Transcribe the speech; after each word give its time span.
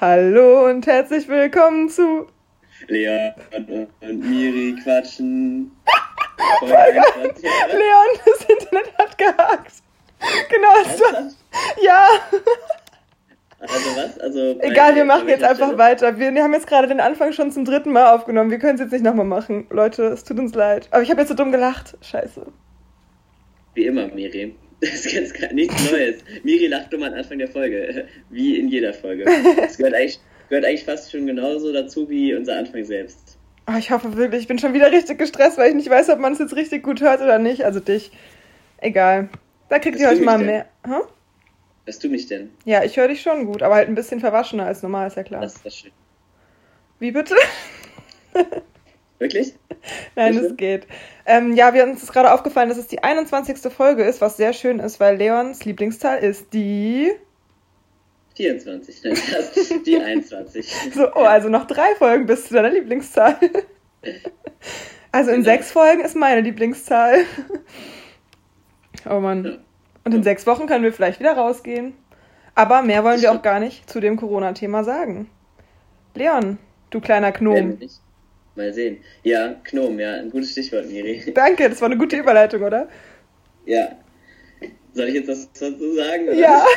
Hallo 0.00 0.66
und 0.66 0.86
herzlich 0.86 1.26
willkommen 1.26 1.88
zu 1.88 2.28
Leon 2.86 3.32
und 4.00 4.20
Miri 4.30 4.76
quatschen. 4.80 5.72
Leon, 6.62 8.20
das 8.24 8.44
Internet 8.44 8.96
hat 8.96 9.18
gehakt. 9.18 9.72
Genau, 10.50 10.68
Was? 10.84 10.98
so. 10.98 11.04
Ja. 11.84 12.06
Also 13.58 13.96
was? 13.96 14.18
Also 14.20 14.60
Egal, 14.60 14.94
wir 14.94 15.04
machen 15.04 15.28
jetzt 15.28 15.42
einfach 15.42 15.76
weiter. 15.76 16.16
Wir 16.18 16.42
haben 16.44 16.54
jetzt 16.54 16.68
gerade 16.68 16.86
den 16.86 17.00
Anfang 17.00 17.32
schon 17.32 17.50
zum 17.50 17.64
dritten 17.64 17.90
Mal 17.90 18.14
aufgenommen. 18.14 18.52
Wir 18.52 18.60
können 18.60 18.76
es 18.76 18.80
jetzt 18.80 18.92
nicht 18.92 19.04
nochmal 19.04 19.26
machen. 19.26 19.66
Leute, 19.70 20.04
es 20.04 20.22
tut 20.22 20.38
uns 20.38 20.54
leid. 20.54 20.86
Aber 20.92 21.02
ich 21.02 21.10
habe 21.10 21.20
jetzt 21.22 21.28
so 21.30 21.34
dumm 21.34 21.50
gelacht. 21.50 21.96
Scheiße. 22.02 22.46
Wie 23.74 23.86
immer, 23.86 24.06
Miri. 24.06 24.54
Das 24.92 25.04
ist 25.04 25.12
jetzt 25.12 25.34
gar 25.34 25.52
nichts 25.52 25.90
Neues. 25.90 26.16
Miri 26.42 26.66
lacht 26.66 26.90
dumm 26.90 27.02
am 27.02 27.12
Anfang 27.12 27.38
der 27.38 27.48
Folge. 27.48 28.06
Wie 28.30 28.58
in 28.58 28.68
jeder 28.68 28.94
Folge. 28.94 29.26
Das 29.56 29.76
gehört 29.76 29.94
eigentlich, 29.94 30.18
gehört 30.48 30.64
eigentlich 30.64 30.84
fast 30.84 31.12
schon 31.12 31.26
genauso 31.26 31.70
dazu 31.72 32.08
wie 32.08 32.34
unser 32.34 32.56
Anfang 32.56 32.84
selbst. 32.84 33.36
Oh, 33.66 33.76
ich 33.78 33.90
hoffe 33.90 34.16
wirklich, 34.16 34.42
ich 34.42 34.48
bin 34.48 34.58
schon 34.58 34.72
wieder 34.72 34.90
richtig 34.90 35.18
gestresst, 35.18 35.58
weil 35.58 35.68
ich 35.68 35.76
nicht 35.76 35.90
weiß, 35.90 36.08
ob 36.08 36.18
man 36.18 36.32
es 36.32 36.38
jetzt 36.38 36.56
richtig 36.56 36.82
gut 36.82 37.02
hört 37.02 37.20
oder 37.20 37.38
nicht. 37.38 37.64
Also 37.64 37.78
dich. 37.78 38.10
Egal. 38.78 39.28
Da 39.68 39.78
kriegt 39.78 39.96
Was 39.96 40.02
ihr 40.02 40.08
heute 40.08 40.20
ich 40.20 40.24
mal 40.24 40.38
denn? 40.38 40.46
mehr. 40.46 40.66
Hä? 40.86 41.02
Hörst 41.84 42.02
du 42.02 42.08
mich 42.08 42.26
denn? 42.26 42.50
Ja, 42.64 42.82
ich 42.82 42.96
höre 42.96 43.08
dich 43.08 43.20
schon 43.20 43.44
gut, 43.46 43.62
aber 43.62 43.74
halt 43.74 43.88
ein 43.88 43.94
bisschen 43.94 44.20
verwaschener 44.20 44.64
als 44.64 44.82
normal, 44.82 45.08
ist 45.08 45.16
ja 45.16 45.24
klar. 45.24 45.42
Das 45.42 45.56
ist 45.56 45.66
das 45.66 45.76
schön. 45.76 45.92
Wie 46.98 47.10
bitte? 47.10 47.34
Wirklich? 49.20 49.54
Nein, 50.16 50.36
es 50.36 50.56
geht. 50.56 50.86
Ähm, 51.26 51.54
ja, 51.54 51.74
wir 51.74 51.84
uns 51.84 52.02
ist 52.02 52.12
gerade 52.12 52.32
aufgefallen, 52.32 52.70
dass 52.70 52.78
es 52.78 52.86
die 52.88 53.02
21. 53.04 53.72
Folge 53.72 54.02
ist, 54.02 54.20
was 54.20 54.36
sehr 54.38 54.52
schön 54.54 54.80
ist, 54.80 54.98
weil 54.98 55.16
Leons 55.16 55.64
Lieblingszahl 55.64 56.18
ist 56.18 56.52
die. 56.52 57.12
24. 58.36 59.04
Nein, 59.04 59.18
das, 59.32 59.82
die 59.84 59.98
21. 59.98 60.74
So, 60.94 61.08
oh, 61.14 61.20
also 61.20 61.48
noch 61.50 61.66
drei 61.66 61.94
Folgen 61.96 62.26
bis 62.26 62.46
zu 62.48 62.54
deiner 62.54 62.70
Lieblingszahl. 62.70 63.36
Also 65.12 65.30
in 65.32 65.42
Genau. 65.42 65.50
sechs 65.56 65.72
Folgen 65.72 66.02
ist 66.02 66.14
meine 66.14 66.40
Lieblingszahl. 66.40 67.24
Oh 69.06 69.14
Ja. 69.14 69.20
Mann. 69.20 69.64
Und 70.04 70.14
in 70.14 70.22
sechs 70.22 70.46
Wochen 70.46 70.66
können 70.66 70.84
wir 70.84 70.92
vielleicht 70.92 71.18
wieder 71.18 71.32
rausgehen. 71.32 71.94
Aber 72.54 72.82
mehr 72.82 73.02
wollen 73.02 73.20
wir 73.20 73.32
auch 73.32 73.42
gar 73.42 73.58
nicht 73.58 73.90
zu 73.90 73.98
dem 74.00 74.16
Corona-Thema 74.16 74.84
sagen. 74.84 75.28
Leon, 76.14 76.58
du 76.90 77.00
kleiner 77.00 77.32
Gnom. 77.32 77.76
nicht? 77.78 78.00
Mal 78.56 78.72
sehen. 78.72 78.98
Ja, 79.22 79.60
Gnom, 79.64 79.98
ja, 79.98 80.14
ein 80.14 80.30
gutes 80.30 80.52
Stichwort, 80.52 80.86
Miri. 80.86 81.22
Danke, 81.34 81.68
das 81.68 81.80
war 81.80 81.86
eine 81.86 81.98
gute 81.98 82.16
Überleitung, 82.16 82.62
oder? 82.62 82.88
Ja. 83.64 83.96
Soll 84.92 85.08
ich 85.08 85.14
jetzt 85.14 85.28
was 85.28 85.52
dazu 85.52 85.94
sagen? 85.94 86.24
oder? 86.24 86.34
Ja. 86.34 86.64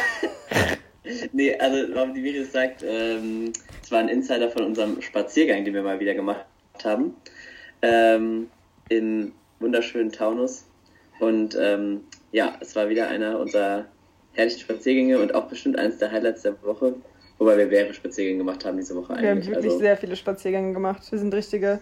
Nee, 1.33 1.53
also 1.57 1.93
warum 1.93 2.13
die 2.13 2.21
Miri 2.21 2.39
das 2.39 2.53
sagt, 2.53 2.81
ähm, 2.81 3.51
es 3.83 3.91
war 3.91 3.99
ein 3.99 4.07
Insider 4.07 4.49
von 4.49 4.63
unserem 4.63 5.01
Spaziergang, 5.01 5.65
den 5.65 5.73
wir 5.73 5.83
mal 5.83 5.99
wieder 5.99 6.13
gemacht 6.13 6.45
haben. 6.81 7.13
Ähm, 7.81 8.49
in 8.87 9.33
wunderschönen 9.59 10.13
Taunus. 10.13 10.65
Und 11.19 11.57
ähm, 11.59 12.05
ja, 12.31 12.55
es 12.61 12.75
war 12.75 12.89
wieder 12.89 13.07
einer 13.09 13.39
unserer 13.39 13.85
herrlichen 14.33 14.61
Spaziergänge 14.61 15.19
und 15.19 15.35
auch 15.35 15.47
bestimmt 15.47 15.77
eines 15.77 15.97
der 15.97 16.11
Highlights 16.11 16.43
der 16.43 16.61
Woche. 16.63 16.95
Wobei 17.43 17.57
wir 17.57 17.65
mehrere 17.65 17.93
Spaziergänge 17.93 18.37
gemacht 18.37 18.63
haben 18.63 18.77
diese 18.77 18.95
Woche 18.95 19.09
Wir 19.09 19.17
haben 19.17 19.37
eigentlich. 19.39 19.47
wirklich 19.49 19.65
also, 19.65 19.79
sehr 19.79 19.97
viele 19.97 20.15
Spaziergänge 20.15 20.71
gemacht. 20.71 21.03
Wir 21.11 21.19
sind 21.19 21.33
richtige 21.33 21.79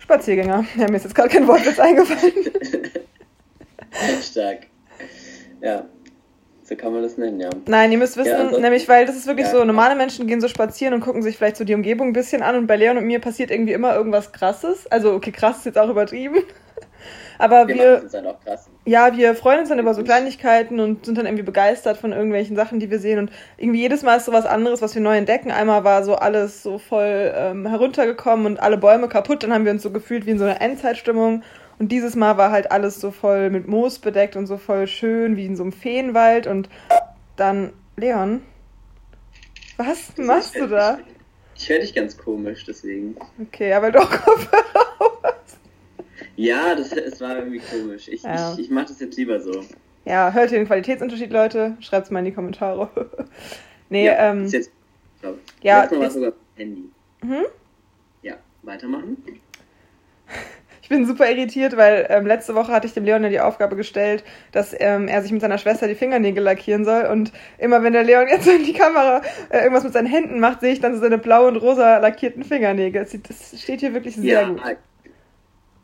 Spaziergänger. 0.00 0.64
Ja, 0.76 0.90
mir 0.90 0.96
ist 0.96 1.04
jetzt 1.04 1.14
gerade 1.14 1.28
kein 1.28 1.46
Wortwitz 1.46 1.78
eingefallen. 1.78 2.32
stark. 4.22 4.66
Ja, 5.62 5.86
so 6.64 6.74
kann 6.74 6.92
man 6.92 7.02
das 7.02 7.16
nennen, 7.16 7.38
ja. 7.38 7.50
Nein, 7.66 7.92
ihr 7.92 7.98
müsst 7.98 8.16
wissen, 8.16 8.30
Ja, 8.30 8.36
ansonsten- 8.38 8.62
nämlich, 8.62 8.88
weil 8.88 9.06
das 9.06 9.14
ist 9.14 9.28
wirklich 9.28 9.46
Ja. 9.46 9.52
so, 9.52 9.64
normale 9.64 9.94
Menschen 9.94 10.26
gehen 10.26 10.40
so 10.40 10.48
spazieren 10.48 10.94
und 10.94 11.00
gucken 11.00 11.22
sich 11.22 11.36
vielleicht 11.36 11.56
so 11.56 11.62
die 11.64 11.74
Umgebung 11.74 12.08
ein 12.08 12.12
bisschen 12.12 12.42
an 12.42 12.56
und 12.56 12.66
bei 12.66 12.74
Leon 12.74 12.96
und 12.98 13.04
mir 13.04 13.20
passiert 13.20 13.52
irgendwie 13.52 13.72
immer 13.72 13.94
irgendwas 13.94 14.32
krasses. 14.32 14.88
Also, 14.88 15.12
okay, 15.14 15.30
krass 15.30 15.58
ist 15.58 15.66
jetzt 15.66 15.78
auch 15.78 15.88
übertrieben. 15.90 16.38
Aber 17.38 17.66
Wir, 17.68 17.74
wir, 17.74 18.08
dann 18.10 18.26
auch 18.26 18.40
krass. 18.40 18.68
ja, 18.84 19.16
wir 19.16 19.34
freuen 19.34 19.60
uns 19.60 19.68
dann 19.68 19.78
über 19.78 19.94
so 19.94 20.02
Kleinigkeiten 20.04 20.80
und 20.80 21.04
sind 21.06 21.18
dann 21.18 21.26
irgendwie 21.26 21.42
begeistert 21.44 21.96
von 21.96 22.12
irgendwelchen 22.12 22.56
Sachen, 22.56 22.78
die 22.80 22.90
wir 22.90 22.98
sehen. 22.98 23.18
Und 23.18 23.30
irgendwie 23.56 23.80
jedes 23.80 24.02
Mal 24.02 24.16
ist 24.16 24.26
so 24.26 24.32
was 24.32 24.46
anderes, 24.46 24.82
was 24.82 24.94
wir 24.94 25.02
neu 25.02 25.16
entdecken. 25.16 25.50
Einmal 25.50 25.84
war 25.84 26.04
so 26.04 26.14
alles 26.14 26.62
so 26.62 26.78
voll 26.78 27.32
ähm, 27.34 27.66
heruntergekommen 27.66 28.46
und 28.46 28.60
alle 28.60 28.78
Bäume 28.78 29.08
kaputt. 29.08 29.42
Dann 29.42 29.52
haben 29.52 29.64
wir 29.64 29.72
uns 29.72 29.82
so 29.82 29.90
gefühlt 29.90 30.26
wie 30.26 30.30
in 30.30 30.38
so 30.38 30.44
einer 30.44 30.60
Endzeitstimmung. 30.60 31.42
Und 31.78 31.90
dieses 31.90 32.14
Mal 32.14 32.36
war 32.36 32.52
halt 32.52 32.70
alles 32.70 33.00
so 33.00 33.10
voll 33.10 33.50
mit 33.50 33.66
Moos 33.66 33.98
bedeckt 33.98 34.36
und 34.36 34.46
so 34.46 34.56
voll 34.56 34.86
schön 34.86 35.36
wie 35.36 35.46
in 35.46 35.56
so 35.56 35.64
einem 35.64 35.72
Feenwald. 35.72 36.46
Und 36.46 36.68
dann, 37.36 37.72
Leon, 37.96 38.42
was 39.76 40.16
machst 40.16 40.54
du 40.56 40.66
da? 40.68 40.98
Ich 41.56 41.68
höre 41.68 41.78
dich 41.78 41.94
ganz 41.94 42.18
komisch, 42.18 42.64
deswegen. 42.66 43.14
Okay, 43.40 43.72
aber 43.74 43.92
doch 43.92 44.10
Kopfhörer. 44.24 44.83
Ja, 46.36 46.74
das, 46.74 46.92
es 46.92 47.20
war 47.20 47.38
irgendwie 47.38 47.60
komisch. 47.60 48.08
Ich, 48.08 48.22
Ja. 48.22 48.52
ich, 48.52 48.60
ich 48.60 48.70
mache 48.70 48.86
das 48.86 49.00
jetzt 49.00 49.16
lieber 49.16 49.40
so. 49.40 49.64
Ja, 50.04 50.32
hört 50.32 50.52
ihr 50.52 50.58
den 50.58 50.66
Qualitätsunterschied, 50.66 51.32
Leute? 51.32 51.76
Schreibt's 51.80 52.10
mal 52.10 52.18
in 52.18 52.26
die 52.26 52.32
Kommentare. 52.32 52.90
nee, 53.88 54.06
ja, 54.06 54.30
ähm. 54.30 54.44
Ist 54.44 54.52
jetzt, 54.52 54.70
glaub, 55.20 55.38
ja, 55.62 55.80
Letztes 55.80 55.98
Mal 55.98 56.04
war 56.04 56.10
sogar 56.10 56.32
Handy. 56.56 56.90
Mhm. 57.22 57.44
Ja, 58.22 58.34
weitermachen. 58.62 59.16
Ich 60.84 60.90
bin 60.90 61.06
super 61.06 61.30
irritiert, 61.30 61.78
weil 61.78 62.06
ähm, 62.10 62.26
letzte 62.26 62.54
Woche 62.54 62.70
hatte 62.70 62.86
ich 62.86 62.92
dem 62.92 63.06
Leon 63.06 63.22
ja 63.22 63.30
die 63.30 63.40
Aufgabe 63.40 63.74
gestellt, 63.74 64.22
dass 64.52 64.76
ähm, 64.78 65.08
er 65.08 65.22
sich 65.22 65.32
mit 65.32 65.40
seiner 65.40 65.56
Schwester 65.56 65.88
die 65.88 65.94
Fingernägel 65.94 66.44
lackieren 66.44 66.84
soll. 66.84 67.06
Und 67.06 67.32
immer 67.56 67.82
wenn 67.82 67.94
der 67.94 68.04
Leon 68.04 68.28
jetzt 68.28 68.46
in 68.54 68.64
die 68.64 68.74
Kamera 68.74 69.22
äh, 69.48 69.60
irgendwas 69.60 69.84
mit 69.84 69.94
seinen 69.94 70.08
Händen 70.08 70.40
macht, 70.40 70.60
sehe 70.60 70.74
ich 70.74 70.80
dann 70.80 70.94
so 70.94 71.00
seine 71.00 71.16
blau 71.16 71.48
und 71.48 71.56
rosa 71.56 71.96
lackierten 71.96 72.44
Fingernägel. 72.44 73.02
Das, 73.02 73.16
das 73.26 73.62
steht 73.62 73.80
hier 73.80 73.94
wirklich 73.94 74.16
sehr 74.16 74.42
ja, 74.42 74.46
gut. 74.46 74.60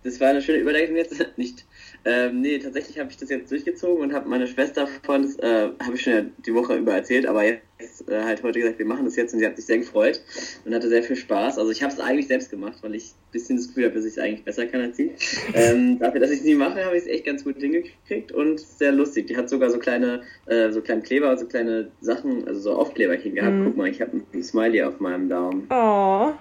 Das 0.03 0.21
war 0.21 0.29
eine 0.29 0.41
schöne 0.41 0.59
Überleitung 0.59 0.97
jetzt. 0.97 1.15
Nicht. 1.37 1.67
Ähm, 2.05 2.41
nee, 2.41 2.59
tatsächlich 2.59 2.99
habe 2.99 3.11
ich 3.11 3.19
das 3.19 3.29
jetzt 3.29 3.51
durchgezogen 3.51 4.03
und 4.03 4.15
habe 4.15 4.29
meine 4.29 4.47
Schwester 4.47 4.89
von, 5.03 5.23
das 5.23 5.37
äh, 5.39 5.69
habe 5.83 5.95
ich 5.95 6.03
schon 6.03 6.13
ja 6.13 6.25
die 6.47 6.55
Woche 6.55 6.77
über 6.77 6.95
erzählt, 6.95 7.27
aber 7.27 7.45
jetzt 7.45 8.09
äh, 8.09 8.23
halt 8.23 8.43
heute 8.43 8.59
gesagt, 8.61 8.79
wir 8.79 8.87
machen 8.87 9.05
das 9.05 9.17
jetzt 9.17 9.35
und 9.35 9.41
sie 9.41 9.47
hat 9.47 9.57
sich 9.57 9.67
sehr 9.67 9.79
gefreut 9.79 10.23
und 10.65 10.75
hatte 10.75 10.89
sehr 10.89 11.03
viel 11.03 11.17
Spaß. 11.17 11.59
Also 11.59 11.71
ich 11.71 11.83
habe 11.83 11.93
es 11.93 12.01
eigentlich 12.01 12.29
selbst 12.29 12.51
gemacht, 12.51 12.79
weil 12.81 12.95
ich 12.95 13.13
ein 13.13 13.33
bisschen 13.33 13.57
das 13.57 13.69
Gefühl 13.69 13.85
habe, 13.85 13.95
dass 13.95 14.07
ich 14.07 14.13
es 14.13 14.19
eigentlich 14.19 14.45
besser 14.45 14.67
kann 14.67 14.81
als 14.81 14.97
sie. 14.97 15.13
Ähm, 15.53 15.99
dafür, 15.99 16.21
dass 16.21 16.31
ich 16.31 16.41
es 16.41 16.45
nie 16.45 16.55
mache, 16.55 16.85
habe 16.85 16.97
ich 16.97 17.03
es 17.03 17.09
echt 17.09 17.27
ganz 17.27 17.45
gut 17.45 17.57
hingekriegt 17.59 18.31
und 18.31 18.61
sehr 18.61 18.93
lustig. 18.93 19.27
Die 19.27 19.37
hat 19.37 19.49
sogar 19.49 19.69
so 19.69 19.79
kleine, 19.79 20.23
äh, 20.47 20.71
so 20.71 20.81
kleine 20.81 21.03
Kleber, 21.03 21.37
so 21.37 21.47
kleine 21.47 21.91
Sachen, 22.01 22.47
also 22.47 22.61
so 22.61 22.73
Aufkleberchen 22.73 23.35
gehabt. 23.35 23.57
Mhm. 23.57 23.65
Guck 23.65 23.77
mal, 23.77 23.89
ich 23.89 24.01
habe 24.01 24.23
ein 24.33 24.43
Smiley 24.43 24.83
auf 24.83 25.01
meinem 25.01 25.29
Daumen. 25.29 25.67
Oh, 25.71 26.33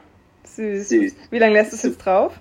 süß. 0.43 0.89
Süß. 0.89 1.15
Wie 1.31 1.39
lange 1.39 1.53
lässt 1.53 1.71
du 1.71 1.75
es 1.77 1.83
jetzt 1.83 1.97
drauf? 1.97 2.39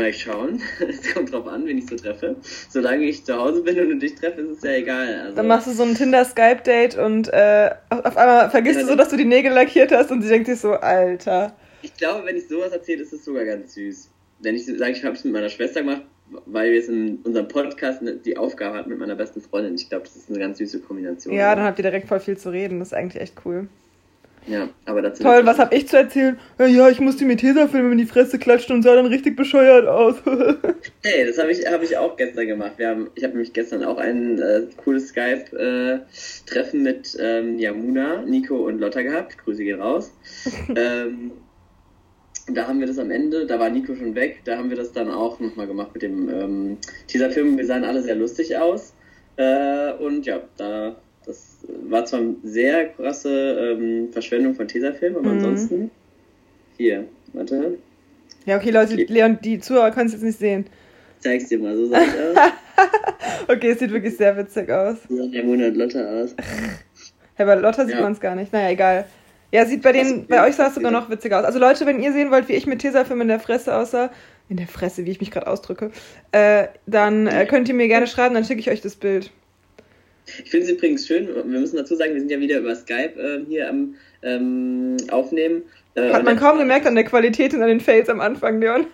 Mal 0.00 0.12
schauen. 0.12 0.60
Es 0.88 1.12
kommt 1.14 1.32
drauf 1.32 1.46
an, 1.46 1.66
wen 1.66 1.78
ich 1.78 1.86
so 1.86 1.96
treffe. 1.96 2.36
Solange 2.68 3.04
ich 3.04 3.24
zu 3.24 3.36
Hause 3.36 3.62
bin 3.62 3.78
und 3.92 4.00
dich 4.00 4.14
treffe, 4.14 4.40
ist 4.42 4.58
es 4.58 4.62
ja 4.62 4.72
egal. 4.72 5.14
Also, 5.24 5.36
Dann 5.36 5.46
machst 5.46 5.66
du 5.66 5.72
so 5.72 5.82
ein 5.82 5.94
Tinder-Skype-Date 5.94 6.96
und 6.98 7.28
äh, 7.32 7.70
auf 7.90 8.16
einmal 8.16 8.50
vergisst 8.50 8.76
Ja, 8.76 8.82
du 8.82 8.88
so, 8.90 8.96
dass 8.96 9.08
du 9.10 9.16
die 9.16 9.24
Nägel 9.24 9.52
lackiert 9.52 9.92
hast 9.92 10.10
und 10.10 10.22
sie 10.22 10.28
denkt 10.28 10.46
sich 10.48 10.58
so, 10.60 10.72
Alter. 10.72 11.54
ich 11.82 11.94
glaube, 11.96 12.26
wenn 12.26 12.36
ich 12.36 12.48
sowas 12.48 12.72
erzähle, 12.72 13.02
ist 13.02 13.12
es 13.12 13.24
sogar 13.24 13.44
ganz 13.44 13.74
süß. 13.74 14.08
Wenn 14.40 14.54
ich 14.54 14.66
sage, 14.66 14.92
ich 14.92 15.04
habe 15.04 15.14
es 15.14 15.24
mit 15.24 15.32
meiner 15.32 15.48
Schwester 15.50 15.80
gemacht, 15.82 16.02
weil 16.46 16.70
wir 16.72 16.78
es 16.78 16.88
in 16.88 17.18
unserem 17.24 17.48
Podcast 17.48 18.00
die 18.24 18.36
Aufgabe 18.36 18.78
hatten 18.78 18.88
mit 18.90 18.98
meiner 18.98 19.16
besten 19.16 19.40
Freundin. 19.40 19.74
Ich 19.74 19.88
glaube, 19.88 20.04
das 20.04 20.16
ist 20.16 20.30
eine 20.30 20.38
ganz 20.38 20.58
süße 20.58 20.80
Kombination. 20.80 21.34
Ja, 21.34 21.54
dann 21.54 21.64
habt 21.64 21.78
ihr 21.78 21.82
direkt 21.82 22.08
voll 22.08 22.20
viel 22.20 22.38
zu 22.38 22.50
reden. 22.50 22.78
Das 22.78 22.88
ist 22.88 22.94
eigentlich 22.94 23.20
echt 23.20 23.34
cool. 23.44 23.68
Ja, 24.46 24.68
aber 24.86 25.02
dazu. 25.02 25.22
Toll, 25.22 25.44
was 25.44 25.58
hab 25.58 25.72
ich 25.72 25.86
zu 25.86 25.96
erzählen? 25.96 26.38
Ja, 26.58 26.66
ja, 26.66 26.88
ich 26.88 27.00
musste 27.00 27.24
mir 27.24 27.36
Tesafilm 27.36 27.92
in 27.92 27.98
die 27.98 28.06
Fresse 28.06 28.38
klatschen 28.38 28.76
und 28.76 28.82
sah 28.82 28.94
dann 28.94 29.06
richtig 29.06 29.36
bescheuert 29.36 29.86
aus. 29.86 30.16
Hey, 31.02 31.26
das 31.26 31.38
habe 31.38 31.50
ich, 31.50 31.66
hab 31.66 31.82
ich 31.82 31.96
auch 31.96 32.16
gestern 32.16 32.46
gemacht. 32.46 32.72
Wir 32.76 32.88
haben, 32.88 33.10
ich 33.14 33.24
habe 33.24 33.32
nämlich 33.32 33.52
gestern 33.52 33.84
auch 33.84 33.96
ein 33.98 34.38
äh, 34.38 34.62
cooles 34.76 35.08
Skype-Treffen 35.08 36.82
mit 36.82 37.16
ähm, 37.18 37.58
ja, 37.58 37.72
Muna, 37.72 38.22
Nico 38.22 38.66
und 38.66 38.80
Lotta 38.80 39.02
gehabt. 39.02 39.38
Grüße 39.38 39.64
gehen 39.64 39.80
raus. 39.80 40.12
ähm, 40.76 41.32
da 42.54 42.66
haben 42.66 42.80
wir 42.80 42.86
das 42.86 42.98
am 42.98 43.10
Ende, 43.10 43.46
da 43.46 43.58
war 43.58 43.70
Nico 43.70 43.94
schon 43.94 44.14
weg, 44.14 44.40
da 44.44 44.56
haben 44.56 44.70
wir 44.70 44.76
das 44.76 44.92
dann 44.92 45.10
auch 45.10 45.38
nochmal 45.40 45.66
gemacht 45.66 45.90
mit 45.92 46.02
dem 46.02 46.28
ähm, 46.28 46.78
Teaserfilm. 47.06 47.56
Wir 47.56 47.66
sahen 47.66 47.84
alle 47.84 48.02
sehr 48.02 48.16
lustig 48.16 48.56
aus. 48.56 48.94
Äh, 49.36 49.92
und 49.94 50.26
ja, 50.26 50.40
da, 50.56 50.96
war 51.88 52.04
zwar 52.04 52.20
eine 52.20 52.34
sehr 52.42 52.88
krasse 52.90 53.76
ähm, 53.78 54.08
Verschwendung 54.12 54.54
von 54.54 54.66
Tesafilm, 54.68 55.16
aber 55.16 55.24
Mhm. 55.30 55.36
ansonsten. 55.44 55.90
Hier, 56.76 57.04
warte, 57.32 57.78
ja, 58.46 58.56
okay, 58.56 58.70
Leute, 58.70 58.94
Okay. 58.94 59.06
Leon, 59.08 59.38
die 59.44 59.58
Zuhörer 59.60 59.90
können 59.90 60.06
es 60.06 60.12
jetzt 60.14 60.22
nicht 60.22 60.38
sehen. 60.38 60.64
zeig's 61.18 61.48
dir 61.48 61.58
mal, 61.58 61.76
so 61.76 61.86
sah 61.86 62.00
ich 62.00 62.08
aus. 62.08 62.52
Okay, 63.48 63.70
es 63.70 63.78
sieht 63.78 63.90
wirklich 63.92 64.16
sehr 64.16 64.36
witzig 64.36 64.70
aus. 64.70 64.96
So 65.08 65.16
sah 65.16 65.26
der 65.26 65.44
Monat 65.44 65.74
Lotta 65.76 66.00
aus. 66.22 66.34
Hey, 67.34 67.46
bei 67.46 67.54
Lotta 67.54 67.84
sieht 67.86 67.94
Ja. 67.96 68.02
man 68.02 68.12
es 68.12 68.20
gar 68.20 68.34
nicht. 68.34 68.52
Naja, 68.52 68.70
egal. 68.70 69.04
Ja, 69.52 69.64
sieht 69.66 69.82
bei 69.82 69.92
denen, 69.92 70.26
bei 70.26 70.46
euch 70.46 70.54
sah 70.56 70.68
es 70.68 70.74
sogar 70.74 70.90
noch 70.90 71.10
witziger 71.10 71.38
aus. 71.40 71.44
Also 71.44 71.58
Leute, 71.58 71.84
wenn 71.86 72.00
ihr 72.00 72.12
sehen 72.12 72.30
wollt, 72.30 72.48
wie 72.48 72.52
ich 72.52 72.66
mit 72.66 72.80
Tesafilm 72.80 73.20
in 73.22 73.28
der 73.28 73.40
Fresse 73.40 73.74
aussah, 73.74 74.10
in 74.48 74.56
der 74.58 74.66
Fresse, 74.68 75.04
wie 75.06 75.10
ich 75.10 75.20
mich 75.20 75.30
gerade 75.30 75.46
ausdrücke, 75.46 75.90
äh, 76.32 76.68
dann 76.86 77.26
äh, 77.26 77.46
könnt 77.46 77.68
ihr 77.68 77.74
mir 77.74 77.88
gerne 77.88 78.06
schreiben, 78.06 78.34
dann 78.34 78.44
schicke 78.44 78.60
ich 78.60 78.70
euch 78.70 78.80
das 78.82 78.94
Bild. 78.94 79.30
Ich 80.44 80.50
finde 80.50 80.66
es 80.66 80.72
übrigens 80.72 81.06
schön, 81.06 81.28
wir 81.28 81.44
müssen 81.44 81.76
dazu 81.76 81.96
sagen, 81.96 82.14
wir 82.14 82.20
sind 82.20 82.30
ja 82.30 82.40
wieder 82.40 82.58
über 82.58 82.74
Skype 82.74 83.14
äh, 83.16 83.44
hier 83.46 83.68
am 83.68 83.94
ähm, 84.22 84.96
Aufnehmen. 85.10 85.62
Äh, 85.94 86.12
Hat 86.12 86.24
man 86.24 86.36
kaum 86.36 86.58
gemerkt 86.58 86.86
an 86.86 86.94
der 86.94 87.04
Qualität 87.04 87.54
und 87.54 87.62
an 87.62 87.68
den 87.68 87.80
Fails 87.80 88.08
am 88.08 88.20
Anfang, 88.20 88.60
Leon. 88.60 88.86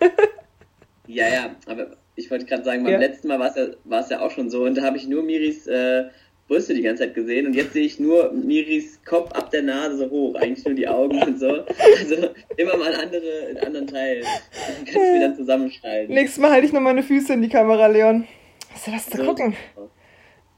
ja, 1.07 1.27
ja, 1.27 1.55
aber 1.65 1.97
ich 2.15 2.31
wollte 2.31 2.45
gerade 2.45 2.63
sagen, 2.63 2.83
beim 2.83 2.93
ja. 2.93 2.99
letzten 2.99 3.27
Mal 3.27 3.39
war 3.39 3.49
es 3.49 4.09
ja, 4.09 4.17
ja 4.17 4.25
auch 4.25 4.31
schon 4.31 4.49
so 4.49 4.63
und 4.63 4.75
da 4.75 4.83
habe 4.83 4.97
ich 4.97 5.07
nur 5.07 5.23
Miris 5.23 5.67
äh, 5.67 6.05
Brüste 6.47 6.73
die 6.73 6.81
ganze 6.81 7.03
Zeit 7.03 7.13
gesehen 7.13 7.45
und 7.45 7.53
jetzt 7.53 7.73
sehe 7.73 7.85
ich 7.85 7.99
nur 7.99 8.31
Miris 8.31 9.03
Kopf 9.03 9.31
ab 9.33 9.51
der 9.51 9.63
Nase 9.63 9.97
so 9.97 10.09
hoch, 10.09 10.35
eigentlich 10.35 10.65
nur 10.65 10.75
die 10.75 10.87
Augen 10.87 11.21
und 11.21 11.39
so. 11.39 11.49
Also 11.49 12.29
immer 12.55 12.77
mal 12.77 12.95
andere, 12.95 13.47
einen 13.49 13.57
anderen 13.57 13.87
Teil. 13.87 14.21
Dann 14.21 14.85
kannst 14.85 14.95
du 14.95 15.15
wieder 15.15 15.35
zusammenschneiden. 15.35 16.15
Nächstes 16.15 16.39
Mal 16.39 16.51
halte 16.51 16.65
ich 16.65 16.73
noch 16.73 16.79
meine 16.79 17.03
Füße 17.03 17.33
in 17.33 17.41
die 17.41 17.49
Kamera, 17.49 17.87
Leon. 17.87 18.27
Hast 18.73 18.87
du 18.87 18.91
was 18.93 19.09
zu 19.09 19.17
so, 19.17 19.23
gucken? 19.25 19.55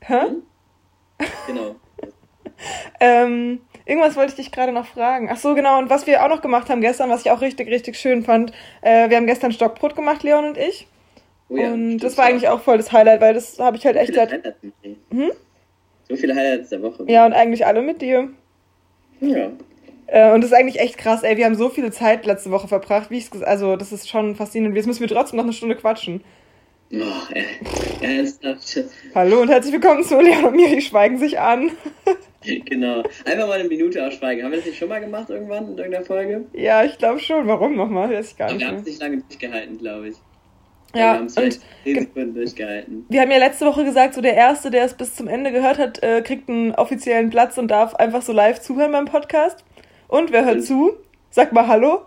Hä? 0.01 0.21
Hm? 0.27 0.43
Genau. 1.47 1.75
ähm, 2.99 3.61
irgendwas 3.85 4.15
wollte 4.15 4.31
ich 4.31 4.35
dich 4.35 4.51
gerade 4.51 4.71
noch 4.71 4.85
fragen. 4.85 5.29
Ach 5.31 5.37
so, 5.37 5.55
genau. 5.55 5.79
Und 5.79 5.89
was 5.89 6.07
wir 6.07 6.23
auch 6.23 6.29
noch 6.29 6.41
gemacht 6.41 6.69
haben 6.69 6.81
gestern, 6.81 7.09
was 7.09 7.21
ich 7.21 7.31
auch 7.31 7.41
richtig, 7.41 7.69
richtig 7.69 7.97
schön 7.97 8.23
fand, 8.23 8.51
äh, 8.81 9.09
wir 9.09 9.17
haben 9.17 9.27
gestern 9.27 9.51
Stockbrot 9.51 9.95
gemacht, 9.95 10.23
Leon 10.23 10.45
und 10.45 10.57
ich. 10.57 10.87
Oh 11.49 11.57
ja, 11.57 11.73
und 11.73 11.97
das 11.99 12.17
war 12.17 12.25
eigentlich 12.25 12.47
auch 12.47 12.61
voll 12.61 12.77
das 12.77 12.91
Highlight, 12.91 13.21
weil 13.21 13.33
das 13.33 13.57
habe 13.59 13.77
ich 13.77 13.85
halt 13.85 13.95
echt 13.95 14.13
seit. 14.13 14.31
Hm? 15.11 15.31
So 16.07 16.15
viele 16.15 16.35
Highlights 16.35 16.69
der 16.69 16.81
Woche. 16.81 17.05
Ja, 17.07 17.25
und 17.25 17.33
eigentlich 17.33 17.65
alle 17.65 17.81
mit 17.81 18.01
dir. 18.01 18.29
Ja. 19.19 19.51
Äh, 20.07 20.31
und 20.33 20.41
das 20.41 20.51
ist 20.51 20.57
eigentlich 20.57 20.79
echt 20.79 20.97
krass, 20.97 21.23
ey. 21.23 21.37
Wir 21.37 21.45
haben 21.45 21.55
so 21.55 21.69
viel 21.69 21.91
Zeit 21.91 22.25
letzte 22.25 22.51
Woche 22.51 22.67
verbracht, 22.67 23.09
wie 23.09 23.17
ich 23.17 23.29
also 23.45 23.75
das 23.75 23.91
ist 23.91 24.09
schon 24.09 24.35
faszinierend. 24.35 24.75
Jetzt 24.75 24.87
müssen 24.87 25.01
wir 25.01 25.07
trotzdem 25.07 25.37
noch 25.37 25.43
eine 25.43 25.53
Stunde 25.53 25.75
quatschen. 25.75 26.23
Oh, 26.91 27.33
ey. 27.35 27.45
Ernsthaft. 28.01 28.83
Hallo 29.13 29.41
und 29.41 29.49
herzlich 29.49 29.73
willkommen 29.73 30.03
zu 30.03 30.19
Leon 30.19 30.45
und 30.45 30.55
mir, 30.55 30.69
die 30.69 30.81
schweigen 30.81 31.19
sich 31.19 31.39
an. 31.39 31.69
genau. 32.65 33.03
Einfach 33.25 33.47
mal 33.47 33.59
eine 33.59 33.69
Minute 33.69 34.03
ausschweigen. 34.07 34.43
Haben 34.43 34.53
wir 34.53 34.57
das 34.57 34.65
nicht 34.65 34.79
schon 34.79 34.89
mal 34.89 34.99
gemacht 34.99 35.29
irgendwann 35.29 35.65
in 35.65 35.77
irgendeiner 35.77 36.03
Folge? 36.03 36.45
Ja, 36.53 36.83
ich 36.83 36.97
glaube 36.97 37.19
schon. 37.19 37.45
Warum 37.45 37.75
nochmal? 37.75 38.09
Weiß 38.09 38.31
ich 38.31 38.37
gar 38.37 38.47
nicht. 38.47 38.61
wir 38.61 38.67
haben 38.67 38.77
es 38.77 38.85
nicht 38.85 38.99
lange 38.99 39.17
durchgehalten, 39.21 39.77
glaube 39.77 40.07
ich. 40.07 40.15
Ja, 40.95 40.99
wir 40.99 41.13
haben 41.19 41.25
es 41.27 41.35
10 41.35 41.61
Sekunden 41.85 42.33
durchgehalten. 42.33 43.05
Wir 43.07 43.21
haben 43.21 43.29
ja 43.29 43.37
letzte 43.37 43.67
Woche 43.67 43.85
gesagt, 43.85 44.15
so 44.15 44.21
der 44.21 44.33
Erste, 44.33 44.71
der 44.71 44.85
es 44.85 44.95
bis 44.95 45.13
zum 45.13 45.27
Ende 45.27 45.51
gehört 45.51 45.77
hat, 45.77 46.01
äh, 46.01 46.23
kriegt 46.23 46.49
einen 46.49 46.73
offiziellen 46.73 47.29
Platz 47.29 47.59
und 47.59 47.67
darf 47.67 47.93
einfach 47.93 48.23
so 48.23 48.33
live 48.33 48.61
zuhören 48.61 48.93
beim 48.93 49.05
Podcast. 49.05 49.63
Und 50.07 50.31
wer 50.31 50.43
hört 50.43 50.55
und 50.55 50.63
zu? 50.63 50.93
Sag 51.29 51.53
mal 51.53 51.67
Hallo. 51.67 52.01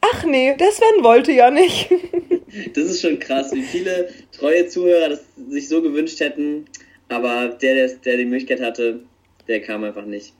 Ach 0.00 0.24
nee, 0.24 0.54
der 0.56 0.70
Sven 0.70 1.04
wollte 1.04 1.32
ja 1.32 1.50
nicht. 1.50 1.90
das 2.74 2.84
ist 2.84 3.02
schon 3.02 3.18
krass, 3.18 3.52
wie 3.52 3.62
viele 3.62 4.08
treue 4.32 4.66
Zuhörer 4.68 5.10
das 5.10 5.24
sich 5.48 5.68
so 5.68 5.82
gewünscht 5.82 6.20
hätten, 6.20 6.66
aber 7.08 7.48
der, 7.48 7.74
der, 7.74 7.88
der 7.88 8.16
die 8.16 8.24
Möglichkeit 8.24 8.60
hatte, 8.60 9.00
der 9.48 9.60
kam 9.62 9.84
einfach 9.84 10.04
nicht. 10.04 10.32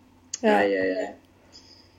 Ja. 0.42 0.56
Ai, 0.58 0.80
ai. 0.80 1.14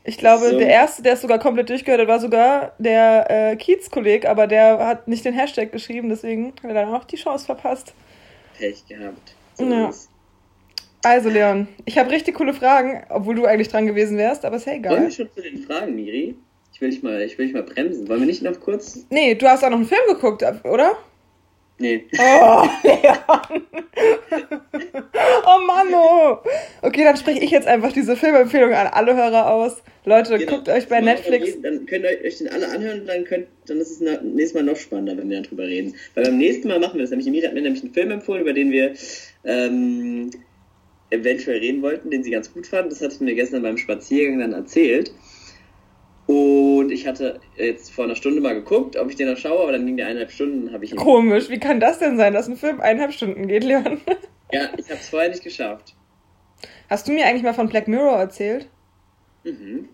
Ich 0.04 0.18
glaube, 0.18 0.52
so. 0.52 0.58
der 0.58 0.70
erste, 0.70 1.04
der 1.04 1.14
es 1.14 1.22
sogar 1.22 1.38
komplett 1.38 1.70
durchgehört 1.70 2.00
hat, 2.02 2.08
war 2.08 2.20
sogar 2.22 2.74
der 2.78 3.26
äh, 3.30 3.56
Kiez-Kolleg, 3.58 4.26
aber 4.26 4.48
der 4.48 4.86
hat 4.86 5.08
nicht 5.10 5.26
den 5.26 5.34
Hashtag 5.34 5.72
geschrieben, 5.74 6.08
deswegen 6.08 6.54
hat 6.64 6.64
er 6.64 6.74
dann 6.74 6.94
auch 6.94 7.04
die 7.04 7.18
Chance 7.18 7.46
verpasst. 7.46 7.94
Pech 8.58 8.86
gehabt. 8.88 9.36
So 9.56 9.66
ja. 9.66 9.92
Also, 11.04 11.30
Leon, 11.30 11.68
ich 11.86 11.98
habe 11.98 12.10
richtig 12.10 12.36
coole 12.36 12.54
Fragen, 12.54 13.04
obwohl 13.10 13.36
du 13.36 13.46
eigentlich 13.46 13.68
dran 13.68 13.86
gewesen 13.86 14.18
wärst, 14.18 14.46
aber 14.46 14.56
ist 14.56 14.66
ja 14.66 14.74
egal. 14.74 14.94
Wollen 14.94 15.04
wir 15.04 15.12
schon 15.12 15.30
zu 15.32 15.42
den 15.42 15.58
Fragen, 15.64 15.96
Miri? 15.96 16.36
Ich 16.78 16.82
will 16.82 16.92
dich 16.92 17.02
mal, 17.02 17.20
ich 17.24 17.36
will 17.40 17.48
dich 17.48 17.56
mal 17.56 17.64
bremsen. 17.64 18.08
Wollen 18.08 18.20
wir 18.20 18.28
nicht 18.28 18.44
noch 18.44 18.60
kurz? 18.60 19.04
Nee, 19.10 19.34
du 19.34 19.48
hast 19.48 19.64
auch 19.64 19.72
noch 19.72 19.78
einen 19.78 19.88
Film 19.88 20.02
geguckt, 20.08 20.44
oder? 20.64 20.96
Nee. 21.80 22.06
Oh, 22.20 22.68
Leon. 22.84 23.66
oh 25.44 25.66
Mann, 25.66 25.88
oh. 25.92 26.38
Okay, 26.84 27.04
dann 27.04 27.18
spreche 27.18 27.44
ich 27.44 27.50
jetzt 27.50 27.68
einfach 27.68 27.92
diese 27.92 28.16
Filmempfehlung 28.16 28.76
an 28.76 28.86
alle 28.86 29.16
Hörer 29.16 29.50
aus. 29.50 29.82
Leute, 30.06 30.38
genau. 30.38 30.52
guckt 30.52 30.70
euch 30.70 30.88
bei 30.88 31.02
Netflix. 31.02 31.60
Dann 31.64 31.88
könnt 31.88 32.06
ihr 32.06 32.24
euch 32.24 32.38
den 32.38 32.50
alle 32.50 32.68
anhören 32.68 33.02
und 33.02 33.08
dann, 33.08 33.24
könnt, 33.24 33.48
dann 33.66 33.80
ist 33.80 34.00
es 34.00 34.00
nächstes 34.00 34.54
Mal 34.54 34.62
noch 34.62 34.78
spannender, 34.78 35.18
wenn 35.18 35.32
wir 35.32 35.42
darüber 35.42 35.64
reden. 35.64 35.96
Weil 36.14 36.26
beim 36.26 36.38
nächsten 36.38 36.68
Mal 36.68 36.80
machen 36.80 36.94
wir 36.94 37.02
das 37.02 37.10
nämlich. 37.10 37.26
Emilia 37.26 37.48
hat 37.48 37.56
mir 37.56 37.64
nämlich 37.64 37.82
einen 37.82 37.94
Film 37.96 38.12
empfohlen, 38.12 38.42
über 38.42 38.54
den 38.54 38.70
wir 38.70 38.94
ähm, 39.46 40.30
eventuell 41.10 41.58
reden 41.58 41.82
wollten, 41.82 42.12
den 42.12 42.24
sie 42.24 42.30
ganz 42.30 42.54
gut 42.54 42.68
fand. 42.68 42.92
Das 42.92 43.02
hat 43.02 43.14
sie 43.14 43.24
mir 43.24 43.34
gestern 43.34 43.64
beim 43.64 43.80
Spaziergang 43.80 44.42
dann 44.42 44.54
erzählt. 44.54 45.12
Und 46.28 46.92
ich 46.92 47.08
hatte 47.08 47.40
jetzt 47.56 47.92
vor 47.92 48.04
einer 48.04 48.18
Stunde 48.18 48.42
mal 48.42 48.54
geguckt, 48.54 48.98
ob 48.98 49.10
ich 49.10 49.16
den 49.16 49.30
noch 49.30 49.38
schaue, 49.38 49.62
aber 49.62 49.72
dann 49.72 49.86
ging 49.86 49.96
der 49.96 50.08
eineinhalb 50.08 50.32
Stunden, 50.32 50.74
habe 50.74 50.84
ich 50.84 50.92
ihn. 50.92 50.98
Komisch, 50.98 51.50
wie 51.50 51.60
kann 51.60 51.80
das 51.80 52.00
denn 52.00 52.18
sein, 52.18 52.34
dass 52.34 52.48
ein 52.48 52.58
Film 52.58 52.82
eineinhalb 52.82 53.14
Stunden 53.14 53.48
geht, 53.48 53.64
Leon? 53.64 54.02
ja, 54.52 54.70
ich 54.78 54.90
habe 54.90 55.00
es 55.00 55.10
vorher 55.10 55.30
nicht 55.30 55.44
geschafft. 55.44 55.96
Hast 56.90 57.08
du 57.08 57.14
mir 57.14 57.26
eigentlich 57.26 57.44
mal 57.44 57.54
von 57.54 57.70
Black 57.70 57.88
Mirror 57.88 58.18
erzählt? 58.18 58.68
Mhm. 59.46 59.88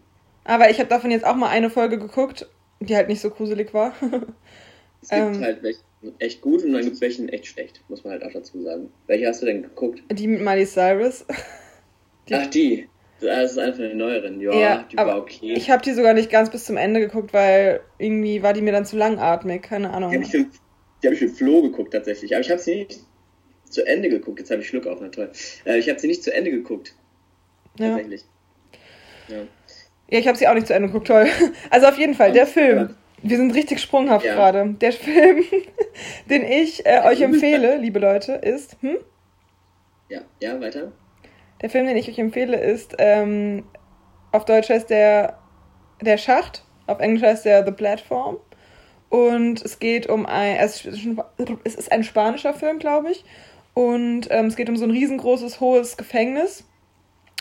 Aber 0.44 0.72
ich 0.72 0.80
habe 0.80 0.90
davon 0.90 1.12
jetzt 1.12 1.26
auch 1.26 1.36
mal 1.36 1.50
eine 1.50 1.70
Folge 1.70 2.00
geguckt, 2.00 2.48
die 2.80 2.96
halt 2.96 3.10
nicht 3.10 3.22
so 3.22 3.30
gruselig 3.30 3.74
war. 3.74 3.94
es 5.02 5.10
gibt 5.10 5.36
ähm, 5.36 5.42
halt 5.42 5.62
welche 5.62 5.80
echt 6.20 6.42
gut 6.42 6.64
und 6.64 6.74
dann 6.74 6.82
gibt 6.82 6.96
es 6.96 7.02
welche 7.02 7.28
echt 7.32 7.46
schlecht, 7.46 7.84
muss 7.90 8.04
man 8.04 8.14
halt 8.14 8.26
auch 8.26 8.32
dazu 8.34 8.62
sagen. 8.62 8.92
Welche 9.06 9.28
hast 9.28 9.42
du 9.42 9.46
denn 9.46 9.62
geguckt? 9.62 10.04
Die 10.12 10.28
mit 10.28 10.42
Miley 10.42 10.66
Cyrus. 10.66 11.26
Die 12.30 12.36
Ach, 12.36 12.48
die. 12.48 12.88
Das 13.24 13.52
ist 13.52 13.58
einfach 13.58 13.84
eine 13.84 13.96
neueren. 13.96 14.40
Ja, 14.40 14.54
ja 14.54 14.86
die 14.92 14.98
war 14.98 15.18
okay. 15.18 15.54
Ich 15.54 15.70
habe 15.70 15.82
die 15.82 15.94
sogar 15.94 16.14
nicht 16.14 16.30
ganz 16.30 16.50
bis 16.50 16.66
zum 16.66 16.78
Ende 16.78 17.00
geguckt, 17.00 17.34
weil 17.34 17.82
irgendwie 17.98 18.44
war 18.44 18.54
die 18.54 18.62
mir 18.62 18.72
dann 18.72 18.86
zu 18.86 18.98
langatmig. 18.98 19.62
Keine 19.64 19.92
Ahnung. 19.92 20.12
Die 20.12 20.18
habe 20.18 20.26
ich, 20.26 20.32
für, 20.32 21.08
hab 21.08 21.14
ich 21.14 21.20
für 21.20 21.30
Flo 21.30 21.62
geguckt 21.62 21.94
tatsächlich. 21.94 22.34
Aber 22.34 22.42
ich 22.42 22.50
habe 22.52 22.60
sie 22.60 22.76
nicht 22.76 23.00
zu 23.70 23.86
Ende 23.86 24.10
geguckt. 24.10 24.40
Jetzt 24.40 24.52
habe 24.52 24.62
ich 24.62 24.68
Schluck 24.68 24.88
auf, 24.88 25.00
na 25.02 25.10
toll. 25.10 25.32
Äh, 25.66 25.78
ich 25.78 25.90
habe 25.90 26.00
sie 26.00 26.08
nicht 26.08 26.24
zu 26.24 26.34
Ende 26.34 26.52
geguckt. 26.52 26.96
Ja. 27.80 27.90
Tatsächlich. 27.90 28.24
Ja. 29.28 29.38
Ja, 30.10 30.20
ich 30.20 30.28
habe 30.28 30.38
sie 30.38 30.48
auch 30.48 30.54
nicht 30.54 30.68
zu 30.68 30.74
Ende 30.74 30.90
geguckt, 30.90 31.08
toll. 31.08 31.28
Also 31.70 31.88
auf 31.88 31.98
jeden 31.98 32.14
Fall, 32.14 32.32
der 32.32 32.46
Film. 32.46 32.96
Wir 33.24 33.38
sind 33.38 33.56
richtig 33.56 33.80
sprunghaft 33.80 34.26
ja. 34.26 34.36
gerade. 34.36 34.76
Der 34.82 34.92
Film, 34.92 35.44
den 36.30 36.44
ich 36.44 36.86
äh, 36.86 37.02
euch 37.06 37.22
empfehle, 37.22 37.78
liebe 37.78 38.00
Leute, 38.00 38.34
ist. 38.34 38.76
Hm? 38.82 38.98
Ja, 40.10 40.22
ja, 40.42 40.60
weiter. 40.60 40.92
Der 41.64 41.70
Film, 41.70 41.88
den 41.88 41.96
ich 41.96 42.10
euch 42.10 42.20
empfehle, 42.20 42.60
ist, 42.60 42.96
ähm, 43.00 43.64
auf 44.34 44.44
Deutsch 44.46 44.70
heißt 44.70 44.90
der 44.90 45.40
Der 46.02 46.18
Schacht, 46.18 46.66
auf 46.88 47.00
Englisch 47.00 47.24
heißt 47.24 47.46
der 47.46 47.66
The 47.66 47.72
Platform. 47.72 48.38
Und 49.10 49.64
es 49.64 49.80
geht 49.80 50.10
um 50.10 50.26
ein, 50.26 50.58
es 50.58 50.86
ist 51.64 51.92
ein 51.92 52.04
spanischer 52.04 52.54
Film, 52.54 52.80
glaube 52.80 53.12
ich. 53.12 53.24
Und 53.74 54.28
ähm, 54.30 54.48
es 54.48 54.56
geht 54.56 54.70
um 54.70 54.76
so 54.76 54.84
ein 54.84 54.92
riesengroßes, 54.92 55.62
hohes 55.62 55.96
Gefängnis. 55.96 56.66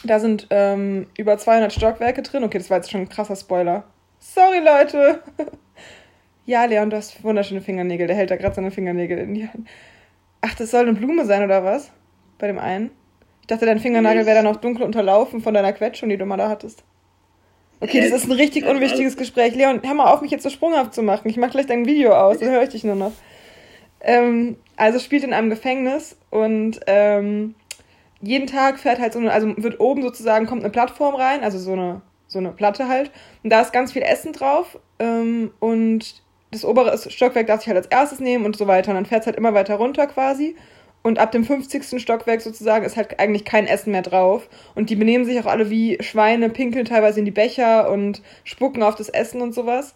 Da 0.05 0.21
sind 0.21 0.47
ähm, 0.51 1.09
über 1.19 1.37
200 1.37 1.73
Stockwerke 1.73 2.23
drin. 2.23 2.45
Okay, 2.45 2.59
das 2.59 2.71
war 2.71 2.77
jetzt 2.77 2.91
schon 2.91 3.01
ein 3.01 3.09
krasser 3.09 3.37
Spoiler. 3.37 3.85
Sorry, 4.21 4.59
Leute. 4.59 5.23
ja, 6.47 6.64
Leon, 6.64 6.91
du 6.91 6.97
hast 6.97 7.25
wunderschöne 7.25 7.61
Fingernägel. 7.61 8.07
Der 8.07 8.17
hält 8.17 8.31
da 8.31 8.37
gerade 8.37 8.55
seine 8.55 8.71
Fingernägel 8.71 9.19
in 9.19 9.35
die 9.35 9.49
Hand. 9.49 9.67
Ach, 10.43 10.55
das 10.55 10.71
soll 10.71 10.83
eine 10.83 10.95
Blume 10.95 11.25
sein, 11.25 11.43
oder 11.43 11.64
was? 11.64 11.91
Bei 12.38 12.47
dem 12.47 12.59
einen? 12.59 12.91
Ich 13.42 13.49
dachte, 13.49 13.66
dein 13.66 13.80
Fingernagel 13.80 14.25
wäre 14.25 14.37
dann 14.37 14.44
noch 14.44 14.61
dunkel 14.61 14.84
unterlaufen 14.84 15.40
von 15.40 15.52
deiner 15.52 15.72
Quetschung, 15.72 16.08
die 16.08 16.16
du 16.16 16.25
mal 16.25 16.37
da 16.37 16.49
hattest. 16.49 16.84
Okay, 17.80 18.00
das 18.00 18.22
ist 18.22 18.26
ein 18.26 18.32
richtig 18.32 18.64
unwichtiges 18.64 19.16
Gespräch. 19.16 19.56
Leon, 19.56 19.80
hör 19.82 19.94
mal 19.94 20.12
auf, 20.12 20.20
mich 20.20 20.30
jetzt 20.30 20.44
so 20.44 20.50
sprunghaft 20.50 20.94
zu 20.94 21.02
machen. 21.02 21.28
Ich 21.28 21.37
mach 21.37 21.50
gleich 21.50 21.66
dein 21.66 21.84
Video 21.84 22.14
aus, 22.14 22.38
dann 22.38 22.50
höre 22.50 22.62
ich 22.62 22.68
dich 22.68 22.84
nur 22.84 22.94
noch. 22.94 23.12
Ähm, 24.00 24.56
also 24.76 25.00
spielt 25.00 25.25
in 25.25 25.32
einem 25.32 25.50
Gefängnis 25.50 26.16
und 26.30 26.78
ähm, 26.87 27.56
jeden 28.20 28.46
Tag 28.46 28.78
fährt 28.78 29.00
halt 29.00 29.12
so 29.12 29.18
eine, 29.18 29.32
also 29.32 29.52
wird 29.56 29.80
oben 29.80 30.02
sozusagen, 30.02 30.46
kommt 30.46 30.62
eine 30.62 30.70
Plattform 30.70 31.16
rein, 31.16 31.42
also 31.42 31.58
so 31.58 31.72
eine, 31.72 32.02
so 32.28 32.38
eine 32.38 32.52
Platte 32.52 32.87
halt. 32.87 33.11
Und 33.42 33.50
da 33.50 33.61
ist 33.61 33.72
ganz 33.72 33.92
viel 33.92 34.02
Essen 34.02 34.32
drauf 34.32 34.78
ähm, 35.00 35.50
und 35.58 36.22
das 36.52 36.64
obere 36.64 36.96
Stockwerk 36.96 37.49
darf 37.49 37.61
sich 37.61 37.68
halt 37.68 37.78
als 37.78 37.87
erstes 37.88 38.20
nehmen 38.20 38.44
und 38.44 38.56
so 38.56 38.68
weiter. 38.68 38.90
Und 38.90 38.96
dann 38.96 39.06
fährt 39.06 39.22
es 39.22 39.26
halt 39.26 39.37
immer 39.37 39.54
weiter 39.54 39.75
runter 39.75 40.06
quasi. 40.06 40.54
Und 41.02 41.18
ab 41.18 41.32
dem 41.32 41.44
50. 41.44 42.00
Stockwerk 42.00 42.40
sozusagen 42.40 42.85
ist 42.85 42.97
halt 42.97 43.18
eigentlich 43.18 43.44
kein 43.44 43.66
Essen 43.66 43.90
mehr 43.90 44.02
drauf. 44.02 44.49
Und 44.75 44.88
die 44.88 44.97
benehmen 44.97 45.25
sich 45.25 45.38
auch 45.40 45.47
alle 45.47 45.68
wie 45.68 45.99
Schweine, 46.00 46.49
pinkeln 46.49 46.85
teilweise 46.85 47.18
in 47.18 47.25
die 47.25 47.32
Becher 47.32 47.90
und 47.90 48.23
spucken 48.44 48.82
auf 48.82 48.94
das 48.94 49.09
Essen 49.09 49.40
und 49.40 49.52
sowas. 49.52 49.94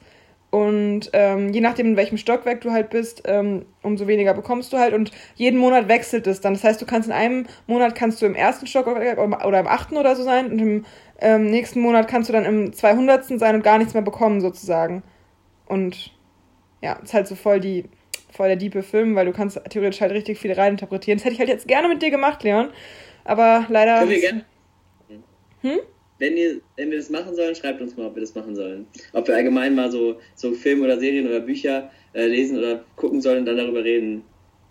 Und 0.50 1.10
ähm, 1.12 1.52
je 1.52 1.60
nachdem, 1.60 1.86
in 1.86 1.96
welchem 1.96 2.18
Stockwerk 2.18 2.60
du 2.60 2.72
halt 2.72 2.90
bist, 2.90 3.22
ähm, 3.26 3.66
umso 3.82 4.06
weniger 4.06 4.34
bekommst 4.34 4.72
du 4.72 4.78
halt. 4.78 4.94
Und 4.94 5.12
jeden 5.34 5.58
Monat 5.58 5.88
wechselt 5.88 6.26
es 6.26 6.40
dann. 6.40 6.54
Das 6.54 6.64
heißt, 6.64 6.80
du 6.80 6.86
kannst 6.86 7.08
in 7.08 7.14
einem 7.14 7.46
Monat 7.66 7.94
kannst 7.94 8.20
du 8.22 8.26
im 8.26 8.34
ersten 8.34 8.66
Stockwerk 8.66 9.18
oder 9.18 9.60
im 9.60 9.66
achten 9.66 9.96
oder 9.96 10.16
so 10.16 10.22
sein. 10.22 10.50
Und 10.50 10.58
im 10.58 10.84
ähm, 11.20 11.50
nächsten 11.50 11.80
Monat 11.80 12.08
kannst 12.08 12.28
du 12.28 12.32
dann 12.32 12.44
im 12.44 12.72
200. 12.72 13.38
sein 13.38 13.54
und 13.56 13.64
gar 13.64 13.78
nichts 13.78 13.94
mehr 13.94 14.02
bekommen 14.02 14.40
sozusagen. 14.40 15.02
Und 15.66 16.12
ja, 16.80 16.94
ist 16.94 17.14
halt 17.14 17.26
so 17.26 17.34
voll 17.34 17.60
die 17.60 17.84
voll 18.36 18.48
der 18.48 18.56
diepe 18.56 18.82
Film, 18.82 19.14
weil 19.16 19.26
du 19.26 19.32
kannst 19.32 19.60
theoretisch 19.70 20.00
halt 20.00 20.12
richtig 20.12 20.38
viel 20.38 20.52
reininterpretieren. 20.52 21.18
Das 21.18 21.24
hätte 21.24 21.34
ich 21.34 21.40
halt 21.40 21.48
jetzt 21.48 21.66
gerne 21.68 21.88
mit 21.88 22.02
dir 22.02 22.10
gemacht, 22.10 22.42
Leon. 22.44 22.68
Aber 23.24 23.66
leider. 23.68 23.98
Können 23.98 24.10
wir 24.10 24.20
gerne. 24.20 24.44
Hm? 25.62 25.78
Wenn, 26.18 26.36
ihr, 26.36 26.60
wenn 26.76 26.90
wir 26.90 26.98
das 26.98 27.10
machen 27.10 27.34
sollen, 27.34 27.54
schreibt 27.54 27.80
uns 27.80 27.96
mal, 27.96 28.06
ob 28.06 28.14
wir 28.14 28.20
das 28.22 28.34
machen 28.34 28.54
sollen. 28.54 28.86
Ob 29.12 29.28
wir 29.28 29.34
allgemein 29.34 29.74
mal 29.74 29.90
so, 29.90 30.18
so 30.34 30.52
Filme 30.52 30.84
oder 30.84 30.98
Serien 30.98 31.26
oder 31.26 31.40
Bücher 31.40 31.90
äh, 32.14 32.26
lesen 32.26 32.56
oder 32.58 32.84
gucken 32.96 33.20
sollen 33.20 33.40
und 33.40 33.46
dann 33.46 33.56
darüber 33.58 33.84
reden. 33.84 34.22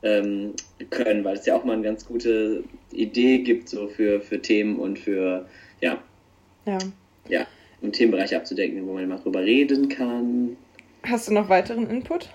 ähm, 0.03 0.53
können, 0.91 1.23
weil 1.23 1.35
es 1.35 1.45
ja 1.45 1.55
auch 1.55 1.63
mal 1.63 1.73
eine 1.73 1.81
ganz 1.83 2.05
gute 2.05 2.63
Idee 2.91 3.39
gibt, 3.39 3.69
so 3.69 3.87
für, 3.87 4.21
für 4.21 4.39
Themen 4.41 4.77
und 4.77 4.99
für, 4.99 5.47
ja, 5.81 5.97
Ja. 6.65 6.77
ja, 7.27 7.47
um 7.81 7.91
Themenbereiche 7.91 8.37
abzudecken, 8.37 8.85
wo 8.87 8.93
man 8.93 9.07
mal 9.07 9.17
drüber 9.19 9.41
reden 9.43 9.89
kann. 9.89 10.57
Hast 11.03 11.27
du 11.27 11.33
noch 11.33 11.49
weiteren 11.49 11.89
Input? 11.89 12.29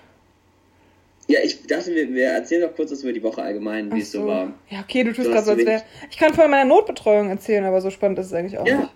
Ja, 1.31 1.39
ich 1.43 1.65
dachte, 1.67 1.93
wir, 1.95 2.13
wir 2.13 2.25
erzählen 2.27 2.61
noch 2.63 2.75
kurz 2.75 2.91
was 2.91 3.03
über 3.03 3.13
die 3.13 3.23
Woche 3.23 3.41
allgemein, 3.41 3.93
wie 3.93 4.01
es 4.01 4.11
so 4.11 4.25
war. 4.27 4.53
Ja, 4.69 4.79
okay, 4.81 5.03
du 5.03 5.13
tust 5.13 5.29
gerade 5.29 5.45
so, 5.45 5.51
als 5.51 5.65
wäre. 5.65 5.81
Ich 6.09 6.17
kann 6.17 6.33
von 6.33 6.49
meiner 6.51 6.65
Notbetreuung 6.67 7.29
erzählen, 7.29 7.63
aber 7.65 7.79
so 7.81 7.89
spannend 7.89 8.19
ist 8.19 8.27
es 8.27 8.33
eigentlich 8.33 8.57
auch 8.57 8.67
Ja. 8.67 8.77
nicht. 8.79 8.89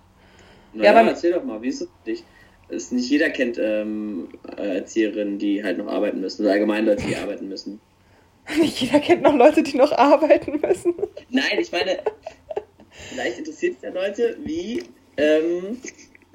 Naja, 0.73 0.93
Ja, 0.93 0.99
aber- 0.99 1.09
erzähl 1.09 1.31
doch 1.31 1.43
mal, 1.43 1.61
wie 1.61 1.69
ist 1.69 1.81
es 1.81 1.87
für 1.87 2.11
dich? 2.11 2.23
Es, 2.67 2.91
nicht 2.91 3.09
jeder 3.09 3.29
kennt 3.29 3.57
ähm, 3.59 4.27
äh, 4.57 4.77
Erzieherinnen, 4.77 5.37
die 5.37 5.63
halt 5.63 5.77
noch 5.77 5.87
arbeiten 5.87 6.19
müssen, 6.19 6.41
oder 6.43 6.53
allgemein 6.53 6.85
Leute, 6.85 7.03
die 7.07 7.15
arbeiten 7.15 7.47
müssen. 7.47 7.79
Nicht 8.59 8.81
jeder 8.81 8.99
kennt 8.99 9.21
noch 9.21 9.35
Leute, 9.35 9.63
die 9.63 9.77
noch 9.77 9.91
arbeiten 9.91 10.59
müssen. 10.59 10.93
Nein, 11.29 11.59
ich 11.59 11.71
meine, 11.71 11.99
vielleicht 13.11 13.37
interessiert 13.39 13.77
es 13.77 13.81
ja 13.83 13.89
Leute, 13.91 14.37
wie 14.43 14.83
ähm, 15.17 15.77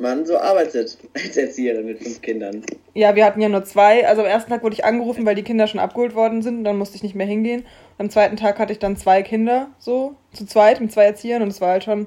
man 0.00 0.26
so 0.26 0.38
arbeitet 0.38 0.99
als 1.14 1.37
Erzieherin 1.37 1.87
mit 1.87 1.99
fünf 2.02 2.21
Kindern. 2.23 2.62
Ja, 2.95 3.14
wir 3.14 3.25
hatten 3.25 3.40
ja 3.40 3.49
nur 3.49 3.64
zwei. 3.64 4.07
Also 4.07 4.23
am 4.23 4.28
ersten 4.28 4.50
Tag 4.50 4.62
wurde 4.62 4.75
ich 4.75 4.85
angerufen, 4.85 5.25
weil 5.26 5.35
die 5.35 5.42
Kinder 5.45 5.66
schon 5.66 5.80
abgeholt 5.80 6.14
worden 6.14 6.42
sind. 6.42 6.64
Dann 6.64 6.78
musste 6.78 6.97
ich 6.97 7.02
nicht 7.02 7.14
mehr 7.14 7.26
hingehen. 7.26 7.64
Am 7.99 8.11
zweiten 8.11 8.37
Tag 8.37 8.59
hatte 8.59 8.73
ich 8.73 8.78
dann 8.78 8.97
zwei 8.97 9.23
Kinder, 9.23 9.69
so, 9.78 10.14
zu 10.33 10.47
zweit, 10.47 10.80
mit 10.80 10.90
zwei 10.92 11.04
Erziehern. 11.04 11.42
Und 11.42 11.49
es 11.49 11.61
war 11.61 11.71
halt 11.71 11.85
schon 11.85 12.07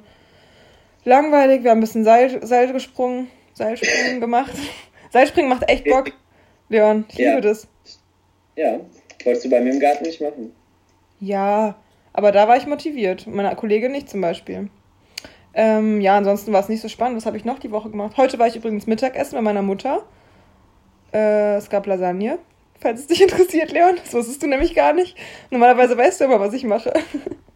langweilig. 1.05 1.63
Wir 1.63 1.71
haben 1.71 1.77
ein 1.79 1.81
bisschen 1.81 2.03
Seil, 2.03 2.45
Seil 2.45 2.71
gesprungen, 2.73 3.27
Seilspringen 3.53 4.19
gemacht. 4.19 4.53
Seilspringen 5.11 5.49
macht 5.49 5.69
echt 5.69 5.85
Bock. 5.85 6.11
Leon, 6.69 7.05
ich 7.09 7.17
Ja. 7.19 7.29
liebe 7.35 7.41
das. 7.47 7.67
Ja, 8.55 8.79
wolltest 9.23 9.45
du 9.45 9.49
bei 9.49 9.61
mir 9.61 9.71
im 9.73 9.79
Garten 9.79 10.03
nicht 10.03 10.21
machen. 10.21 10.53
Ja, 11.19 11.75
aber 12.13 12.31
da 12.31 12.47
war 12.47 12.57
ich 12.57 12.65
motiviert. 12.67 13.27
Meine 13.27 13.55
Kollegin 13.55 13.91
nicht 13.91 14.09
zum 14.09 14.21
Beispiel. 14.21 14.69
Ähm, 15.53 16.01
ja, 16.01 16.17
ansonsten 16.17 16.51
war 16.51 16.61
es 16.61 16.69
nicht 16.69 16.81
so 16.81 16.87
spannend. 16.89 17.17
Was 17.17 17.25
habe 17.25 17.37
ich 17.37 17.45
noch 17.45 17.59
die 17.59 17.71
Woche 17.71 17.89
gemacht? 17.89 18.17
Heute 18.17 18.39
war 18.39 18.47
ich 18.47 18.55
übrigens 18.55 18.87
Mittagessen 18.87 19.35
bei 19.35 19.41
meiner 19.41 19.61
Mutter. 19.61 20.03
Äh, 21.13 21.55
es 21.57 21.69
gab 21.69 21.85
Lasagne. 21.85 22.39
Falls 22.79 23.01
es 23.01 23.07
dich 23.07 23.21
interessiert, 23.23 23.71
Leon. 23.71 23.97
Das 24.03 24.13
wusstest 24.13 24.41
du 24.41 24.47
nämlich 24.47 24.73
gar 24.73 24.93
nicht. 24.93 25.15
Normalerweise 25.51 25.97
weißt 25.97 26.21
du 26.21 26.25
immer, 26.25 26.39
was 26.39 26.53
ich 26.53 26.63
mache. 26.63 26.91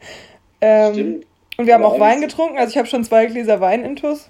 ähm, 0.61 0.93
Stimmt, 0.93 1.25
und 1.57 1.65
wir 1.65 1.73
haben 1.73 1.83
Aber 1.83 1.95
auch 1.95 1.99
Wein 1.99 2.21
getrunken. 2.21 2.57
Also 2.57 2.71
ich 2.71 2.77
habe 2.77 2.87
schon 2.87 3.03
zwei 3.03 3.25
Gläser 3.25 3.59
Wein 3.59 3.83
intus. 3.83 4.29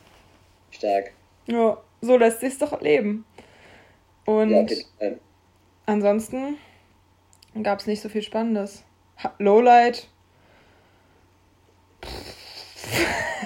stark. 0.72 1.12
Ja, 1.48 1.78
so 2.02 2.18
lässt 2.18 2.40
sich's 2.40 2.58
doch 2.58 2.80
leben. 2.82 3.26
Und 4.26 4.50
Ja, 4.50 5.12
ansonsten 5.86 6.58
gab 7.64 7.80
es 7.80 7.88
nicht 7.88 8.02
so 8.02 8.10
viel 8.10 8.22
Spannendes. 8.22 8.84
Lowlight. 9.40 10.08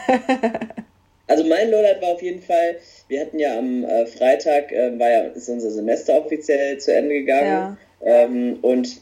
Also 1.31 1.45
mein 1.45 1.71
Lowlight 1.71 2.01
war 2.01 2.09
auf 2.09 2.21
jeden 2.21 2.41
Fall, 2.41 2.75
wir 3.07 3.21
hatten 3.21 3.39
ja 3.39 3.57
am 3.57 3.85
äh, 3.85 4.05
Freitag, 4.05 4.69
äh, 4.73 4.99
war 4.99 5.09
ja, 5.09 5.21
ist 5.27 5.47
unser 5.47 5.71
Semester 5.71 6.17
offiziell 6.17 6.77
zu 6.77 6.93
Ende 6.93 7.15
gegangen. 7.21 7.77
Ja. 8.03 8.25
Ähm, 8.25 8.59
und 8.61 8.97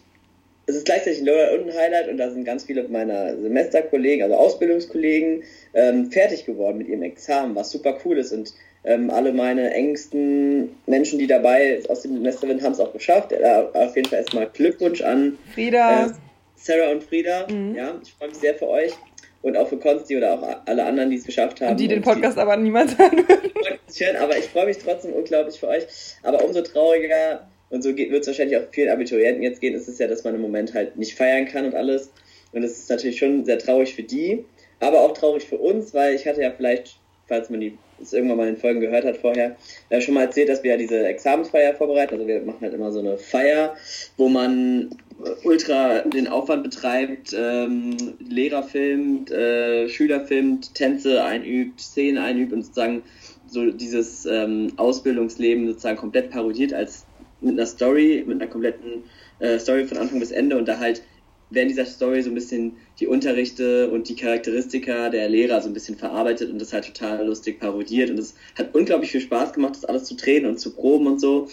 es 0.67 0.75
ist 0.75 0.85
gleichzeitig 0.85 1.21
ein 1.21 1.25
Lowlight 1.25 1.59
und 1.59 1.71
ein 1.71 1.75
Highlight 1.75 2.07
und 2.07 2.17
da 2.17 2.29
sind 2.29 2.45
ganz 2.45 2.65
viele 2.65 2.87
meiner 2.87 3.35
Semesterkollegen, 3.35 4.23
also 4.23 4.35
Ausbildungskollegen, 4.35 5.43
ähm, 5.73 6.11
fertig 6.11 6.45
geworden 6.45 6.77
mit 6.77 6.89
ihrem 6.89 7.01
Examen, 7.01 7.55
was 7.55 7.71
super 7.71 7.97
cool 8.05 8.19
ist. 8.19 8.31
Und 8.31 8.53
ähm, 8.83 9.09
alle 9.09 9.33
meine 9.33 9.73
engsten 9.73 10.75
Menschen, 10.85 11.17
die 11.17 11.25
dabei 11.25 11.81
aus 11.89 12.03
dem 12.03 12.13
Semester 12.13 12.45
sind, 12.45 12.61
haben 12.61 12.73
es 12.73 12.79
auch 12.79 12.93
geschafft. 12.93 13.31
Äh, 13.31 13.63
auf 13.73 13.95
jeden 13.95 14.07
Fall 14.07 14.19
erstmal 14.19 14.45
Glückwunsch 14.53 15.01
an 15.01 15.39
Frieda. 15.55 16.05
äh, 16.05 16.09
Sarah 16.55 16.91
und 16.91 17.03
Frieda. 17.03 17.47
Mhm. 17.49 17.73
Ja, 17.73 17.99
ich 18.03 18.13
freue 18.13 18.29
mich 18.29 18.37
sehr 18.37 18.53
für 18.53 18.67
euch. 18.67 18.91
Und 19.41 19.55
auch 19.55 19.67
für 19.67 19.77
Konsti 19.77 20.17
oder 20.17 20.33
auch 20.33 20.61
alle 20.65 20.83
anderen, 20.83 21.09
die 21.09 21.15
es 21.15 21.23
geschafft 21.23 21.61
haben. 21.61 21.77
die 21.77 21.87
den 21.87 21.99
Und 21.99 22.03
Podcast 22.03 22.37
aber 22.37 22.57
niemals 22.57 22.97
hören 22.97 23.25
würden. 23.27 24.15
Aber 24.17 24.37
ich 24.37 24.45
freue 24.45 24.65
mich 24.65 24.77
trotzdem 24.77 25.13
unglaublich 25.13 25.59
für 25.59 25.69
euch. 25.69 25.85
Aber 26.23 26.43
umso 26.43 26.61
trauriger, 26.61 27.47
und 27.69 27.81
so 27.81 27.95
wird 27.95 28.11
es 28.11 28.27
wahrscheinlich 28.27 28.57
auch 28.57 28.63
vielen 28.71 28.89
Abiturienten 28.89 29.43
jetzt 29.43 29.61
gehen, 29.61 29.75
ist 29.75 29.87
es 29.87 29.99
ja, 29.99 30.07
dass 30.07 30.23
man 30.23 30.35
im 30.35 30.41
Moment 30.41 30.73
halt 30.73 30.97
nicht 30.97 31.15
feiern 31.15 31.45
kann 31.45 31.65
und 31.65 31.75
alles. 31.75 32.11
Und 32.51 32.63
das 32.63 32.71
ist 32.71 32.89
natürlich 32.89 33.19
schon 33.19 33.45
sehr 33.45 33.59
traurig 33.59 33.93
für 33.93 34.03
die, 34.03 34.43
aber 34.79 35.01
auch 35.01 35.13
traurig 35.13 35.45
für 35.45 35.57
uns, 35.57 35.93
weil 35.93 36.15
ich 36.15 36.27
hatte 36.27 36.41
ja 36.41 36.51
vielleicht, 36.51 36.97
falls 37.27 37.49
man 37.49 37.61
die 37.61 37.77
es 38.01 38.13
irgendwann 38.13 38.37
mal 38.37 38.47
in 38.47 38.55
den 38.55 38.61
Folgen 38.61 38.79
gehört 38.79 39.05
hat 39.05 39.17
vorher, 39.17 39.55
äh, 39.89 40.01
schon 40.01 40.13
mal 40.13 40.23
erzählt, 40.23 40.49
dass 40.49 40.63
wir 40.63 40.71
ja 40.71 40.77
diese 40.77 41.05
Examensfeier 41.05 41.75
vorbereiten. 41.75 42.15
Also 42.15 42.27
wir 42.27 42.41
machen 42.41 42.61
halt 42.61 42.73
immer 42.73 42.91
so 42.91 42.99
eine 42.99 43.17
Feier, 43.17 43.75
wo 44.17 44.29
man 44.29 44.89
ultra 45.43 45.99
den 46.01 46.27
Aufwand 46.27 46.63
betreibt, 46.63 47.35
ähm, 47.37 47.95
Lehrer 48.19 48.63
filmt, 48.63 49.31
äh, 49.31 49.89
Schüler 49.89 50.25
filmt, 50.25 50.73
Tänze 50.75 51.23
einübt, 51.23 51.81
Szenen 51.81 52.17
einübt 52.17 52.53
und 52.53 52.63
sozusagen 52.63 53.03
so 53.47 53.71
dieses 53.71 54.25
ähm, 54.25 54.73
Ausbildungsleben 54.77 55.67
sozusagen 55.67 55.97
komplett 55.97 56.29
parodiert 56.29 56.73
als 56.73 57.05
mit 57.41 57.53
einer 57.53 57.65
Story, 57.65 58.23
mit 58.25 58.41
einer 58.41 58.49
kompletten 58.49 59.03
äh, 59.39 59.59
Story 59.59 59.85
von 59.85 59.97
Anfang 59.97 60.19
bis 60.19 60.31
Ende 60.31 60.57
und 60.57 60.67
da 60.67 60.79
halt 60.79 61.01
während 61.49 61.71
dieser 61.71 61.85
Story 61.85 62.21
so 62.21 62.29
ein 62.29 62.35
bisschen 62.35 62.77
die 62.99 63.07
Unterrichte 63.07 63.89
und 63.89 64.07
die 64.07 64.15
Charakteristika 64.15 65.09
der 65.09 65.29
Lehrer 65.29 65.61
so 65.61 65.67
ein 65.67 65.73
bisschen 65.73 65.97
verarbeitet 65.97 66.51
und 66.51 66.61
das 66.61 66.73
halt 66.73 66.85
total 66.85 67.25
lustig 67.25 67.59
parodiert 67.59 68.09
und 68.11 68.19
es 68.19 68.35
hat 68.57 68.75
unglaublich 68.75 69.11
viel 69.11 69.21
Spaß 69.21 69.53
gemacht, 69.53 69.75
das 69.75 69.85
alles 69.85 70.03
zu 70.03 70.15
drehen 70.15 70.45
und 70.45 70.59
zu 70.59 70.75
proben 70.75 71.07
und 71.07 71.19
so. 71.19 71.47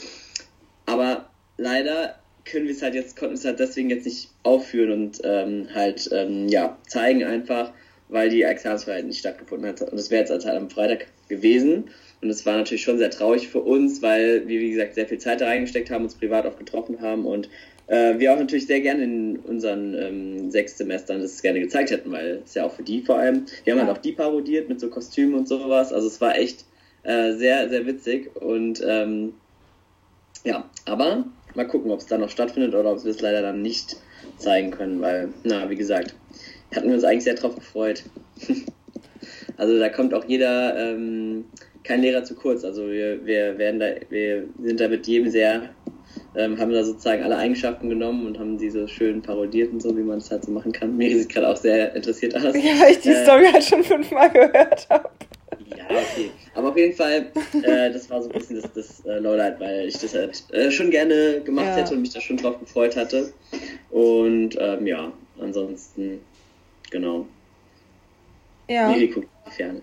Aber 0.85 1.31
leider 1.57 2.17
können 2.51 2.67
wir 2.67 2.73
es 2.73 2.83
halt 2.83 2.95
jetzt, 2.95 3.17
konnten 3.17 3.35
wir 3.35 3.39
es 3.39 3.45
halt 3.45 3.59
deswegen 3.59 3.91
jetzt 3.91 4.07
nicht 4.07 4.31
aufführen 4.43 4.91
und 4.93 5.21
ähm, 5.25 5.69
halt 5.75 6.09
ähm, 6.13 6.49
ja, 6.49 6.79
zeigen 6.87 7.25
einfach, 7.25 7.73
weil 8.09 8.31
die 8.31 8.43
Examensfreiheit 8.43 9.05
nicht 9.05 9.19
stattgefunden 9.19 9.69
hat. 9.69 9.83
Und 9.83 9.97
das 9.97 10.11
wäre 10.11 10.23
jetzt 10.25 10.31
halt 10.45 10.57
am 10.57 10.71
Freitag 10.71 11.07
gewesen. 11.29 11.91
Und 12.23 12.31
es 12.31 12.47
war 12.47 12.57
natürlich 12.57 12.83
schon 12.83 12.99
sehr 12.99 13.11
traurig 13.11 13.49
für 13.49 13.61
uns, 13.61 14.01
weil 14.01 14.47
wir, 14.49 14.61
wie 14.61 14.71
gesagt, 14.71 14.95
sehr 14.95 15.07
viel 15.07 15.19
Zeit 15.19 15.41
da 15.41 15.47
reingesteckt 15.47 15.91
haben, 15.91 16.05
uns 16.05 16.15
privat 16.15 16.47
auch 16.47 16.57
getroffen 16.57 17.01
haben 17.01 17.27
und 17.27 17.49
äh, 17.89 18.19
wir 18.19 18.33
auch 18.33 18.39
natürlich 18.39 18.67
sehr 18.67 18.81
gerne 18.81 19.05
in 19.05 19.37
unseren 19.37 19.95
ähm, 19.95 20.51
sechs 20.51 20.77
Semestern 20.79 21.21
das 21.21 21.41
gerne 21.43 21.61
gezeigt 21.61 21.91
hätten, 21.91 22.11
weil 22.11 22.43
es 22.45 22.55
ja 22.55 22.65
auch 22.65 22.73
für 22.73 22.83
die 22.83 23.03
vor 23.03 23.17
allem, 23.19 23.47
wir 23.65 23.73
haben 23.75 23.81
Ja. 23.81 23.87
halt 23.87 23.99
auch 23.99 24.03
die 24.03 24.13
parodiert 24.13 24.69
mit 24.69 24.81
so 24.81 24.89
Kostümen 24.89 25.35
und 25.35 25.47
sowas. 25.47 25.93
Also 25.93 26.09
es 26.09 26.21
war 26.21 26.37
echt 26.37 26.65
äh, 27.05 27.33
sehr, 27.35 27.69
sehr 27.69 27.87
witzig 27.87 28.35
und 28.35 28.83
ähm, 28.85 29.35
ja, 30.45 30.69
aber 30.85 31.27
mal 31.57 31.67
gucken, 31.67 31.91
ob 31.91 32.01
es 32.01 32.07
dann 32.07 32.21
noch 32.21 32.31
stattfindet 32.31 32.75
oder 32.75 32.93
ob 32.93 33.05
wir 33.05 33.11
es 33.11 33.21
leider 33.21 33.43
dann 33.43 33.63
nicht 33.63 33.97
zeigen 34.39 34.71
können, 34.71 35.01
weil, 35.01 35.31
na, 35.45 35.69
wie 35.71 35.77
gesagt, 35.77 36.15
hatten 36.75 36.89
wir 36.89 36.95
uns 36.95 37.05
eigentlich 37.05 37.25
sehr 37.25 37.35
drauf 37.35 37.55
gefreut. 37.55 38.05
also 39.57 39.79
da 39.79 39.89
kommt 39.89 40.15
auch 40.15 40.25
jeder, 40.25 40.77
ähm, 40.77 41.47
kein 41.85 42.03
Lehrer 42.03 42.25
zu 42.25 42.35
kurz. 42.35 42.65
Also 42.65 42.89
wir, 42.91 43.25
wir 43.25 43.59
werden 43.59 43.81
da, 43.81 43.87
wir 44.11 44.45
sind 44.63 44.81
da 44.81 44.89
mit 44.89 45.07
jedem 45.07 45.31
sehr, 45.31 45.71
ähm, 46.37 46.59
haben 46.59 46.73
da 46.73 46.85
sozusagen 46.85 47.23
alle 47.23 47.37
Eigenschaften 47.37 47.89
genommen 47.89 48.27
und 48.27 48.39
haben 48.39 48.59
diese 48.59 48.89
schön 48.89 49.23
parodiert 49.23 49.73
und 49.73 49.81
so, 49.81 49.97
wie 49.97 50.03
man 50.03 50.19
es 50.19 50.31
halt 50.31 50.45
so 50.45 50.51
machen 50.51 50.73
kann. 50.73 50.97
Miri 50.97 51.15
sieht 51.21 51.29
gerade 51.31 51.49
auch 51.49 51.57
sehr 51.57 51.95
interessiert 51.95 52.35
aus. 52.37 52.43
Ja, 52.43 52.81
weil 52.81 52.93
ich 52.93 53.01
die 53.01 53.11
Äh, 53.11 53.25
Story 53.25 53.47
halt 53.53 53.65
schon 53.65 53.85
fünfmal 53.85 54.31
gehört 54.31 54.87
habe. 54.91 55.09
Ja, 55.77 55.85
okay. 55.85 56.31
Aber 56.55 56.71
auf 56.71 56.77
jeden 56.77 56.95
Fall, 56.95 57.31
äh, 57.63 57.91
das 57.93 58.11
war 58.11 58.23
so 58.23 58.29
ein 58.29 58.39
bisschen 58.39 58.61
das, 58.61 58.73
das 58.73 59.05
äh, 59.07 59.19
Lowlight, 59.19 59.61
weil 59.61 59.87
ich 59.87 59.97
das 59.99 60.15
halt, 60.15 60.43
äh, 60.53 60.71
schon 60.71 60.91
gerne 60.91 61.41
gemacht 61.45 61.67
Ja. 61.67 61.77
hätte 61.77 61.95
und 61.95 62.01
mich 62.01 62.11
da 62.11 62.21
schon 62.21 62.37
drauf 62.37 62.59
gefreut 62.59 62.97
hatte. 62.97 63.33
Und 63.91 64.57
ähm, 64.59 64.87
ja, 64.87 65.13
ansonsten, 65.41 66.21
genau. 66.91 67.27
Ja. 68.69 68.89
Miri 68.89 69.09
guckt 69.09 69.29
Ferne. 69.51 69.81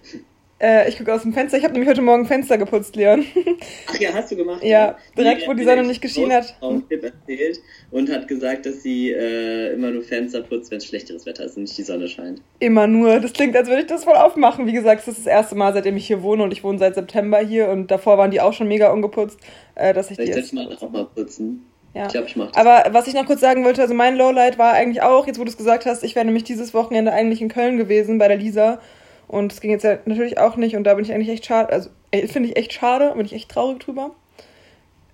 Äh, 0.64 0.88
ich 0.88 0.98
gucke 0.98 1.14
aus 1.14 1.24
dem 1.24 1.34
Fenster. 1.34 1.58
Ich 1.58 1.66
habe 1.66 1.74
nämlich 1.74 1.90
heute 1.90 2.02
Morgen 2.02 2.26
Fenster 2.26 2.58
geputzt, 2.58 2.96
Leon. 2.96 3.26
Ach 3.90 4.00
ja, 4.00 4.14
hast 4.14 4.32
du 4.32 4.38
gemacht? 4.38 4.64
Ja, 4.64 4.98
direkt, 5.18 5.42
Miri 5.42 5.50
wo 5.50 5.54
die 5.56 5.66
Sonne 5.66 5.84
nicht 5.84 6.02
geschienen 6.02 6.32
hat. 6.32 6.56
Tipp 6.90 7.04
erzählt 7.04 7.60
und 7.92 8.10
hat 8.10 8.30
gesagt, 8.30 8.66
dass 8.66 8.82
sie 8.82 9.12
äh, 9.12 9.74
immer 9.74 9.92
nur 9.92 10.04
Fenster 10.04 10.40
putzt, 10.40 10.72
wenn 10.72 10.78
es 10.78 10.86
schlechteres 10.86 11.26
Wetter 11.26 11.44
ist 11.44 11.58
und 11.58 11.64
nicht 11.64 11.78
die 11.78 11.84
Sonne 11.84 12.08
scheint. 12.08 12.42
Immer 12.60 12.88
nur. 12.88 13.20
Das 13.20 13.34
klingt, 13.34 13.58
als 13.58 13.68
würde 13.68 13.82
ich 13.82 13.88
das 13.88 14.06
voll 14.06 14.16
aufmachen. 14.16 14.66
Wie 14.66 14.72
gesagt, 14.72 15.02
das 15.02 15.10
ist 15.10 15.26
das 15.26 15.28
erste 15.28 15.56
Mal, 15.56 15.74
seitdem 15.74 15.98
ich 15.98 16.08
hier 16.08 16.24
wohne 16.24 16.44
und 16.44 16.54
ich 16.54 16.64
wohne 16.64 16.80
seit 16.80 16.96
September 16.96 17.40
hier 17.40 17.68
und 17.68 17.92
davor 17.92 18.18
waren 18.18 18.32
die 18.32 18.40
auch 18.40 18.54
schon 18.54 18.70
mega 18.70 18.90
ungeputzt, 18.90 19.40
äh, 19.76 19.94
dass 19.94 20.12
ich 20.12 20.18
die 20.18 20.24
Vielleicht 20.24 20.48
sollte 20.48 20.70
jetzt. 20.72 20.82
mal 20.82 20.88
auch 20.88 20.92
mal 20.94 21.06
putzen. 21.14 21.66
Ja. 21.94 22.06
Ich 22.06 22.14
glaube, 22.14 22.28
ich 22.28 22.38
mache 22.38 22.52
das. 22.54 22.66
Aber 22.66 22.94
was 22.94 23.08
ich 23.08 23.14
noch 23.16 23.26
kurz 23.26 23.42
sagen 23.42 23.66
wollte, 23.66 23.82
also 23.82 23.94
mein 23.94 24.16
Lowlight 24.16 24.58
war 24.58 24.72
eigentlich 24.72 25.02
auch, 25.02 25.28
jetzt 25.28 25.40
wo 25.40 25.44
du 25.44 25.50
es 25.50 25.58
gesagt 25.58 25.86
hast, 25.86 26.06
ich 26.06 26.16
wäre 26.16 26.26
nämlich 26.26 26.46
dieses 26.46 26.74
Wochenende 26.74 27.12
eigentlich 27.12 27.42
in 27.42 27.50
Köln 27.50 27.76
gewesen 27.76 28.18
bei 28.18 28.30
der 28.30 28.38
Lisa. 28.38 28.80
Und 29.28 29.52
es 29.52 29.62
ging 29.62 29.72
jetzt 29.72 29.84
ja 29.84 29.98
natürlich 30.06 30.38
auch 30.38 30.56
nicht 30.58 30.76
und 30.76 30.84
da 30.84 30.94
bin 30.94 31.04
ich 31.06 31.12
eigentlich 31.14 31.30
echt 31.30 31.46
schade, 31.46 31.72
also 31.72 31.90
äh, 32.12 32.28
finde 32.28 32.50
ich 32.50 32.56
echt 32.58 32.74
schade, 32.74 33.14
bin 33.16 33.26
ich 33.26 33.34
echt 33.34 33.50
traurig 33.50 33.80
drüber. 33.80 34.12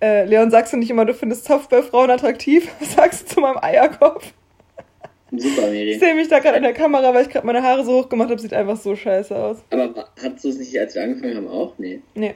Äh, 0.02 0.24
Leon, 0.24 0.50
sagst 0.50 0.72
du 0.72 0.76
nicht 0.76 0.90
immer, 0.90 1.04
du 1.04 1.14
findest 1.14 1.44
Softwarefrauen 1.44 2.10
attraktiv? 2.10 2.70
Sagst 2.80 3.22
du 3.30 3.34
zu 3.34 3.40
meinem 3.40 3.58
Eierkopf? 3.62 4.32
Super, 5.30 5.66
Ich 5.68 5.70
Miri. 5.70 5.98
sehe 5.98 6.14
mich 6.14 6.28
da 6.28 6.38
gerade 6.40 6.56
in 6.56 6.62
der 6.64 6.72
Kamera, 6.72 7.14
weil 7.14 7.22
ich 7.22 7.28
gerade 7.30 7.46
meine 7.46 7.62
Haare 7.62 7.84
so 7.84 7.98
hoch 8.02 8.08
gemacht 8.08 8.30
habe, 8.30 8.40
sieht 8.40 8.52
einfach 8.54 8.76
so 8.76 8.96
scheiße 8.96 9.36
aus. 9.36 9.58
Aber 9.70 10.08
hattest 10.22 10.44
du 10.44 10.48
es 10.48 10.58
nicht, 10.58 10.78
als 10.78 10.94
wir 10.94 11.02
angefangen 11.02 11.36
haben, 11.36 11.48
auch? 11.48 11.74
Nee. 11.78 12.00
Nee. 12.14 12.34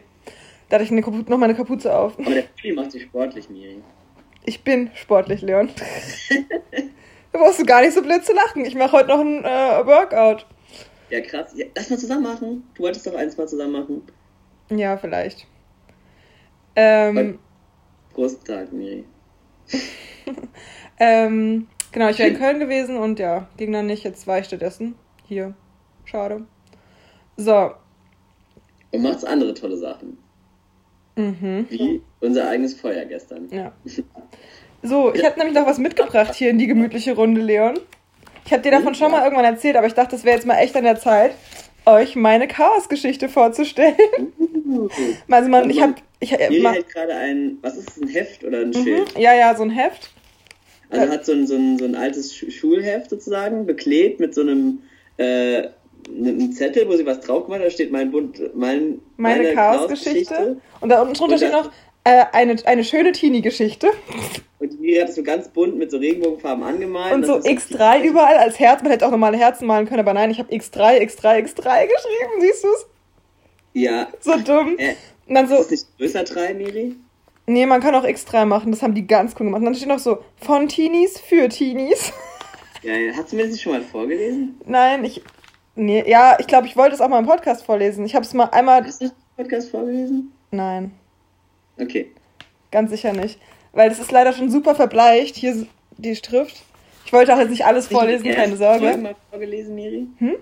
Da 0.69 0.77
hatte 0.77 0.85
ich 0.85 0.91
eine 0.93 1.03
Kapu 1.03 1.19
noch 1.29 1.39
meine 1.39 1.55
Kapuze 1.55 1.95
auf. 1.95 2.19
Aber 2.19 2.31
der 2.35 2.45
Pulli 2.61 2.73
macht 2.75 2.93
dich 2.95 3.03
sportlich, 3.03 3.49
Miri. 3.51 3.83
Ich 4.45 4.63
bin 4.63 4.91
sportlich, 4.95 5.43
Leon. 5.43 5.71
Da 7.33 7.41
brauchst 7.41 7.59
du 7.59 7.65
gar 7.65 7.81
nicht 7.81 7.93
so 7.95 8.01
blöd 8.01 8.25
zu 8.25 8.33
lachen. 8.33 8.65
Ich 8.65 8.77
mache 8.77 8.93
heute 8.93 9.09
noch 9.09 9.19
ein 9.19 9.45
äh, 9.45 9.87
Workout. 9.87 10.47
Ja, 11.15 11.21
krass. 11.21 11.53
Ja, 11.55 11.67
lass 11.77 11.91
mal 11.91 11.99
zusammen 11.99 12.25
machen. 12.25 12.65
Du 12.75 12.83
wolltest 12.83 13.07
doch 13.07 13.15
eins 13.15 13.37
mal 13.37 13.47
zusammen 13.47 13.71
machen. 13.71 14.03
Ja, 14.69 14.97
vielleicht. 14.97 15.47
Ähm, 16.75 17.39
Großen 18.15 18.43
Tag, 18.43 18.73
Miri. 18.73 19.05
ähm, 20.99 21.69
genau, 21.93 22.09
ich 22.09 22.19
wäre 22.19 22.31
in 22.31 22.37
Köln 22.37 22.59
gewesen 22.59 22.97
und 22.97 23.21
ja, 23.21 23.47
ging 23.57 23.71
dann 23.71 23.87
nicht. 23.87 24.03
Jetzt 24.03 24.27
war 24.27 24.41
ich 24.41 24.47
stattdessen 24.47 24.97
hier. 25.25 25.55
Schade. 26.05 26.47
So. 27.37 27.71
Und 28.91 29.03
macht's 29.03 29.25
andere 29.25 29.55
tolle 29.55 29.77
Sachen. 29.77 30.19
Mhm. 31.15 31.67
Wie 31.71 32.03
unser 32.19 32.49
eigenes 32.49 32.75
Feuer 32.75 33.05
gestern. 33.05 33.49
Ja. 33.53 33.71
So, 34.83 35.15
ich 35.15 35.25
habe 35.25 35.39
nämlich 35.39 35.55
noch 35.55 35.67
was 35.67 35.79
mitgebracht 35.79 36.35
hier 36.35 36.51
in 36.51 36.59
die 36.59 36.67
gemütliche 36.67 37.15
Runde, 37.15 37.41
Leon. 37.41 37.79
Ich 38.47 38.53
habe 38.53 38.63
dir 38.63 38.71
davon 38.71 38.95
schon 38.95 39.11
mal 39.11 39.23
irgendwann 39.25 39.45
erzählt, 39.47 39.77
aber 39.77 39.87
ich 39.87 39.95
dachte, 39.95 40.17
es 40.17 40.25
wäre 40.25 40.37
jetzt 40.37 40.47
mal 40.47 40.59
echt 40.59 40.77
an 40.77 40.85
der 40.85 40.99
Zeit, 40.99 41.33
euch 41.87 42.17
meine 42.17 42.47
Chaos-Geschichte 42.49 43.29
vorzustellen. 43.29 43.97
Also 45.31 45.49
man, 45.51 45.71
ich 45.71 45.81
habe, 45.81 45.95
ich 46.21 46.33
Miri 46.33 46.61
ma- 46.63 46.73
hält 46.73 46.89
gerade 46.89 47.15
ein, 47.15 47.59
was 47.63 47.77
ist 47.77 47.89
das, 47.91 47.97
ein 47.99 48.09
Heft 48.09 48.43
oder 48.45 48.61
ein 48.61 48.69
mhm, 48.71 48.75
Schild? 48.75 49.17
ja, 49.19 49.35
ja, 49.35 49.55
so 49.55 49.63
ein 49.63 49.71
Heft. 49.71 50.11
Also 50.91 51.13
hat 51.13 51.25
so 51.25 51.33
ein, 51.33 51.47
so 51.47 51.55
ein, 51.55 51.79
so 51.79 51.85
ein 51.85 51.95
altes 51.95 52.35
Schu- 52.35 52.51
Schulheft 52.51 53.11
sozusagen, 53.11 53.67
beklebt 53.67 54.21
mit 54.21 54.35
so 54.35 54.41
einem, 54.41 54.81
äh, 55.17 55.69
einem 56.09 56.53
Zettel, 56.53 56.89
wo 56.89 56.97
sie 56.97 57.07
was 57.07 57.21
drauf 57.21 57.45
gemacht 57.45 57.61
hat, 57.61 57.67
da 57.67 57.71
steht 57.71 57.93
mein 57.93 58.11
Bund, 58.11 58.41
mein, 58.57 59.01
Meine, 59.17 59.53
Chaos-Geschichte. 59.55 60.35
Chaos-Geschichte. 60.35 60.61
Und 60.81 60.89
da 60.89 61.03
unten 61.03 61.15
drunter 61.15 61.37
steht 61.37 61.53
noch 61.53 61.71
äh, 62.05 62.25
eine, 62.33 62.57
eine 62.67 62.85
schöne 62.85 63.13
Teenie-Geschichte. 63.13 63.89
Und 64.59 64.73
die 64.73 64.77
Miri 64.79 65.01
hat 65.01 65.09
es 65.09 65.15
so 65.17 65.23
ganz 65.23 65.49
bunt 65.49 65.77
mit 65.77 65.91
so 65.91 65.99
Regenbogenfarben 65.99 66.63
angemalt. 66.65 67.13
Und 67.15 67.27
so 67.27 67.37
das 67.37 67.47
ist 67.47 67.73
X3 67.75 68.03
überall 68.05 68.37
als 68.37 68.59
Herz. 68.59 68.83
Man 68.83 68.91
hätte 68.93 69.07
auch 69.07 69.11
normale 69.11 69.37
Herzen 69.37 69.67
malen 69.67 69.87
können, 69.87 70.01
aber 70.01 70.15
nein, 70.15 70.31
ich 70.31 70.39
habe 70.39 70.53
X3, 70.53 71.01
X3, 71.01 71.43
X3 71.45 71.87
geschrieben. 71.87 72.41
Siehst 72.41 72.65
du's? 72.65 72.87
Ja. 73.73 74.09
So 74.21 74.37
dumm. 74.39 74.77
Äh, 74.79 74.95
Und 75.27 75.35
dann 75.35 75.49
so, 75.49 75.57
ist 75.57 75.63
das 75.65 75.71
nicht 75.71 75.99
größer 75.99 76.25
3, 76.25 76.55
Miri? 76.55 76.97
nee, 77.47 77.67
man 77.67 77.81
kann 77.83 77.95
auch 77.95 78.05
X3 78.05 78.47
machen. 78.47 78.71
Das 78.71 78.83
haben 78.83 78.95
die 78.95 79.07
ganz 79.07 79.33
cool 79.39 79.47
gemacht. 79.47 79.59
Und 79.61 79.67
dann 79.67 79.75
steht 79.75 79.89
noch 79.89 79.99
so, 79.99 80.19
von 80.41 80.69
Teenies 80.69 81.19
für 81.21 81.49
Teenies. 81.49 82.13
Ja, 82.83 82.95
ja. 82.95 83.13
Hast 83.17 83.33
du 83.33 83.37
mir 83.37 83.43
das 83.43 83.53
nicht 83.53 83.63
schon 83.63 83.73
mal 83.73 83.83
vorgelesen? 83.83 84.61
Nein, 84.67 85.05
ich. 85.05 85.23
Nee, 85.75 86.05
ja, 86.09 86.37
ich 86.39 86.47
glaube, 86.47 86.67
ich 86.67 86.77
wollte 86.77 86.95
es 86.95 87.01
auch 87.01 87.09
mal 87.09 87.19
im 87.19 87.27
Podcast 87.27 87.65
vorlesen. 87.65 88.05
Ich 88.07 88.15
habe 88.15 88.25
es 88.25 88.33
mal 88.35 88.45
einmal. 88.45 88.85
Hast 88.85 89.01
du 89.03 89.07
den 89.09 89.15
Podcast 89.37 89.71
vorgelesen? 89.71 90.33
Nein, 90.53 90.93
Okay. 91.79 92.11
ganz 92.71 92.91
sicher 92.91 93.13
nicht. 93.13 93.39
Weil 93.73 93.89
das 93.89 93.99
ist 93.99 94.13
leider 94.13 94.33
schon 94.33 94.51
super 94.51 94.75
verbleicht. 94.75 95.37
Hier 95.37 95.67
die 95.97 96.15
Schrift. 96.17 96.63
Ich 97.07 97.13
wollte 97.13 97.35
auch 97.35 97.39
jetzt 97.39 97.51
nicht 97.51 97.65
alles 97.65 97.89
vorlesen, 97.89 98.25
keine 98.25 98.53
ersten 98.53 98.59
Folgen 98.59 98.85
Sorge. 98.85 98.99
mal 98.99 99.17
vorgelesen, 99.31 99.75
Miri? 99.75 100.07
Hm? 100.19 100.37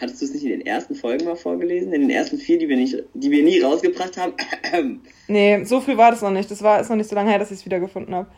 Hattest 0.00 0.20
du 0.20 0.26
es 0.26 0.34
nicht 0.34 0.44
in 0.44 0.50
den 0.50 0.66
ersten 0.66 0.94
Folgen 0.94 1.24
mal 1.24 1.36
vorgelesen? 1.36 1.92
In 1.92 2.02
den 2.02 2.10
ersten 2.10 2.38
vier, 2.38 2.58
die 2.58 2.68
wir, 2.68 2.76
nicht, 2.76 2.96
die 3.14 3.30
wir 3.30 3.42
nie 3.42 3.60
rausgebracht 3.60 4.16
haben? 4.16 5.00
Nee, 5.28 5.64
so 5.64 5.80
früh 5.80 5.96
war 5.96 6.12
das 6.12 6.22
noch 6.22 6.30
nicht. 6.30 6.48
Das 6.52 6.62
war 6.62 6.80
ist 6.80 6.88
noch 6.88 6.94
nicht 6.94 7.10
so 7.10 7.16
lange 7.16 7.30
her, 7.30 7.40
dass 7.40 7.50
ich 7.50 7.58
es 7.58 7.64
wiedergefunden 7.64 8.14
habe. 8.14 8.28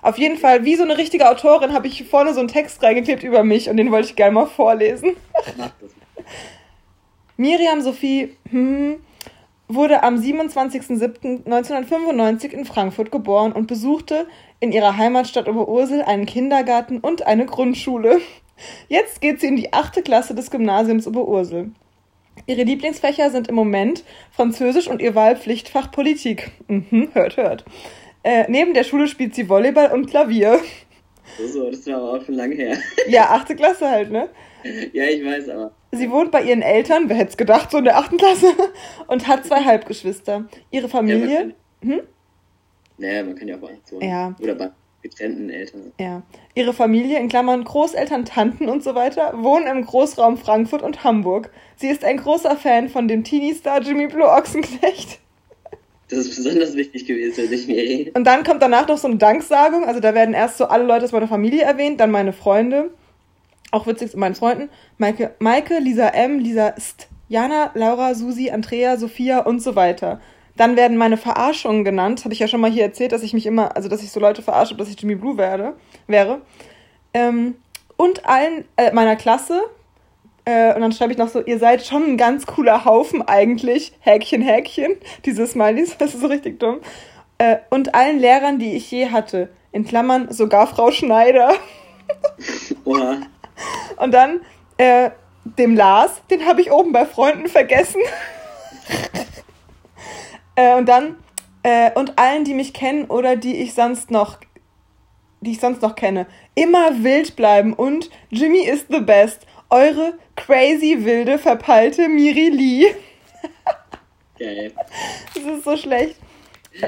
Auf 0.00 0.16
jeden 0.16 0.36
Fall, 0.36 0.64
wie 0.64 0.76
so 0.76 0.84
eine 0.84 0.96
richtige 0.96 1.28
Autorin, 1.28 1.72
habe 1.72 1.88
ich 1.88 2.04
vorne 2.04 2.34
so 2.34 2.38
einen 2.38 2.48
Text 2.48 2.80
reingeklebt 2.84 3.24
über 3.24 3.42
mich 3.42 3.68
und 3.68 3.76
den 3.76 3.90
wollte 3.90 4.08
ich 4.10 4.14
gerne 4.14 4.32
mal 4.32 4.46
vorlesen. 4.46 5.16
Mach 5.56 5.72
das. 5.80 5.90
Miriam 7.36 7.82
Sophie 7.82 8.36
hm, 8.50 9.00
wurde 9.68 10.02
am 10.02 10.16
27.07.1995 10.16 12.50
in 12.50 12.64
Frankfurt 12.64 13.10
geboren 13.10 13.52
und 13.52 13.66
besuchte 13.66 14.26
in 14.60 14.72
ihrer 14.72 14.96
Heimatstadt 14.96 15.48
Oberursel 15.48 16.02
einen 16.02 16.26
Kindergarten 16.26 17.00
und 17.00 17.26
eine 17.26 17.46
Grundschule. 17.46 18.20
Jetzt 18.88 19.20
geht 19.20 19.40
sie 19.40 19.48
in 19.48 19.56
die 19.56 19.72
achte 19.72 20.02
Klasse 20.02 20.34
des 20.34 20.50
Gymnasiums 20.50 21.06
Oberursel. 21.06 21.70
Ihre 22.46 22.62
Lieblingsfächer 22.62 23.30
sind 23.30 23.48
im 23.48 23.54
Moment 23.54 24.04
Französisch 24.30 24.88
und 24.88 25.00
ihr 25.00 25.14
Wahlpflichtfach 25.14 25.90
Politik. 25.90 26.50
Mhm, 26.68 27.08
hört, 27.12 27.36
hört. 27.36 27.64
Äh, 28.22 28.44
neben 28.48 28.74
der 28.74 28.84
Schule 28.84 29.08
spielt 29.08 29.34
sie 29.34 29.48
Volleyball 29.48 29.92
und 29.92 30.06
Klavier. 30.06 30.60
So, 31.38 31.48
so, 31.48 31.70
das 31.70 31.86
war 31.86 31.96
aber 31.96 32.12
auch 32.14 32.24
schon 32.24 32.34
lange 32.34 32.54
her. 32.54 32.76
Ja, 33.08 33.30
achte 33.30 33.56
Klasse 33.56 33.88
halt, 33.88 34.10
ne? 34.10 34.28
Ja, 34.92 35.04
ich 35.04 35.24
weiß, 35.24 35.48
aber. 35.48 35.72
Sie 35.92 36.10
wohnt 36.10 36.30
bei 36.30 36.42
ihren 36.42 36.62
Eltern, 36.62 37.08
wer 37.08 37.16
hätte 37.16 37.30
es 37.30 37.36
gedacht, 37.36 37.70
so 37.70 37.78
in 37.78 37.84
der 37.84 37.96
achten 37.98 38.16
Klasse, 38.16 38.48
und 39.06 39.26
hat 39.28 39.44
zwei 39.46 39.64
Halbgeschwister. 39.64 40.46
Ihre 40.70 40.84
Ja, 40.86 40.88
Familie, 40.88 41.54
man 41.82 41.90
hm? 41.92 42.00
naja, 42.98 43.22
man 43.22 43.34
kann 43.34 43.48
ja 43.48 43.56
auch 43.56 43.62
woanders 43.62 43.92
wohnen. 43.92 44.08
Ja. 44.08 44.34
Oder 44.40 44.54
bei 44.54 44.70
getrennten 45.02 45.50
Eltern. 45.50 45.92
ja, 46.00 46.22
ihre 46.54 46.72
Familie, 46.72 47.20
in 47.20 47.28
Klammern 47.28 47.62
Großeltern, 47.62 48.24
Tanten 48.24 48.68
und 48.68 48.82
so 48.82 48.94
weiter, 48.96 49.34
wohnen 49.36 49.66
im 49.68 49.84
Großraum 49.84 50.36
Frankfurt 50.36 50.82
und 50.82 51.04
Hamburg. 51.04 51.50
Sie 51.76 51.88
ist 51.88 52.04
ein 52.04 52.16
großer 52.16 52.56
Fan 52.56 52.88
von 52.88 53.06
dem 53.06 53.22
Teenie-Star 53.22 53.82
Jimmy 53.82 54.08
Blue 54.08 54.26
Ochsenknecht. 54.28 55.20
Das 56.08 56.20
ist 56.20 56.36
besonders 56.36 56.74
wichtig 56.76 57.06
gewesen 57.06 57.34
für 57.34 57.48
dich, 57.48 57.66
Miri. 57.66 58.12
Und 58.14 58.24
dann 58.24 58.42
kommt 58.44 58.62
danach 58.62 58.86
noch 58.88 58.98
so 58.98 59.08
eine 59.08 59.16
Danksagung. 59.16 59.84
Also 59.84 60.00
da 60.00 60.14
werden 60.14 60.34
erst 60.34 60.56
so 60.58 60.66
alle 60.66 60.84
Leute 60.84 61.04
aus 61.04 61.12
meiner 61.12 61.28
Familie 61.28 61.62
erwähnt, 61.62 62.00
dann 62.00 62.10
meine 62.10 62.32
Freunde. 62.32 62.90
Auch 63.70 63.86
witzig 63.86 64.10
zu 64.10 64.18
meinen 64.18 64.34
Freunden. 64.34 64.68
Maike, 64.98 65.34
Maike, 65.38 65.78
Lisa 65.78 66.08
M., 66.08 66.38
Lisa 66.38 66.74
St., 66.78 67.08
Jana, 67.28 67.70
Laura, 67.74 68.14
Susi, 68.14 68.50
Andrea, 68.50 68.96
Sophia 68.96 69.40
und 69.40 69.60
so 69.60 69.74
weiter. 69.74 70.20
Dann 70.56 70.76
werden 70.76 70.96
meine 70.96 71.16
Verarschungen 71.16 71.84
genannt. 71.84 72.24
Habe 72.24 72.32
ich 72.32 72.40
ja 72.40 72.48
schon 72.48 72.60
mal 72.60 72.70
hier 72.70 72.84
erzählt, 72.84 73.12
dass 73.12 73.22
ich 73.22 73.34
mich 73.34 73.46
immer, 73.46 73.76
also 73.76 73.88
dass 73.88 74.02
ich 74.02 74.10
so 74.10 74.20
Leute 74.20 74.42
verarsche, 74.42 74.76
dass 74.76 74.88
ich 74.88 75.00
Jimmy 75.00 75.16
Blue 75.16 75.36
werde, 75.36 75.74
wäre. 76.06 76.40
Ähm, 77.12 77.56
und 77.96 78.26
allen 78.26 78.64
äh, 78.76 78.92
meiner 78.92 79.16
Klasse. 79.16 79.60
Äh, 80.44 80.74
und 80.74 80.80
dann 80.80 80.92
schreibe 80.92 81.12
ich 81.12 81.18
noch 81.18 81.28
so, 81.28 81.42
ihr 81.42 81.58
seid 81.58 81.84
schon 81.84 82.04
ein 82.04 82.16
ganz 82.16 82.46
cooler 82.46 82.84
Haufen 82.84 83.20
eigentlich. 83.22 83.92
Häkchen, 84.00 84.42
Häkchen. 84.42 84.96
Diese 85.24 85.46
Smileys, 85.46 85.96
das 85.98 86.14
ist 86.14 86.20
so 86.20 86.28
richtig 86.28 86.58
dumm. 86.60 86.80
Äh, 87.38 87.58
und 87.68 87.94
allen 87.94 88.18
Lehrern, 88.18 88.58
die 88.58 88.76
ich 88.76 88.90
je 88.90 89.10
hatte. 89.10 89.50
In 89.72 89.84
Klammern 89.84 90.32
sogar 90.32 90.66
Frau 90.68 90.90
Schneider. 90.90 91.52
Oha. 92.84 93.18
Und 93.96 94.12
dann 94.12 94.40
äh, 94.78 95.10
dem 95.44 95.76
Lars, 95.76 96.22
den 96.30 96.46
habe 96.46 96.60
ich 96.60 96.72
oben 96.72 96.92
bei 96.92 97.06
Freunden 97.06 97.48
vergessen. 97.48 98.00
äh, 100.56 100.74
und 100.74 100.86
dann 100.88 101.16
äh, 101.62 101.90
und 101.92 102.18
allen, 102.18 102.44
die 102.44 102.54
mich 102.54 102.74
kennen 102.74 103.06
oder 103.06 103.36
die 103.36 103.56
ich 103.56 103.74
sonst 103.74 104.10
noch 104.10 104.38
die 105.40 105.52
ich 105.52 105.60
sonst 105.60 105.82
noch 105.82 105.94
kenne, 105.94 106.26
immer 106.54 107.02
wild 107.04 107.36
bleiben 107.36 107.72
und 107.72 108.10
Jimmy 108.30 108.66
is 108.66 108.86
the 108.88 109.00
best. 109.00 109.46
Eure 109.68 110.14
crazy 110.34 111.04
wilde 111.04 111.38
verpeilte 111.38 112.08
Miri 112.08 112.48
Lee. 112.48 112.94
Geil. 114.38 114.72
Das 115.34 115.44
ist 115.44 115.64
so 115.64 115.76
schlecht. 115.76 116.16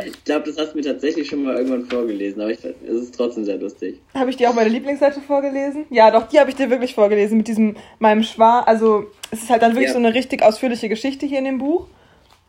Ich 0.06 0.24
glaube, 0.24 0.46
das 0.46 0.58
hast 0.58 0.72
du 0.72 0.78
mir 0.78 0.84
tatsächlich 0.84 1.28
schon 1.28 1.44
mal 1.44 1.56
irgendwann 1.56 1.84
vorgelesen, 1.86 2.40
aber 2.42 2.50
ich, 2.50 2.58
es 2.64 3.02
ist 3.02 3.14
trotzdem 3.16 3.44
sehr 3.44 3.56
lustig. 3.56 4.00
Habe 4.14 4.30
ich 4.30 4.36
dir 4.36 4.50
auch 4.50 4.54
meine 4.54 4.68
Lieblingsseite 4.68 5.20
vorgelesen? 5.20 5.86
Ja, 5.90 6.10
doch, 6.10 6.28
die 6.28 6.38
habe 6.38 6.50
ich 6.50 6.56
dir 6.56 6.68
wirklich 6.70 6.94
vorgelesen 6.94 7.38
mit 7.38 7.48
diesem, 7.48 7.76
meinem 7.98 8.22
Schwan. 8.22 8.64
Also, 8.64 9.06
es 9.30 9.42
ist 9.42 9.50
halt 9.50 9.62
dann 9.62 9.72
wirklich 9.72 9.86
Ja. 9.88 9.92
so 9.92 9.98
eine 9.98 10.14
richtig 10.14 10.42
ausführliche 10.42 10.88
Geschichte 10.88 11.26
hier 11.26 11.38
in 11.38 11.44
dem 11.44 11.58
Buch, 11.58 11.86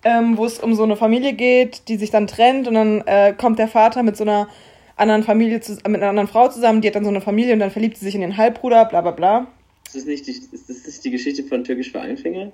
ähm, 0.03 0.37
wo 0.37 0.45
es 0.45 0.59
um 0.59 0.75
so 0.75 0.83
eine 0.83 0.95
Familie 0.95 1.33
geht, 1.33 1.87
die 1.87 1.97
sich 1.97 2.09
dann 2.11 2.27
trennt 2.27 2.67
und 2.67 2.73
dann 2.73 3.01
äh, 3.05 3.33
kommt 3.37 3.59
der 3.59 3.67
Vater 3.67 4.03
mit 4.03 4.17
so 4.17 4.23
einer 4.23 4.49
anderen 4.95 5.23
Familie, 5.23 5.61
zu, 5.61 5.73
mit 5.87 6.01
einer 6.01 6.09
anderen 6.09 6.27
Frau 6.27 6.49
zusammen, 6.49 6.81
die 6.81 6.87
hat 6.89 6.95
dann 6.95 7.05
so 7.05 7.09
eine 7.09 7.21
Familie 7.21 7.53
und 7.53 7.59
dann 7.59 7.71
verliebt 7.71 7.97
sie 7.97 8.05
sich 8.05 8.15
in 8.15 8.21
den 8.21 8.35
Halbbruder, 8.37 8.85
bla 8.85 9.01
bla 9.01 9.11
bla. 9.11 9.47
Ist 9.85 9.95
das 9.95 10.05
nicht 10.05 10.27
die, 10.27 10.31
ist 10.31 10.69
das 10.69 10.85
nicht 10.85 11.05
die 11.05 11.11
Geschichte 11.11 11.43
von 11.43 11.63
Türkisch 11.63 11.91
für 11.91 12.01
Anfänger? 12.01 12.51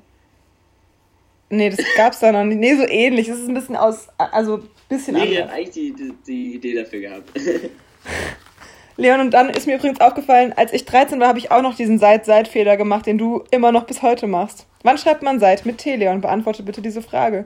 Nee, 1.49 1.69
das 1.69 1.79
gab's 1.95 2.19
da 2.19 2.31
noch 2.31 2.43
nicht. 2.43 2.59
Nee, 2.59 2.75
so 2.75 2.87
ähnlich. 2.87 3.27
Das 3.27 3.37
ist 3.37 3.47
ein 3.47 3.53
bisschen 3.53 3.75
aus, 3.75 4.07
also 4.17 4.57
ein 4.57 4.69
bisschen 4.89 5.15
hat 5.15 5.27
anders. 5.27 5.49
eigentlich 5.49 5.69
die, 5.71 5.93
die, 5.93 6.13
die 6.25 6.55
Idee 6.55 6.73
dafür 6.73 6.99
gehabt. 7.01 7.31
Leon, 8.97 9.19
und 9.19 9.33
dann 9.33 9.49
ist 9.49 9.67
mir 9.67 9.75
übrigens 9.75 9.99
aufgefallen, 9.99 10.53
als 10.55 10.71
ich 10.71 10.85
13 10.85 11.19
war, 11.19 11.27
habe 11.27 11.39
ich 11.39 11.51
auch 11.51 11.61
noch 11.61 11.75
diesen 11.75 11.99
Seit-Seit-Fehler 11.99 12.77
gemacht, 12.77 13.05
den 13.05 13.17
du 13.17 13.43
immer 13.51 13.71
noch 13.71 13.85
bis 13.85 14.01
heute 14.01 14.25
machst. 14.27 14.67
Wann 14.83 14.97
schreibt 14.97 15.21
man 15.21 15.39
Seit? 15.39 15.65
Mit 15.65 15.79
T, 15.79 15.95
Leon. 15.95 16.21
Beantworte 16.21 16.63
bitte 16.63 16.81
diese 16.81 17.01
Frage. 17.01 17.45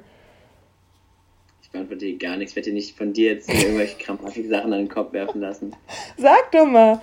Ich 1.64 1.72
beantworte 1.72 2.06
dir 2.06 2.18
gar 2.18 2.38
nichts. 2.38 2.52
Ich 2.52 2.56
werde 2.56 2.70
dir 2.70 2.76
nicht 2.76 2.98
von 2.98 3.14
dir 3.14 3.34
jetzt 3.34 3.50
irgendwelche 3.50 3.98
Grammatik-Sachen 3.98 4.74
an 4.74 4.80
den 4.80 4.90
Kopf 4.90 5.14
werfen 5.14 5.42
lassen. 5.42 5.76
Sag 6.18 6.52
doch 6.52 6.66
mal. 6.66 7.02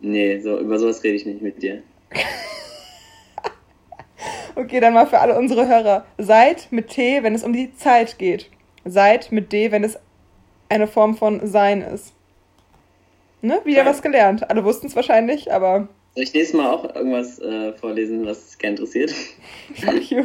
Nee, 0.00 0.40
so, 0.40 0.58
über 0.58 0.78
sowas 0.78 1.02
rede 1.02 1.16
ich 1.16 1.26
nicht 1.26 1.42
mit 1.42 1.62
dir. 1.62 1.82
Okay, 4.56 4.80
dann 4.80 4.94
mal 4.94 5.06
für 5.06 5.18
alle 5.18 5.36
unsere 5.38 5.68
Hörer. 5.68 6.06
Seit 6.16 6.72
mit 6.72 6.88
T, 6.88 7.22
wenn 7.22 7.34
es 7.34 7.44
um 7.44 7.52
die 7.52 7.76
Zeit 7.76 8.16
geht. 8.16 8.50
Seit 8.86 9.30
mit 9.30 9.52
D, 9.52 9.70
wenn 9.70 9.84
es 9.84 9.98
eine 10.70 10.86
Form 10.86 11.14
von 11.14 11.46
Sein 11.46 11.82
ist. 11.82 12.14
Ne? 13.42 13.60
Wieder 13.64 13.84
Nein. 13.84 13.92
was 13.92 14.00
gelernt. 14.00 14.48
Alle 14.48 14.64
wussten 14.64 14.86
es 14.86 14.96
wahrscheinlich, 14.96 15.52
aber 15.52 15.88
Soll 16.14 16.24
ich 16.24 16.32
nächstes 16.32 16.56
Mal 16.58 16.70
auch 16.72 16.94
irgendwas 16.96 17.38
äh, 17.38 17.74
vorlesen, 17.74 18.24
was 18.24 18.56
gerne 18.56 18.76
interessiert? 18.76 19.12
fuck 19.74 20.10
you. 20.10 20.24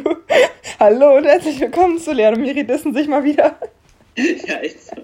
Hallo 0.80 1.18
und 1.18 1.26
herzlich 1.26 1.60
willkommen 1.60 1.98
zu 1.98 2.12
Leon 2.12 2.36
und 2.36 2.40
Miri 2.40 2.66
dissen 2.66 2.94
sich 2.94 3.06
mal 3.08 3.22
wieder. 3.24 3.58
ja, 4.16 4.60
echt 4.60 4.82
so. 4.82 4.96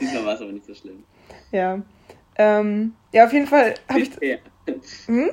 Diesmal 0.00 0.24
war 0.24 0.34
es 0.34 0.40
aber 0.40 0.52
nicht 0.52 0.66
so 0.66 0.74
schlimm. 0.74 1.02
Ja. 1.50 1.82
Ähm, 2.38 2.94
ja, 3.10 3.26
auf 3.26 3.32
jeden 3.32 3.48
Fall 3.48 3.74
habe 3.88 4.00
ich. 4.00 4.10
Bisher. 4.10 4.38
Hm? 5.06 5.30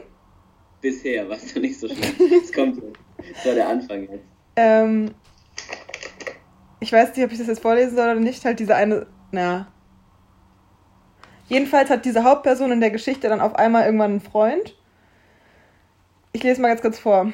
Bisher 0.82 1.30
war 1.30 1.38
es 1.38 1.54
doch 1.54 1.62
nicht 1.62 1.80
so 1.80 1.88
schlimm. 1.88 2.16
Es 2.44 2.52
kommt 2.52 2.76
so. 2.76 2.92
Das 3.18 3.46
war 3.46 3.54
der 3.54 3.70
Anfang 3.70 4.02
jetzt. 4.04 4.26
Ähm, 4.56 5.12
ich 6.80 6.92
weiß 6.92 7.16
nicht, 7.16 7.24
ob 7.24 7.32
ich 7.32 7.38
das 7.38 7.48
jetzt 7.48 7.62
vorlesen 7.62 7.96
soll 7.96 8.10
oder 8.10 8.20
nicht. 8.20 8.44
Halt 8.44 8.60
diese 8.60 8.76
eine. 8.76 9.06
Na. 9.32 9.68
Jedenfalls 11.48 11.90
hat 11.90 12.06
diese 12.06 12.24
Hauptperson 12.24 12.72
in 12.72 12.82
der 12.82 12.92
Geschichte 12.92 13.30
dann 13.30 13.42
auf 13.42 13.56
einmal 13.56 13.86
irgendwann 13.86 14.12
einen 14.12 14.22
Freund. 14.22 14.76
Ich 16.34 16.44
lese 16.44 16.62
mal 16.62 16.70
ganz 16.70 16.82
kurz 16.82 16.98
vor. 16.98 17.32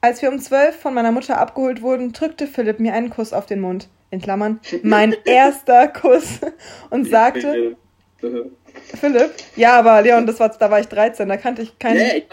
Als 0.00 0.20
wir 0.22 0.30
um 0.30 0.38
zwölf 0.38 0.76
von 0.76 0.94
meiner 0.94 1.12
Mutter 1.12 1.38
abgeholt 1.38 1.82
wurden, 1.82 2.12
drückte 2.12 2.46
Philipp 2.46 2.80
mir 2.80 2.94
einen 2.94 3.10
Kuss 3.10 3.32
auf 3.32 3.46
den 3.46 3.60
Mund. 3.60 3.88
In 4.10 4.20
Klammern, 4.20 4.60
mein 4.82 5.14
erster 5.24 5.88
Kuss. 5.88 6.40
Und 6.90 7.08
sagte, 7.08 7.76
Philipp? 8.96 9.32
Ja, 9.56 9.78
aber 9.78 10.02
Leon, 10.02 10.26
das 10.26 10.40
war, 10.40 10.48
da 10.48 10.70
war 10.70 10.80
ich 10.80 10.88
13, 10.88 11.28
da 11.28 11.36
kannte 11.36 11.62
ich 11.62 11.78
keinen. 11.78 11.98
Nee, 11.98 12.18
ich, 12.18 12.26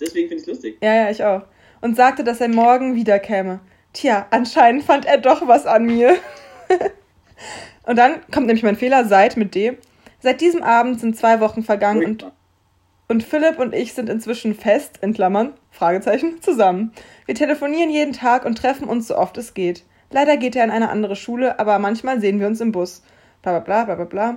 deswegen 0.00 0.28
finde 0.28 0.42
ich 0.42 0.42
es 0.42 0.46
lustig. 0.46 0.78
Ja, 0.82 0.94
ja, 0.94 1.10
ich 1.10 1.22
auch. 1.24 1.42
Und 1.80 1.96
sagte, 1.96 2.24
dass 2.24 2.40
er 2.40 2.48
morgen 2.48 2.94
wiederkäme. 2.94 3.60
Tja, 3.92 4.26
anscheinend 4.30 4.84
fand 4.84 5.06
er 5.06 5.18
doch 5.18 5.46
was 5.46 5.66
an 5.66 5.84
mir. 5.84 6.16
und 7.86 7.96
dann 7.96 8.20
kommt 8.32 8.46
nämlich 8.46 8.64
mein 8.64 8.76
Fehler, 8.76 9.04
seit 9.04 9.36
mit 9.36 9.54
D. 9.54 9.76
Seit 10.20 10.40
diesem 10.40 10.62
Abend 10.62 11.00
sind 11.00 11.16
zwei 11.16 11.40
Wochen 11.40 11.62
vergangen 11.62 12.04
und, 12.04 12.32
und 13.08 13.22
Philipp 13.22 13.58
und 13.58 13.74
ich 13.74 13.92
sind 13.92 14.08
inzwischen 14.08 14.54
fest, 14.54 14.98
in 15.02 15.12
Klammern, 15.12 15.52
Fragezeichen, 15.70 16.40
zusammen. 16.40 16.92
Wir 17.26 17.34
telefonieren 17.34 17.90
jeden 17.90 18.14
Tag 18.14 18.46
und 18.46 18.56
treffen 18.56 18.88
uns 18.88 19.08
so 19.08 19.16
oft 19.18 19.36
es 19.36 19.52
geht. 19.52 19.84
Leider 20.10 20.36
geht 20.36 20.56
er 20.56 20.64
in 20.64 20.70
eine 20.70 20.90
andere 20.90 21.14
Schule, 21.14 21.58
aber 21.58 21.78
manchmal 21.78 22.20
sehen 22.20 22.40
wir 22.40 22.46
uns 22.46 22.60
im 22.60 22.72
Bus. 22.72 23.02
Bla 23.42 23.58
bla 23.58 23.84
bla 23.84 23.94
bla 23.96 24.04
bla. 24.04 24.36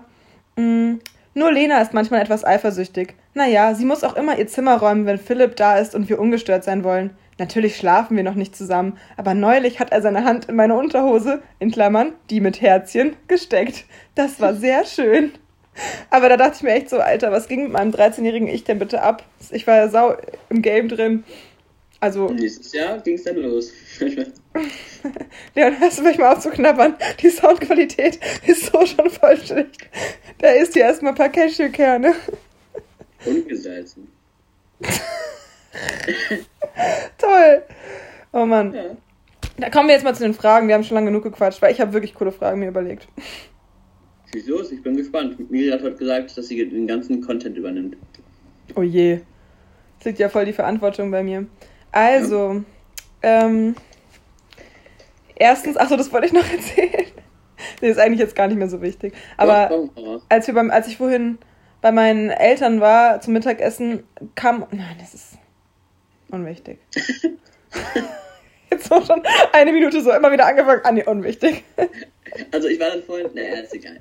Mm, 0.58 1.00
nur 1.38 1.52
Lena 1.52 1.82
ist 1.82 1.94
manchmal 1.94 2.22
etwas 2.22 2.44
eifersüchtig. 2.44 3.14
Naja, 3.34 3.74
sie 3.76 3.86
muss 3.86 4.04
auch 4.04 4.16
immer 4.16 4.38
ihr 4.38 4.48
Zimmer 4.48 4.78
räumen, 4.78 5.06
wenn 5.06 5.18
Philipp 5.18 5.56
da 5.56 5.78
ist 5.78 5.96
und 5.96 6.10
wir 6.10 6.20
ungestört 6.20 6.64
sein 6.64 6.84
wollen. 6.84 7.12
Natürlich 7.38 7.78
schlafen 7.78 8.18
wir 8.18 8.24
noch 8.24 8.34
nicht 8.34 8.56
zusammen, 8.56 8.98
aber 9.16 9.36
neulich 9.36 9.80
hat 9.80 9.92
er 9.92 10.02
seine 10.02 10.24
Hand 10.24 10.46
in 10.46 10.56
meine 10.56 10.76
Unterhose, 10.76 11.44
in 11.60 11.72
Klammern, 11.72 12.14
die 12.32 12.42
mit 12.42 12.62
Herzchen, 12.62 13.16
gesteckt. 13.28 13.86
Das 14.16 14.42
war 14.42 14.56
sehr 14.56 14.86
schön. 14.86 15.32
Aber 16.10 16.28
da 16.28 16.38
dachte 16.38 16.56
ich 16.56 16.64
mir 16.64 16.72
echt 16.72 16.90
so, 16.90 16.98
Alter, 16.98 17.32
was 17.32 17.48
ging 17.48 17.64
mit 17.64 17.72
meinem 17.72 17.92
13-jährigen 17.92 18.48
Ich 18.48 18.64
denn 18.64 18.80
bitte 18.80 19.04
ab? 19.04 19.24
Ich 19.52 19.68
war 19.68 19.76
ja 19.76 19.90
sau 19.90 20.16
im 20.50 20.64
Game 20.64 20.90
drin. 20.90 21.24
Also. 22.00 22.30
Nächstes 22.30 22.74
Jahr 22.74 23.00
ging 23.00 23.16
es 23.16 23.24
dann 23.24 23.38
los. 23.38 23.72
Leon, 25.56 25.80
hörst 25.80 26.00
du 26.00 26.04
mich 26.04 26.18
mal 26.18 26.34
aufzuknabbern? 26.34 26.96
Die 27.22 27.30
Soundqualität 27.30 28.20
ist 28.46 28.66
so 28.72 28.86
schon 28.86 29.10
voll 29.10 29.38
schlecht. 29.38 29.90
Da 30.40 30.50
isst 30.50 30.76
ihr 30.76 30.84
erstmal 30.84 31.14
ein 31.14 31.18
paar 31.18 31.30
Cashewkerne. 31.30 32.14
Ungesalzen. 33.26 34.08
Toll. 37.18 37.64
Oh 38.32 38.46
Mann. 38.46 38.74
Ja. 38.74 38.96
Da 39.58 39.70
kommen 39.70 39.88
wir 39.88 39.96
jetzt 39.96 40.04
mal 40.04 40.14
zu 40.14 40.24
den 40.24 40.36
Fragen. 40.36 40.68
Wir 40.68 40.76
haben 40.76 40.84
schon 40.84 40.96
lange 40.96 41.08
genug 41.08 41.24
gequatscht, 41.24 41.62
weil 41.62 41.72
ich 41.72 41.82
habe 41.82 41.94
wirklich 41.94 42.14
coole 42.14 42.32
Fragen 42.32 42.60
mir 42.60 42.68
überlegt. 42.68 43.08
Schieß 44.32 44.48
los, 44.48 44.72
ich 44.72 44.84
bin 44.84 44.96
gespannt. 44.96 45.50
Miriam 45.50 45.82
hat 45.82 45.98
gesagt, 45.98 46.38
dass 46.38 46.48
sie 46.48 46.70
den 46.70 46.86
ganzen 46.86 47.22
Content 47.22 47.58
übernimmt. 47.58 47.98
Oh 48.76 48.84
je. 48.84 49.22
Das 49.98 50.06
liegt 50.06 50.20
ja 50.20 50.30
voll 50.30 50.46
die 50.46 50.54
Verantwortung 50.54 51.10
bei 51.10 51.24
mir. 51.24 51.48
Also, 51.92 52.64
ja. 53.24 53.46
ähm, 53.46 53.76
erstens, 55.40 55.78
achso, 55.78 55.96
das 55.98 56.12
wollte 56.12 56.28
ich 56.28 56.34
noch 56.34 56.50
erzählen. 56.52 57.06
nee, 57.82 57.90
ist 57.90 58.00
eigentlich 58.00 58.20
jetzt 58.20 58.36
gar 58.36 58.48
nicht 58.48 58.58
mehr 58.58 58.70
so 58.70 58.82
wichtig. 58.82 59.14
Aber 59.38 59.90
als 60.30 60.48
wir 60.48 60.54
beim, 60.54 60.72
als 60.72 60.88
ich 60.88 60.98
vorhin 60.98 61.38
bei 61.82 61.92
meinen 61.92 62.30
Eltern 62.30 62.82
war 62.82 63.22
zum 63.22 63.34
Mittagessen, 63.34 64.04
kam. 64.36 64.66
Nein, 64.72 64.96
das 65.00 65.14
ist 65.14 65.38
unwichtig. 66.32 66.80
Jetzt 68.70 68.90
so 68.90 69.02
schon 69.02 69.24
eine 69.54 69.72
Minute 69.72 70.02
so 70.02 70.12
immer 70.12 70.32
wieder 70.32 70.46
angefangen. 70.46 70.82
Ah, 70.84 70.92
nee, 70.92 71.04
unwichtig. 71.04 71.64
Also 72.52 72.68
ich 72.68 72.80
war 72.80 72.90
dann 72.90 73.04
vorhin. 73.04 73.30
Naja, 73.34 73.62
ist 73.62 73.74
egal. 73.74 73.98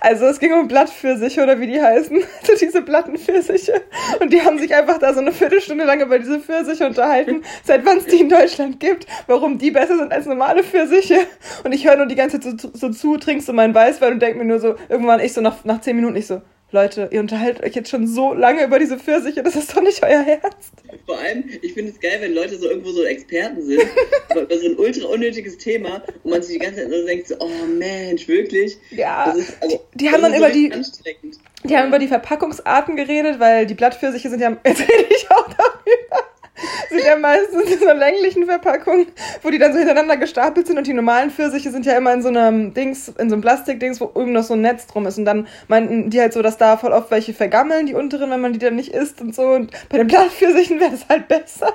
Also 0.00 0.26
es 0.26 0.38
ging 0.38 0.52
um 0.52 0.68
Blattpfirsiche 0.68 1.42
oder 1.42 1.60
wie 1.60 1.66
die 1.66 1.80
heißen. 1.80 2.22
Also 2.50 2.66
diese 2.66 2.82
Plattenpfirsiche. 2.82 3.82
Und 4.20 4.32
die 4.32 4.42
haben 4.42 4.58
sich 4.58 4.74
einfach 4.74 4.98
da 4.98 5.12
so 5.14 5.20
eine 5.20 5.30
Viertelstunde 5.30 5.84
lang 5.84 6.00
über 6.00 6.18
diese 6.18 6.40
Pfirsiche 6.40 6.86
unterhalten, 6.86 7.42
seit 7.62 7.84
wann 7.84 7.98
es 7.98 8.06
die 8.06 8.20
in 8.20 8.28
Deutschland 8.28 8.80
gibt, 8.80 9.06
warum 9.26 9.58
die 9.58 9.70
besser 9.70 9.98
sind 9.98 10.12
als 10.12 10.26
normale 10.26 10.64
Pfirsiche. 10.64 11.18
Und 11.62 11.72
ich 11.72 11.86
höre 11.86 11.96
nur 11.96 12.06
die 12.06 12.16
ganze 12.16 12.40
Zeit 12.40 12.60
so, 12.60 12.70
so 12.72 12.88
zu, 12.90 13.18
trinkst 13.18 13.48
du 13.48 13.52
meinen 13.52 13.74
Weißwein 13.74 14.14
und 14.14 14.22
denk 14.22 14.36
mir 14.36 14.44
nur 14.44 14.58
so, 14.58 14.74
irgendwann 14.88 15.20
ich 15.20 15.32
so 15.32 15.40
nach, 15.40 15.64
nach 15.64 15.80
zehn 15.80 15.96
Minuten, 15.96 16.16
ich 16.16 16.26
so, 16.26 16.42
Leute, 16.72 17.08
ihr 17.10 17.20
unterhaltet 17.20 17.64
euch 17.64 17.74
jetzt 17.74 17.90
schon 17.90 18.06
so 18.06 18.32
lange 18.32 18.64
über 18.64 18.78
diese 18.78 18.96
Pfirsiche, 18.96 19.42
das 19.42 19.56
ist 19.56 19.76
doch 19.76 19.82
nicht 19.82 20.02
euer 20.04 20.24
Ernst. 20.24 20.72
Vor 21.04 21.18
allem, 21.18 21.44
ich 21.62 21.72
finde 21.74 21.90
es 21.90 21.98
geil, 21.98 22.18
wenn 22.20 22.32
Leute 22.32 22.56
so 22.58 22.68
irgendwo 22.68 22.90
so 22.90 23.02
Experten 23.02 23.60
sind, 23.62 23.82
über 24.30 24.56
so 24.56 24.66
ein 24.66 24.76
ultra 24.76 25.08
unnötiges 25.08 25.58
Thema 25.58 26.02
und 26.22 26.30
man 26.30 26.42
sich 26.42 26.58
die 26.58 26.64
ganze 26.64 26.82
Zeit 26.82 26.90
nur 26.90 27.04
denkt 27.04 27.26
so, 27.26 27.34
oh 27.40 27.66
Mensch, 27.66 28.28
wirklich? 28.28 28.78
Ja, 28.90 29.32
ist, 29.32 29.60
also, 29.60 29.84
die, 29.94 29.98
die 29.98 30.10
haben 30.10 30.22
dann 30.22 30.34
über 30.34 30.50
die, 30.50 30.72
die 31.64 31.76
haben 31.76 31.88
über 31.88 31.98
die 31.98 32.08
Verpackungsarten 32.08 32.94
geredet, 32.94 33.40
weil 33.40 33.66
die 33.66 33.74
Blattpfirsiche 33.74 34.30
sind 34.30 34.40
ja, 34.40 34.50
jetzt 34.64 34.80
rede 34.80 35.06
ich 35.10 35.28
auch 35.30 35.48
darüber 35.48 36.30
sind 36.88 37.04
ja 37.04 37.16
meistens 37.16 37.70
in 37.70 37.78
so 37.78 37.92
länglichen 37.92 38.46
Verpackungen, 38.46 39.06
wo 39.42 39.50
die 39.50 39.58
dann 39.58 39.72
so 39.72 39.78
hintereinander 39.78 40.16
gestapelt 40.16 40.66
sind 40.66 40.78
und 40.78 40.86
die 40.86 40.92
normalen 40.92 41.30
Pfirsiche 41.30 41.70
sind 41.70 41.86
ja 41.86 41.96
immer 41.96 42.12
in 42.12 42.22
so 42.22 42.28
einem 42.28 42.74
Dings, 42.74 43.08
in 43.08 43.28
so 43.28 43.34
einem 43.34 43.42
Plastikdings, 43.42 44.00
wo 44.00 44.10
irgend 44.14 44.32
noch 44.32 44.44
so 44.44 44.54
ein 44.54 44.60
Netz 44.60 44.86
drum 44.86 45.06
ist 45.06 45.18
und 45.18 45.24
dann 45.24 45.46
meinten 45.68 46.10
die 46.10 46.20
halt 46.20 46.32
so, 46.32 46.42
dass 46.42 46.58
da 46.58 46.76
voll 46.76 46.92
oft 46.92 47.10
welche 47.10 47.34
vergammeln, 47.34 47.86
die 47.86 47.94
unteren, 47.94 48.30
wenn 48.30 48.40
man 48.40 48.52
die 48.52 48.58
dann 48.58 48.76
nicht 48.76 48.92
isst 48.92 49.20
und 49.20 49.34
so 49.34 49.42
und 49.50 49.72
bei 49.88 49.98
den 49.98 50.06
Blattpfirsichen 50.06 50.80
wäre 50.80 50.90
das 50.90 51.08
halt 51.08 51.28
besser. 51.28 51.72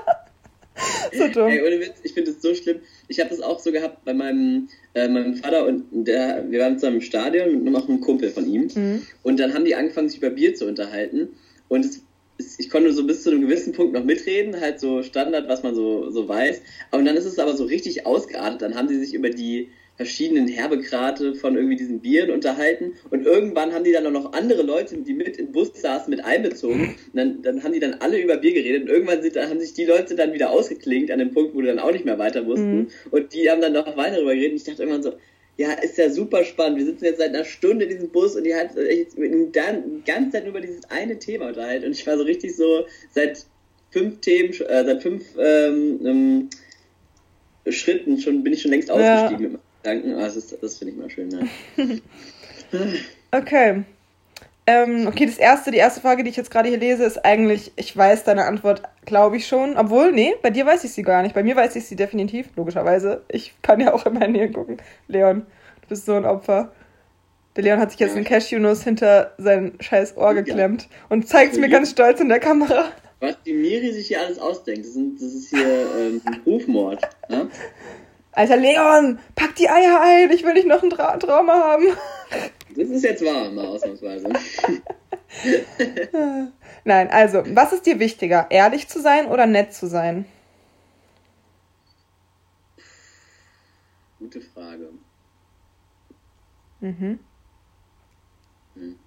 so 1.13 1.27
dumm. 1.27 1.47
Ey, 1.47 1.61
ohne 1.61 1.79
Witz, 1.79 1.99
ich 2.03 2.13
finde 2.13 2.31
das 2.31 2.41
so 2.41 2.53
schlimm. 2.53 2.79
Ich 3.07 3.19
habe 3.19 3.29
das 3.29 3.41
auch 3.41 3.59
so 3.59 3.71
gehabt 3.71 4.03
bei 4.05 4.13
meinem, 4.13 4.67
äh, 4.93 5.07
meinem 5.07 5.35
Vater 5.35 5.65
und 5.65 5.85
der, 5.91 6.45
wir 6.49 6.59
waren 6.59 6.77
zusammen 6.77 6.97
im 6.97 7.01
Stadion 7.01 7.63
mit 7.63 7.73
noch 7.73 7.87
einem 7.87 8.01
Kumpel 8.01 8.29
von 8.29 8.47
ihm 8.47 8.69
mhm. 8.73 9.01
und 9.23 9.39
dann 9.39 9.53
haben 9.53 9.65
die 9.65 9.75
angefangen, 9.75 10.09
sich 10.09 10.19
über 10.19 10.29
Bier 10.29 10.53
zu 10.55 10.65
unterhalten 10.65 11.29
und 11.67 11.85
es 11.85 12.01
ich 12.37 12.69
konnte 12.69 12.91
so 12.91 13.05
bis 13.05 13.23
zu 13.23 13.31
einem 13.31 13.41
gewissen 13.41 13.73
Punkt 13.73 13.93
noch 13.93 14.03
mitreden, 14.03 14.59
halt 14.59 14.79
so 14.79 15.03
Standard, 15.03 15.47
was 15.47 15.63
man 15.63 15.75
so, 15.75 16.09
so 16.09 16.27
weiß. 16.27 16.61
Und 16.91 17.05
dann 17.05 17.15
ist 17.15 17.25
es 17.25 17.39
aber 17.39 17.55
so 17.55 17.65
richtig 17.65 18.05
ausgeartet. 18.05 18.61
Dann 18.61 18.75
haben 18.75 18.87
sie 18.87 18.99
sich 18.99 19.13
über 19.13 19.29
die 19.29 19.69
verschiedenen 19.95 20.47
Herbegrate 20.47 21.35
von 21.35 21.55
irgendwie 21.55 21.77
diesen 21.77 22.01
Bieren 22.01 22.29
unterhalten 22.29 22.93
und 23.11 23.25
irgendwann 23.25 23.73
haben 23.73 23.85
die 23.85 23.93
dann 23.93 24.05
auch 24.07 24.11
noch 24.11 24.33
andere 24.33 24.61
Leute, 24.61 24.97
die 24.97 25.13
mit 25.13 25.37
im 25.37 25.53
Bus 25.53 25.71
saßen, 25.73 26.09
mit 26.09 26.23
einbezogen. 26.23 26.95
Und 27.13 27.15
dann, 27.15 27.41
dann 27.41 27.63
haben 27.63 27.71
die 27.71 27.79
dann 27.79 27.95
alle 27.95 28.21
über 28.21 28.37
Bier 28.37 28.53
geredet 28.53 28.83
und 28.83 28.89
irgendwann 28.89 29.21
sind, 29.21 29.37
haben 29.37 29.59
sich 29.59 29.73
die 29.73 29.85
Leute 29.85 30.15
dann 30.15 30.33
wieder 30.33 30.49
ausgeklingt 30.49 31.11
an 31.11 31.19
dem 31.19 31.33
Punkt, 31.33 31.55
wo 31.55 31.61
die 31.61 31.67
dann 31.67 31.79
auch 31.79 31.93
nicht 31.93 32.03
mehr 32.03 32.19
weiter 32.19 32.45
wussten. 32.45 32.77
Mhm. 32.77 32.87
Und 33.11 33.33
die 33.33 33.49
haben 33.49 33.61
dann 33.61 33.73
noch 33.73 33.95
weiter 33.95 34.15
darüber 34.15 34.35
geredet. 34.35 34.51
Und 34.51 34.57
ich 34.57 34.63
dachte 34.65 34.83
irgendwann 34.83 35.03
so, 35.03 35.13
ja, 35.57 35.71
ist 35.73 35.97
ja 35.97 36.09
super 36.09 36.43
spannend. 36.43 36.79
Wir 36.79 36.85
sitzen 36.85 37.05
jetzt 37.05 37.19
seit 37.19 37.29
einer 37.29 37.45
Stunde 37.45 37.85
in 37.85 37.91
diesem 37.91 38.09
Bus 38.09 38.35
und 38.35 38.43
die 38.43 38.53
hat 38.53 38.75
jetzt 38.75 39.17
dann 39.17 39.83
die 39.83 40.03
ganze 40.05 40.31
Zeit 40.31 40.43
nur 40.43 40.51
über 40.51 40.61
dieses 40.61 40.83
eine 40.89 41.17
Thema 41.17 41.47
unterhalten. 41.47 41.85
Und 41.85 41.91
ich 41.91 42.05
war 42.05 42.17
so 42.17 42.23
richtig 42.23 42.55
so 42.55 42.85
seit 43.11 43.45
fünf 43.91 44.19
Themen, 44.19 44.49
äh, 44.49 44.85
seit 44.85 45.01
fünf 45.01 45.23
ähm, 45.37 45.99
ähm, 46.05 46.49
Schritten 47.67 48.19
schon 48.19 48.43
bin 48.43 48.53
ich 48.53 48.61
schon 48.61 48.71
längst 48.71 48.91
ausgestiegen 48.91 49.43
ja. 49.43 49.49
mit 49.49 49.51
meinen 49.83 50.01
Gedanken. 50.01 50.15
Oh, 50.15 50.19
das, 50.19 50.55
das 50.59 50.77
finde 50.77 50.93
ich 50.93 50.99
mal 50.99 51.09
schön. 51.09 51.31
Ja. 51.31 52.79
okay. 53.39 53.83
Ähm, 54.67 55.05
okay, 55.07 55.27
das 55.27 55.37
erste, 55.37 55.69
die 55.69 55.77
erste 55.77 56.01
Frage, 56.01 56.23
die 56.23 56.31
ich 56.31 56.35
jetzt 56.37 56.49
gerade 56.49 56.69
hier 56.69 56.79
lese, 56.79 57.03
ist 57.03 57.23
eigentlich, 57.23 57.71
ich 57.75 57.95
weiß 57.95 58.23
deine 58.23 58.45
Antwort, 58.45 58.81
glaube 59.05 59.37
ich 59.37 59.47
schon. 59.47 59.77
Obwohl, 59.77 60.11
nee, 60.11 60.33
bei 60.41 60.49
dir 60.49 60.65
weiß 60.65 60.83
ich 60.83 60.91
sie 60.91 61.03
gar 61.03 61.21
nicht. 61.21 61.35
Bei 61.35 61.43
mir 61.43 61.55
weiß 61.55 61.75
ich 61.75 61.85
sie 61.85 61.95
definitiv, 61.95 62.47
logischerweise. 62.55 63.23
Ich 63.27 63.53
kann 63.61 63.79
ja 63.79 63.93
auch 63.93 64.05
in 64.07 64.13
mein 64.13 64.31
Nähe 64.31 64.49
gucken. 64.49 64.77
Leon, 65.07 65.45
du 65.81 65.87
bist 65.87 66.05
so 66.05 66.15
ein 66.15 66.25
Opfer. 66.25 66.73
Der 67.55 67.63
Leon 67.63 67.79
hat 67.79 67.91
sich 67.91 67.99
jetzt 67.99 68.15
einen 68.15 68.25
Cashewnuss 68.25 68.83
hinter 68.83 69.33
sein 69.37 69.73
scheiß 69.79 70.17
Ohr 70.17 70.33
geklemmt 70.33 70.83
ja. 70.83 70.89
und 71.09 71.27
zeigt 71.27 71.53
es 71.53 71.59
mir 71.59 71.69
ganz 71.69 71.91
stolz 71.91 72.19
in 72.19 72.27
der 72.27 72.39
Kamera. 72.39 72.85
Was 73.21 73.41
die 73.43 73.53
Miri 73.53 73.93
sich 73.93 74.07
hier 74.07 74.19
alles 74.19 74.39
ausdenkt, 74.39 74.85
das, 74.85 74.95
das 75.19 75.33
ist 75.33 75.49
hier 75.51 75.87
ähm, 75.97 76.21
Rufmord. 76.45 77.01
Ja? 77.29 77.47
Alter 78.33 78.57
Leon, 78.57 79.19
pack 79.35 79.55
die 79.55 79.69
Eier 79.69 80.01
ein, 80.01 80.31
ich 80.31 80.43
will 80.43 80.53
nicht 80.53 80.67
noch 80.67 80.83
ein 80.83 80.89
Tra 80.89 81.15
Trauma 81.17 81.53
haben. 81.53 81.85
Das 82.75 82.89
ist 82.89 83.03
jetzt 83.03 83.23
wahr, 83.23 83.49
mal 83.51 83.67
ausnahmsweise. 83.67 84.27
Nein, 86.83 87.09
also, 87.09 87.43
was 87.47 87.71
ist 87.71 87.85
dir 87.85 87.99
wichtiger, 87.99 88.47
ehrlich 88.49 88.89
zu 88.89 88.99
sein 88.99 89.27
oder 89.27 89.45
nett 89.45 89.73
zu 89.73 89.87
sein? 89.87 90.25
Gute 94.19 94.41
Frage. 94.41 94.89
Mhm. 96.81 97.19
Hm. 98.75 98.99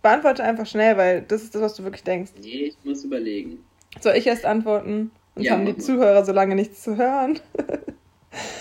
Beantworte 0.00 0.44
einfach 0.44 0.66
schnell, 0.66 0.96
weil 0.96 1.22
das 1.22 1.42
ist 1.42 1.54
das, 1.54 1.62
was 1.62 1.74
du 1.74 1.82
wirklich 1.82 2.04
denkst. 2.04 2.32
Nee, 2.40 2.66
ich 2.66 2.76
muss 2.84 3.04
überlegen. 3.04 3.64
Soll 4.00 4.14
ich 4.14 4.26
erst 4.26 4.44
antworten? 4.44 5.10
Sonst 5.34 5.46
ja, 5.46 5.52
haben 5.52 5.66
die 5.66 5.76
Zuhörer 5.76 6.24
so 6.24 6.32
lange 6.32 6.54
nichts 6.54 6.82
zu 6.82 6.96
hören. 6.96 7.40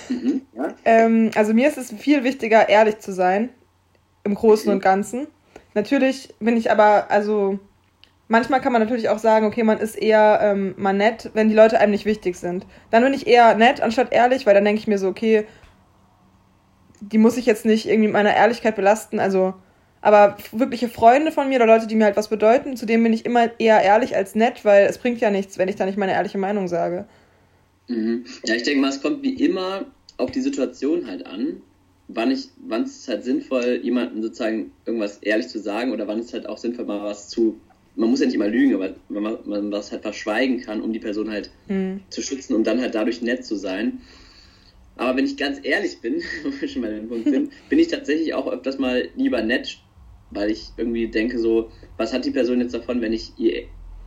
mhm, 0.10 0.42
ja. 0.54 0.76
ähm, 0.86 1.32
also 1.36 1.54
mir 1.54 1.68
ist 1.68 1.78
es 1.78 1.94
viel 1.94 2.24
wichtiger, 2.24 2.70
ehrlich 2.70 3.00
zu 3.00 3.14
sein 3.14 3.50
im 4.24 4.36
Großen 4.36 4.72
und 4.72 4.82
Ganzen. 4.82 5.28
Natürlich 5.74 6.34
bin 6.40 6.58
ich 6.58 6.72
aber, 6.72 7.10
also 7.10 7.60
manchmal 8.28 8.62
kann 8.62 8.74
man 8.74 8.82
natürlich 8.82 9.10
auch 9.10 9.20
sagen, 9.20 9.46
okay, 9.46 9.64
man 9.64 9.80
ist 9.80 9.96
eher 9.96 10.40
ähm, 10.42 10.74
mal 10.78 10.94
nett, 10.94 11.30
wenn 11.34 11.50
die 11.50 11.56
Leute 11.56 11.80
einem 11.80 11.92
nicht 11.92 12.06
wichtig 12.06 12.36
sind. 12.36 12.66
Dann 12.90 13.04
bin 13.04 13.14
ich 13.14 13.28
eher 13.28 13.56
nett 13.56 13.82
anstatt 13.82 14.12
ehrlich, 14.12 14.46
weil 14.46 14.54
dann 14.54 14.66
denke 14.66 14.80
ich 14.80 14.88
mir 14.88 14.98
so, 14.98 15.08
okay, 15.08 15.46
die 17.02 17.18
muss 17.18 17.38
ich 17.38 17.46
jetzt 17.46 17.66
nicht 17.66 17.88
irgendwie 17.88 18.08
mit 18.08 18.14
meiner 18.14 18.36
Ehrlichkeit 18.36 18.76
belasten. 18.76 19.20
Also, 19.20 19.54
aber 20.02 20.38
wirkliche 20.52 20.88
Freunde 20.88 21.32
von 21.32 21.50
mir 21.50 21.58
oder 21.58 21.68
Leute, 21.68 21.88
die 21.88 21.96
mir 21.96 22.06
halt 22.06 22.18
was 22.18 22.30
bedeuten, 22.30 22.78
zu 22.78 22.86
denen 22.86 23.04
bin 23.04 23.14
ich 23.14 23.26
immer 23.26 23.50
eher 23.60 23.82
ehrlich 23.82 24.16
als 24.16 24.36
nett, 24.36 24.66
weil 24.66 24.86
es 24.86 24.98
bringt 24.98 25.20
ja 25.20 25.32
nichts, 25.32 25.58
wenn 25.58 25.68
ich 25.68 25.76
da 25.76 25.86
nicht 25.86 25.98
meine 25.98 26.14
ehrliche 26.14 26.38
Meinung 26.38 26.68
sage. 26.68 27.06
Mhm. 27.88 28.26
Ja, 28.46 28.56
ich 28.56 28.64
denke 28.64 28.82
mal, 28.82 28.90
es 28.90 29.02
kommt 29.02 29.24
wie 29.24 29.34
immer 29.34 29.86
auf 30.18 30.32
die 30.32 30.42
Situation 30.42 31.08
halt 31.08 31.26
an, 31.26 31.62
wann 32.14 32.32
ich, 32.32 32.50
wann 32.68 32.84
es 32.84 33.08
halt 33.08 33.24
sinnvoll, 33.24 33.80
jemandem 33.84 34.22
sozusagen 34.22 34.72
irgendwas 34.86 35.18
ehrlich 35.18 35.48
zu 35.48 35.60
sagen 35.60 35.92
oder 35.92 36.08
wann 36.08 36.20
es 36.20 36.34
halt 36.34 36.48
auch 36.48 36.58
sinnvoll 36.58 36.86
mal 36.86 37.04
was 37.04 37.30
zu, 37.30 37.60
man 37.96 38.10
muss 38.10 38.20
ja 38.20 38.26
nicht 38.26 38.36
immer 38.36 38.48
lügen, 38.48 38.76
aber 38.76 38.96
wenn 39.10 39.24
man, 39.24 39.38
man 39.46 39.72
was 39.72 39.92
halt 39.92 40.02
verschweigen 40.02 40.62
kann, 40.62 40.82
um 40.82 40.94
die 40.94 41.00
Person 41.00 41.30
halt 41.30 41.52
mhm. 41.68 42.02
zu 42.10 42.22
schützen, 42.22 42.56
um 42.56 42.64
dann 42.64 42.82
halt 42.82 42.96
dadurch 42.96 43.22
nett 43.22 43.46
zu 43.46 43.56
sein. 43.56 44.00
Aber 44.96 45.18
wenn 45.18 45.26
ich 45.26 45.38
ganz 45.38 45.60
ehrlich 45.64 46.00
bin, 46.00 46.16
wo 46.44 46.52
wir 46.60 46.68
schon 46.68 46.82
mal 46.82 46.94
den 46.94 47.10
Punkt 47.10 47.28
sind, 47.28 47.52
bin 47.70 47.80
ich 47.80 47.88
tatsächlich 47.88 48.34
auch 48.34 48.48
öfters 48.48 48.78
mal 48.78 49.10
lieber 49.16 49.42
nett, 49.42 49.80
weil 50.32 50.52
ich 50.52 50.70
irgendwie 50.78 51.08
denke 51.08 51.40
so, 51.40 51.72
was 51.98 52.14
hat 52.14 52.26
die 52.26 52.32
Person 52.32 52.62
jetzt 52.62 52.74
davon, 52.74 53.02
wenn 53.02 53.14
ich 53.14 53.34
ihr, 53.38 53.64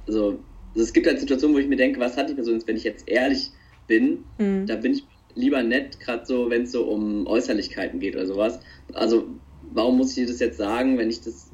also, 0.07 0.38
also 0.71 0.83
es 0.83 0.93
gibt 0.93 1.07
halt 1.07 1.21
Situationen, 1.21 1.55
wo 1.55 1.61
ich 1.61 1.69
mir 1.69 1.77
denke, 1.77 2.01
was 2.01 2.17
hat 2.17 2.29
die 2.29 2.35
Person 2.35 2.55
jetzt, 2.55 2.67
wenn 2.67 2.77
ich 2.77 2.85
jetzt 2.85 3.09
ehrlich 3.09 3.51
bin, 3.87 4.25
mhm. 4.38 4.67
da 4.67 4.77
bin 4.77 4.93
ich 4.93 5.05
lieber 5.35 5.62
nett, 5.62 6.01
gerade 6.01 6.25
so, 6.27 6.51
wenn 6.51 6.62
es 6.62 6.73
so 6.73 6.85
um 6.85 7.27
Äußerlichkeiten 7.27 8.01
geht 8.01 8.14
oder 8.14 8.27
sowas. 8.27 8.61
Also, 8.92 9.29
warum 9.62 9.97
muss 9.97 10.16
ich 10.16 10.27
das 10.27 10.40
jetzt 10.40 10.59
sagen, 10.59 10.99
wenn 10.99 11.11
ich 11.11 11.20
das, 11.20 11.51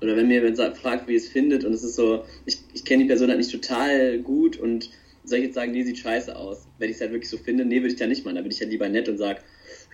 oder 0.00 0.16
wenn 0.16 0.28
mir 0.28 0.42
jemand 0.42 0.76
fragt, 0.76 1.08
wie 1.08 1.14
es 1.14 1.28
findet 1.28 1.64
und 1.64 1.72
es 1.72 1.84
ist 1.84 1.94
so, 1.94 2.24
ich, 2.44 2.58
ich 2.72 2.84
kenne 2.84 3.04
die 3.04 3.08
Person 3.08 3.28
halt 3.28 3.38
nicht 3.38 3.52
total 3.52 4.18
gut 4.18 4.56
und 4.56 4.90
soll 5.24 5.38
ich 5.38 5.44
jetzt 5.46 5.54
sagen, 5.54 5.72
nee, 5.72 5.84
sieht 5.84 5.98
scheiße 5.98 6.36
aus. 6.36 6.66
Wenn 6.78 6.90
ich 6.90 6.96
es 6.96 7.00
halt 7.00 7.12
wirklich 7.12 7.30
so 7.30 7.36
finde, 7.36 7.64
nee, 7.64 7.76
würde 7.76 7.92
ich 7.92 7.98
da 7.98 8.06
nicht 8.06 8.24
machen. 8.24 8.36
Da 8.36 8.42
bin 8.42 8.50
ich 8.50 8.58
ja 8.58 8.66
lieber 8.66 8.88
nett 8.88 9.08
und 9.08 9.18
sage, 9.18 9.40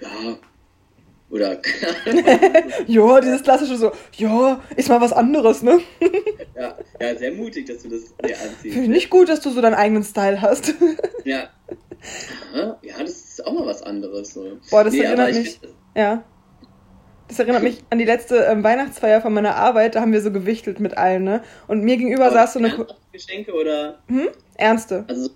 ja, 0.00 0.38
oder. 1.30 1.60
ja, 2.86 3.20
dieses 3.20 3.42
klassische 3.42 3.76
so, 3.76 3.92
ja, 4.16 4.60
ist 4.76 4.88
mal 4.88 5.00
was 5.00 5.12
anderes, 5.12 5.62
ne? 5.62 5.80
ja, 6.56 6.76
ja, 7.00 7.16
sehr 7.16 7.32
mutig, 7.32 7.66
dass 7.66 7.82
du 7.82 7.90
das 7.90 8.16
dir 8.16 8.36
anziehst. 8.40 8.62
Finde 8.62 8.82
ich 8.82 8.88
nicht 8.88 9.10
gut, 9.10 9.28
dass 9.28 9.40
du 9.40 9.50
so 9.50 9.60
deinen 9.60 9.74
eigenen 9.74 10.04
Style 10.04 10.40
hast. 10.40 10.74
ja. 11.24 11.48
Aha, 12.54 12.78
ja, 12.82 12.94
das 13.00 13.10
ist 13.10 13.46
auch 13.46 13.52
mal 13.52 13.66
was 13.66 13.82
anderes. 13.82 14.32
So. 14.34 14.58
Boah, 14.70 14.84
das 14.84 14.94
nee, 14.94 15.00
erinnert 15.00 15.34
mich. 15.34 15.60
Ja. 15.94 16.24
Das 17.26 17.38
erinnert 17.38 17.62
mich 17.62 17.84
an 17.90 17.98
die 17.98 18.06
letzte 18.06 18.36
ähm, 18.44 18.64
Weihnachtsfeier 18.64 19.20
von 19.20 19.34
meiner 19.34 19.56
Arbeit. 19.56 19.94
Da 19.94 20.00
haben 20.00 20.12
wir 20.12 20.22
so 20.22 20.32
gewichtelt 20.32 20.80
mit 20.80 20.96
allen, 20.96 21.24
ne? 21.24 21.42
Und 21.66 21.82
mir 21.82 21.98
gegenüber 21.98 22.30
saß 22.30 22.54
so 22.54 22.58
eine. 22.58 22.86
Geschenke 23.12 23.52
oder? 23.52 23.98
Hm? 24.06 24.28
Ernste. 24.56 25.04
Also 25.08 25.30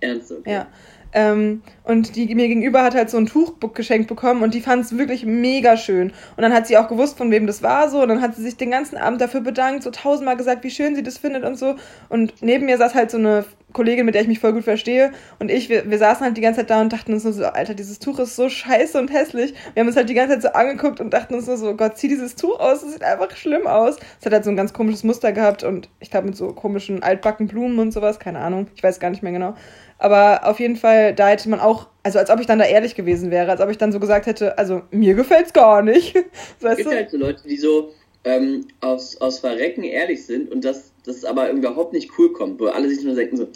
ernste. 0.00 0.38
Okay. 0.38 0.52
Ja. 0.52 0.66
Ähm, 1.12 1.62
und 1.84 2.14
die 2.14 2.32
mir 2.34 2.46
gegenüber 2.46 2.84
hat 2.84 2.94
halt 2.94 3.10
so 3.10 3.16
ein 3.16 3.26
Tuch 3.26 3.54
geschenkt 3.74 4.08
bekommen 4.08 4.42
und 4.42 4.54
die 4.54 4.60
fand 4.60 4.84
es 4.84 4.96
wirklich 4.96 5.26
mega 5.26 5.76
schön. 5.76 6.12
Und 6.36 6.42
dann 6.42 6.52
hat 6.52 6.66
sie 6.68 6.76
auch 6.76 6.88
gewusst, 6.88 7.18
von 7.18 7.30
wem 7.30 7.46
das 7.46 7.62
war 7.62 7.88
so. 7.88 8.02
Und 8.02 8.08
dann 8.08 8.20
hat 8.20 8.36
sie 8.36 8.42
sich 8.42 8.56
den 8.56 8.70
ganzen 8.70 8.96
Abend 8.96 9.20
dafür 9.20 9.40
bedankt, 9.40 9.82
so 9.82 9.90
tausendmal 9.90 10.36
gesagt, 10.36 10.62
wie 10.62 10.70
schön 10.70 10.94
sie 10.94 11.02
das 11.02 11.18
findet 11.18 11.44
und 11.44 11.58
so. 11.58 11.74
Und 12.08 12.34
neben 12.42 12.66
mir 12.66 12.78
saß 12.78 12.94
halt 12.94 13.10
so 13.10 13.18
eine 13.18 13.44
Kollegin, 13.72 14.06
mit 14.06 14.14
der 14.14 14.22
ich 14.22 14.28
mich 14.28 14.38
voll 14.38 14.52
gut 14.52 14.64
verstehe. 14.64 15.12
Und 15.38 15.50
ich, 15.50 15.68
wir, 15.68 15.88
wir 15.90 15.98
saßen 15.98 16.24
halt 16.24 16.36
die 16.36 16.40
ganze 16.40 16.60
Zeit 16.60 16.70
da 16.70 16.80
und 16.80 16.92
dachten 16.92 17.12
uns 17.12 17.24
nur 17.24 17.32
so, 17.32 17.44
Alter, 17.44 17.74
dieses 17.74 17.98
Tuch 17.98 18.18
ist 18.18 18.36
so 18.36 18.48
scheiße 18.48 18.98
und 18.98 19.12
hässlich. 19.12 19.54
Wir 19.74 19.80
haben 19.80 19.88
uns 19.88 19.96
halt 19.96 20.08
die 20.08 20.14
ganze 20.14 20.34
Zeit 20.38 20.42
so 20.42 20.58
angeguckt 20.58 21.00
und 21.00 21.12
dachten 21.12 21.34
uns 21.34 21.46
nur 21.46 21.56
so, 21.56 21.74
Gott, 21.76 21.96
zieh 21.96 22.08
dieses 22.08 22.36
Tuch 22.36 22.58
aus, 22.58 22.82
das 22.82 22.92
sieht 22.92 23.02
einfach 23.02 23.34
schlimm 23.36 23.66
aus. 23.66 23.96
Es 24.18 24.26
hat 24.26 24.32
halt 24.32 24.44
so 24.44 24.50
ein 24.50 24.56
ganz 24.56 24.72
komisches 24.72 25.04
Muster 25.04 25.32
gehabt 25.32 25.62
und 25.62 25.88
ich 26.00 26.10
glaube 26.10 26.26
mit 26.26 26.36
so 26.36 26.52
komischen 26.52 27.02
altbacken 27.02 27.46
Blumen 27.46 27.78
und 27.78 27.92
sowas, 27.92 28.18
keine 28.18 28.40
Ahnung. 28.40 28.68
Ich 28.74 28.82
weiß 28.82 29.00
gar 29.00 29.10
nicht 29.10 29.22
mehr 29.22 29.32
genau. 29.32 29.54
Aber 30.00 30.46
auf 30.48 30.58
jeden 30.58 30.76
Fall, 30.76 31.14
da 31.14 31.28
hätte 31.28 31.50
man 31.50 31.60
auch, 31.60 31.86
also 32.02 32.18
als 32.18 32.30
ob 32.30 32.40
ich 32.40 32.46
dann 32.46 32.58
da 32.58 32.64
ehrlich 32.64 32.94
gewesen 32.94 33.30
wäre, 33.30 33.50
als 33.50 33.60
ob 33.60 33.68
ich 33.68 33.76
dann 33.76 33.92
so 33.92 34.00
gesagt 34.00 34.24
hätte, 34.24 34.56
also 34.56 34.80
mir 34.90 35.14
gefällt's 35.14 35.52
gar 35.52 35.82
nicht. 35.82 36.16
es 36.60 36.76
gibt 36.76 36.90
du? 36.90 36.94
halt 36.94 37.10
so 37.10 37.18
Leute, 37.18 37.46
die 37.46 37.58
so 37.58 37.92
ähm, 38.24 38.66
aus, 38.80 39.20
aus 39.20 39.40
Verrecken 39.40 39.84
ehrlich 39.84 40.24
sind 40.24 40.50
und 40.50 40.64
das, 40.64 40.92
das 41.04 41.24
aber 41.26 41.50
überhaupt 41.50 41.92
nicht 41.92 42.10
cool 42.18 42.32
kommt, 42.32 42.58
wo 42.60 42.66
alle 42.66 42.88
sich 42.88 43.04
nur 43.04 43.14
denken 43.14 43.36
so, 43.36 43.48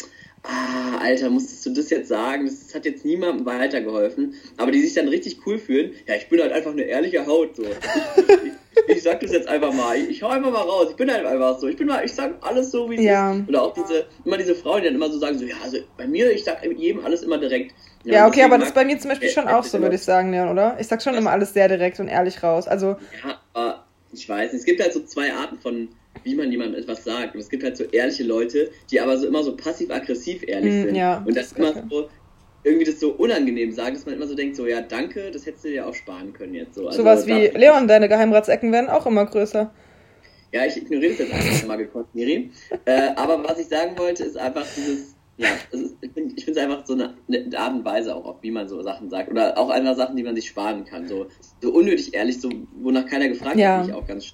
ah, 0.44 0.98
Alter, 1.00 1.30
musstest 1.30 1.66
du 1.66 1.70
das 1.70 1.90
jetzt 1.90 2.08
sagen? 2.08 2.46
Das 2.46 2.74
hat 2.74 2.84
jetzt 2.84 3.04
niemandem 3.04 3.44
weitergeholfen. 3.46 4.34
Aber 4.56 4.70
die 4.70 4.80
sich 4.80 4.94
dann 4.94 5.08
richtig 5.08 5.38
cool 5.46 5.58
fühlen, 5.58 5.92
ja, 6.06 6.14
ich 6.14 6.28
bin 6.28 6.40
halt 6.40 6.52
einfach 6.52 6.72
eine 6.72 6.82
ehrliche 6.82 7.26
Haut, 7.26 7.56
so. 7.56 7.64
Ich, 7.64 8.96
ich, 8.96 9.02
sag 9.02 9.20
das 9.20 9.32
jetzt 9.32 9.48
einfach 9.48 9.72
mal. 9.72 9.96
Ich, 9.96 10.10
ich 10.10 10.22
hau 10.22 10.28
einfach 10.28 10.50
mal 10.50 10.62
raus. 10.62 10.88
Ich 10.90 10.96
bin 10.96 11.10
halt 11.10 11.24
einfach 11.24 11.58
so. 11.58 11.68
Ich 11.68 11.76
bin 11.76 11.86
mal, 11.86 12.04
ich 12.04 12.12
sag 12.12 12.34
alles 12.40 12.70
so, 12.70 12.90
wie 12.90 12.96
es 12.96 13.02
ja. 13.02 13.34
ist. 13.34 13.48
Oder 13.48 13.62
auch 13.62 13.74
diese, 13.74 14.06
immer 14.24 14.36
diese 14.36 14.54
Frauen, 14.54 14.82
die 14.82 14.86
dann 14.86 14.96
immer 14.96 15.10
so 15.10 15.18
sagen, 15.18 15.38
so, 15.38 15.44
ja, 15.44 15.56
also 15.62 15.78
bei 15.96 16.06
mir, 16.06 16.30
ich 16.32 16.44
sag 16.44 16.66
mit 16.66 16.78
jedem 16.78 17.04
alles 17.04 17.22
immer 17.22 17.38
direkt. 17.38 17.74
Ja, 18.04 18.14
ja 18.14 18.26
okay, 18.26 18.42
aber 18.42 18.58
das 18.58 18.68
ist 18.68 18.74
bei 18.74 18.84
mir 18.84 18.98
zum 18.98 19.10
Beispiel 19.10 19.30
schon 19.30 19.48
auch 19.48 19.64
so, 19.64 19.80
würde 19.80 19.94
ich 19.94 20.02
sagen, 20.02 20.30
Leon, 20.30 20.50
oder? 20.50 20.76
Ich 20.78 20.88
sag 20.88 21.02
schon 21.02 21.14
immer 21.14 21.30
alles 21.30 21.54
sehr 21.54 21.68
direkt 21.68 22.00
und 22.00 22.08
ehrlich 22.08 22.42
raus. 22.42 22.68
Also. 22.68 22.96
Ja, 23.24 23.40
aber 23.52 23.84
ich 24.12 24.28
weiß 24.28 24.52
nicht. 24.52 24.60
Es 24.60 24.66
gibt 24.66 24.82
halt 24.82 24.92
so 24.92 25.00
zwei 25.04 25.32
Arten 25.32 25.58
von 25.58 25.88
wie 26.22 26.34
man 26.34 26.50
jemandem 26.50 26.80
etwas 26.80 27.04
sagt. 27.04 27.34
Und 27.34 27.40
es 27.40 27.48
gibt 27.48 27.64
halt 27.64 27.76
so 27.76 27.84
ehrliche 27.84 28.24
Leute, 28.24 28.70
die 28.90 29.00
aber 29.00 29.16
so 29.16 29.26
immer 29.26 29.42
so 29.42 29.56
passiv-aggressiv 29.56 30.42
ehrlich 30.46 30.72
mm, 30.72 30.82
sind. 30.82 30.94
Ja, 30.94 31.22
und 31.26 31.36
das, 31.36 31.50
das 31.50 31.58
immer 31.58 31.86
so 31.90 32.08
irgendwie 32.64 32.84
das 32.84 32.98
so 32.98 33.10
unangenehm 33.12 33.72
sagen, 33.72 33.94
dass 33.94 34.06
man 34.06 34.14
immer 34.14 34.26
so 34.26 34.34
denkt, 34.34 34.56
so 34.56 34.66
ja, 34.66 34.80
danke, 34.80 35.30
das 35.30 35.44
hättest 35.46 35.64
du 35.64 35.68
dir 35.68 35.86
auch 35.86 35.94
sparen 35.94 36.32
können 36.32 36.54
jetzt 36.54 36.74
so. 36.74 36.86
Also, 36.86 37.02
Sowas 37.02 37.26
wie, 37.26 37.48
Leon, 37.48 37.86
deine 37.86 38.08
Geheimratsecken 38.08 38.72
werden 38.72 38.88
auch 38.88 39.06
immer 39.06 39.26
größer. 39.26 39.70
Ja, 40.50 40.64
ich 40.64 40.76
ignoriere 40.76 41.10
das 41.10 41.18
jetzt 41.18 41.32
einfach 41.32 41.66
mal 41.66 41.76
gekonnt, 41.76 42.14
Miri. 42.14 42.50
äh, 42.86 43.10
aber 43.16 43.42
was 43.44 43.58
ich 43.58 43.66
sagen 43.66 43.98
wollte, 43.98 44.24
ist 44.24 44.38
einfach 44.38 44.64
dieses, 44.76 45.14
ja, 45.36 45.48
ist, 45.72 45.96
ich 46.00 46.12
finde 46.12 46.34
es 46.36 46.56
einfach 46.56 46.86
so 46.86 46.94
eine, 46.94 47.14
eine, 47.28 47.58
Art 47.58 47.74
und 47.74 47.84
Weise 47.84 48.14
auch, 48.14 48.40
wie 48.40 48.52
man 48.52 48.68
so 48.68 48.80
Sachen 48.82 49.10
sagt. 49.10 49.30
Oder 49.30 49.58
auch 49.58 49.68
einfach 49.68 49.96
Sachen, 49.96 50.16
die 50.16 50.22
man 50.22 50.36
sich 50.36 50.48
sparen 50.48 50.84
kann. 50.84 51.08
So, 51.08 51.26
so 51.60 51.72
unnötig 51.72 52.14
ehrlich, 52.14 52.40
so, 52.40 52.48
wonach 52.76 53.04
keiner 53.06 53.28
gefragt 53.28 53.56
ja. 53.56 53.78
hat, 53.78 53.86
finde 53.86 53.98
ich 53.98 54.02
auch 54.02 54.06
ganz 54.06 54.24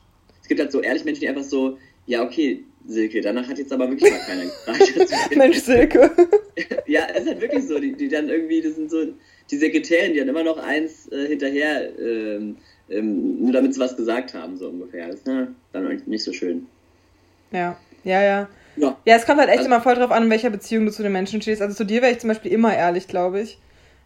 gibt 0.51 0.61
halt 0.61 0.73
so 0.73 0.83
ehrlich 0.83 1.05
Menschen, 1.05 1.21
die 1.21 1.29
einfach 1.29 1.45
so, 1.45 1.79
ja, 2.07 2.25
okay, 2.25 2.65
Silke, 2.87 3.21
danach 3.21 3.49
hat 3.49 3.57
jetzt 3.57 3.73
aber 3.73 3.89
wirklich 3.89 4.11
mal 4.11 4.19
keiner 4.19 4.43
gefragt. 4.43 5.11
Mensch, 5.37 5.59
Silke. 5.59 6.11
ja, 6.87 7.03
es 7.15 7.23
ist 7.23 7.29
halt 7.29 7.41
wirklich 7.41 7.65
so, 7.65 7.79
die, 7.79 7.95
die 7.95 8.09
dann 8.09 8.29
irgendwie, 8.29 8.61
das 8.61 8.75
sind 8.75 8.91
so 8.91 9.07
die 9.49 9.57
Sekretärin, 9.57 10.13
die 10.13 10.19
dann 10.19 10.29
immer 10.29 10.43
noch 10.43 10.59
eins 10.59 11.07
äh, 11.13 11.29
hinterher, 11.29 11.89
ähm, 11.99 12.57
ähm, 12.89 13.45
nur 13.45 13.53
damit 13.53 13.75
sie 13.75 13.81
was 13.81 13.97
gesagt 13.97 14.35
haben, 14.35 14.57
so 14.57 14.69
ungefähr. 14.69 15.07
Das 15.07 15.17
ist 15.17 15.27
ne, 15.27 15.55
dann 15.73 16.03
nicht 16.07 16.25
so 16.25 16.33
schön. 16.33 16.67
Ja, 17.53 17.79
ja, 18.03 18.23
ja. 18.23 18.49
Ja, 18.77 18.97
ja 19.05 19.17
es 19.17 19.25
kommt 19.25 19.39
halt 19.39 19.51
echt 19.51 19.59
also, 19.59 19.71
immer 19.71 19.81
voll 19.81 19.95
drauf 19.95 20.11
an, 20.11 20.25
in 20.25 20.31
welcher 20.31 20.51
Beziehung 20.51 20.87
du 20.87 20.91
zu 20.91 21.05
den 21.05 21.13
Menschen 21.13 21.41
stehst. 21.41 21.63
Also 21.63 21.77
zu 21.77 21.85
dir 21.85 22.03
wäre 22.03 22.11
ich 22.11 22.19
zum 22.19 22.29
Beispiel 22.29 22.51
immer 22.51 22.75
ehrlich, 22.75 23.07
glaube 23.07 23.41
ich. 23.41 23.59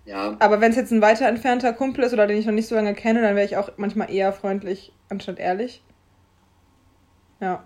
Ja. 0.05 0.37
Aber 0.41 0.61
wenn 0.61 0.71
es 0.71 0.77
jetzt 0.77 0.93
ein 0.93 1.01
weiter 1.01 1.27
entfernter 1.27 1.73
Kumpel 1.73 2.05
ist 2.05 2.13
oder 2.13 2.27
den 2.27 2.37
ich 2.37 2.45
noch 2.45 2.53
nicht 2.53 2.69
so 2.69 2.75
lange 2.75 2.93
kenne, 2.93 3.23
dann 3.23 3.35
wäre 3.35 3.47
ich 3.47 3.57
auch 3.57 3.71
manchmal 3.79 4.13
eher 4.13 4.33
freundlich 4.35 4.93
anstatt 5.09 5.39
ehrlich. 5.39 5.83
Ja. 7.41 7.65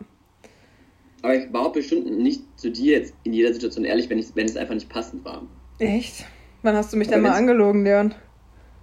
Aber 1.22 1.34
ich 1.34 1.52
war 1.52 1.72
bestimmt 1.72 2.10
nicht 2.18 2.42
zu 2.56 2.70
dir 2.70 2.98
jetzt 2.98 3.14
in 3.24 3.32
jeder 3.32 3.52
Situation 3.52 3.84
ehrlich, 3.84 4.08
wenn, 4.08 4.18
ich, 4.18 4.28
wenn 4.34 4.46
es 4.46 4.56
einfach 4.56 4.74
nicht 4.74 4.88
passend 4.88 5.24
war. 5.24 5.42
Echt? 5.78 6.24
Wann 6.62 6.76
hast 6.76 6.92
du 6.92 6.96
mich 6.96 7.08
denn 7.08 7.20
mal 7.20 7.32
angelogen, 7.32 7.84
Leon? 7.84 8.14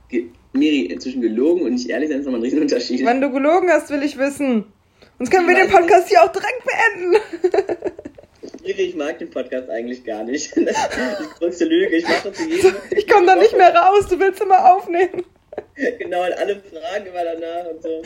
Ge 0.09 0.29
Miri, 0.53 0.97
zwischen 0.99 1.21
gelogen 1.21 1.63
und 1.63 1.73
nicht 1.73 1.89
ehrlich 1.89 2.09
sein 2.09 2.19
ist 2.19 2.25
nochmal 2.25 2.39
ein 2.39 2.45
Riesenunterschied. 2.45 3.05
Wann 3.05 3.19
du 3.19 3.29
gelogen 3.29 3.69
hast, 3.69 3.89
will 3.89 4.03
ich 4.03 4.17
wissen. 4.17 4.65
Sonst 5.17 5.29
können 5.29 5.47
wir 5.47 5.55
den 5.55 5.69
Podcast 5.69 6.07
hier 6.07 6.23
auch 6.23 6.31
direkt 6.31 6.63
beenden. 6.63 7.91
Miri, 8.63 8.81
ich 8.83 8.95
mag 8.95 9.19
den 9.19 9.29
Podcast 9.29 9.69
eigentlich 9.69 10.03
gar 10.03 10.23
nicht. 10.23 10.55
Das 10.65 10.77
ist 10.77 11.19
die 11.19 11.39
größte 11.39 11.65
Lüge. 11.65 11.97
Ich 11.97 12.03
mache 12.03 12.31
das. 12.31 12.39
Ich 12.91 13.07
komme 13.07 13.25
da 13.27 13.35
nicht 13.35 13.55
mehr 13.55 13.73
raus, 13.75 14.07
du 14.07 14.19
willst 14.19 14.41
immer 14.41 14.73
aufnehmen. 14.73 15.23
Genau, 15.99 16.25
und 16.25 16.33
alle 16.33 16.61
fragen 16.61 17.05
immer 17.05 17.23
danach 17.23 17.69
und 17.71 17.81
so. 17.81 18.01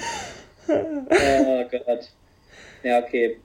Oh 0.67 1.65
Gott. 1.69 2.09
Ja, 2.83 3.03
okay. 3.03 3.37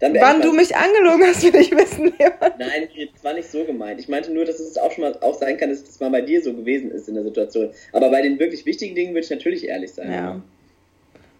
Wann 0.00 0.40
du 0.40 0.52
mich 0.52 0.74
angelogen 0.74 1.26
hast, 1.26 1.42
will 1.42 1.60
ich 1.60 1.70
wissen. 1.72 2.12
Nein, 2.58 2.88
das 3.12 3.22
war 3.22 3.34
nicht 3.34 3.50
so 3.50 3.64
gemeint. 3.64 4.00
Ich 4.00 4.08
meinte 4.08 4.32
nur, 4.32 4.46
dass 4.46 4.58
es 4.58 4.78
auch 4.78 4.90
schon 4.92 5.04
mal 5.04 5.14
auch 5.20 5.34
sein 5.34 5.58
kann, 5.58 5.68
dass 5.68 5.84
das 5.84 6.00
mal 6.00 6.10
bei 6.10 6.22
dir 6.22 6.42
so 6.42 6.54
gewesen 6.54 6.90
ist 6.90 7.08
in 7.08 7.14
der 7.14 7.24
Situation. 7.24 7.70
Aber 7.92 8.10
bei 8.10 8.22
den 8.22 8.38
wirklich 8.38 8.64
wichtigen 8.64 8.94
Dingen 8.94 9.10
würde 9.10 9.24
ich 9.24 9.30
natürlich 9.30 9.68
ehrlich 9.68 9.92
sein. 9.92 10.10
Ja. 10.10 10.42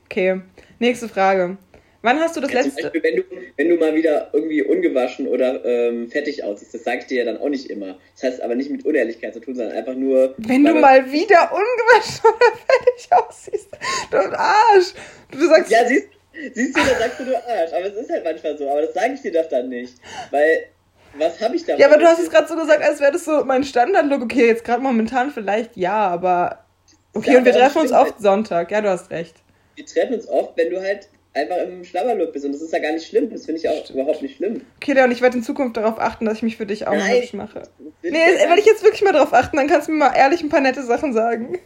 Okay. 0.05 0.41
Nächste 0.79 1.09
Frage. 1.09 1.57
Wann 2.03 2.19
hast 2.19 2.37
du 2.37 2.41
das 2.41 2.53
ja, 2.53 2.63
letzte... 2.63 2.83
Beispiel, 2.83 3.03
wenn, 3.03 3.17
du, 3.17 3.23
wenn 3.57 3.69
du 3.69 3.77
mal 3.77 3.95
wieder 3.95 4.31
irgendwie 4.33 4.63
ungewaschen 4.63 5.27
oder 5.27 5.63
ähm, 5.65 6.09
fettig 6.09 6.45
aussiehst, 6.45 6.73
das 6.73 6.85
sage 6.85 7.01
ich 7.01 7.07
dir 7.07 7.19
ja 7.19 7.25
dann 7.25 7.39
auch 7.39 7.51
nicht 7.51 7.69
immer. 7.71 7.99
Das 8.15 8.25
heißt 8.25 8.43
aber 8.43 8.55
nicht 8.55 8.71
mit 8.71 8.87
Unehrlichkeit 8.87 9.35
zu 9.35 9.41
tun, 9.41 9.55
sondern 9.55 9.77
einfach 9.77 9.95
nur... 9.95 10.35
Wenn 10.39 10.65
du 10.65 10.75
mal 10.75 11.13
wieder 11.13 11.53
ungewaschen 11.53 12.25
oder 12.25 12.59
fettig 12.67 13.13
aussiehst, 13.13 13.69
du 14.11 14.17
Arsch! 14.17 14.95
Du 15.31 15.47
sagst... 15.47 15.71
Ja, 15.71 15.87
siehst 15.87 16.07
du 16.07 16.20
Siehst 16.55 16.77
du, 16.77 16.81
da 16.81 16.99
sagst 16.99 17.21
du 17.21 17.25
nur 17.25 17.37
Arsch. 17.37 17.73
Aber 17.73 17.87
es 17.87 17.95
ist 17.95 18.11
halt 18.11 18.25
manchmal 18.25 18.57
so. 18.57 18.69
Aber 18.69 18.83
das 18.83 18.95
sage 18.95 19.15
ich 19.15 19.23
dir 19.23 19.33
doch 19.33 19.49
dann 19.49 19.69
nicht. 19.69 19.95
Weil, 20.31 20.67
was 21.15 21.41
habe 21.41 21.57
ich 21.57 21.65
da? 21.65 21.77
Ja, 21.77 21.87
aber 21.89 21.99
du 21.99 22.07
hast 22.07 22.21
es 22.21 22.31
gerade 22.31 22.49
so 22.49 22.57
gesagt, 22.57 22.83
als 22.83 23.01
wäre 23.01 23.13
das 23.13 23.25
so 23.25 23.45
mein 23.45 23.65
Standardlook. 23.65 24.23
Okay, 24.23 24.47
jetzt 24.47 24.65
gerade 24.65 24.83
momentan 24.83 25.31
vielleicht 25.31 25.77
ja, 25.77 26.09
aber. 26.09 26.65
Okay, 27.13 27.33
ja, 27.33 27.39
und 27.39 27.45
wir 27.45 27.53
treffen 27.53 27.83
uns 27.83 27.93
oft 27.93 28.21
Sonntag. 28.21 28.71
Ja, 28.71 28.81
du 28.81 28.89
hast 28.89 29.11
recht. 29.11 29.35
wir 29.75 29.85
treffen 29.85 30.15
uns 30.15 30.29
oft, 30.29 30.57
wenn 30.57 30.71
du 30.71 30.81
halt 30.81 31.09
einfach 31.35 31.57
im 31.59 31.85
Schlabberlook 31.85 32.33
bist. 32.33 32.45
Und 32.45 32.53
das 32.53 32.63
ist 32.63 32.73
ja 32.73 32.79
gar 32.79 32.93
nicht 32.93 33.07
schlimm. 33.07 33.31
Das 33.31 33.47
finde 33.47 33.61
ich 33.61 33.69
auch 33.69 33.91
überhaupt 33.91 34.23
nicht 34.23 34.37
schlimm. 34.37 34.63
Okay, 34.77 34.93
Leon, 34.93 35.11
ich 35.11 35.21
werde 35.21 35.39
in 35.39 35.43
Zukunft 35.43 35.77
darauf 35.77 35.99
achten, 35.99 36.25
dass 36.25 36.39
ich 36.39 36.43
mich 36.43 36.57
für 36.57 36.67
dich 36.67 36.87
auch 36.87 36.95
Nein, 36.95 37.23
hübsch 37.23 37.33
mache. 37.33 37.63
Nee, 38.03 38.13
werde 38.13 38.61
ich 38.61 38.67
jetzt 38.67 38.83
wirklich 38.83 39.03
mal 39.03 39.13
darauf 39.13 39.33
achten, 39.33 39.57
dann 39.57 39.69
kannst 39.69 39.89
du 39.89 39.93
mir 39.93 39.99
mal 39.99 40.17
ehrlich 40.17 40.43
ein 40.43 40.49
paar 40.49 40.61
nette 40.61 40.83
Sachen 40.83 41.13
sagen. 41.13 41.59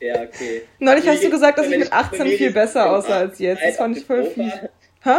Ja, 0.00 0.22
okay. 0.22 0.62
Neulich 0.78 1.06
hast 1.06 1.22
du 1.22 1.30
gesagt, 1.30 1.58
dass 1.58 1.68
ich 1.68 1.78
mit 1.78 1.92
18 1.92 2.26
viel 2.26 2.52
besser 2.52 2.90
aussah 2.90 3.18
als 3.18 3.38
jetzt. 3.38 3.62
Das 3.62 3.76
fand 3.76 3.98
ich 3.98 4.04
voll 4.04 4.24
fies. 4.24 4.52
Hä? 5.02 5.18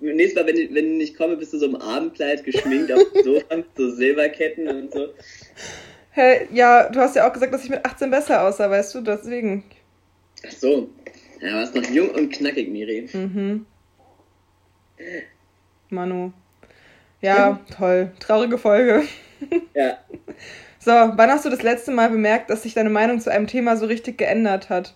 Nächstes 0.00 0.34
Mal, 0.34 0.48
wenn 0.48 0.56
ich, 0.56 0.74
wenn 0.74 0.92
ich 0.92 0.98
nicht 0.98 1.16
komme, 1.16 1.36
bist 1.36 1.52
du 1.52 1.58
so 1.58 1.66
im 1.66 1.76
Abendkleid 1.76 2.44
geschminkt 2.44 2.90
auf 2.90 3.00
dem 3.12 3.22
Sofa 3.24 3.56
mit 3.56 3.66
so 3.76 3.90
Silberketten 3.90 4.66
und 4.66 4.92
so. 4.92 5.08
Hey, 6.10 6.48
ja, 6.52 6.88
du 6.88 6.98
hast 6.98 7.14
ja 7.14 7.28
auch 7.28 7.32
gesagt, 7.32 7.54
dass 7.54 7.62
ich 7.62 7.70
mit 7.70 7.84
18 7.84 8.10
besser 8.10 8.42
aussah, 8.42 8.68
weißt 8.68 8.94
du, 8.96 9.02
deswegen. 9.02 9.64
Ach 10.46 10.52
so. 10.52 10.90
Ja, 11.40 11.54
warst 11.54 11.74
noch 11.74 11.88
jung 11.88 12.10
und 12.10 12.32
knackig, 12.32 12.68
Miri. 12.68 13.08
Mhm. 13.12 13.66
Manu. 15.90 16.32
Ja, 17.20 17.60
toll. 17.76 18.12
Traurige 18.18 18.58
Folge. 18.58 19.04
Ja. 19.74 19.98
So, 20.82 20.90
wann 20.90 21.30
hast 21.30 21.44
du 21.44 21.50
das 21.50 21.62
letzte 21.62 21.90
Mal 21.90 22.08
bemerkt, 22.08 22.48
dass 22.48 22.62
sich 22.62 22.72
deine 22.72 22.88
Meinung 22.88 23.20
zu 23.20 23.30
einem 23.30 23.46
Thema 23.46 23.76
so 23.76 23.84
richtig 23.84 24.16
geändert 24.16 24.70
hat? 24.70 24.94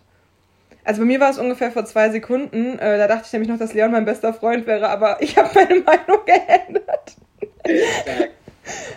Also 0.82 1.02
bei 1.02 1.06
mir 1.06 1.20
war 1.20 1.30
es 1.30 1.38
ungefähr 1.38 1.70
vor 1.70 1.84
zwei 1.84 2.08
Sekunden. 2.10 2.78
Äh, 2.78 2.96
da 2.96 3.06
dachte 3.06 3.24
ich 3.26 3.32
nämlich 3.32 3.50
noch, 3.50 3.58
dass 3.58 3.74
Leon 3.74 3.92
mein 3.92 4.06
bester 4.06 4.32
Freund 4.32 4.66
wäre, 4.66 4.88
aber 4.88 5.18
ich 5.20 5.36
habe 5.36 5.50
meine 5.54 5.80
Meinung 5.80 6.24
geändert. 6.24 7.16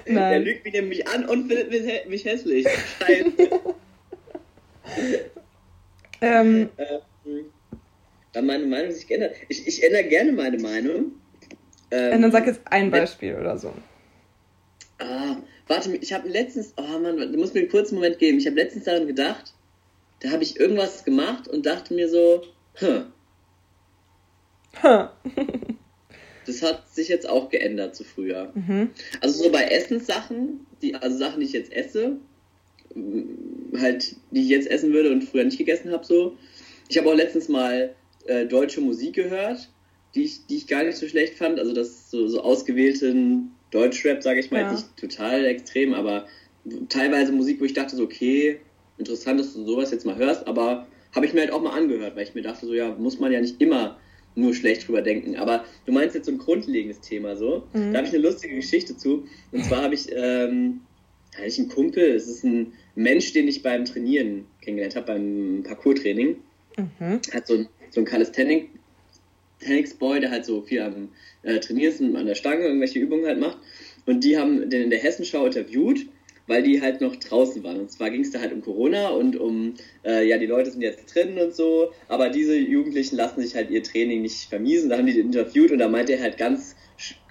Nein. 0.05 0.33
Er 0.33 0.39
lügt 0.39 0.63
mich 0.63 0.73
nämlich 0.73 1.07
an 1.09 1.25
und 1.25 1.49
findet 1.49 2.09
mich, 2.09 2.23
hässlich. 2.23 2.65
Scheiße. 2.99 3.49
ähm, 6.21 6.69
ähm, 6.77 8.45
meine 8.45 8.65
Meinung 8.65 8.91
sich 8.91 9.07
geändert. 9.07 9.35
Ich, 9.49 9.67
ich 9.67 9.83
ändere 9.83 10.05
gerne 10.05 10.31
meine 10.31 10.57
Meinung. 10.57 11.11
Ähm, 11.91 12.15
und 12.15 12.21
dann 12.21 12.31
sag 12.31 12.47
jetzt 12.47 12.61
ein 12.65 12.91
Beispiel 12.91 13.35
oder 13.35 13.57
so. 13.57 13.73
Ah, 14.99 15.37
warte, 15.67 15.95
ich 15.95 16.13
habe 16.13 16.27
letztens, 16.27 16.73
oh 16.77 16.99
Mann, 16.99 17.17
du 17.17 17.37
musst 17.37 17.53
mir 17.53 17.61
einen 17.61 17.69
kurzen 17.69 17.95
Moment 17.95 18.19
geben. 18.19 18.39
Ich 18.39 18.47
habe 18.47 18.55
letztens 18.55 18.85
daran 18.85 19.07
gedacht, 19.07 19.53
da 20.21 20.31
habe 20.31 20.43
ich 20.43 20.59
irgendwas 20.59 21.03
gemacht 21.03 21.47
und 21.47 21.65
dachte 21.65 21.93
mir 21.93 22.09
so, 22.09 22.43
hm. 22.75 23.05
Huh. 24.81 25.07
das 26.45 26.61
hat 26.61 26.89
sich 26.93 27.09
jetzt 27.09 27.27
auch 27.27 27.49
geändert 27.49 27.95
zu 27.95 28.03
früher. 28.03 28.51
Mhm. 28.55 28.91
Also 29.21 29.43
so 29.43 29.51
bei 29.51 29.65
Essenssachen, 29.65 30.65
die, 30.81 30.95
also 30.95 31.17
Sachen, 31.17 31.41
die 31.41 31.45
ich 31.45 31.53
jetzt 31.53 31.71
esse, 31.71 32.17
halt, 33.77 34.15
die 34.31 34.41
ich 34.41 34.49
jetzt 34.49 34.69
essen 34.69 34.93
würde 34.93 35.11
und 35.11 35.23
früher 35.23 35.43
nicht 35.43 35.57
gegessen 35.57 35.91
habe, 35.91 36.05
so. 36.05 36.37
Ich 36.89 36.97
habe 36.97 37.09
auch 37.09 37.15
letztens 37.15 37.49
mal 37.49 37.95
äh, 38.25 38.45
deutsche 38.45 38.81
Musik 38.81 39.13
gehört, 39.13 39.69
die 40.15 40.23
ich, 40.23 40.45
die 40.47 40.57
ich 40.57 40.67
gar 40.67 40.83
nicht 40.83 40.97
so 40.97 41.07
schlecht 41.07 41.35
fand. 41.35 41.59
Also 41.59 41.73
das 41.73 42.09
so, 42.09 42.27
so 42.27 42.41
ausgewählten 42.41 43.51
Deutschrap, 43.71 44.23
sage 44.23 44.39
ich 44.39 44.51
mal, 44.51 44.61
ja. 44.61 44.71
nicht 44.71 44.85
total 44.97 45.45
extrem, 45.45 45.93
aber 45.93 46.27
teilweise 46.89 47.31
Musik, 47.31 47.59
wo 47.59 47.65
ich 47.65 47.73
dachte 47.73 47.95
so, 47.95 48.03
okay, 48.03 48.59
interessant, 48.97 49.39
dass 49.39 49.53
du 49.53 49.65
sowas 49.65 49.91
jetzt 49.91 50.05
mal 50.05 50.17
hörst, 50.17 50.47
aber 50.47 50.87
habe 51.13 51.25
ich 51.25 51.33
mir 51.33 51.41
halt 51.41 51.51
auch 51.51 51.61
mal 51.61 51.77
angehört, 51.77 52.15
weil 52.15 52.23
ich 52.23 52.35
mir 52.35 52.41
dachte, 52.41 52.65
so 52.65 52.73
ja, 52.73 52.93
muss 52.95 53.19
man 53.19 53.31
ja 53.31 53.41
nicht 53.41 53.61
immer 53.61 53.97
nur 54.37 54.53
schlecht 54.53 54.87
drüber 54.87 55.01
denken. 55.01 55.35
Aber 55.35 55.65
du 55.85 55.91
meinst 55.91 56.15
jetzt 56.15 56.27
so 56.27 56.31
ein 56.31 56.37
grundlegendes 56.37 57.01
Thema 57.01 57.35
so. 57.35 57.67
Mhm. 57.73 57.91
Da 57.91 57.97
habe 57.97 58.07
ich 58.07 58.13
eine 58.13 58.23
lustige 58.23 58.55
Geschichte 58.55 58.95
zu. 58.95 59.27
Und 59.51 59.65
zwar 59.65 59.81
habe 59.81 59.95
ich, 59.95 60.09
ähm, 60.11 60.79
hatte 61.35 61.47
ich 61.47 61.59
einen 61.59 61.67
Kumpel, 61.69 62.11
es 62.11 62.27
ist 62.27 62.43
ein 62.43 62.73
Mensch, 62.95 63.33
den 63.33 63.47
ich 63.47 63.63
beim 63.63 63.85
Trainieren 63.85 64.45
kennengelernt 64.61 64.95
habe, 64.95 65.07
beim 65.07 65.63
Parkour-Training. 65.63 66.35
Mhm. 66.77 67.19
Hat 67.33 67.47
so 67.47 67.55
ein, 67.55 67.67
so 67.89 68.01
ein 68.01 68.05
Calisthenics-Boy, 68.05 70.19
der 70.19 70.29
halt 70.29 70.45
so 70.45 70.61
viel 70.61 70.81
am 70.81 71.09
äh, 71.47 71.59
Trainieren 71.59 71.93
ist 71.93 72.01
und 72.01 72.15
an 72.15 72.27
der 72.27 72.35
Stange 72.35 72.65
irgendwelche 72.65 72.99
Übungen 72.99 73.25
halt 73.25 73.39
macht. 73.39 73.57
Und 74.05 74.23
die 74.23 74.37
haben 74.37 74.69
den 74.69 74.83
in 74.83 74.89
der 74.89 74.99
Hessenschau 74.99 75.45
interviewt 75.45 76.07
weil 76.47 76.63
die 76.63 76.81
halt 76.81 77.01
noch 77.01 77.15
draußen 77.15 77.63
waren. 77.63 77.81
Und 77.81 77.91
zwar 77.91 78.09
ging 78.09 78.21
es 78.21 78.31
da 78.31 78.39
halt 78.39 78.53
um 78.53 78.61
Corona 78.61 79.09
und 79.09 79.35
um, 79.35 79.75
äh, 80.03 80.27
ja, 80.27 80.37
die 80.37 80.45
Leute 80.45 80.71
sind 80.71 80.81
jetzt 80.81 81.13
drin 81.13 81.37
und 81.37 81.53
so, 81.53 81.91
aber 82.07 82.29
diese 82.29 82.55
Jugendlichen 82.55 83.17
lassen 83.17 83.41
sich 83.41 83.53
halt 83.55 83.69
ihr 83.69 83.83
Training 83.83 84.21
nicht 84.21 84.49
vermiesen. 84.49 84.89
Da 84.89 84.97
haben 84.97 85.05
die 85.05 85.13
den 85.13 85.27
interviewt 85.27 85.71
und 85.71 85.79
da 85.79 85.89
meinte 85.89 86.13
er 86.13 86.21
halt 86.21 86.37
ganz 86.37 86.75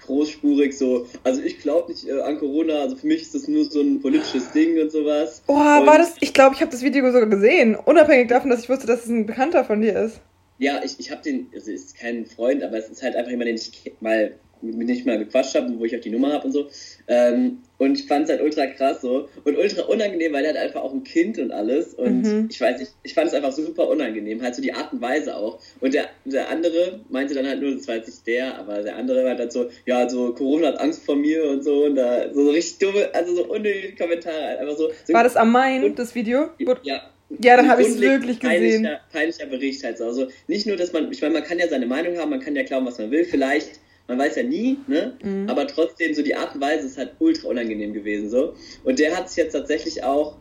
großspurig 0.05 0.77
so, 0.77 1.07
also 1.25 1.43
ich 1.43 1.59
glaube 1.59 1.91
nicht 1.91 2.07
äh, 2.07 2.21
an 2.21 2.39
Corona, 2.39 2.75
also 2.75 2.95
für 2.95 3.09
mich 3.09 3.23
ist 3.23 3.35
das 3.35 3.49
nur 3.49 3.65
so 3.65 3.81
ein 3.81 4.01
politisches 4.01 4.53
Ding 4.53 4.81
und 4.81 4.93
sowas. 4.93 5.43
Oh, 5.49 5.55
war 5.57 5.99
das, 5.99 6.15
ich 6.21 6.33
glaube, 6.33 6.55
ich 6.55 6.61
habe 6.61 6.71
das 6.71 6.83
Video 6.83 7.05
sogar 7.11 7.29
gesehen, 7.29 7.75
unabhängig 7.75 8.29
davon, 8.29 8.51
dass 8.51 8.63
ich 8.63 8.69
wusste, 8.69 8.87
dass 8.87 9.05
es 9.05 9.09
ein 9.09 9.27
Bekannter 9.27 9.65
von 9.65 9.81
dir 9.81 9.97
ist. 9.99 10.21
Ja, 10.59 10.83
ich, 10.85 10.99
ich 10.99 11.11
habe 11.11 11.23
den, 11.23 11.49
also 11.55 11.71
ist 11.71 11.97
kein 11.97 12.27
Freund, 12.27 12.63
aber 12.63 12.79
es 12.79 12.89
ist 12.89 13.03
halt 13.03 13.17
einfach 13.17 13.31
jemand, 13.31 13.49
den 13.49 13.57
ich 13.57 13.93
mal 14.01 14.35
mit 14.63 14.89
dem 14.89 14.89
ich 14.89 15.05
mal 15.05 15.19
gequatscht 15.19 15.55
habe, 15.55 15.79
wo 15.79 15.85
ich 15.85 15.97
auch 15.97 16.01
die 16.01 16.11
Nummer 16.11 16.33
habe 16.33 16.47
und 16.47 16.53
so. 16.53 16.69
Ähm, 17.09 17.59
und 17.79 17.99
ich 17.99 18.07
fand 18.07 18.25
es 18.25 18.31
halt 18.31 18.41
ultra 18.41 18.67
krass 18.67 19.03
so 19.03 19.29
und 19.45 19.57
ultra 19.57 19.83
unangenehm, 19.83 20.33
weil 20.33 20.45
er 20.45 20.55
hat 20.55 20.57
einfach 20.57 20.83
auch 20.83 20.93
ein 20.93 21.05
Kind 21.05 21.39
und 21.39 21.53
alles. 21.53 21.95
Und 21.95 22.23
mhm. 22.23 22.49
ich 22.51 22.61
weiß 22.61 22.81
nicht, 22.81 22.93
ich 23.03 23.15
fand 23.15 23.29
es 23.29 23.35
einfach 23.35 23.53
super 23.53 23.89
unangenehm, 23.89 24.43
halt 24.43 24.55
so 24.55 24.63
die 24.63 24.73
Art 24.73 24.93
und 24.93 25.03
Weise 25.03 25.37
auch. 25.37 25.61
Und 25.81 25.93
der, 25.93 26.07
der 26.25 26.49
andere 26.49 27.01
meinte 27.11 27.35
dann 27.35 27.47
halt 27.47 27.61
nur, 27.61 27.75
das 27.75 27.87
war 27.87 27.97
jetzt 27.97 28.09
nicht 28.09 28.27
der, 28.27 28.59
aber 28.59 28.83
der 28.83 28.97
andere 28.97 29.29
hat 29.29 29.39
dann 29.39 29.51
so, 29.51 29.69
ja, 29.85 30.09
so 30.09 30.33
Corona 30.35 30.69
hat 30.69 30.81
Angst 30.81 31.05
vor 31.05 31.17
mir 31.17 31.45
und 31.45 31.63
so 31.63 31.85
und 31.85 31.97
da 31.97 32.33
so, 32.33 32.45
so 32.45 32.51
richtig 32.51 32.79
dumme, 32.79 33.15
also 33.15 33.35
so 33.35 33.45
unnötige 33.45 33.95
Kommentare. 33.95 34.43
Halt 34.43 34.59
einfach 34.61 34.77
so, 34.77 34.91
so 35.05 35.13
war 35.13 35.25
das 35.25 35.37
am 35.37 35.53
Main, 35.53 35.95
das 35.95 36.15
Video? 36.15 36.49
Ja. 36.83 37.03
Ja, 37.29 37.57
da 37.57 37.67
habe 37.67 37.83
ich 37.83 37.89
es 37.89 38.01
wirklich 38.01 38.39
gesehen. 38.39 38.83
Peinlicher, 38.83 39.01
peinlicher 39.13 39.47
Bericht 39.47 39.83
halt 39.83 39.99
so. 39.99 40.05
Also 40.05 40.29
nicht 40.47 40.67
nur, 40.67 40.77
dass 40.77 40.93
man, 40.93 41.11
ich 41.11 41.21
meine, 41.21 41.35
man 41.35 41.43
kann 41.43 41.59
ja 41.59 41.69
seine 41.69 41.87
Meinung 41.87 42.17
haben, 42.19 42.31
man 42.31 42.41
kann 42.41 42.55
ja 42.55 42.63
glauben, 42.63 42.87
was 42.87 42.99
man 42.99 43.11
will. 43.11 43.25
Vielleicht 43.25 43.81
man 44.09 44.19
weiß 44.19 44.37
ja 44.37 44.43
nie, 44.45 44.79
ne? 44.87 45.17
Mhm. 45.23 45.49
Aber 45.49 45.67
trotzdem, 45.67 46.15
so 46.15 46.23
die 46.23 46.35
Art 46.35 46.55
und 46.55 46.61
Weise 46.61 46.87
ist 46.87 46.99
halt 46.99 47.15
ultra 47.19 47.49
unangenehm 47.49 47.93
gewesen, 47.93 48.31
so. 48.31 48.55
Und 48.85 48.99
der 48.99 49.17
hat 49.17 49.29
sich 49.29 49.39
jetzt 49.39 49.53
tatsächlich 49.53 50.05
auch, 50.05 50.37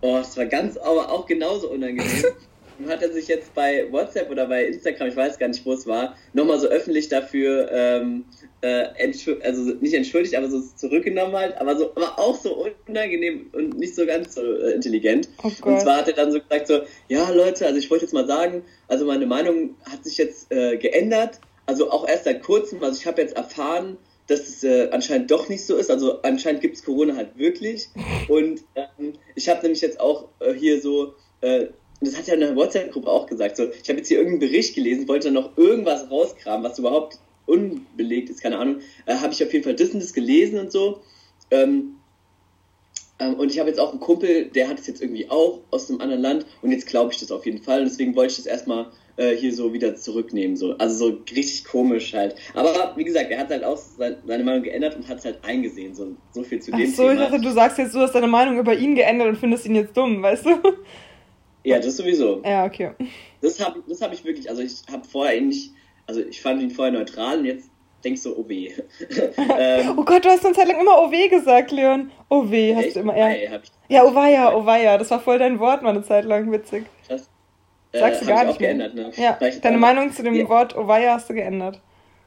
oh, 0.00 0.18
es 0.18 0.36
war 0.36 0.46
ganz, 0.46 0.76
aber 0.76 1.10
auch 1.10 1.26
genauso 1.26 1.70
unangenehm. 1.70 2.06
und 2.82 2.88
hat 2.90 3.02
er 3.02 3.12
sich 3.12 3.28
jetzt 3.28 3.54
bei 3.54 3.86
WhatsApp 3.90 4.30
oder 4.30 4.46
bei 4.46 4.66
Instagram, 4.66 5.08
ich 5.08 5.16
weiß 5.16 5.38
gar 5.38 5.48
nicht, 5.48 5.64
wo 5.64 5.72
es 5.72 5.86
war, 5.86 6.16
nochmal 6.32 6.58
so 6.58 6.66
öffentlich 6.68 7.08
dafür, 7.08 7.70
ähm, 7.70 8.24
äh, 8.62 8.86
also 9.42 9.60
nicht 9.80 9.94
entschuldigt, 9.94 10.34
aber 10.34 10.48
so 10.48 10.60
zurückgenommen 10.76 11.34
halt, 11.34 11.56
aber 11.60 11.76
so, 11.76 11.90
aber 11.94 12.18
auch 12.18 12.40
so 12.40 12.66
unangenehm 12.86 13.50
und 13.52 13.78
nicht 13.78 13.94
so 13.94 14.06
ganz 14.06 14.34
so 14.34 14.42
äh, 14.42 14.72
intelligent. 14.72 15.28
Oh 15.42 15.50
und 15.62 15.80
zwar 15.80 15.98
hat 15.98 16.08
er 16.08 16.14
dann 16.14 16.32
so 16.32 16.40
gesagt 16.40 16.66
so, 16.66 16.80
ja 17.08 17.30
Leute, 17.30 17.66
also 17.66 17.78
ich 17.78 17.90
wollte 17.90 18.04
jetzt 18.04 18.14
mal 18.14 18.26
sagen, 18.26 18.64
also 18.88 19.04
meine 19.06 19.26
Meinung 19.26 19.76
hat 19.90 20.04
sich 20.04 20.18
jetzt 20.18 20.50
äh, 20.52 20.76
geändert 20.76 21.40
also 21.70 21.90
auch 21.92 22.06
erst 22.08 22.24
seit 22.24 22.42
kurzem, 22.42 22.82
also 22.82 22.98
ich 22.98 23.06
habe 23.06 23.22
jetzt 23.22 23.36
erfahren, 23.36 23.96
dass 24.26 24.48
es 24.48 24.64
äh, 24.64 24.88
anscheinend 24.90 25.30
doch 25.30 25.48
nicht 25.48 25.64
so 25.64 25.76
ist. 25.76 25.88
Also 25.88 26.20
anscheinend 26.22 26.62
gibt 26.62 26.76
es 26.76 26.84
Corona 26.84 27.14
halt 27.14 27.38
wirklich. 27.38 27.88
Und 28.28 28.62
ähm, 28.74 29.14
ich 29.36 29.48
habe 29.48 29.62
nämlich 29.62 29.80
jetzt 29.80 30.00
auch 30.00 30.28
äh, 30.40 30.52
hier 30.52 30.80
so, 30.80 31.14
äh, 31.42 31.66
das 32.00 32.16
hat 32.16 32.26
ja 32.26 32.34
in 32.34 32.40
der 32.40 32.56
WhatsApp-Gruppe 32.56 33.08
auch 33.08 33.26
gesagt, 33.26 33.56
so, 33.56 33.64
ich 33.64 33.88
habe 33.88 33.98
jetzt 33.98 34.08
hier 34.08 34.18
irgendeinen 34.18 34.50
Bericht 34.50 34.74
gelesen, 34.74 35.06
wollte 35.08 35.26
dann 35.26 35.34
noch 35.34 35.56
irgendwas 35.56 36.10
rauskramen, 36.10 36.64
was 36.68 36.78
überhaupt 36.78 37.18
unbelegt 37.46 38.30
ist, 38.30 38.42
keine 38.42 38.58
Ahnung. 38.58 38.80
Äh, 39.06 39.16
habe 39.16 39.32
ich 39.32 39.42
auf 39.44 39.52
jeden 39.52 39.64
Fall 39.64 39.74
das 39.74 39.90
und 39.90 40.00
das 40.02 40.12
gelesen 40.12 40.58
und 40.58 40.72
so. 40.72 41.00
Ähm, 41.50 41.96
ähm, 43.18 43.34
und 43.34 43.50
ich 43.50 43.58
habe 43.58 43.68
jetzt 43.68 43.78
auch 43.78 43.90
einen 43.90 44.00
Kumpel, 44.00 44.46
der 44.46 44.68
hat 44.68 44.78
es 44.78 44.86
jetzt 44.86 45.02
irgendwie 45.02 45.28
auch 45.28 45.60
aus 45.70 45.90
einem 45.90 46.00
anderen 46.00 46.22
Land 46.22 46.46
und 46.62 46.70
jetzt 46.70 46.86
glaube 46.86 47.12
ich 47.12 47.20
das 47.20 47.30
auf 47.30 47.44
jeden 47.44 47.62
Fall. 47.62 47.80
Und 47.80 47.88
deswegen 47.88 48.16
wollte 48.16 48.32
ich 48.32 48.36
das 48.38 48.46
erstmal 48.46 48.86
äh, 49.16 49.36
hier 49.36 49.52
so 49.52 49.72
wieder 49.72 49.94
zurücknehmen. 49.94 50.56
So. 50.56 50.72
Also 50.78 51.10
so 51.10 51.18
richtig 51.30 51.64
komisch 51.64 52.14
halt. 52.14 52.34
Aber 52.54 52.94
wie 52.96 53.04
gesagt, 53.04 53.30
er 53.30 53.38
hat 53.40 53.50
halt 53.50 53.64
auch 53.64 53.76
seine 53.76 54.44
Meinung 54.44 54.62
geändert 54.62 54.96
und 54.96 55.06
hat 55.08 55.18
es 55.18 55.24
halt 55.26 55.44
eingesehen. 55.44 55.94
So, 55.94 56.16
so 56.32 56.42
viel 56.42 56.60
zu 56.60 56.70
dem 56.70 56.80
Ach 56.80 56.94
so, 56.94 57.08
Thema. 57.08 57.12
ich 57.12 57.28
dachte, 57.28 57.40
du 57.42 57.50
sagst 57.50 57.78
jetzt, 57.78 57.94
du 57.94 57.98
hast 58.00 58.14
deine 58.14 58.28
Meinung 58.28 58.58
über 58.58 58.74
ihn 58.74 58.94
geändert 58.94 59.28
und 59.28 59.36
findest 59.36 59.66
ihn 59.66 59.74
jetzt 59.74 59.96
dumm, 59.96 60.22
weißt 60.22 60.46
du? 60.46 60.50
Ja, 61.64 61.78
das 61.78 61.96
sowieso. 61.96 62.42
Ja, 62.44 62.64
okay. 62.64 62.92
Das 63.42 63.64
habe 63.64 63.82
das 63.86 64.00
hab 64.00 64.12
ich 64.12 64.24
wirklich, 64.24 64.48
also 64.48 64.62
ich 64.62 64.82
habe 64.90 65.04
vorher 65.04 65.36
ihn 65.36 65.48
nicht, 65.48 65.72
also 66.06 66.20
ich 66.20 66.40
fand 66.40 66.62
ihn 66.62 66.70
vorher 66.70 66.92
neutral 66.92 67.38
und 67.38 67.44
jetzt 67.44 67.70
denkst 68.04 68.22
du, 68.22 68.36
oh 68.36 68.48
weh. 68.48 68.70
ähm, 69.58 69.98
oh 69.98 70.04
Gott, 70.04 70.24
du 70.24 70.28
hast 70.28 70.44
eine 70.44 70.54
Zeit 70.54 70.68
lang 70.68 70.80
immer 70.80 71.02
oh 71.02 71.10
weh 71.10 71.28
gesagt, 71.28 71.70
Leon. 71.70 72.10
Oh 72.28 72.50
weh, 72.50 72.74
hast 72.74 72.96
du 72.96 73.00
immer, 73.00 73.16
ja. 73.16 73.30
Ja, 73.88 74.04
oh 74.04 74.14
weia, 74.14 74.54
oh 74.54 74.64
weia, 74.64 74.96
das 74.98 75.10
war 75.10 75.20
voll 75.20 75.38
dein 75.38 75.58
Wort 75.58 75.82
mal 75.82 75.90
eine 75.90 76.02
Zeit 76.02 76.24
lang, 76.24 76.50
witzig. 76.52 76.86
Krass. 77.06 77.28
Sagst 77.92 78.22
du 78.22 78.26
gar 78.26 78.44
nicht 78.44 78.60
mehr. 78.60 78.74
Geändert, 78.74 78.94
ne? 78.94 79.10
Ja, 79.16 79.38
deine 79.62 79.78
Meinung 79.78 80.12
zu 80.12 80.22
dem 80.22 80.34
ja. 80.34 80.48
Wort 80.48 80.76
Ovaya 80.76 81.14
hast 81.14 81.28
du 81.28 81.34
geändert. 81.34 81.80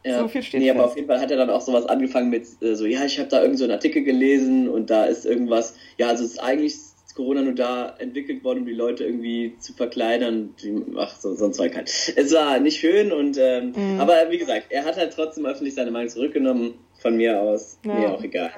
Ja. 0.03 0.19
So 0.19 0.27
viel 0.27 0.43
steht 0.43 0.59
Nee, 0.59 0.67
fest. 0.67 0.79
aber 0.79 0.89
auf 0.89 0.95
jeden 0.97 1.07
Fall 1.07 1.21
hat 1.21 1.31
er 1.31 1.37
dann 1.37 1.49
auch 1.49 1.61
sowas 1.61 1.85
angefangen 1.85 2.29
mit 2.29 2.45
äh, 2.61 2.75
so, 2.75 2.85
ja, 2.85 3.05
ich 3.05 3.17
habe 3.19 3.29
da 3.29 3.41
irgend 3.41 3.57
so 3.57 3.63
einen 3.63 3.71
Artikel 3.71 4.03
gelesen 4.03 4.67
und 4.67 4.89
da 4.89 5.05
ist 5.05 5.25
irgendwas, 5.25 5.75
ja, 5.97 6.09
also 6.09 6.25
es 6.25 6.31
ist 6.31 6.39
eigentlich 6.39 6.75
Corona 7.15 7.41
nur 7.41 7.53
da 7.53 7.95
entwickelt 7.99 8.43
worden, 8.43 8.59
um 8.59 8.65
die 8.65 8.73
Leute 8.73 9.03
irgendwie 9.03 9.55
zu 9.59 9.73
verkleinern. 9.73 10.53
Ach, 10.97 11.19
so, 11.19 11.35
so 11.35 11.45
ein 11.45 11.53
Zeug 11.53 11.75
halt. 11.75 11.89
Es 12.15 12.33
war 12.33 12.59
nicht 12.59 12.79
schön 12.79 13.11
und, 13.11 13.37
ähm, 13.39 13.73
mhm. 13.75 13.99
aber 13.99 14.29
wie 14.29 14.37
gesagt, 14.37 14.67
er 14.69 14.85
hat 14.85 14.97
halt 14.97 15.13
trotzdem 15.13 15.45
öffentlich 15.45 15.75
seine 15.75 15.91
Meinung 15.91 16.09
zurückgenommen. 16.09 16.75
Von 16.99 17.17
mir 17.17 17.41
aus. 17.41 17.79
Ja. 17.85 17.95
Mir 17.95 18.13
auch 18.13 18.23
egal. 18.23 18.51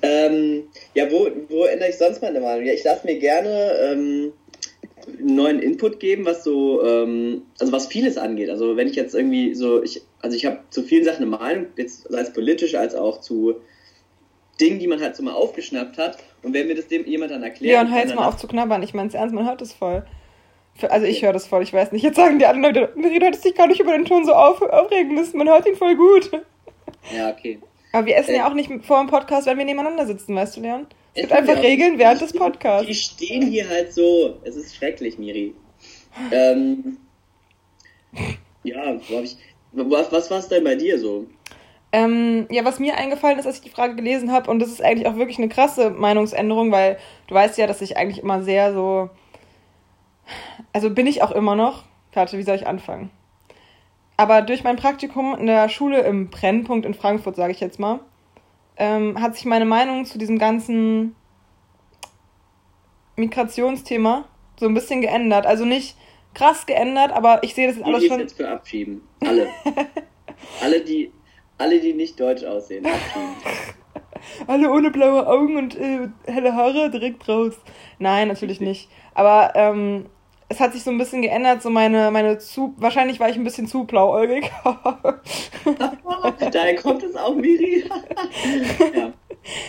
Ähm, 0.00 0.62
ja, 0.94 1.12
wo, 1.12 1.28
wo 1.50 1.64
ändere 1.64 1.90
ich 1.90 1.98
sonst 1.98 2.22
meine 2.22 2.40
Meinung? 2.40 2.64
Ja, 2.64 2.72
ich 2.72 2.82
lasse 2.84 3.06
mir 3.06 3.18
gerne, 3.18 3.72
ähm, 3.82 4.32
neuen 5.18 5.58
Input 5.58 6.00
geben, 6.00 6.24
was 6.24 6.44
so, 6.44 6.82
ähm, 6.84 7.42
also 7.58 7.72
was 7.72 7.86
vieles 7.88 8.16
angeht. 8.16 8.50
Also 8.50 8.76
wenn 8.76 8.88
ich 8.88 8.96
jetzt 8.96 9.14
irgendwie 9.14 9.54
so, 9.54 9.82
ich, 9.82 10.02
also 10.20 10.36
ich 10.36 10.46
habe 10.46 10.60
zu 10.70 10.82
vielen 10.82 11.04
Sachen 11.04 11.22
eine 11.22 11.36
Meinung, 11.36 11.66
jetzt 11.76 12.04
sei 12.08 12.20
es 12.20 12.32
politisch 12.32 12.74
als 12.74 12.94
auch 12.94 13.20
zu 13.20 13.56
Dingen, 14.60 14.78
die 14.78 14.86
man 14.86 15.00
halt 15.00 15.16
so 15.16 15.22
mal 15.22 15.34
aufgeschnappt 15.34 15.98
hat. 15.98 16.18
Und 16.42 16.54
wenn 16.54 16.66
mir 16.66 16.74
das 16.74 16.88
dem 16.88 17.06
jemand 17.06 17.30
dann 17.30 17.42
erklärt. 17.42 17.72
Ja, 17.72 17.80
und 17.80 17.92
hör 17.92 18.00
jetzt 18.00 18.14
mal 18.14 18.26
auf 18.26 18.36
zu 18.36 18.48
knabbern. 18.48 18.82
Ich 18.82 18.94
meine 18.94 19.08
es 19.08 19.14
ernst, 19.14 19.34
man 19.34 19.46
hört 19.46 19.62
es 19.62 19.72
voll. 19.72 20.04
Also 20.88 21.06
ich 21.06 21.22
höre 21.22 21.32
das 21.32 21.46
voll, 21.46 21.62
ich 21.62 21.72
weiß 21.72 21.92
nicht. 21.92 22.02
Jetzt 22.02 22.16
sagen 22.16 22.38
die 22.38 22.46
anderen 22.46 22.74
Leute, 22.74 22.92
Miri, 22.96 23.18
du 23.18 23.26
hättest 23.26 23.44
dich 23.44 23.54
gar 23.54 23.66
nicht 23.66 23.80
über 23.80 23.92
den 23.92 24.04
Ton 24.04 24.24
so 24.24 24.32
auf, 24.32 24.62
aufregen 24.62 25.14
müssen. 25.14 25.38
Man 25.38 25.48
hört 25.48 25.66
ihn 25.66 25.76
voll 25.76 25.96
gut. 25.96 26.30
Ja, 27.14 27.30
okay. 27.30 27.60
Aber 27.92 28.06
wir 28.06 28.16
essen 28.16 28.34
äh, 28.34 28.38
ja 28.38 28.48
auch 28.48 28.54
nicht 28.54 28.70
vor 28.84 29.00
dem 29.00 29.08
Podcast, 29.08 29.46
wenn 29.46 29.58
wir 29.58 29.64
nebeneinander 29.64 30.06
sitzen, 30.06 30.34
weißt 30.34 30.56
du, 30.56 30.62
Leon? 30.62 30.86
Es 31.14 31.22
gibt 31.22 31.32
einfach 31.32 31.62
Regeln 31.62 31.98
während 31.98 32.22
des 32.22 32.32
Podcasts. 32.32 32.86
Die 32.86 32.94
stehen 32.94 33.42
hier 33.42 33.68
halt 33.68 33.92
so. 33.92 34.38
Es 34.44 34.56
ist 34.56 34.74
schrecklich, 34.74 35.18
Miri. 35.18 35.54
ähm, 36.30 36.96
ja, 38.64 38.96
wo 39.08 39.16
hab 39.16 39.24
ich, 39.24 39.36
was, 39.72 40.10
was 40.10 40.30
war 40.30 40.38
es 40.38 40.48
denn 40.48 40.64
bei 40.64 40.74
dir 40.74 40.98
so? 40.98 41.26
Ähm, 41.94 42.46
ja, 42.50 42.64
was 42.64 42.78
mir 42.78 42.96
eingefallen 42.96 43.38
ist, 43.38 43.46
als 43.46 43.56
ich 43.56 43.62
die 43.62 43.70
Frage 43.70 43.94
gelesen 43.96 44.32
habe, 44.32 44.50
und 44.50 44.60
das 44.60 44.70
ist 44.70 44.82
eigentlich 44.82 45.06
auch 45.06 45.16
wirklich 45.16 45.38
eine 45.38 45.48
krasse 45.48 45.90
Meinungsänderung, 45.90 46.72
weil 46.72 46.98
du 47.26 47.34
weißt 47.34 47.58
ja, 47.58 47.66
dass 47.66 47.82
ich 47.82 47.98
eigentlich 47.98 48.22
immer 48.22 48.42
sehr 48.42 48.72
so. 48.72 49.10
Also 50.72 50.90
bin 50.90 51.06
ich 51.06 51.22
auch 51.22 51.32
immer 51.32 51.54
noch. 51.54 51.84
Warte, 52.14 52.38
wie 52.38 52.42
soll 52.42 52.56
ich 52.56 52.66
anfangen? 52.66 53.10
Aber 54.16 54.42
durch 54.42 54.64
mein 54.64 54.76
Praktikum 54.76 55.34
in 55.34 55.46
der 55.46 55.68
Schule 55.68 56.00
im 56.00 56.30
Brennpunkt 56.30 56.86
in 56.86 56.94
Frankfurt, 56.94 57.36
sage 57.36 57.52
ich 57.52 57.60
jetzt 57.60 57.78
mal, 57.78 58.00
ähm, 58.76 59.20
hat 59.20 59.34
sich 59.34 59.44
meine 59.44 59.64
Meinung 59.64 60.04
zu 60.04 60.18
diesem 60.18 60.38
ganzen 60.38 61.14
Migrationsthema 63.16 64.24
so 64.58 64.66
ein 64.66 64.74
bisschen 64.74 65.00
geändert. 65.00 65.46
Also 65.46 65.64
nicht 65.64 65.96
krass 66.34 66.66
geändert, 66.66 67.12
aber 67.12 67.42
ich 67.42 67.54
sehe 67.54 67.66
das 67.66 67.76
jetzt 67.76 67.86
alles 67.86 68.06
schon. 68.06 68.20
jetzt 68.20 68.36
für 68.36 68.48
abschieben. 68.48 69.02
Alle. 69.20 69.48
alle, 70.62 70.80
die, 70.82 71.12
alle, 71.62 71.80
die 71.80 71.94
nicht 71.94 72.18
deutsch 72.20 72.44
aussehen, 72.44 72.86
alle 74.46 74.70
ohne 74.70 74.90
blaue 74.90 75.26
Augen 75.26 75.56
und 75.56 75.76
äh, 75.76 76.08
helle 76.26 76.54
Haare 76.54 76.90
direkt 76.90 77.28
raus. 77.28 77.54
Nein, 77.98 78.28
natürlich 78.28 78.60
nicht. 78.60 78.88
Aber 79.14 79.52
ähm, 79.54 80.06
es 80.48 80.60
hat 80.60 80.72
sich 80.74 80.82
so 80.82 80.90
ein 80.90 80.98
bisschen 80.98 81.22
geändert, 81.22 81.62
so 81.62 81.70
meine, 81.70 82.10
meine 82.10 82.38
zu, 82.38 82.74
wahrscheinlich 82.76 83.18
war 83.20 83.30
ich 83.30 83.36
ein 83.36 83.44
bisschen 83.44 83.66
zu 83.66 83.84
blauäugig. 83.84 84.50
Daher 86.52 86.76
kommt 86.76 87.02
es 87.02 87.16
auch, 87.16 87.34
Miri. 87.34 87.84
ja. 88.94 89.12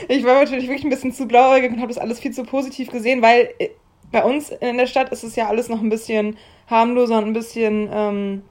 Ich 0.07 0.23
war 0.23 0.35
natürlich 0.35 0.67
wirklich 0.67 0.83
ein 0.83 0.89
bisschen 0.89 1.13
zu 1.13 1.27
blauäugig 1.27 1.71
und 1.71 1.79
habe 1.79 1.87
das 1.87 1.97
alles 1.97 2.19
viel 2.19 2.31
zu 2.31 2.43
positiv 2.43 2.91
gesehen, 2.91 3.21
weil 3.21 3.49
äh, 3.59 3.69
bei 4.11 4.23
uns 4.23 4.49
in 4.49 4.77
der 4.77 4.87
Stadt 4.87 5.09
ist 5.11 5.23
es 5.23 5.35
ja 5.35 5.47
alles 5.47 5.69
noch 5.69 5.81
ein 5.81 5.89
bisschen 5.89 6.37
harmloser 6.67 7.17
und 7.17 7.25
ein 7.25 7.33
bisschen, 7.33 7.89
ähm, 7.91 8.43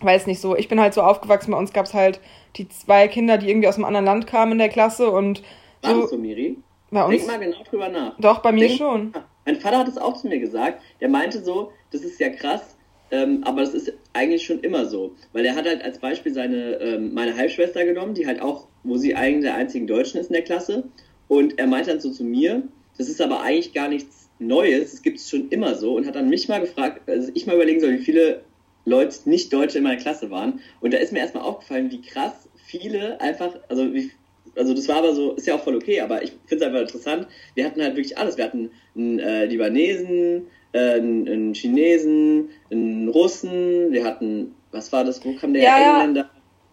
weiß 0.00 0.26
nicht 0.26 0.40
so. 0.40 0.56
Ich 0.56 0.68
bin 0.68 0.80
halt 0.80 0.94
so 0.94 1.02
aufgewachsen, 1.02 1.52
bei 1.52 1.58
uns 1.58 1.72
gab 1.72 1.86
es 1.86 1.94
halt 1.94 2.20
die 2.56 2.68
zwei 2.68 3.08
Kinder, 3.08 3.38
die 3.38 3.48
irgendwie 3.48 3.68
aus 3.68 3.76
einem 3.76 3.84
anderen 3.84 4.06
Land 4.06 4.26
kamen 4.26 4.52
in 4.52 4.58
der 4.58 4.68
Klasse 4.68 5.10
und. 5.10 5.42
So, 5.82 5.88
war 5.88 6.00
das 6.00 6.10
so, 6.10 6.18
Miri? 6.18 6.58
Bei 6.90 7.04
uns? 7.04 7.16
Denk 7.16 7.26
mal 7.26 7.38
genau 7.38 7.62
drüber 7.68 7.88
nach. 7.88 8.18
Doch, 8.18 8.38
bei 8.38 8.52
mir 8.52 8.68
Denk, 8.68 8.78
schon. 8.78 9.12
Mein 9.44 9.56
Vater 9.56 9.78
hat 9.78 9.88
es 9.88 9.98
auch 9.98 10.16
zu 10.16 10.28
mir 10.28 10.38
gesagt. 10.38 10.82
Der 11.00 11.08
meinte 11.08 11.42
so, 11.42 11.72
das 11.90 12.02
ist 12.02 12.18
ja 12.20 12.30
krass, 12.30 12.76
ähm, 13.10 13.42
aber 13.44 13.60
das 13.60 13.74
ist 13.74 13.92
eigentlich 14.12 14.44
schon 14.44 14.60
immer 14.60 14.86
so. 14.86 15.14
Weil 15.32 15.44
er 15.44 15.54
hat 15.54 15.66
halt 15.66 15.82
als 15.82 15.98
Beispiel 15.98 16.32
seine, 16.32 16.74
ähm, 16.80 17.14
meine 17.14 17.36
Halbschwester 17.36 17.84
genommen, 17.84 18.14
die 18.14 18.26
halt 18.26 18.40
auch, 18.40 18.68
wo 18.82 18.96
sie 18.96 19.14
eigentlich 19.14 19.44
der 19.44 19.54
einzigen 19.54 19.86
Deutschen 19.86 20.20
ist 20.20 20.28
in 20.28 20.34
der 20.34 20.42
Klasse. 20.42 20.84
Und 21.28 21.58
er 21.58 21.66
meinte 21.66 21.90
dann 21.90 22.00
so 22.00 22.10
zu 22.10 22.24
mir, 22.24 22.62
das 22.98 23.08
ist 23.08 23.20
aber 23.20 23.40
eigentlich 23.40 23.72
gar 23.72 23.88
nichts 23.88 24.28
Neues, 24.38 24.92
das 24.92 25.02
gibt 25.02 25.18
es 25.18 25.30
schon 25.30 25.48
immer 25.48 25.74
so. 25.74 25.96
Und 25.96 26.06
hat 26.06 26.14
dann 26.14 26.28
mich 26.28 26.48
mal 26.48 26.60
gefragt, 26.60 27.08
also 27.08 27.30
ich 27.34 27.46
mal 27.46 27.56
überlegen 27.56 27.80
soll, 27.80 27.92
wie 27.92 28.04
viele 28.04 28.42
Leute 28.84 29.16
nicht 29.24 29.52
Deutsche 29.52 29.78
in 29.78 29.84
meiner 29.84 30.00
Klasse 30.00 30.30
waren. 30.30 30.60
Und 30.80 30.94
da 30.94 30.98
ist 30.98 31.12
mir 31.12 31.18
erstmal 31.18 31.42
aufgefallen, 31.42 31.90
wie 31.90 32.00
krass 32.00 32.45
viele 32.66 33.20
einfach, 33.20 33.54
also 33.68 33.92
wie, 33.94 34.10
also 34.56 34.74
das 34.74 34.88
war 34.88 34.96
aber 34.96 35.14
so, 35.14 35.32
ist 35.32 35.46
ja 35.46 35.54
auch 35.54 35.62
voll 35.62 35.76
okay, 35.76 36.00
aber 36.00 36.22
ich 36.22 36.32
finde 36.46 36.64
es 36.64 36.70
einfach 36.70 36.80
interessant. 36.80 37.26
Wir 37.54 37.64
hatten 37.64 37.82
halt 37.82 37.96
wirklich 37.96 38.16
alles. 38.16 38.36
Wir 38.36 38.44
hatten 38.44 38.70
einen 38.96 39.18
äh, 39.18 39.44
Libanesen, 39.46 40.46
äh, 40.72 40.94
einen, 40.94 41.28
einen, 41.28 41.54
Chinesen, 41.54 42.50
einen 42.70 43.08
Russen, 43.08 43.92
wir 43.92 44.04
hatten, 44.04 44.54
was 44.72 44.92
war 44.92 45.04
das, 45.04 45.24
wo 45.24 45.34
kam 45.34 45.52
der 45.52 45.62
ja, 45.62 45.94
Engländer? 45.94 46.22
Ja. 46.22 46.30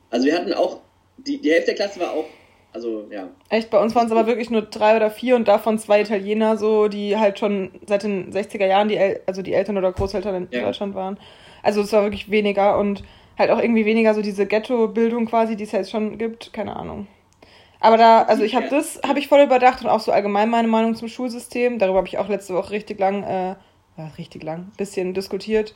Also 0.10 0.26
wir 0.26 0.36
hatten 0.36 0.54
auch, 0.54 0.82
die, 1.18 1.40
die 1.42 1.52
Hälfte 1.52 1.68
der 1.68 1.76
Klasse 1.76 2.00
war 2.00 2.14
auch, 2.14 2.26
also 2.74 3.08
ja. 3.12 3.30
Echt, 3.50 3.70
bei 3.70 3.80
uns 3.82 3.94
waren 3.94 4.08
es 4.08 4.12
aber 4.12 4.26
wirklich 4.26 4.50
nur 4.50 4.64
drei 4.64 4.96
oder 4.96 5.12
vier 5.12 5.36
und 5.36 5.48
davon 5.48 5.78
zwei 5.78 6.02
Italiener, 6.02 6.58
so, 6.58 6.88
die 6.88 7.18
halt 7.18 7.38
schon 7.38 7.72
seit 7.88 8.04
den 8.04 8.32
60er 8.34 8.66
Jahren, 8.66 8.88
die 8.88 8.98
El 8.98 9.22
also 9.28 9.42
die 9.42 9.54
Eltern 9.54 9.78
oder 9.78 9.92
Großeltern 9.92 10.36
in 10.36 10.48
ja. 10.52 10.66
Deutschland 10.66 10.96
waren. 10.96 11.20
Also 11.62 11.82
es 11.82 11.94
war 11.94 12.04
wirklich 12.04 12.32
weniger 12.32 12.78
und 12.80 13.04
halt 13.38 13.52
auch 13.52 13.60
irgendwie 13.60 13.86
weniger 13.86 14.14
so 14.14 14.22
diese 14.22 14.46
Ghetto-Bildung 14.46 15.26
quasi, 15.26 15.56
die 15.56 15.64
es 15.64 15.72
jetzt 15.72 15.92
schon 15.92 16.18
gibt, 16.18 16.54
keine 16.54 16.76
Ahnung. 16.76 17.08
Aber 17.80 17.98
da, 17.98 18.22
also 18.22 18.44
ich 18.44 18.56
habe 18.56 18.70
das, 18.70 19.02
habe 19.06 19.20
ich 19.20 19.28
voll 19.28 19.42
überdacht 19.42 19.82
und 19.82 19.90
auch 19.90 20.00
so 20.00 20.14
allgemein 20.14 20.50
meine 20.50 20.70
Meinung 20.70 20.96
zum 20.96 21.10
Schulsystem. 21.10 21.80
Darüber 21.80 21.98
habe 21.98 22.08
ich 22.08 22.18
auch 22.18 22.30
letzte 22.30 22.54
Woche 22.54 22.72
richtig 22.72 22.98
lang, 22.98 23.24
äh, 23.24 23.56
ja, 23.98 24.08
richtig 24.18 24.42
lang, 24.44 24.72
bisschen 24.78 25.14
diskutiert, 25.14 25.76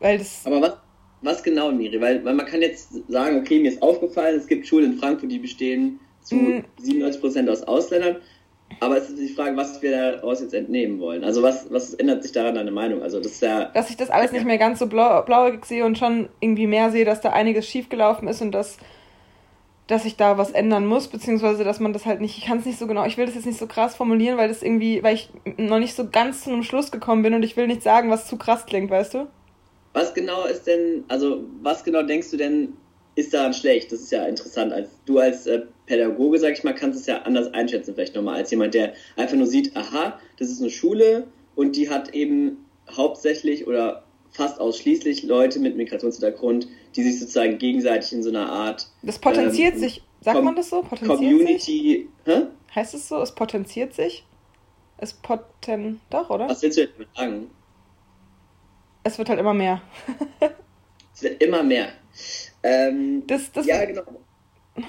weil 0.00 0.18
das. 0.18 0.44
Aber 0.46 0.60
was, 0.60 0.76
was 1.22 1.42
genau, 1.44 1.70
Miri? 1.70 2.00
Weil, 2.00 2.24
weil 2.24 2.34
man 2.34 2.46
kann 2.46 2.60
jetzt 2.60 2.90
sagen, 3.08 3.38
okay, 3.38 3.60
mir 3.60 3.70
ist 3.70 3.82
aufgefallen, 3.82 4.36
es 4.36 4.48
gibt 4.48 4.66
Schulen 4.66 4.94
in 4.94 4.98
Frankfurt, 4.98 5.30
die 5.30 5.38
bestehen 5.38 6.00
zu 6.22 6.34
mm. 6.34 6.64
97% 6.82 7.48
aus 7.48 7.62
Ausländern. 7.62 8.16
Aber 8.80 8.96
es 8.96 9.08
ist 9.08 9.18
die 9.18 9.28
Frage, 9.28 9.56
was 9.56 9.80
wir 9.82 9.90
daraus 9.90 10.40
jetzt 10.40 10.54
entnehmen 10.54 11.00
wollen. 11.00 11.24
Also 11.24 11.42
was, 11.42 11.70
was 11.70 11.94
ändert 11.94 12.22
sich 12.22 12.32
daran 12.32 12.54
deine 12.54 12.70
Meinung? 12.70 13.02
Also 13.02 13.20
das 13.20 13.32
ist 13.32 13.42
ja. 13.42 13.66
Dass 13.66 13.90
ich 13.90 13.96
das 13.96 14.10
alles 14.10 14.32
nicht 14.32 14.44
mehr 14.44 14.58
ganz 14.58 14.78
so 14.78 14.86
blau, 14.86 15.22
blauäugig 15.22 15.64
sehe 15.64 15.84
und 15.84 15.98
schon 15.98 16.28
irgendwie 16.40 16.66
mehr 16.66 16.90
sehe, 16.90 17.04
dass 17.04 17.20
da 17.20 17.30
einiges 17.30 17.66
schiefgelaufen 17.66 18.28
ist 18.28 18.42
und 18.42 18.52
dass 18.52 18.78
dass 19.86 20.04
ich 20.06 20.16
da 20.16 20.38
was 20.38 20.50
ändern 20.50 20.86
muss, 20.86 21.08
beziehungsweise 21.08 21.62
dass 21.62 21.78
man 21.78 21.92
das 21.92 22.06
halt 22.06 22.20
nicht, 22.20 22.38
ich 22.38 22.46
kann 22.46 22.58
es 22.58 22.64
nicht 22.64 22.78
so 22.78 22.86
genau, 22.86 23.04
ich 23.04 23.18
will 23.18 23.26
das 23.26 23.34
jetzt 23.34 23.46
nicht 23.46 23.58
so 23.58 23.66
krass 23.66 23.94
formulieren, 23.94 24.38
weil 24.38 24.48
das 24.48 24.62
irgendwie, 24.62 25.02
weil 25.02 25.14
ich 25.14 25.28
noch 25.58 25.78
nicht 25.78 25.94
so 25.94 26.08
ganz 26.08 26.44
zu 26.44 26.50
einem 26.50 26.62
Schluss 26.62 26.90
gekommen 26.90 27.22
bin 27.22 27.34
und 27.34 27.42
ich 27.42 27.56
will 27.56 27.66
nicht 27.66 27.82
sagen, 27.82 28.10
was 28.10 28.26
zu 28.26 28.38
krass 28.38 28.64
klingt, 28.64 28.90
weißt 28.90 29.14
du? 29.14 29.26
Was 29.92 30.14
genau 30.14 30.44
ist 30.46 30.66
denn, 30.66 31.04
also 31.08 31.44
was 31.62 31.84
genau 31.84 32.02
denkst 32.02 32.30
du 32.30 32.36
denn, 32.36 32.72
ist 33.16 33.32
daran 33.32 33.54
schlecht? 33.54 33.92
Das 33.92 34.00
ist 34.00 34.12
ja 34.12 34.24
interessant. 34.26 34.72
Als 34.72 34.88
du 35.06 35.18
als 35.18 35.46
äh, 35.46 35.62
Pädagoge, 35.86 36.38
sag 36.38 36.52
ich 36.52 36.64
mal, 36.64 36.74
kannst 36.74 37.00
es 37.00 37.06
ja 37.06 37.22
anders 37.22 37.52
einschätzen, 37.52 37.94
vielleicht 37.94 38.14
nochmal, 38.14 38.36
als 38.36 38.50
jemand, 38.50 38.74
der 38.74 38.94
einfach 39.16 39.36
nur 39.36 39.46
sieht, 39.46 39.76
aha, 39.76 40.18
das 40.38 40.50
ist 40.50 40.60
eine 40.60 40.70
Schule 40.70 41.26
und 41.54 41.76
die 41.76 41.90
hat 41.90 42.14
eben 42.14 42.64
hauptsächlich 42.90 43.66
oder 43.66 44.04
fast 44.30 44.60
ausschließlich 44.60 45.22
Leute 45.22 45.60
mit 45.60 45.76
Migrationshintergrund, 45.76 46.66
die 46.96 47.02
sich 47.02 47.20
sozusagen 47.20 47.58
gegenseitig 47.58 48.12
in 48.12 48.22
so 48.22 48.30
einer 48.30 48.50
Art. 48.50 48.88
Das 49.02 49.18
potenziert 49.18 49.74
ähm, 49.74 49.80
sich, 49.80 50.02
sagt 50.20 50.42
man 50.42 50.56
das 50.56 50.70
so? 50.70 50.82
Potenziert 50.82 51.18
Community. 51.18 52.08
Sich? 52.24 52.34
Hä? 52.34 52.46
Heißt 52.74 52.94
es 52.94 53.08
so? 53.08 53.20
Es 53.22 53.32
potenziert 53.32 53.94
sich? 53.94 54.24
Es 54.98 55.12
poten. 55.12 56.00
Doch, 56.10 56.30
oder? 56.30 56.48
Was 56.48 56.62
willst 56.62 56.78
du 56.78 56.82
jetzt 56.82 56.94
sagen? 57.16 57.50
Es 59.04 59.18
wird 59.18 59.28
halt 59.28 59.38
immer 59.38 59.54
mehr. 59.54 59.82
es 61.14 61.22
wird 61.22 61.42
immer 61.42 61.62
mehr. 61.62 61.88
Ähm, 62.64 63.22
das, 63.26 63.52
das 63.52 63.66
ja, 63.66 63.84
genau. 63.84 64.02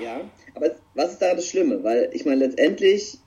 Ja, 0.02 0.22
aber 0.56 0.72
was 0.96 1.12
ist 1.12 1.22
da 1.22 1.36
das 1.36 1.48
Schlimme? 1.48 1.84
Weil 1.84 2.10
ich 2.14 2.26
meine, 2.26 2.46
letztendlich. 2.46 3.20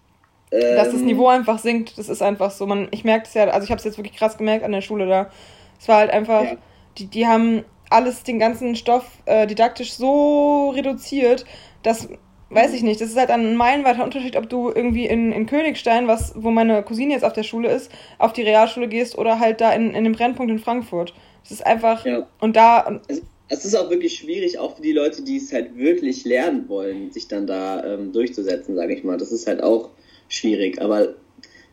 Ähm, 0.50 0.76
Dass 0.76 0.90
das 0.90 1.00
ähm, 1.00 1.06
Niveau 1.06 1.28
einfach 1.28 1.58
sinkt, 1.58 1.98
das 1.98 2.08
ist 2.08 2.22
einfach 2.22 2.50
so. 2.50 2.66
Man, 2.66 2.88
ich 2.90 3.04
merke 3.04 3.26
es 3.26 3.34
ja, 3.34 3.44
also 3.48 3.64
ich 3.64 3.70
habe 3.70 3.78
es 3.78 3.84
jetzt 3.84 3.98
wirklich 3.98 4.16
krass 4.16 4.38
gemerkt 4.38 4.64
an 4.64 4.72
der 4.72 4.80
Schule 4.80 5.06
da. 5.06 5.30
Es 5.78 5.86
war 5.86 5.98
halt 5.98 6.10
einfach, 6.10 6.44
ja. 6.44 6.56
die, 6.96 7.06
die 7.06 7.26
haben 7.26 7.64
alles, 7.90 8.22
den 8.22 8.38
ganzen 8.38 8.74
Stoff 8.74 9.04
äh, 9.26 9.46
didaktisch 9.46 9.92
so 9.92 10.70
reduziert, 10.70 11.44
dass, 11.82 12.08
weiß 12.50 12.72
ich 12.72 12.82
nicht, 12.82 13.00
das 13.00 13.10
ist 13.10 13.18
halt 13.18 13.30
ein 13.30 13.54
meilenweiter 13.54 14.02
Unterschied, 14.02 14.36
ob 14.36 14.48
du 14.48 14.70
irgendwie 14.70 15.06
in, 15.06 15.30
in 15.32 15.46
Königstein, 15.46 16.08
was, 16.08 16.32
wo 16.36 16.50
meine 16.50 16.82
Cousine 16.82 17.12
jetzt 17.12 17.24
auf 17.24 17.34
der 17.34 17.44
Schule 17.44 17.68
ist, 17.68 17.92
auf 18.18 18.32
die 18.32 18.42
Realschule 18.42 18.88
gehst 18.88 19.16
oder 19.16 19.38
halt 19.38 19.60
da 19.60 19.72
in, 19.72 19.94
in 19.94 20.04
dem 20.04 20.14
Brennpunkt 20.14 20.50
in 20.50 20.58
Frankfurt. 20.58 21.14
Das 21.42 21.52
ist 21.52 21.66
einfach, 21.66 22.04
ja. 22.06 22.26
und 22.40 22.56
da... 22.56 23.00
Es 23.48 23.64
ist 23.64 23.74
auch 23.74 23.90
wirklich 23.90 24.18
schwierig, 24.18 24.58
auch 24.58 24.76
für 24.76 24.82
die 24.82 24.92
Leute, 24.92 25.22
die 25.22 25.38
es 25.38 25.52
halt 25.52 25.76
wirklich 25.76 26.24
lernen 26.24 26.68
wollen, 26.68 27.10
sich 27.10 27.28
dann 27.28 27.46
da 27.46 27.82
ähm, 27.84 28.12
durchzusetzen, 28.12 28.76
sage 28.76 28.94
ich 28.94 29.04
mal. 29.04 29.16
Das 29.16 29.32
ist 29.32 29.46
halt 29.46 29.62
auch 29.62 29.90
schwierig, 30.28 30.80
aber 30.80 31.14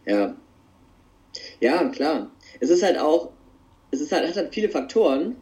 ja. 0.06 0.36
Ja, 1.60 1.84
klar. 1.90 2.32
Es 2.60 2.70
ist 2.70 2.82
halt 2.82 2.98
auch, 2.98 3.32
es 3.92 4.00
ist 4.00 4.12
halt, 4.12 4.28
hat 4.28 4.36
halt 4.36 4.54
viele 4.54 4.70
Faktoren. 4.70 5.36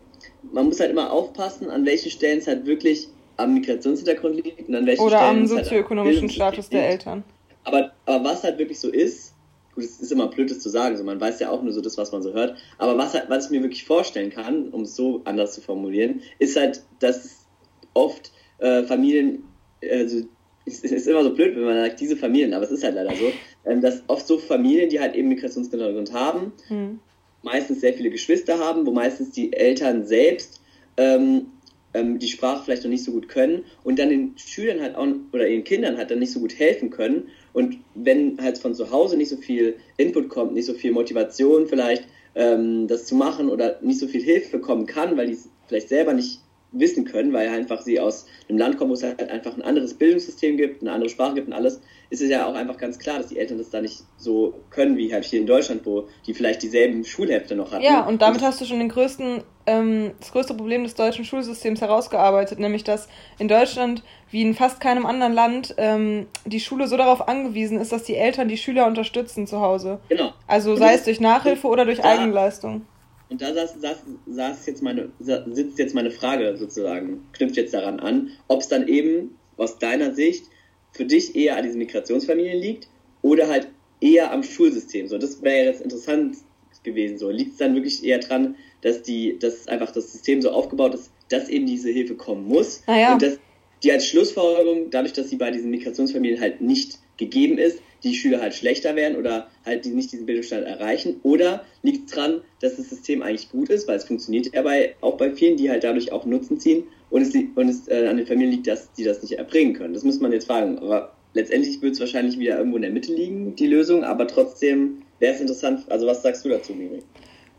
Man 0.51 0.65
muss 0.65 0.79
halt 0.79 0.91
immer 0.91 1.11
aufpassen, 1.11 1.69
an 1.69 1.86
welchen 1.86 2.09
Stellen 2.09 2.39
es 2.39 2.47
halt 2.47 2.65
wirklich 2.65 3.09
am 3.38 3.53
Migrationshintergrund 3.53 4.43
liegt 4.43 4.67
und 4.67 4.75
an 4.75 4.86
welchen 4.86 5.03
Oder 5.03 5.17
Stellen 5.17 5.43
am 5.43 5.55
halt 5.55 5.65
sozioökonomischen 5.65 6.21
halt 6.23 6.31
Status 6.34 6.69
der 6.69 6.89
Eltern. 6.89 7.23
Aber, 7.63 7.91
aber 8.05 8.23
was 8.25 8.43
halt 8.43 8.57
wirklich 8.57 8.79
so 8.79 8.89
ist, 8.89 9.32
gut, 9.76 9.84
es 9.84 9.99
ist 9.99 10.11
immer 10.11 10.28
blöd, 10.28 10.51
das 10.51 10.59
zu 10.59 10.69
sagen, 10.69 10.97
so 10.97 11.03
man 11.03 11.19
weiß 11.19 11.39
ja 11.39 11.49
auch 11.49 11.61
nur 11.63 11.74
so 11.74 11.82
das, 11.82 11.97
was 11.97 12.11
man 12.11 12.21
so 12.21 12.34
hört, 12.34 12.57
aber 12.78 12.97
was, 12.97 13.13
halt, 13.13 13.30
was 13.30 13.45
ich 13.45 13.51
mir 13.51 13.61
wirklich 13.61 13.86
vorstellen 13.86 14.30
kann, 14.30 14.69
um 14.69 14.84
es 14.84 14.95
so 14.95 15.21
anders 15.26 15.53
zu 15.53 15.61
formulieren, 15.61 16.21
ist 16.39 16.55
halt, 16.55 16.84
dass 16.99 17.45
oft 17.93 18.32
äh, 18.59 18.84
Familien, 18.84 19.43
also 19.89 20.21
es 20.65 20.80
ist 20.80 21.07
immer 21.07 21.24
so 21.24 21.34
blöd, 21.34 21.55
wenn 21.55 21.63
man 21.63 21.86
sagt, 21.86 21.99
diese 21.99 22.15
Familien, 22.15 22.53
aber 22.53 22.63
es 22.63 22.71
ist 22.71 22.84
halt 22.84 22.95
leider 22.95 23.15
so, 23.15 23.32
ähm, 23.65 23.82
dass 23.82 24.03
oft 24.07 24.26
so 24.26 24.38
Familien, 24.38 24.89
die 24.89 24.99
halt 24.99 25.15
eben 25.15 25.28
Migrationshintergrund 25.30 26.13
haben, 26.13 26.53
hm 26.67 26.99
meistens 27.43 27.82
sehr 27.82 27.93
viele 27.93 28.09
Geschwister 28.09 28.57
haben, 28.57 28.86
wo 28.88 28.91
meistens 28.91 29.32
die 29.32 29.53
Eltern 29.53 30.05
selbst 30.05 30.61
ähm, 30.97 31.47
ähm, 31.93 32.17
die 32.17 32.28
Sprache 32.28 32.63
vielleicht 32.63 32.84
noch 32.84 32.89
nicht 32.89 33.03
so 33.03 33.11
gut 33.11 33.30
können 33.30 33.65
und 33.84 33.99
dann 33.99 34.09
den 34.09 34.36
Schülern 34.38 34.82
halt 34.82 34.95
auch 34.95 35.07
oder 35.32 35.47
ihren 35.47 35.63
Kindern 35.63 35.97
halt 35.97 36.09
dann 36.09 36.19
nicht 36.19 36.32
so 36.32 36.39
gut 36.39 36.57
helfen 36.57 36.89
können. 36.89 37.30
Und 37.53 37.77
wenn 37.95 38.37
halt 38.41 38.57
von 38.57 38.73
zu 38.73 38.89
Hause 38.91 39.15
nicht 39.15 39.29
so 39.29 39.37
viel 39.37 39.75
Input 39.97 40.29
kommt, 40.29 40.53
nicht 40.53 40.65
so 40.65 40.73
viel 40.73 40.91
Motivation 40.91 41.67
vielleicht, 41.67 42.03
ähm, 42.35 42.87
das 42.87 43.05
zu 43.05 43.15
machen 43.15 43.49
oder 43.49 43.77
nicht 43.81 43.99
so 43.99 44.07
viel 44.07 44.21
Hilfe 44.21 44.57
bekommen 44.57 44.85
kann, 44.85 45.15
weil 45.17 45.27
die 45.27 45.33
es 45.33 45.49
vielleicht 45.67 45.89
selber 45.89 46.13
nicht 46.13 46.39
wissen 46.74 47.05
können, 47.05 47.32
weil 47.32 47.47
einfach 47.49 47.82
sie 47.82 47.99
aus 47.99 48.26
einem 48.49 48.57
Land 48.57 48.78
kommen, 48.78 48.89
wo 48.89 48.95
es 48.95 49.03
halt 49.03 49.30
einfach 49.30 49.55
ein 49.55 49.61
anderes 49.61 49.93
Bildungssystem 49.93 50.57
gibt, 50.57 50.82
eine 50.82 50.91
andere 50.91 51.09
Sprache 51.09 51.36
gibt 51.36 51.47
und 51.47 51.53
alles, 51.53 51.82
ist 52.09 52.21
es 52.21 52.30
ja 52.30 52.45
auch 52.45 52.55
einfach 52.55 52.78
ganz 52.78 52.99
klar, 52.99 53.17
dass 53.17 53.28
die 53.28 53.38
Eltern 53.38 53.57
das 53.57 53.69
da 53.69 53.82
nicht 53.82 54.03
so 54.17 54.53
können 54.69 54.97
wie 54.97 55.13
halt 55.13 55.24
hier 55.24 55.39
in 55.39 55.47
Deutschland, 55.47 55.86
wo 55.86 56.07
die 56.28 56.34
vielleicht 56.34 56.61
dieselben 56.61 57.05
Schulhefte 57.05 57.55
noch 57.55 57.71
hatten. 57.71 57.84
Ja, 57.84 58.05
und 58.05 58.21
damit 58.21 58.41
hast 58.41 58.59
du 58.61 58.65
schon 58.65 58.80
den 58.80 58.89
größten, 58.89 59.43
ähm, 59.65 60.11
das 60.19 60.32
größte 60.32 60.53
Problem 60.53 60.84
des 60.84 60.95
deutschen 60.95 61.26
Schulsystems 61.26 61.82
herausgearbeitet, 61.82 62.59
nämlich 62.59 62.84
dass 62.84 63.07
in 63.39 63.47
Deutschland 63.47 64.03
wie 64.30 64.41
in 64.41 64.53
fast 64.53 64.80
keinem 64.80 65.05
anderen 65.05 65.34
Land 65.34 65.76
ähm, 65.78 66.28
die 66.45 66.59
Schule 66.59 66.88
so 66.88 66.97
darauf 66.97 67.28
angewiesen 67.28 67.80
ist, 67.80 67.91
dass 67.91 68.03
die 68.03 68.15
Eltern 68.15 68.47
die 68.47 68.57
Schüler 68.57 68.88
unterstützen 68.88 69.47
zu 69.47 69.61
Hause. 69.61 69.99
Genau. 70.09 70.34
Also 70.47 70.76
sei 70.76 70.93
es 70.93 71.03
durch 71.03 71.19
Nachhilfe 71.19 71.67
oder 71.67 71.86
durch 71.86 72.03
Eigenleistung. 72.03 72.86
Und 73.34 73.41
da 73.41 73.51
saß, 73.51 73.81
saß, 73.81 73.97
saß 74.27 74.67
jetzt 74.67 74.84
meine, 74.84 75.09
sitzt 75.19 75.79
jetzt 75.79 75.95
meine 75.95 76.11
Frage 76.11 76.55
sozusagen, 76.55 77.25
knüpft 77.34 77.57
jetzt 77.57 77.73
daran 77.73 77.99
an, 77.99 78.29
ob 78.47 78.61
es 78.61 78.67
dann 78.67 78.88
eben 78.88 79.36
aus 79.57 79.79
deiner 79.79 80.13
Sicht 80.13 80.45
für 80.91 81.05
dich 81.05 81.36
eher 81.36 81.57
an 81.57 81.63
diesen 81.63 81.79
Migrationsfamilien 81.79 82.59
liegt 82.59 82.89
oder 83.23 83.47
halt 83.47 83.69
eher 84.01 84.31
am 84.31 84.43
Schulsystem. 84.43 85.07
So, 85.07 85.17
das 85.17 85.41
wäre 85.41 85.65
jetzt 85.65 85.81
interessant 85.81 86.38
gewesen. 86.84 87.17
So, 87.17 87.31
liegt 87.31 87.53
es 87.53 87.57
dann 87.57 87.73
wirklich 87.73 88.03
eher 88.03 88.19
dran, 88.19 88.55
dass 88.81 89.01
die, 89.01 89.39
dass 89.39 89.67
einfach 89.67 89.89
das 89.89 90.11
System 90.11 90.43
so 90.43 90.51
aufgebaut 90.51 90.93
ist, 90.93 91.09
dass 91.29 91.49
eben 91.49 91.65
diese 91.65 91.89
Hilfe 91.89 92.13
kommen 92.13 92.47
muss 92.47 92.84
naja. 92.86 93.13
und 93.13 93.23
dass 93.23 93.39
die 93.81 93.91
als 93.91 94.05
Schlussfolgerung, 94.05 94.91
dadurch, 94.91 95.13
dass 95.13 95.31
sie 95.31 95.38
bei 95.38 95.49
diesen 95.49 95.71
Migrationsfamilien 95.71 96.39
halt 96.39 96.61
nicht 96.61 96.99
gegeben 97.17 97.57
ist, 97.57 97.79
die 98.03 98.15
Schüler 98.15 98.41
halt 98.41 98.53
schlechter 98.53 98.95
werden 98.95 99.17
oder 99.17 99.47
halt 99.65 99.85
nicht 99.85 100.11
diesen 100.11 100.25
Bildungsstand 100.25 100.65
erreichen? 100.65 101.19
Oder 101.23 101.63
liegt 101.81 102.09
es 102.09 102.15
daran, 102.15 102.41
dass 102.61 102.77
das 102.77 102.89
System 102.89 103.21
eigentlich 103.21 103.49
gut 103.49 103.69
ist, 103.69 103.87
weil 103.87 103.97
es 103.97 104.03
funktioniert 104.03 104.53
ja 104.53 104.61
bei, 104.61 104.95
auch 105.01 105.17
bei 105.17 105.31
vielen, 105.31 105.57
die 105.57 105.69
halt 105.69 105.83
dadurch 105.83 106.11
auch 106.11 106.25
Nutzen 106.25 106.59
ziehen 106.59 106.83
und 107.09 107.21
es, 107.21 107.33
und 107.33 107.69
es 107.69 107.87
äh, 107.87 108.07
an 108.07 108.17
den 108.17 108.27
Familien 108.27 108.51
liegt, 108.51 108.67
dass 108.67 108.91
die 108.93 109.03
das 109.03 109.21
nicht 109.21 109.33
erbringen 109.33 109.73
können? 109.73 109.93
Das 109.93 110.03
muss 110.03 110.19
man 110.19 110.31
jetzt 110.31 110.47
fragen. 110.47 110.77
Aber 110.79 111.13
letztendlich 111.33 111.81
wird 111.81 111.93
es 111.93 111.99
wahrscheinlich 111.99 112.37
wieder 112.37 112.57
irgendwo 112.57 112.77
in 112.77 112.83
der 112.83 112.91
Mitte 112.91 113.13
liegen, 113.13 113.55
die 113.55 113.67
Lösung, 113.67 114.03
aber 114.03 114.27
trotzdem 114.27 115.03
wäre 115.19 115.33
es 115.33 115.41
interessant. 115.41 115.85
Also, 115.89 116.05
was 116.05 116.21
sagst 116.21 116.43
du 116.45 116.49
dazu, 116.49 116.73
Miri? 116.73 117.01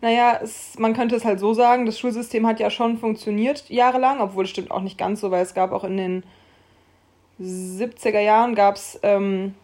Naja, 0.01 0.38
es, 0.42 0.78
man 0.78 0.92
könnte 0.92 1.16
es 1.16 1.24
halt 1.24 1.40
so 1.40 1.55
sagen, 1.55 1.86
das 1.86 1.99
Schulsystem 1.99 2.47
hat 2.47 2.61
ja 2.61 2.68
schon 2.68 2.99
funktioniert 2.99 3.64
jahrelang, 3.70 4.20
obwohl 4.20 4.45
es 4.45 4.51
stimmt 4.51 4.70
auch 4.70 4.82
nicht 4.82 4.99
ganz 4.99 5.20
so, 5.20 5.30
weil 5.30 5.42
es 5.42 5.55
gab 5.55 5.72
auch 5.72 5.84
in 5.84 5.97
den 5.97 6.24
70er 7.40 8.20
Jahren 8.20 8.55
gab 8.55 8.76
es 8.76 9.01
ähm, 9.03 9.55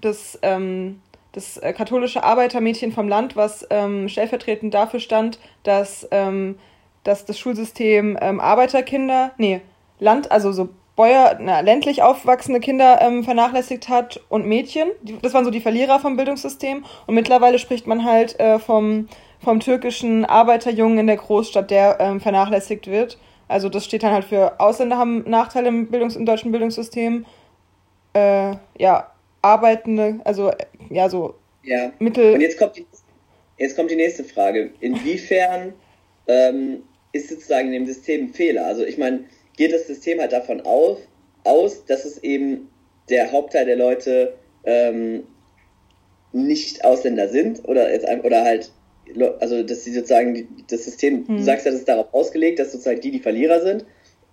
das, 0.00 0.38
ähm, 0.42 1.00
das 1.32 1.56
äh, 1.56 1.72
katholische 1.72 2.24
Arbeitermädchen 2.24 2.92
vom 2.92 3.08
Land, 3.08 3.36
was 3.36 3.66
ähm, 3.70 4.08
stellvertretend 4.08 4.74
dafür 4.74 5.00
stand, 5.00 5.38
dass, 5.62 6.06
ähm, 6.10 6.58
dass 7.02 7.24
das 7.24 7.38
Schulsystem 7.38 8.18
ähm, 8.20 8.40
Arbeiterkinder, 8.40 9.32
nee, 9.38 9.60
Land, 9.98 10.30
also 10.30 10.52
so 10.52 10.68
Bäuer, 10.96 11.38
na, 11.40 11.60
ländlich 11.60 12.02
aufwachsende 12.02 12.60
Kinder 12.60 13.00
ähm, 13.00 13.24
vernachlässigt 13.24 13.88
hat 13.88 14.20
und 14.28 14.46
Mädchen. 14.46 14.90
Das 15.22 15.34
waren 15.34 15.44
so 15.44 15.50
die 15.50 15.60
Verlierer 15.60 15.98
vom 15.98 16.16
Bildungssystem. 16.16 16.84
Und 17.06 17.14
mittlerweile 17.14 17.58
spricht 17.58 17.88
man 17.88 18.04
halt 18.04 18.38
äh, 18.38 18.60
vom, 18.60 19.08
vom 19.40 19.58
türkischen 19.58 20.24
Arbeiterjungen 20.24 20.98
in 20.98 21.06
der 21.08 21.16
Großstadt, 21.16 21.70
der 21.70 21.98
ähm, 21.98 22.20
vernachlässigt 22.20 22.86
wird. 22.86 23.18
Also 23.48 23.68
das 23.68 23.84
steht 23.84 24.04
dann 24.04 24.12
halt 24.12 24.24
für 24.24 24.60
Ausländer 24.60 24.96
haben 24.96 25.28
Nachteile 25.28 25.68
im, 25.68 25.90
Bildungs-, 25.90 26.16
im 26.16 26.26
deutschen 26.26 26.52
Bildungssystem. 26.52 27.26
Äh, 28.12 28.54
ja, 28.78 29.08
arbeitende, 29.44 30.20
also 30.24 30.50
ja, 30.90 31.08
so 31.08 31.34
ja. 31.62 31.92
Mittel. 31.98 32.34
Und 32.34 32.40
jetzt 32.40 32.58
kommt 32.58 32.76
die, 32.76 32.86
jetzt 33.58 33.76
kommt 33.76 33.90
die 33.90 33.96
nächste 33.96 34.24
Frage. 34.24 34.70
Inwiefern 34.80 35.74
ähm, 36.26 36.82
ist 37.12 37.28
sozusagen 37.28 37.68
in 37.68 37.84
dem 37.84 37.86
System 37.86 38.24
ein 38.24 38.34
Fehler? 38.34 38.66
Also 38.66 38.84
ich 38.84 38.96
meine, 38.96 39.24
geht 39.56 39.72
das 39.72 39.86
System 39.86 40.18
halt 40.18 40.32
davon 40.32 40.62
auf, 40.62 40.98
aus, 41.44 41.84
dass 41.84 42.04
es 42.04 42.22
eben 42.22 42.70
der 43.10 43.32
Hauptteil 43.32 43.66
der 43.66 43.76
Leute 43.76 44.34
ähm, 44.64 45.24
nicht 46.32 46.84
Ausländer 46.84 47.28
sind 47.28 47.68
oder 47.68 47.92
jetzt 47.92 48.06
oder 48.24 48.42
halt 48.42 48.72
also 49.38 49.62
dass 49.62 49.84
sie 49.84 49.92
sozusagen 49.92 50.64
das 50.70 50.86
System, 50.86 51.28
hm. 51.28 51.36
du 51.36 51.42
sagst 51.42 51.66
ja, 51.66 51.70
das 51.70 51.80
ist 51.80 51.88
darauf 51.88 52.12
ausgelegt, 52.14 52.58
dass 52.58 52.72
sozusagen 52.72 53.02
die 53.02 53.10
die 53.10 53.20
Verlierer 53.20 53.60
sind 53.60 53.84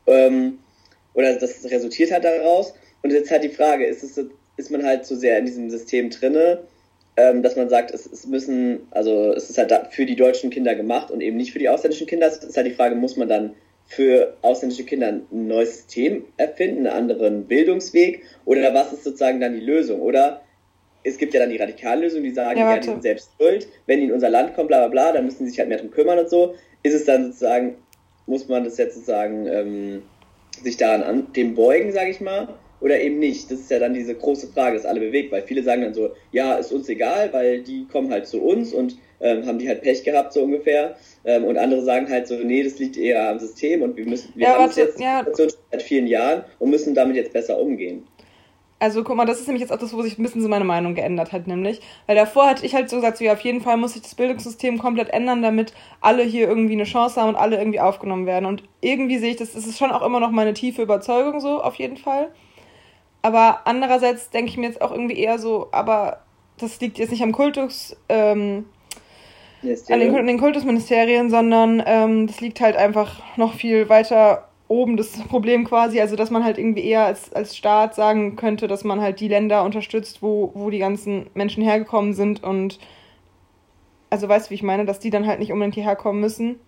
ähm, 0.07 0.59
oder 1.13 1.35
das 1.35 1.69
resultiert 1.69 2.11
halt 2.11 2.23
daraus 2.23 2.73
und 3.03 3.11
jetzt 3.11 3.29
halt 3.29 3.43
die 3.43 3.49
Frage, 3.49 3.85
ist 3.85 4.03
es 4.03 4.15
ist 4.61 4.71
man 4.71 4.85
halt 4.85 5.05
so 5.05 5.15
sehr 5.15 5.37
in 5.37 5.45
diesem 5.45 5.69
System 5.69 6.09
drinne, 6.09 6.59
ähm, 7.17 7.43
dass 7.43 7.55
man 7.55 7.67
sagt, 7.67 7.91
es, 7.91 8.05
es, 8.05 8.25
müssen, 8.25 8.87
also 8.91 9.33
es 9.33 9.49
ist 9.49 9.57
halt 9.57 9.73
für 9.89 10.05
die 10.05 10.15
deutschen 10.15 10.49
Kinder 10.49 10.75
gemacht 10.75 11.11
und 11.11 11.21
eben 11.21 11.35
nicht 11.35 11.51
für 11.51 11.59
die 11.59 11.67
ausländischen 11.67 12.07
Kinder. 12.07 12.27
Es 12.27 12.37
ist 12.37 12.55
halt 12.55 12.67
die 12.67 12.73
Frage, 12.73 12.95
muss 12.95 13.17
man 13.17 13.27
dann 13.27 13.55
für 13.87 14.37
ausländische 14.41 14.85
Kinder 14.85 15.09
ein 15.09 15.47
neues 15.47 15.77
System 15.77 16.23
erfinden, 16.37 16.87
einen 16.87 16.95
anderen 16.95 17.45
Bildungsweg 17.45 18.23
oder 18.45 18.73
was 18.73 18.93
ist 18.93 19.03
sozusagen 19.03 19.41
dann 19.41 19.53
die 19.53 19.65
Lösung? 19.65 19.99
Oder 19.99 20.41
es 21.03 21.17
gibt 21.17 21.33
ja 21.33 21.41
dann 21.41 21.49
die 21.49 21.57
Radikallösung, 21.57 22.23
die 22.23 22.31
sagen, 22.31 22.59
ja, 22.59 22.71
ja 22.71 22.77
die 22.77 22.87
sind 22.87 23.01
selbst 23.01 23.31
schuld, 23.37 23.67
wenn 23.87 23.99
die 23.99 24.05
in 24.05 24.11
unser 24.13 24.29
Land 24.29 24.53
kommen, 24.53 24.67
bla 24.67 24.79
bla 24.79 24.87
bla, 24.87 25.11
dann 25.11 25.25
müssen 25.25 25.43
sie 25.43 25.49
sich 25.49 25.59
halt 25.59 25.67
mehr 25.67 25.79
drum 25.79 25.91
kümmern 25.91 26.19
und 26.19 26.29
so. 26.29 26.55
Ist 26.83 26.93
es 26.93 27.05
dann 27.05 27.25
sozusagen, 27.25 27.75
muss 28.27 28.47
man 28.47 28.63
das 28.63 28.77
jetzt 28.77 28.93
sozusagen 28.93 29.47
ähm, 29.47 30.03
sich 30.63 30.77
daran 30.77 31.03
an, 31.03 31.33
dem 31.33 31.55
beugen, 31.55 31.91
sage 31.91 32.11
ich 32.11 32.21
mal, 32.21 32.47
oder 32.81 32.99
eben 32.99 33.19
nicht? 33.19 33.49
Das 33.49 33.59
ist 33.59 33.71
ja 33.71 33.79
dann 33.79 33.93
diese 33.93 34.15
große 34.15 34.47
Frage, 34.47 34.75
das 34.75 34.85
alle 34.85 34.99
bewegt, 34.99 35.31
weil 35.31 35.43
viele 35.43 35.63
sagen 35.63 35.83
dann 35.83 35.93
so, 35.93 36.11
ja, 36.31 36.55
ist 36.55 36.73
uns 36.73 36.89
egal, 36.89 37.31
weil 37.31 37.61
die 37.61 37.85
kommen 37.85 38.11
halt 38.11 38.27
zu 38.27 38.41
uns 38.41 38.73
und 38.73 38.97
ähm, 39.21 39.45
haben 39.45 39.59
die 39.59 39.67
halt 39.67 39.81
Pech 39.81 40.03
gehabt, 40.03 40.33
so 40.33 40.43
ungefähr. 40.43 40.95
Ähm, 41.23 41.45
und 41.45 41.57
andere 41.57 41.83
sagen 41.83 42.09
halt 42.09 42.27
so, 42.27 42.35
nee, 42.35 42.63
das 42.63 42.79
liegt 42.79 42.97
eher 42.97 43.29
am 43.29 43.39
System 43.39 43.83
und 43.83 43.95
wir 43.95 44.05
müssen, 44.05 44.31
wir 44.35 44.47
ja, 44.47 44.57
haben 44.57 44.69
es 44.69 44.75
jetzt 44.75 44.99
ja. 44.99 45.25
seit 45.71 45.81
vielen 45.81 46.07
Jahren 46.07 46.43
und 46.59 46.71
müssen 46.71 46.95
damit 46.95 47.15
jetzt 47.15 47.31
besser 47.31 47.59
umgehen. 47.59 48.03
Also 48.81 49.03
guck 49.03 49.15
mal, 49.15 49.25
das 49.25 49.39
ist 49.39 49.45
nämlich 49.45 49.61
jetzt 49.61 49.71
auch 49.71 49.77
das, 49.77 49.93
wo 49.93 50.01
sich 50.01 50.17
ein 50.17 50.23
bisschen 50.23 50.41
so 50.41 50.49
meine 50.49 50.65
Meinung 50.65 50.95
geändert 50.95 51.31
hat, 51.33 51.45
nämlich. 51.45 51.81
Weil 52.07 52.15
davor 52.15 52.49
hatte 52.49 52.65
ich 52.65 52.73
halt 52.73 52.89
so 52.89 52.95
gesagt, 52.95 53.17
so 53.17 53.23
ja, 53.23 53.33
auf 53.33 53.41
jeden 53.41 53.61
Fall 53.61 53.77
muss 53.77 53.93
sich 53.93 54.01
das 54.01 54.15
Bildungssystem 54.15 54.79
komplett 54.79 55.09
ändern, 55.09 55.43
damit 55.43 55.71
alle 56.01 56.23
hier 56.23 56.47
irgendwie 56.47 56.73
eine 56.73 56.85
Chance 56.85 57.21
haben 57.21 57.29
und 57.29 57.35
alle 57.35 57.59
irgendwie 57.59 57.79
aufgenommen 57.79 58.25
werden. 58.25 58.47
Und 58.47 58.63
irgendwie 58.81 59.19
sehe 59.19 59.29
ich 59.29 59.37
das, 59.37 59.53
das 59.53 59.67
ist 59.67 59.77
schon 59.77 59.91
auch 59.91 60.01
immer 60.01 60.19
noch 60.19 60.31
meine 60.31 60.55
tiefe 60.55 60.81
Überzeugung 60.81 61.41
so, 61.41 61.61
auf 61.61 61.75
jeden 61.75 61.97
Fall. 61.97 62.29
Aber 63.21 63.61
andererseits 63.65 64.29
denke 64.29 64.49
ich 64.49 64.57
mir 64.57 64.67
jetzt 64.67 64.81
auch 64.81 64.91
irgendwie 64.91 65.17
eher 65.17 65.37
so, 65.37 65.67
aber 65.71 66.21
das 66.57 66.79
liegt 66.79 66.97
jetzt 66.97 67.11
nicht 67.11 67.23
am 67.23 67.31
Kultus, 67.31 67.95
ähm, 68.09 68.65
an, 69.63 69.99
den, 69.99 70.15
an 70.15 70.27
den 70.27 70.39
Kultusministerien, 70.39 71.29
sondern 71.29 71.83
ähm, 71.85 72.27
das 72.27 72.41
liegt 72.41 72.61
halt 72.61 72.75
einfach 72.75 73.21
noch 73.37 73.53
viel 73.53 73.89
weiter 73.89 74.47
oben, 74.67 74.97
das 74.97 75.11
Problem 75.27 75.65
quasi. 75.65 75.99
Also, 75.99 76.15
dass 76.15 76.31
man 76.31 76.43
halt 76.43 76.57
irgendwie 76.57 76.83
eher 76.85 77.05
als, 77.05 77.31
als 77.33 77.55
Staat 77.55 77.93
sagen 77.93 78.37
könnte, 78.37 78.67
dass 78.67 78.83
man 78.83 79.01
halt 79.01 79.19
die 79.19 79.27
Länder 79.27 79.63
unterstützt, 79.63 80.21
wo, 80.21 80.51
wo 80.55 80.69
die 80.69 80.79
ganzen 80.79 81.29
Menschen 81.33 81.63
hergekommen 81.63 82.13
sind 82.13 82.43
und 82.43 82.79
also 84.09 84.27
weißt 84.27 84.47
du, 84.47 84.49
wie 84.51 84.55
ich 84.55 84.63
meine, 84.63 84.85
dass 84.85 84.99
die 84.99 85.09
dann 85.09 85.25
halt 85.25 85.39
nicht 85.39 85.51
unbedingt 85.51 85.75
hierher 85.75 85.95
kommen 85.95 86.19
müssen. 86.19 86.59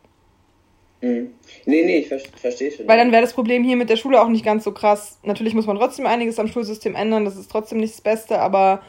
Mhm. 1.03 1.33
Nee, 1.65 1.83
nee, 1.83 1.97
ich 1.97 2.07
ver 2.07 2.19
verstehe 2.19 2.71
schon. 2.71 2.87
Weil 2.87 2.97
dann 2.97 3.11
wäre 3.11 3.21
das 3.21 3.33
Problem 3.33 3.63
hier 3.63 3.75
mit 3.75 3.89
der 3.89 3.97
Schule 3.97 4.21
auch 4.21 4.29
nicht 4.29 4.45
ganz 4.45 4.63
so 4.63 4.71
krass. 4.71 5.19
Natürlich 5.23 5.53
muss 5.53 5.67
man 5.67 5.77
trotzdem 5.77 6.07
einiges 6.07 6.39
am 6.39 6.47
Schulsystem 6.47 6.95
ändern, 6.95 7.25
das 7.25 7.35
ist 7.35 7.51
trotzdem 7.51 7.79
nicht 7.79 7.93
das 7.93 8.01
Beste, 8.01 8.39
aber 8.39 8.81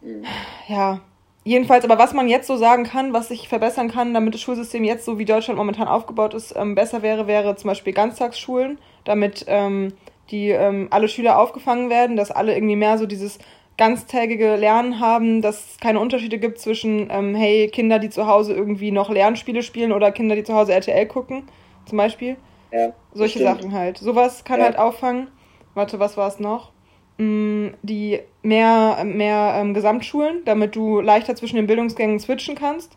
mhm. 0.00 0.24
ja. 0.66 1.00
Jedenfalls, 1.46 1.84
aber 1.84 1.98
was 1.98 2.14
man 2.14 2.26
jetzt 2.26 2.46
so 2.46 2.56
sagen 2.56 2.84
kann, 2.84 3.12
was 3.12 3.28
sich 3.28 3.48
verbessern 3.48 3.90
kann, 3.90 4.14
damit 4.14 4.32
das 4.32 4.40
Schulsystem 4.40 4.82
jetzt, 4.82 5.04
so 5.04 5.18
wie 5.18 5.26
Deutschland 5.26 5.58
momentan 5.58 5.88
aufgebaut 5.88 6.32
ist, 6.32 6.54
ähm, 6.56 6.74
besser 6.74 7.02
wäre, 7.02 7.26
wäre 7.26 7.54
zum 7.56 7.68
Beispiel 7.68 7.92
Ganztagsschulen, 7.92 8.78
damit 9.04 9.44
ähm, 9.46 9.92
die 10.30 10.48
ähm, 10.48 10.88
alle 10.88 11.06
Schüler 11.06 11.38
aufgefangen 11.38 11.90
werden, 11.90 12.16
dass 12.16 12.30
alle 12.30 12.54
irgendwie 12.54 12.76
mehr 12.76 12.96
so 12.96 13.04
dieses 13.04 13.38
ganztägige 13.76 14.56
Lernen 14.56 15.00
haben, 15.00 15.42
dass 15.42 15.72
es 15.72 15.80
keine 15.80 16.00
Unterschiede 16.00 16.38
gibt 16.38 16.58
zwischen, 16.58 17.08
ähm, 17.10 17.34
hey, 17.34 17.68
Kinder, 17.68 17.98
die 17.98 18.10
zu 18.10 18.26
Hause 18.26 18.54
irgendwie 18.54 18.90
noch 18.90 19.10
Lernspiele 19.10 19.62
spielen 19.62 19.92
oder 19.92 20.12
Kinder, 20.12 20.36
die 20.36 20.44
zu 20.44 20.54
Hause 20.54 20.72
RTL 20.72 21.06
gucken, 21.06 21.48
zum 21.86 21.98
Beispiel. 21.98 22.36
Ja. 22.70 22.92
Solche 23.12 23.40
stimmt. 23.40 23.60
Sachen 23.60 23.72
halt. 23.72 23.98
Sowas 23.98 24.44
kann 24.44 24.60
ja. 24.60 24.66
halt 24.66 24.78
auffangen. 24.78 25.28
Warte, 25.74 25.98
was 25.98 26.16
war 26.16 26.28
es 26.28 26.38
noch? 26.38 26.72
Mm, 27.18 27.68
die 27.82 28.20
mehr, 28.42 29.04
mehr 29.04 29.54
ähm, 29.56 29.74
Gesamtschulen, 29.74 30.44
damit 30.44 30.74
du 30.74 31.00
leichter 31.00 31.36
zwischen 31.36 31.56
den 31.56 31.66
Bildungsgängen 31.66 32.18
switchen 32.18 32.56
kannst. 32.56 32.96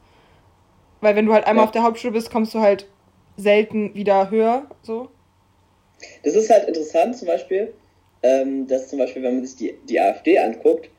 Weil 1.01 1.15
wenn 1.15 1.25
du 1.25 1.33
halt 1.33 1.45
einmal 1.45 1.63
ja. 1.63 1.67
auf 1.67 1.71
der 1.71 1.83
Hauptschule 1.83 2.13
bist, 2.13 2.31
kommst 2.31 2.53
du 2.55 2.59
halt 2.59 2.87
selten 3.35 3.93
wieder 3.93 4.31
höher, 4.31 4.63
so. 4.81 5.09
Das 6.23 6.35
ist 6.35 6.49
halt 6.49 6.67
interessant 6.67 7.15
zum 7.15 7.27
Beispiel, 7.27 7.73
ähm, 8.23 8.67
dass 8.67 8.89
zum 8.89 8.99
Beispiel, 8.99 9.23
wenn 9.23 9.35
man 9.35 9.45
sich 9.45 9.55
die, 9.55 9.75
die 9.87 9.99
AfD 9.99 10.39
anguckt, 10.39 10.89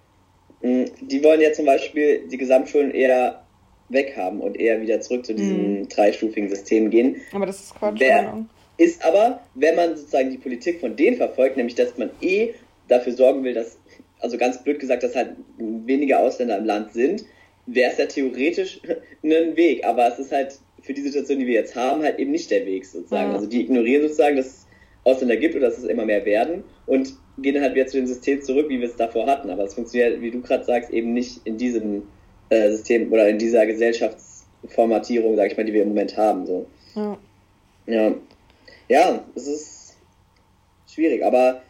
mh, 0.62 0.86
die 1.00 1.22
wollen 1.22 1.40
ja 1.40 1.52
zum 1.52 1.66
Beispiel 1.66 2.28
die 2.28 2.38
Gesamtschulen 2.38 2.90
eher 2.92 3.44
weghaben 3.88 4.40
und 4.40 4.58
eher 4.58 4.80
wieder 4.80 5.00
zurück 5.00 5.24
zu 5.24 5.34
diesem 5.34 5.80
mhm. 5.80 5.88
dreistufigen 5.88 6.48
System 6.48 6.90
gehen. 6.90 7.16
Aber 7.32 7.46
das 7.46 7.60
ist 7.60 7.74
Quatsch. 7.74 8.00
Wer, 8.00 8.46
ist 8.78 9.04
aber, 9.04 9.40
wenn 9.54 9.74
man 9.74 9.96
sozusagen 9.96 10.30
die 10.30 10.38
Politik 10.38 10.80
von 10.80 10.96
denen 10.96 11.16
verfolgt, 11.16 11.56
nämlich 11.56 11.74
dass 11.74 11.98
man 11.98 12.10
eh 12.20 12.54
dafür 12.86 13.12
sorgen 13.12 13.42
will, 13.44 13.52
dass, 13.52 13.76
also 14.20 14.38
ganz 14.38 14.62
blöd 14.62 14.78
gesagt, 14.78 15.02
dass 15.02 15.16
halt 15.16 15.32
weniger 15.58 16.20
Ausländer 16.20 16.58
im 16.58 16.64
Land 16.64 16.92
sind, 16.92 17.24
wäre 17.66 17.90
es 17.90 17.98
ja 17.98 18.06
theoretisch 18.06 18.80
ein 19.22 19.56
Weg. 19.56 19.84
Aber 19.84 20.06
es 20.08 20.18
ist 20.18 20.32
halt 20.32 20.58
für 20.80 20.94
die 20.94 21.02
Situation, 21.02 21.40
die 21.40 21.46
wir 21.46 21.54
jetzt 21.54 21.74
haben, 21.74 22.02
halt 22.02 22.18
eben 22.18 22.30
nicht 22.30 22.50
der 22.50 22.64
Weg 22.66 22.86
sozusagen. 22.86 23.30
Ja. 23.30 23.34
Also 23.34 23.46
die 23.46 23.62
ignorieren 23.62 24.02
sozusagen, 24.02 24.36
dass 24.36 24.66
Ausländer 25.04 25.36
gibt 25.36 25.54
oder 25.54 25.68
dass 25.68 25.78
es 25.78 25.84
immer 25.84 26.04
mehr 26.04 26.24
werden 26.24 26.64
und 26.86 27.14
gehen 27.38 27.54
dann 27.54 27.62
halt 27.62 27.74
wieder 27.74 27.86
zu 27.86 27.96
dem 27.96 28.06
System 28.06 28.42
zurück, 28.42 28.68
wie 28.68 28.80
wir 28.80 28.88
es 28.88 28.96
davor 28.96 29.26
hatten. 29.26 29.50
Aber 29.50 29.64
es 29.64 29.74
funktioniert, 29.74 30.20
wie 30.20 30.30
du 30.30 30.40
gerade 30.40 30.64
sagst, 30.64 30.90
eben 30.90 31.12
nicht 31.12 31.40
in 31.44 31.56
diesem 31.56 32.02
äh, 32.50 32.70
System 32.70 33.12
oder 33.12 33.28
in 33.28 33.38
dieser 33.38 33.66
Gesellschaftsformatierung, 33.66 35.36
sag 35.36 35.50
ich 35.50 35.56
mal, 35.56 35.64
die 35.64 35.72
wir 35.72 35.82
im 35.82 35.88
Moment 35.88 36.16
haben. 36.16 36.46
So. 36.46 36.66
Ja. 36.94 37.18
ja. 37.86 38.14
Ja, 38.88 39.24
es 39.34 39.46
ist 39.46 39.96
schwierig, 40.86 41.24
aber 41.24 41.62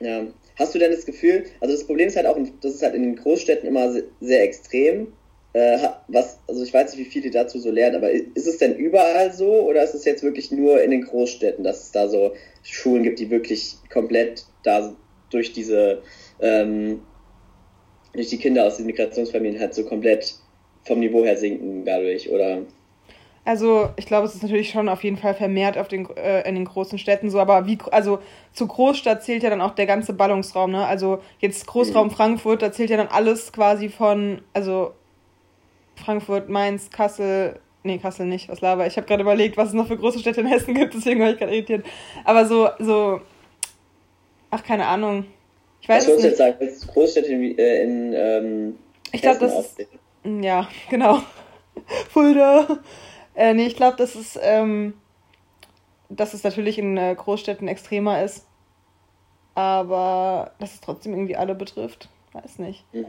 ja. 0.00 0.26
Hast 0.58 0.74
du 0.74 0.78
denn 0.78 0.90
das 0.90 1.04
Gefühl, 1.04 1.44
also 1.60 1.74
das 1.74 1.86
Problem 1.86 2.08
ist 2.08 2.16
halt 2.16 2.26
auch, 2.26 2.38
das 2.62 2.74
ist 2.74 2.82
halt 2.82 2.94
in 2.94 3.02
den 3.02 3.16
Großstädten 3.16 3.68
immer 3.68 3.94
sehr 4.20 4.42
extrem. 4.42 5.08
Äh, 5.56 5.78
was, 6.08 6.38
also 6.46 6.62
ich 6.62 6.74
weiß 6.74 6.94
nicht, 6.94 7.06
wie 7.06 7.10
viele 7.10 7.30
dazu 7.30 7.58
so 7.58 7.70
lernen, 7.70 7.96
aber 7.96 8.10
ist 8.10 8.46
es 8.46 8.58
denn 8.58 8.74
überall 8.74 9.32
so 9.32 9.62
oder 9.62 9.82
ist 9.82 9.94
es 9.94 10.04
jetzt 10.04 10.22
wirklich 10.22 10.52
nur 10.52 10.82
in 10.82 10.90
den 10.90 11.00
Großstädten, 11.00 11.64
dass 11.64 11.84
es 11.84 11.92
da 11.92 12.08
so 12.08 12.34
Schulen 12.62 13.04
gibt, 13.04 13.20
die 13.20 13.30
wirklich 13.30 13.76
komplett 13.90 14.44
da 14.62 14.94
durch 15.30 15.54
diese, 15.54 16.02
ähm, 16.40 17.00
durch 18.12 18.28
die 18.28 18.36
Kinder 18.36 18.66
aus 18.66 18.76
den 18.76 18.84
Migrationsfamilien 18.84 19.58
halt 19.58 19.72
so 19.72 19.86
komplett 19.86 20.34
vom 20.84 21.00
Niveau 21.00 21.24
her 21.24 21.38
sinken 21.38 21.86
dadurch, 21.86 22.30
oder? 22.30 22.58
Also 23.46 23.88
ich 23.96 24.04
glaube, 24.04 24.26
es 24.26 24.34
ist 24.34 24.42
natürlich 24.42 24.68
schon 24.68 24.90
auf 24.90 25.04
jeden 25.04 25.16
Fall 25.16 25.32
vermehrt 25.32 25.78
auf 25.78 25.88
den, 25.88 26.06
äh, 26.16 26.46
in 26.46 26.54
den 26.54 26.66
großen 26.66 26.98
Städten 26.98 27.30
so, 27.30 27.40
aber 27.40 27.66
wie, 27.66 27.78
also 27.92 28.18
zur 28.52 28.68
Großstadt 28.68 29.24
zählt 29.24 29.42
ja 29.42 29.48
dann 29.48 29.62
auch 29.62 29.74
der 29.74 29.86
ganze 29.86 30.12
Ballungsraum, 30.12 30.72
ne? 30.72 30.84
Also 30.84 31.20
jetzt 31.38 31.66
Großraum 31.66 32.08
mhm. 32.08 32.12
Frankfurt, 32.12 32.60
da 32.60 32.72
zählt 32.72 32.90
ja 32.90 32.98
dann 32.98 33.08
alles 33.08 33.54
quasi 33.54 33.88
von, 33.88 34.42
also 34.52 34.92
Frankfurt, 35.96 36.48
Mainz, 36.48 36.90
Kassel, 36.90 37.58
nee, 37.82 37.98
Kassel 37.98 38.26
nicht, 38.26 38.48
was 38.48 38.60
laber. 38.60 38.86
Ich 38.86 38.96
habe 38.96 39.06
gerade 39.06 39.22
überlegt, 39.22 39.56
was 39.56 39.68
es 39.68 39.74
noch 39.74 39.88
für 39.88 39.96
große 39.96 40.18
Städte 40.18 40.40
in 40.40 40.46
Hessen 40.46 40.74
gibt, 40.74 40.94
deswegen 40.94 41.20
war 41.20 41.30
ich 41.30 41.38
gerade 41.38 41.52
irritiert. 41.52 41.84
Aber 42.24 42.46
so, 42.46 42.68
so, 42.78 43.20
ach, 44.50 44.62
keine 44.62 44.86
Ahnung. 44.86 45.26
Ich 45.80 45.88
weiß 45.88 46.04
was 46.04 46.14
es 46.14 46.16
nicht. 46.16 46.24
jetzt 46.26 46.38
sagen, 46.38 46.56
das 46.60 46.86
Großstädte 46.86 47.32
in, 47.32 47.58
äh, 47.58 47.82
in 47.82 48.12
ähm, 48.12 48.78
Ich 49.12 49.22
glaube, 49.22 49.40
das 49.40 49.58
ist, 49.58 49.86
ja, 50.24 50.68
genau. 50.90 51.20
Fulda. 52.10 52.80
Äh, 53.34 53.54
nee, 53.54 53.66
ich 53.66 53.76
glaube, 53.76 53.96
das 53.96 54.16
ist, 54.16 54.38
ähm, 54.42 54.94
dass 56.08 56.34
es 56.34 56.42
natürlich 56.42 56.78
in 56.78 56.96
äh, 56.96 57.14
Großstädten 57.14 57.68
extremer 57.68 58.22
ist. 58.22 58.46
Aber 59.54 60.52
dass 60.58 60.74
es 60.74 60.80
trotzdem 60.80 61.12
irgendwie 61.12 61.36
alle 61.36 61.54
betrifft. 61.54 62.08
Weiß 62.32 62.58
nicht. 62.58 62.84
Mhm. 62.92 63.06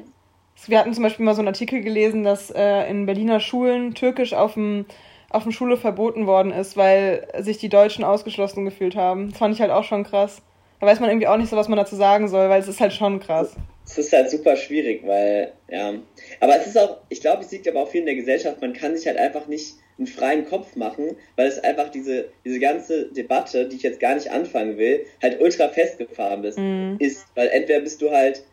Wir 0.65 0.79
hatten 0.79 0.93
zum 0.93 1.03
Beispiel 1.03 1.25
mal 1.25 1.35
so 1.35 1.41
einen 1.41 1.47
Artikel 1.47 1.81
gelesen, 1.81 2.23
dass 2.23 2.49
äh, 2.49 2.89
in 2.89 3.05
Berliner 3.05 3.39
Schulen 3.39 3.93
Türkisch 3.93 4.33
auf 4.33 4.55
dem 4.55 4.85
auf 5.29 5.43
dem 5.43 5.51
Schule 5.51 5.77
verboten 5.77 6.25
worden 6.25 6.51
ist, 6.51 6.77
weil 6.77 7.27
sich 7.39 7.57
die 7.57 7.69
Deutschen 7.69 8.03
ausgeschlossen 8.03 8.65
gefühlt 8.65 8.95
haben. 8.95 9.29
Das 9.29 9.39
fand 9.39 9.53
ich 9.53 9.61
halt 9.61 9.71
auch 9.71 9.83
schon 9.83 10.03
krass. 10.03 10.41
Da 10.79 10.85
weiß 10.85 10.99
man 10.99 11.09
irgendwie 11.09 11.27
auch 11.27 11.37
nicht 11.37 11.49
so, 11.49 11.57
was 11.57 11.67
man 11.67 11.77
dazu 11.77 11.95
sagen 11.95 12.27
soll, 12.27 12.49
weil 12.49 12.61
es 12.61 12.67
ist 12.67 12.79
halt 12.79 12.93
schon 12.93 13.19
krass. 13.19 13.55
Es 13.85 13.97
ist 13.97 14.13
halt 14.13 14.29
super 14.29 14.55
schwierig, 14.55 15.05
weil, 15.05 15.53
ja. 15.69 15.93
Aber 16.39 16.55
es 16.57 16.67
ist 16.67 16.77
auch, 16.77 16.97
ich 17.09 17.21
glaube, 17.21 17.43
es 17.43 17.51
liegt 17.51 17.67
aber 17.67 17.81
auch 17.81 17.89
viel 17.89 18.01
in 18.01 18.05
der 18.05 18.15
Gesellschaft, 18.15 18.61
man 18.61 18.73
kann 18.73 18.95
sich 18.95 19.07
halt 19.07 19.17
einfach 19.17 19.47
nicht 19.47 19.75
einen 19.97 20.07
freien 20.07 20.45
Kopf 20.45 20.75
machen, 20.75 21.15
weil 21.35 21.47
es 21.47 21.57
einfach 21.63 21.89
diese, 21.89 22.25
diese 22.45 22.59
ganze 22.59 23.11
Debatte, 23.11 23.67
die 23.67 23.77
ich 23.77 23.83
jetzt 23.83 23.99
gar 23.99 24.13
nicht 24.13 24.29
anfangen 24.29 24.77
will, 24.77 25.05
halt 25.21 25.41
ultra 25.41 25.69
festgefahren 25.69 26.43
bist, 26.43 26.59
mm. 26.59 26.97
ist. 26.99 27.25
Weil 27.33 27.47
entweder 27.47 27.79
bist 27.79 28.01
du 28.01 28.11
halt 28.11 28.43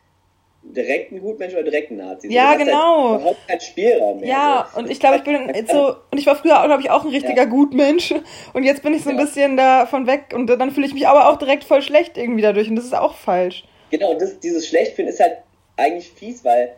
direkt 0.65 1.13
ein 1.13 1.21
Gutmensch 1.21 1.53
oder 1.53 1.63
direkt 1.63 1.91
ein 1.91 1.99
Nazi. 1.99 2.33
Ja, 2.33 2.49
halt 2.49 2.61
genau. 2.61 3.11
Halt 3.11 3.21
überhaupt 3.21 3.49
keinen 3.49 3.61
Spielraum 3.61 4.21
mehr. 4.21 4.29
Ja, 4.29 4.69
so. 4.73 4.81
und 4.81 4.91
ich 4.91 4.99
glaube, 4.99 5.17
ich 5.17 5.23
bin 5.23 5.67
so, 5.71 5.97
und 6.11 6.19
ich 6.19 6.27
war 6.27 6.37
früher, 6.37 6.63
glaube 6.65 6.83
ich, 6.83 6.91
auch 6.91 7.05
ein 7.05 7.11
richtiger 7.11 7.43
ja. 7.43 7.45
Gutmensch. 7.45 8.15
Und 8.53 8.65
jetzt 8.65 8.83
bin 8.83 8.95
ich 8.95 9.03
so 9.03 9.11
ein 9.11 9.19
ja. 9.19 9.25
bisschen 9.25 9.57
davon 9.57 10.07
weg 10.07 10.33
und 10.35 10.47
dann 10.49 10.71
fühle 10.71 10.87
ich 10.87 10.95
mich 10.95 11.07
aber 11.07 11.29
auch 11.29 11.37
direkt 11.37 11.65
voll 11.65 11.83
schlecht 11.83 12.17
irgendwie 12.17 12.43
dadurch 12.43 12.69
und 12.69 12.77
das 12.77 12.85
ist 12.85 12.95
auch 12.95 13.15
falsch. 13.15 13.65
Genau, 13.91 14.13
und 14.13 14.21
das, 14.21 14.41
dieses 14.41 14.67
Schlechtfinden 14.67 15.13
ist 15.13 15.21
halt 15.21 15.39
eigentlich 15.77 16.11
fies, 16.11 16.45
weil 16.45 16.75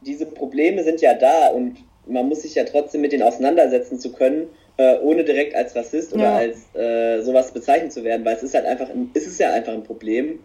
diese 0.00 0.26
Probleme 0.26 0.82
sind 0.84 1.00
ja 1.00 1.14
da 1.14 1.48
und 1.48 1.76
man 2.06 2.28
muss 2.28 2.42
sich 2.42 2.54
ja 2.54 2.64
trotzdem 2.64 3.00
mit 3.00 3.12
denen 3.12 3.22
auseinandersetzen 3.22 3.98
zu 3.98 4.12
können, 4.12 4.48
äh, 4.76 4.98
ohne 4.98 5.24
direkt 5.24 5.54
als 5.54 5.74
Rassist 5.74 6.12
oder 6.12 6.24
ja. 6.24 6.36
als 6.36 6.74
äh, 6.74 7.22
sowas 7.22 7.52
bezeichnet 7.52 7.92
zu 7.92 8.04
werden, 8.04 8.24
weil 8.24 8.36
es 8.36 8.42
ist 8.42 8.54
halt 8.54 8.66
einfach, 8.66 8.90
ein, 8.90 9.10
es 9.14 9.26
ist 9.26 9.38
ja 9.38 9.52
einfach 9.52 9.72
ein 9.72 9.84
Problem. 9.84 10.40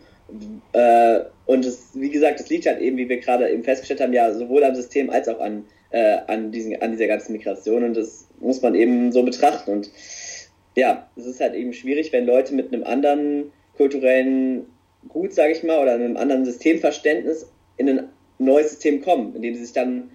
Äh, 0.74 1.22
und 1.46 1.66
es, 1.66 1.90
wie 1.94 2.10
gesagt, 2.10 2.40
es 2.40 2.50
liegt 2.50 2.66
halt 2.66 2.80
eben, 2.80 2.98
wie 2.98 3.10
wir 3.10 3.18
gerade 3.18 3.50
eben 3.50 3.64
festgestellt 3.64 4.02
haben, 4.02 4.14
ja 4.14 4.34
sowohl 4.34 4.64
am 4.64 4.76
System 4.76 5.10
als 5.10 5.28
auch 5.28 5.40
an, 5.40 5.66
äh, 5.92 6.18
an, 6.28 6.52
diesen, 6.52 6.80
an 6.82 6.92
dieser 6.92 7.08
ganzen 7.08 7.34
Migration 7.34 7.84
und 7.84 7.98
das 7.98 8.28
muss 8.40 8.62
man 8.62 8.76
eben 8.76 9.12
so 9.12 9.24
betrachten. 9.24 9.72
Und 9.72 9.92
ja, 10.76 11.10
es 11.16 11.26
ist 11.26 11.42
halt 11.42 11.56
eben 11.56 11.74
schwierig, 11.74 12.14
wenn 12.14 12.26
Leute 12.26 12.54
mit 12.54 12.74
einem 12.74 12.84
anderen 12.84 13.52
kulturellen 13.76 14.68
Gut, 15.08 15.34
sage 15.34 15.54
ich 15.54 15.64
mal, 15.64 15.80
oder 15.80 15.94
einem 15.94 16.18
anderen 16.18 16.44
Systemverständnis 16.44 17.50
in 17.78 17.88
ein 17.88 18.10
neues 18.38 18.72
System 18.72 19.02
kommen, 19.02 19.34
in 19.36 19.42
dem 19.42 19.56
sie 19.56 19.64
sich 19.64 19.74
dann 19.74 20.12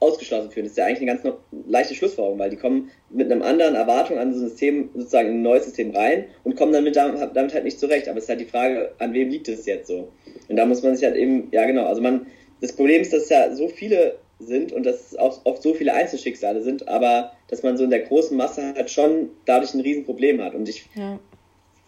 ausgeschlossen 0.00 0.50
fühlen. 0.50 0.66
Das 0.66 0.72
ist 0.72 0.78
ja 0.78 0.86
eigentlich 0.86 1.08
eine 1.08 1.18
ganz 1.20 1.36
leichte 1.66 1.94
Schlussfolgerung, 1.94 2.38
weil 2.38 2.50
die 2.50 2.56
kommen 2.56 2.90
mit 3.10 3.30
einem 3.30 3.42
anderen 3.42 3.74
Erwartung 3.74 4.18
an 4.18 4.32
so 4.32 4.40
ein 4.40 4.48
System, 4.48 4.90
sozusagen 4.94 5.28
in 5.28 5.34
ein 5.36 5.42
neues 5.42 5.64
System 5.64 5.90
rein 5.90 6.26
und 6.44 6.56
kommen 6.56 6.72
damit, 6.72 6.96
damit 6.96 7.54
halt 7.54 7.64
nicht 7.64 7.80
zurecht. 7.80 8.08
Aber 8.08 8.18
es 8.18 8.24
ist 8.24 8.30
halt 8.30 8.40
die 8.40 8.46
Frage, 8.46 8.92
an 8.98 9.12
wem 9.12 9.28
liegt 9.28 9.48
es 9.48 9.66
jetzt 9.66 9.88
so? 9.88 10.12
Und 10.48 10.56
da 10.56 10.66
muss 10.66 10.82
man 10.82 10.94
sich 10.94 11.04
halt 11.04 11.16
eben, 11.16 11.48
ja 11.50 11.66
genau, 11.66 11.86
also 11.86 12.00
man, 12.00 12.26
das 12.60 12.72
Problem 12.72 13.02
ist, 13.02 13.12
dass 13.12 13.24
es 13.24 13.28
ja 13.28 13.54
so 13.54 13.68
viele 13.68 14.18
sind 14.38 14.72
und 14.72 14.86
dass 14.86 15.12
es 15.12 15.16
auch 15.16 15.44
oft 15.44 15.62
so 15.62 15.74
viele 15.74 15.94
Einzelschicksale 15.94 16.62
sind, 16.62 16.86
aber 16.86 17.32
dass 17.48 17.62
man 17.62 17.76
so 17.76 17.84
in 17.84 17.90
der 17.90 18.00
großen 18.00 18.36
Masse 18.36 18.74
halt 18.76 18.90
schon 18.90 19.30
dadurch 19.46 19.74
ein 19.74 19.80
Riesenproblem 19.80 20.40
hat. 20.42 20.54
Und 20.54 20.68
ich 20.68 20.88
ja. 20.94 21.18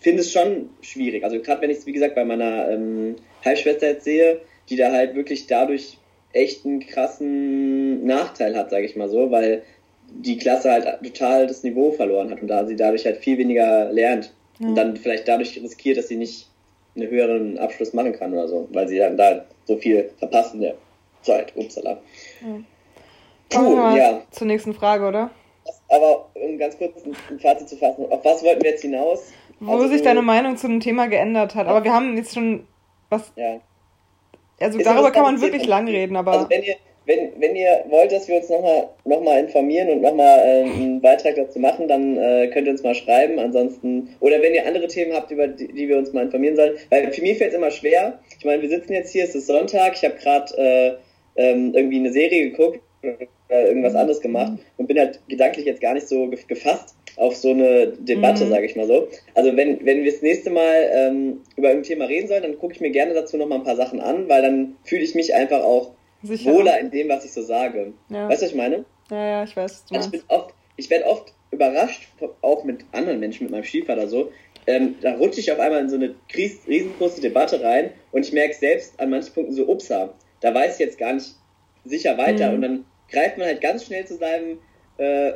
finde 0.00 0.22
es 0.22 0.32
schon 0.32 0.70
schwierig. 0.80 1.22
Also 1.22 1.40
gerade 1.40 1.62
wenn 1.62 1.70
ich 1.70 1.78
es, 1.78 1.86
wie 1.86 1.92
gesagt, 1.92 2.16
bei 2.16 2.24
meiner 2.24 2.70
ähm, 2.70 3.16
Halbschwester 3.44 3.88
jetzt 3.88 4.04
sehe, 4.04 4.40
die 4.68 4.76
da 4.76 4.90
halt 4.90 5.14
wirklich 5.14 5.46
dadurch 5.46 5.98
echt 6.32 6.64
einen 6.64 6.80
krassen 6.80 8.04
Nachteil 8.04 8.56
hat, 8.56 8.70
sage 8.70 8.86
ich 8.86 8.96
mal 8.96 9.08
so, 9.08 9.30
weil 9.30 9.62
die 10.12 10.38
Klasse 10.38 10.70
halt 10.70 10.86
total 11.02 11.46
das 11.46 11.62
Niveau 11.62 11.92
verloren 11.92 12.30
hat 12.30 12.42
und 12.42 12.48
da 12.48 12.66
sie 12.66 12.76
dadurch 12.76 13.04
halt 13.04 13.18
viel 13.18 13.38
weniger 13.38 13.92
lernt 13.92 14.32
ja. 14.58 14.68
und 14.68 14.74
dann 14.74 14.96
vielleicht 14.96 15.28
dadurch 15.28 15.60
riskiert, 15.62 15.98
dass 15.98 16.08
sie 16.08 16.16
nicht 16.16 16.48
einen 16.96 17.08
höheren 17.08 17.58
Abschluss 17.58 17.92
machen 17.92 18.12
kann 18.12 18.32
oder 18.32 18.48
so, 18.48 18.68
weil 18.72 18.88
sie 18.88 18.98
dann 18.98 19.16
da 19.16 19.44
so 19.64 19.76
viel 19.76 20.10
verpasst 20.18 20.54
in 20.54 20.62
der 20.62 20.74
Zeit. 21.22 21.52
Upsala. 21.56 21.98
Ja. 22.40 22.60
Puh, 23.50 23.96
ja. 23.96 24.22
Zur 24.30 24.46
nächsten 24.46 24.74
Frage, 24.74 25.06
oder? 25.06 25.30
Aber 25.88 26.28
um 26.34 26.58
ganz 26.58 26.76
kurz 26.78 26.92
ein 27.04 27.38
Fazit 27.38 27.68
zu 27.68 27.76
fassen, 27.76 28.06
auf 28.10 28.24
was 28.24 28.42
wollten 28.42 28.62
wir 28.62 28.70
jetzt 28.70 28.82
hinaus? 28.82 29.32
Wo 29.60 29.72
also, 29.72 29.88
sich 29.88 30.02
deine 30.02 30.22
Meinung 30.22 30.56
zu 30.56 30.66
dem 30.66 30.80
Thema 30.80 31.06
geändert 31.06 31.54
hat. 31.54 31.66
Aber 31.66 31.84
wir 31.84 31.92
haben 31.92 32.16
jetzt 32.16 32.34
schon 32.34 32.66
was 33.10 33.32
ja. 33.36 33.60
Also 34.60 34.78
ist 34.78 34.86
darüber 34.86 35.10
kann 35.10 35.22
man 35.22 35.40
wirklich 35.40 35.66
lang 35.66 35.88
reden, 35.88 36.16
aber. 36.16 36.32
Also 36.32 36.50
wenn 36.50 36.62
ihr, 36.62 36.76
wenn, 37.06 37.30
wenn 37.40 37.56
ihr 37.56 37.84
wollt, 37.88 38.12
dass 38.12 38.28
wir 38.28 38.36
uns 38.36 38.48
nochmal 38.48 38.88
noch 39.04 39.22
mal 39.22 39.40
informieren 39.40 39.88
und 39.88 40.02
nochmal 40.02 40.38
äh, 40.38 40.62
einen 40.62 41.00
Beitrag 41.00 41.34
dazu 41.34 41.58
machen, 41.58 41.88
dann 41.88 42.18
äh, 42.18 42.48
könnt 42.52 42.66
ihr 42.66 42.72
uns 42.72 42.82
mal 42.82 42.94
schreiben. 42.94 43.38
Ansonsten, 43.38 44.14
oder 44.20 44.40
wenn 44.42 44.54
ihr 44.54 44.66
andere 44.66 44.86
Themen 44.86 45.14
habt, 45.14 45.30
über 45.30 45.48
die, 45.48 45.68
die 45.68 45.88
wir 45.88 45.96
uns 45.96 46.12
mal 46.12 46.24
informieren 46.24 46.56
sollen. 46.56 46.76
Weil 46.90 47.12
für 47.12 47.22
mich 47.22 47.38
fällt 47.38 47.50
es 47.50 47.56
immer 47.56 47.70
schwer. 47.70 48.20
Ich 48.38 48.44
meine, 48.44 48.62
wir 48.62 48.68
sitzen 48.68 48.92
jetzt 48.92 49.12
hier, 49.12 49.24
es 49.24 49.34
ist 49.34 49.46
Sonntag, 49.46 49.94
ich 49.94 50.04
habe 50.04 50.16
gerade 50.16 50.56
äh, 50.56 50.92
ähm, 51.36 51.72
irgendwie 51.74 51.98
eine 51.98 52.12
Serie 52.12 52.50
geguckt 52.50 52.80
oder 53.02 53.66
irgendwas 53.66 53.94
mhm. 53.94 53.98
anderes 53.98 54.20
gemacht 54.20 54.52
und 54.76 54.86
bin 54.86 54.98
halt 54.98 55.20
gedanklich 55.28 55.66
jetzt 55.66 55.80
gar 55.80 55.94
nicht 55.94 56.06
so 56.06 56.28
gefasst 56.28 56.94
auf 57.20 57.36
so 57.36 57.50
eine 57.50 57.88
Debatte, 57.88 58.46
mhm. 58.46 58.50
sage 58.50 58.64
ich 58.64 58.76
mal 58.76 58.86
so. 58.86 59.06
Also 59.34 59.54
wenn, 59.54 59.84
wenn 59.84 60.02
wir 60.02 60.10
das 60.10 60.22
nächste 60.22 60.48
Mal 60.48 60.90
ähm, 60.94 61.42
über 61.54 61.68
ein 61.68 61.82
Thema 61.82 62.06
reden 62.06 62.28
sollen, 62.28 62.42
dann 62.42 62.58
gucke 62.58 62.72
ich 62.72 62.80
mir 62.80 62.90
gerne 62.90 63.12
dazu 63.12 63.36
noch 63.36 63.46
mal 63.46 63.56
ein 63.56 63.62
paar 63.62 63.76
Sachen 63.76 64.00
an, 64.00 64.28
weil 64.28 64.40
dann 64.40 64.76
fühle 64.84 65.02
ich 65.02 65.14
mich 65.14 65.34
einfach 65.34 65.62
auch 65.62 65.92
Sicher. 66.22 66.50
wohler 66.50 66.80
in 66.80 66.90
dem, 66.90 67.10
was 67.10 67.26
ich 67.26 67.32
so 67.32 67.42
sage. 67.42 67.92
Ja. 68.08 68.26
Weißt 68.28 68.40
du, 68.40 68.46
was 68.46 68.52
ich 68.52 68.56
meine? 68.56 68.86
Ja, 69.10 69.26
ja, 69.26 69.44
ich 69.44 69.54
weiß. 69.54 69.84
Also 69.90 70.06
ich, 70.06 70.12
bin 70.12 70.22
oft, 70.28 70.54
ich 70.76 70.88
werde 70.88 71.04
oft 71.04 71.34
überrascht, 71.50 72.08
auch 72.40 72.64
mit 72.64 72.86
anderen 72.92 73.20
Menschen, 73.20 73.44
mit 73.44 73.52
meinem 73.52 73.64
Stiefvater 73.64 74.08
so. 74.08 74.32
Ähm, 74.66 74.94
da 75.02 75.14
rutsche 75.14 75.40
ich 75.40 75.52
auf 75.52 75.58
einmal 75.58 75.80
in 75.80 75.90
so 75.90 75.96
eine 75.96 76.14
riesengroße 76.34 77.20
Debatte 77.20 77.62
rein 77.62 77.90
und 78.12 78.24
ich 78.24 78.32
merke 78.32 78.54
selbst 78.54 78.98
an 78.98 79.10
manchen 79.10 79.34
Punkten 79.34 79.54
so, 79.54 79.68
upsa, 79.68 80.14
da 80.40 80.54
weiß 80.54 80.74
ich 80.74 80.80
jetzt 80.80 80.98
gar 80.98 81.12
nicht 81.12 81.34
sicher 81.84 82.16
weiter 82.16 82.48
mhm. 82.48 82.54
und 82.54 82.62
dann 82.62 82.84
greift 83.10 83.36
man 83.36 83.46
halt 83.46 83.60
ganz 83.60 83.84
schnell 83.84 84.06
zu 84.06 84.16
seinem 84.16 84.58
äh, 84.98 85.32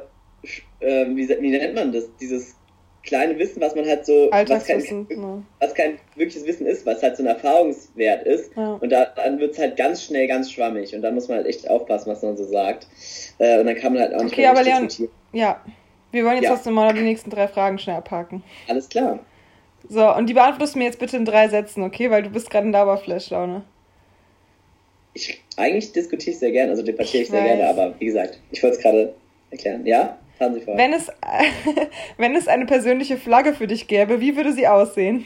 äh, 0.80 1.06
wie, 1.08 1.28
wie, 1.28 1.50
nennt 1.50 1.74
man 1.74 1.92
das, 1.92 2.04
dieses 2.20 2.56
kleine 3.02 3.38
Wissen, 3.38 3.60
was 3.60 3.74
man 3.74 3.86
halt 3.86 4.06
so, 4.06 4.28
was 4.30 4.66
kein, 4.66 4.78
ne. 4.80 5.42
was 5.60 5.74
kein 5.74 5.98
wirkliches 6.16 6.46
Wissen 6.46 6.66
ist, 6.66 6.86
was 6.86 7.02
halt 7.02 7.16
so 7.16 7.22
ein 7.22 7.26
Erfahrungswert 7.26 8.26
ist. 8.26 8.50
Ja. 8.56 8.74
Und 8.74 8.90
da, 8.90 9.06
dann 9.16 9.38
wird 9.38 9.52
es 9.52 9.58
halt 9.58 9.76
ganz 9.76 10.02
schnell 10.02 10.26
ganz 10.26 10.50
schwammig 10.50 10.94
und 10.94 11.02
dann 11.02 11.14
muss 11.14 11.28
man 11.28 11.38
halt 11.38 11.46
echt 11.46 11.68
aufpassen, 11.68 12.10
was 12.10 12.22
man 12.22 12.36
so 12.36 12.44
sagt. 12.44 12.86
Äh, 13.38 13.60
und 13.60 13.66
dann 13.66 13.76
kann 13.76 13.92
man 13.92 14.02
halt 14.02 14.14
auch 14.14 14.22
nicht 14.22 14.32
Okay, 14.32 14.46
aber 14.46 14.62
Leon, 14.62 14.88
ja, 15.32 15.60
wir 16.12 16.24
wollen 16.24 16.36
jetzt 16.36 16.44
ja. 16.44 16.54
trotzdem 16.54 16.74
mal 16.74 16.94
die 16.94 17.02
nächsten 17.02 17.30
drei 17.30 17.48
Fragen 17.48 17.78
schnell 17.78 17.96
abhaken. 17.96 18.42
Alles 18.68 18.88
klar. 18.88 19.20
So, 19.88 20.14
und 20.14 20.28
die 20.28 20.34
beantwortest 20.34 20.74
du 20.74 20.78
mir 20.78 20.86
jetzt 20.86 20.98
bitte 20.98 21.16
in 21.16 21.24
drei 21.24 21.48
Sätzen, 21.48 21.82
okay? 21.82 22.10
Weil 22.10 22.22
du 22.22 22.30
bist 22.30 22.50
gerade 22.50 22.66
in 22.66 22.72
Dauerflash-Laune. 22.72 23.64
Ich, 25.12 25.42
eigentlich 25.56 25.92
diskutiere 25.92 26.32
ich 26.32 26.38
sehr 26.38 26.50
gerne, 26.50 26.70
also 26.70 26.82
debattiere 26.82 27.22
ich, 27.22 27.28
ich 27.28 27.30
sehr 27.30 27.40
weiß. 27.40 27.58
gerne, 27.58 27.68
aber 27.68 27.94
wie 28.00 28.06
gesagt, 28.06 28.38
ich 28.50 28.62
wollte 28.62 28.76
es 28.76 28.82
gerade 28.82 29.14
erklären. 29.50 29.86
Ja? 29.86 30.18
Vor. 30.38 30.76
Wenn 30.76 30.92
es, 30.92 31.08
wenn 32.16 32.34
es 32.34 32.48
eine 32.48 32.66
persönliche 32.66 33.16
Flagge 33.16 33.54
für 33.54 33.66
dich 33.66 33.86
gäbe, 33.86 34.20
wie 34.20 34.36
würde 34.36 34.52
sie 34.52 34.66
aussehen? 34.66 35.24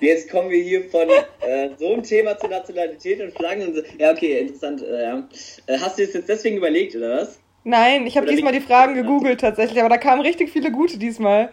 Jetzt 0.00 0.30
kommen 0.30 0.50
wir 0.50 0.62
hier 0.62 0.84
von 0.90 1.08
äh, 1.40 1.70
so 1.78 1.92
einem 1.92 2.02
Thema 2.02 2.36
zur 2.38 2.50
Nationalität 2.50 3.20
und 3.20 3.32
Flaggen 3.32 3.68
und 3.68 3.74
so. 3.74 3.82
Ja, 3.98 4.10
okay, 4.10 4.40
interessant. 4.40 4.82
Äh, 4.82 5.02
ja. 5.02 5.28
Äh, 5.66 5.78
hast 5.78 5.98
du 5.98 6.02
es 6.02 6.12
jetzt 6.12 6.28
deswegen 6.28 6.56
überlegt, 6.56 6.96
oder 6.96 7.18
was? 7.18 7.38
Nein, 7.64 8.06
ich 8.06 8.16
habe 8.16 8.26
diesmal 8.26 8.52
die 8.52 8.60
Fragen 8.60 8.94
gegoogelt 8.94 9.40
tatsächlich, 9.40 9.78
aber 9.78 9.88
da 9.88 9.98
kamen 9.98 10.22
richtig 10.22 10.50
viele 10.50 10.72
gute 10.72 10.98
diesmal. 10.98 11.52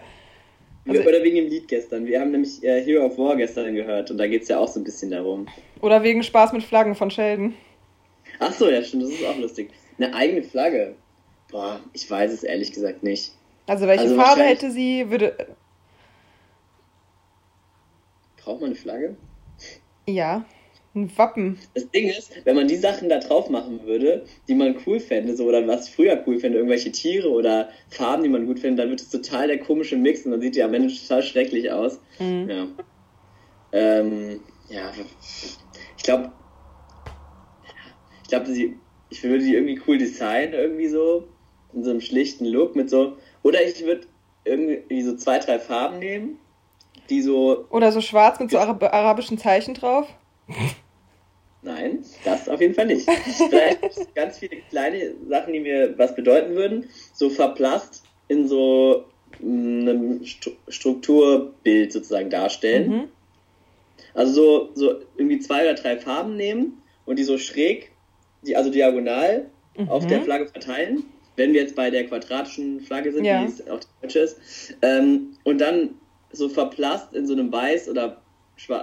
Also, 0.88 1.04
oder 1.04 1.22
wegen 1.24 1.36
dem 1.36 1.48
Lied 1.48 1.68
gestern. 1.68 2.08
Wir 2.08 2.20
haben 2.20 2.32
nämlich 2.32 2.64
äh, 2.64 2.84
Hero 2.84 3.06
of 3.06 3.18
War 3.20 3.36
gestern 3.36 3.76
gehört 3.76 4.10
und 4.10 4.18
da 4.18 4.26
geht 4.26 4.44
es 4.44 4.48
ja 4.48 4.58
auch 4.58 4.68
so 4.68 4.80
ein 4.80 4.84
bisschen 4.84 5.12
darum. 5.12 5.48
Oder 5.82 6.02
wegen 6.02 6.24
Spaß 6.24 6.54
mit 6.54 6.64
Flaggen 6.64 6.96
von 6.96 7.12
Sheldon. 7.12 7.54
Ach 8.40 8.54
so, 8.54 8.70
ja, 8.70 8.82
stimmt, 8.82 9.04
das 9.04 9.12
ist 9.12 9.26
auch 9.26 9.38
lustig. 9.38 9.70
Eine 10.00 10.16
eigene 10.16 10.42
Flagge. 10.42 10.96
Boah, 11.52 11.80
ich 11.94 12.10
weiß 12.10 12.32
es 12.32 12.44
ehrlich 12.44 12.72
gesagt 12.72 13.04
nicht. 13.04 13.34
Also 13.68 13.88
welche 13.88 14.04
also 14.04 14.16
Farbe 14.16 14.44
hätte 14.44 14.72
sie? 14.72 15.10
Würde. 15.10 15.56
Braucht 18.38 18.62
man 18.62 18.72
eine 18.72 18.76
Flagge? 18.76 19.16
Ja. 20.08 20.46
Ein 20.96 21.16
Wappen. 21.18 21.60
Das 21.76 21.90
Ding 21.92 22.10
ist, 22.10 22.32
wenn 22.46 22.56
man 22.56 22.68
die 22.68 22.76
Sachen 22.76 23.10
da 23.10 23.20
drauf 23.20 23.50
machen 23.50 23.86
würde, 23.86 24.26
die 24.48 24.56
man 24.56 24.76
cool 24.88 25.00
fände, 25.00 25.36
so 25.36 25.46
oder 25.46 25.68
was 25.68 25.88
ich 25.88 25.96
früher 25.96 26.24
cool 26.26 26.40
fände, 26.40 26.58
irgendwelche 26.58 26.92
Tiere 26.92 27.30
oder 27.30 27.70
Farben, 27.90 28.24
die 28.24 28.30
man 28.30 28.48
gut 28.48 28.60
findet, 28.60 28.80
dann 28.80 28.90
wird 28.90 29.02
es 29.02 29.10
total 29.10 29.48
der 29.48 29.60
komische 29.60 29.98
Mix 29.98 30.26
und 30.26 30.32
dann 30.32 30.42
sieht 30.42 30.56
die 30.56 30.64
am 30.64 30.74
Ende 30.74 30.92
total 30.94 31.22
schrecklich 31.22 31.72
aus. 31.72 32.00
Mhm. 32.18 32.50
Ja. 32.50 32.68
Ähm, 33.72 34.42
ja, 34.68 34.92
ich 35.96 36.04
glaube, 36.04 36.32
ich 38.24 38.30
glaube, 38.30 38.52
ich 39.10 39.24
würde 39.24 39.44
die 39.44 39.54
irgendwie 39.54 39.80
cool 39.88 40.00
designen, 40.00 40.54
irgendwie 40.54 40.88
so 40.88 41.28
in 41.74 41.84
so 41.84 41.90
einem 41.92 42.02
schlichten 42.02 42.46
Look 42.46 42.76
mit 42.76 42.90
so. 42.90 43.18
Oder 43.44 43.64
ich 43.64 43.84
würde 43.86 44.08
irgendwie 44.44 45.02
so 45.02 45.16
zwei, 45.16 45.40
drei 45.40 45.60
Farben 45.60 46.00
nehmen, 46.00 46.40
die 47.10 47.22
so. 47.22 47.66
Oder 47.70 47.92
so 47.92 48.02
schwarz 48.02 48.40
mit 48.40 48.52
so 48.52 48.58
Arab 48.58 48.84
arabischen 48.84 49.38
Zeichen 49.38 49.74
drauf. 49.74 50.08
Nein, 51.62 52.06
das 52.24 52.48
auf 52.48 52.62
jeden 52.62 52.74
Fall 52.74 52.86
nicht. 52.86 53.10
Vielleicht 53.10 53.82
ganz 54.16 54.38
viele 54.38 54.58
kleine 54.70 55.14
Sachen, 55.28 55.54
die 55.54 55.60
mir 55.60 55.98
was 55.98 56.16
bedeuten 56.16 56.56
würden, 56.56 56.90
so 57.14 57.30
verplasst 57.30 58.04
in 58.30 58.48
so 58.48 59.06
einem 59.42 60.22
Strukturbild 60.70 61.92
sozusagen 61.92 62.30
darstellen. 62.30 62.90
Mhm. 62.90 63.04
Also 64.14 64.34
so, 64.34 64.70
so 64.74 65.02
irgendwie 65.18 65.40
zwei 65.40 65.64
oder 65.64 65.74
drei 65.76 65.98
Farben 65.98 66.36
nehmen 66.36 66.82
und 67.06 67.20
die 67.20 67.24
so 67.24 67.38
schräg, 67.38 67.92
die, 68.42 68.56
also 68.56 68.70
diagonal 68.70 69.50
mhm. 69.78 69.90
auf 69.90 70.08
der 70.08 70.22
Flagge 70.22 70.48
verteilen 70.48 71.04
wenn 71.40 71.54
wir 71.54 71.62
jetzt 71.62 71.76
bei 71.76 71.90
der 71.90 72.06
quadratischen 72.06 72.82
Flagge 72.82 73.12
sind, 73.12 73.26
ja. 73.26 73.44
die 73.44 73.72
auch 73.72 73.80
die 73.80 73.88
deutsche 74.02 74.20
ist, 74.20 74.38
ähm, 74.84 75.38
und 75.46 75.60
dann 75.60 75.96
so 76.32 76.50
verplasst 76.50 77.14
in 77.14 77.26
so 77.26 77.34
einem 77.34 77.52
Weiß 77.52 77.90
oder 77.90 78.22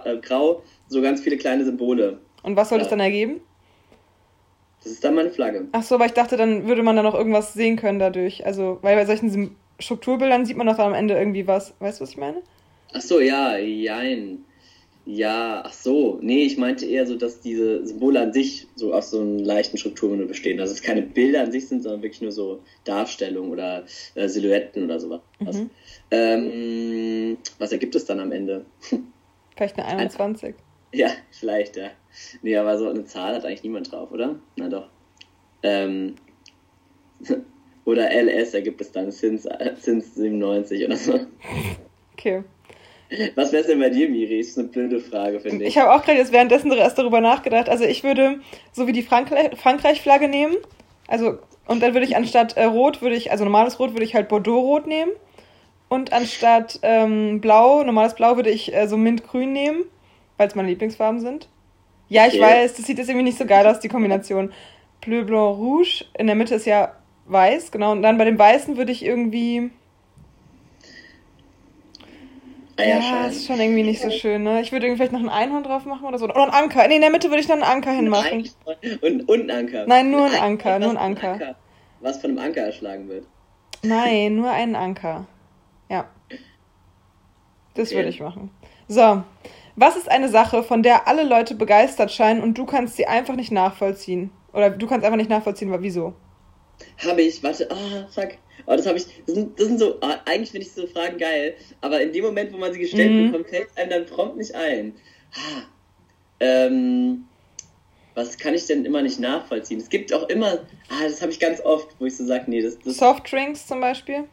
äh, 0.04 0.16
Grau 0.16 0.62
so 0.88 1.00
ganz 1.00 1.20
viele 1.20 1.36
kleine 1.36 1.64
Symbole. 1.64 2.18
Und 2.42 2.56
was 2.56 2.70
soll 2.70 2.78
ja. 2.78 2.84
das 2.84 2.90
dann 2.90 3.00
ergeben? 3.00 3.40
Das 4.82 4.92
ist 4.92 5.04
dann 5.04 5.14
meine 5.14 5.30
Flagge. 5.30 5.66
Ach 5.72 5.82
so, 5.82 5.96
aber 5.96 6.06
ich 6.06 6.12
dachte, 6.12 6.36
dann 6.36 6.66
würde 6.66 6.82
man 6.82 6.96
da 6.96 7.02
noch 7.02 7.14
irgendwas 7.14 7.54
sehen 7.54 7.76
können 7.76 7.98
dadurch. 7.98 8.46
Also, 8.46 8.78
weil 8.82 8.96
bei 8.96 9.04
solchen 9.04 9.56
Strukturbildern 9.78 10.46
sieht 10.46 10.56
man 10.56 10.66
doch 10.66 10.78
am 10.78 10.94
Ende 10.94 11.14
irgendwie 11.14 11.46
was. 11.46 11.74
Weißt 11.80 12.00
du, 12.00 12.04
was 12.04 12.10
ich 12.10 12.16
meine? 12.16 12.42
Ach 12.92 13.00
so, 13.00 13.20
ja, 13.20 13.56
jein. 13.58 14.44
Ja, 15.08 15.62
ach 15.64 15.72
so. 15.72 16.18
Nee, 16.20 16.42
ich 16.42 16.58
meinte 16.58 16.84
eher 16.84 17.06
so, 17.06 17.14
dass 17.14 17.40
diese 17.40 17.86
Symbole 17.86 18.20
an 18.20 18.32
sich 18.32 18.66
so 18.74 18.92
aus 18.92 19.12
so 19.12 19.20
einer 19.20 19.40
leichten 19.40 19.78
Strukturen 19.78 20.26
bestehen. 20.26 20.58
Dass 20.58 20.72
es 20.72 20.82
keine 20.82 21.02
Bilder 21.02 21.42
an 21.42 21.52
sich 21.52 21.68
sind, 21.68 21.84
sondern 21.84 22.02
wirklich 22.02 22.22
nur 22.22 22.32
so 22.32 22.60
Darstellungen 22.82 23.52
oder 23.52 23.84
äh, 24.16 24.28
Silhouetten 24.28 24.84
oder 24.84 24.98
sowas. 24.98 25.20
Mhm. 25.38 25.70
Ähm, 26.10 27.38
was 27.60 27.70
ergibt 27.70 27.94
es 27.94 28.04
dann 28.04 28.18
am 28.18 28.32
Ende? 28.32 28.66
Vielleicht 29.56 29.78
eine 29.78 29.86
21. 29.86 30.56
ja, 30.92 31.10
vielleicht, 31.30 31.76
ja. 31.76 31.90
Nee, 32.42 32.56
aber 32.56 32.76
so 32.76 32.88
eine 32.90 33.04
Zahl 33.04 33.36
hat 33.36 33.44
eigentlich 33.44 33.62
niemand 33.62 33.92
drauf, 33.92 34.10
oder? 34.10 34.40
Na 34.56 34.68
doch. 34.68 34.88
Ähm, 35.62 36.16
oder 37.84 38.10
LS 38.10 38.54
ergibt 38.54 38.80
es 38.80 38.90
dann 38.90 39.12
Zins, 39.12 39.48
Zins 39.80 40.16
97 40.16 40.84
oder 40.84 40.96
so. 40.96 41.20
Okay. 42.12 42.42
Was 43.36 43.52
wäre 43.52 43.64
denn 43.64 43.78
bei 43.78 43.90
dir, 43.90 44.08
Miri? 44.08 44.38
Das 44.38 44.48
ist 44.48 44.58
eine 44.58 44.68
blöde 44.68 45.00
Frage, 45.00 45.40
finde 45.40 45.64
ich. 45.64 45.70
Ich 45.70 45.78
habe 45.78 45.92
auch 45.92 46.04
gerade 46.04 46.18
jetzt 46.18 46.32
währenddessen 46.32 46.72
erst 46.72 46.98
darüber 46.98 47.20
nachgedacht. 47.20 47.68
Also 47.68 47.84
ich 47.84 48.02
würde 48.02 48.40
so 48.72 48.86
wie 48.86 48.92
die 48.92 49.02
Frankreich-Flagge 49.02 50.28
nehmen. 50.28 50.56
Also, 51.06 51.38
und 51.66 51.82
dann 51.82 51.94
würde 51.94 52.06
ich 52.06 52.16
anstatt 52.16 52.56
äh, 52.56 52.64
Rot, 52.64 53.02
würde 53.02 53.14
ich, 53.14 53.30
also 53.30 53.44
normales 53.44 53.78
Rot 53.78 53.92
würde 53.92 54.04
ich 54.04 54.14
halt 54.14 54.28
Bordeaux-Rot 54.28 54.86
nehmen. 54.86 55.12
Und 55.88 56.12
anstatt 56.12 56.80
ähm, 56.82 57.40
Blau, 57.40 57.84
normales 57.84 58.14
Blau, 58.14 58.36
würde 58.36 58.50
ich 58.50 58.74
äh, 58.74 58.88
so 58.88 58.96
Mintgrün 58.96 59.52
nehmen, 59.52 59.84
weil 60.36 60.48
es 60.48 60.56
meine 60.56 60.68
Lieblingsfarben 60.68 61.20
sind. 61.20 61.48
Ja, 62.08 62.26
ich 62.26 62.34
okay. 62.34 62.42
weiß, 62.42 62.74
das 62.74 62.86
sieht 62.86 62.98
jetzt 62.98 63.08
irgendwie 63.08 63.24
nicht 63.24 63.38
so 63.38 63.46
geil 63.46 63.66
aus, 63.66 63.80
die 63.80 63.88
Kombination. 63.88 64.52
Bleu, 65.00 65.24
Blanc, 65.24 65.58
Rouge. 65.58 66.04
In 66.18 66.26
der 66.26 66.36
Mitte 66.36 66.56
ist 66.56 66.66
ja 66.66 66.92
weiß, 67.26 67.70
genau. 67.70 67.92
Und 67.92 68.02
dann 68.02 68.18
bei 68.18 68.24
dem 68.24 68.38
Weißen 68.38 68.76
würde 68.76 68.92
ich 68.92 69.04
irgendwie 69.04 69.70
ja, 72.78 73.26
ist 73.26 73.46
schon 73.46 73.60
irgendwie 73.60 73.82
nicht 73.82 74.02
so 74.02 74.10
schön, 74.10 74.42
ne? 74.42 74.60
Ich 74.60 74.72
würde 74.72 74.86
irgendwie 74.86 74.98
vielleicht 74.98 75.12
noch 75.12 75.20
ein 75.20 75.28
Einhorn 75.28 75.62
drauf 75.62 75.84
machen 75.84 76.04
oder 76.04 76.18
so. 76.18 76.26
Oder 76.26 76.44
ein 76.44 76.50
Anker. 76.50 76.86
Nee, 76.88 76.96
in 76.96 77.00
der 77.00 77.10
Mitte 77.10 77.28
würde 77.28 77.40
ich 77.40 77.48
noch 77.48 77.54
einen 77.54 77.62
Anker 77.62 77.92
hinmachen. 77.92 78.48
Und, 79.00 79.28
und 79.28 79.50
ein 79.50 79.50
Anker. 79.50 79.86
Nein, 79.86 80.10
nur 80.10 80.26
ein 80.26 80.34
Anker, 80.34 80.78
nur 80.78 80.90
ein 80.90 80.96
Anker. 80.96 81.32
Anker. 81.32 81.56
Was 82.00 82.20
von 82.20 82.30
einem 82.30 82.38
Anker 82.40 82.62
erschlagen 82.62 83.08
wird. 83.08 83.26
Nein, 83.82 84.36
nur 84.36 84.50
einen 84.50 84.76
Anker. 84.76 85.26
Ja. 85.88 86.08
Das 87.74 87.88
okay. 87.88 87.96
würde 87.96 88.08
ich 88.08 88.20
machen. 88.20 88.50
So. 88.88 89.22
Was 89.78 89.96
ist 89.96 90.10
eine 90.10 90.28
Sache, 90.30 90.62
von 90.62 90.82
der 90.82 91.06
alle 91.06 91.22
Leute 91.22 91.54
begeistert 91.54 92.10
scheinen 92.10 92.42
und 92.42 92.56
du 92.56 92.64
kannst 92.64 92.96
sie 92.96 93.06
einfach 93.06 93.36
nicht 93.36 93.52
nachvollziehen? 93.52 94.30
Oder 94.52 94.70
du 94.70 94.86
kannst 94.86 95.04
einfach 95.04 95.18
nicht 95.18 95.28
nachvollziehen, 95.28 95.74
wieso? 95.80 96.14
Habe 97.06 97.22
ich, 97.22 97.42
warte, 97.42 97.70
ah, 97.70 98.06
fuck. 98.10 98.30
Aber 98.66 98.76
das 98.76 98.86
habe 98.86 98.98
ich, 98.98 99.06
das 99.26 99.34
sind, 99.34 99.58
das 99.58 99.68
sind 99.68 99.78
so, 99.78 99.98
ah, 100.00 100.20
eigentlich 100.24 100.50
finde 100.50 100.66
ich 100.66 100.72
so 100.72 100.86
Fragen 100.86 101.18
geil, 101.18 101.54
aber 101.80 102.00
in 102.00 102.12
dem 102.12 102.24
Moment, 102.24 102.52
wo 102.52 102.58
man 102.58 102.72
sie 102.72 102.80
gestellt 102.80 103.12
mhm. 103.12 103.30
bekommt, 103.30 103.48
fällt 103.48 103.68
einem 103.76 103.90
dann 103.90 104.06
prompt 104.06 104.36
nicht 104.36 104.54
ein. 104.54 104.94
Ah, 105.32 105.62
ähm, 106.40 107.24
was 108.14 108.38
kann 108.38 108.54
ich 108.54 108.66
denn 108.66 108.84
immer 108.84 109.02
nicht 109.02 109.20
nachvollziehen? 109.20 109.78
Es 109.78 109.88
gibt 109.88 110.12
auch 110.12 110.28
immer, 110.28 110.60
ah, 110.88 111.04
das 111.04 111.22
habe 111.22 111.30
ich 111.30 111.38
ganz 111.38 111.60
oft, 111.60 111.88
wo 111.98 112.06
ich 112.06 112.16
so 112.16 112.24
sage, 112.24 112.44
nee, 112.48 112.62
das, 112.62 112.78
das. 112.78 112.96
Softdrinks 112.96 113.66
zum 113.66 113.80
Beispiel? 113.80 114.24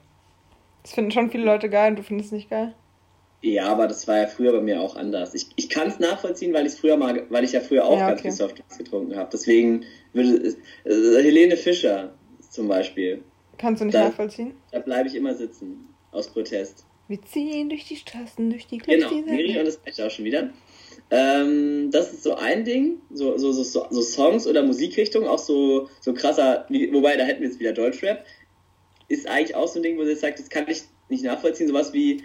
Das 0.84 0.94
finden 0.94 1.12
schon 1.12 1.32
viele 1.32 1.46
Leute 1.46 1.70
geil 1.70 1.92
und 1.92 2.00
du 2.00 2.04
findest 2.04 2.28
es 2.28 2.32
nicht 2.34 2.50
geil? 2.50 2.74
Ja, 3.42 3.68
aber 3.68 3.88
das 3.88 4.08
war 4.08 4.20
ja 4.20 4.28
früher 4.28 4.54
bei 4.54 4.62
mir 4.62 4.80
auch 4.80 4.96
anders. 4.96 5.34
Ich, 5.34 5.48
ich 5.58 5.70
kann 5.70 5.88
es 5.88 6.00
nachvollziehen, 6.00 6.54
weil 6.54 6.66
ich 6.66 6.74
früher 6.74 6.96
mal, 6.96 7.26
weil 7.30 7.44
ich 7.44 7.52
ja 7.52 7.60
früher 7.60 7.84
auch 7.84 7.98
ja, 7.98 8.06
okay. 8.06 8.12
ganz 8.12 8.22
viel 8.22 8.32
Softdrinks 8.32 8.78
getrunken 8.78 9.18
habe. 9.18 9.30
Deswegen 9.34 9.84
würde 10.14 10.56
äh, 10.86 11.22
Helene 11.22 11.58
Fischer 11.58 12.14
zum 12.50 12.70
Beispiel. 12.70 13.22
Kannst 13.58 13.82
du 13.82 13.86
nicht 13.86 13.96
da, 13.96 14.06
nachvollziehen? 14.06 14.54
Da 14.72 14.80
bleibe 14.80 15.08
ich 15.08 15.16
immer 15.16 15.34
sitzen, 15.34 15.90
aus 16.12 16.28
Protest. 16.28 16.86
Wir 17.08 17.22
ziehen 17.22 17.70
durch 17.70 17.86
die 17.86 17.96
Straßen, 17.96 18.50
durch 18.50 18.66
die 18.68 18.78
Clubs 18.78 19.10
Genau, 19.10 19.22
Miri 19.26 19.60
und 19.60 19.66
das 19.66 19.80
reicht 19.86 20.02
auch 20.02 20.10
schon 20.10 20.26
wieder. 20.26 20.50
Ähm, 21.12 21.92
das 21.92 22.14
ist 22.14 22.24
so 22.24 22.36
ein 22.36 22.64
Ding, 22.64 23.02
so, 23.12 23.38
so, 23.38 23.52
so, 23.52 23.64
so 23.64 24.02
Songs 24.02 24.48
oder 24.48 24.64
Musikrichtung, 24.64 25.28
auch 25.28 25.40
so, 25.40 25.90
so 26.00 26.14
krasser, 26.14 26.66
wobei 26.70 27.18
da 27.18 27.24
hätten 27.24 27.42
wir 27.42 27.50
jetzt 27.50 27.60
wieder 27.60 27.74
Deutschrap, 27.74 28.26
ist 29.10 29.28
eigentlich 29.28 29.56
auch 29.56 29.68
so 29.68 29.80
ein 29.80 29.84
Ding, 29.84 29.98
wo 29.98 30.04
sie 30.04 30.12
jetzt 30.12 30.22
sagt, 30.22 30.40
das 30.40 30.50
kann 30.50 30.66
ich 30.68 30.84
nicht 31.10 31.24
nachvollziehen, 31.24 31.68
sowas 31.68 31.94
wie 31.94 32.24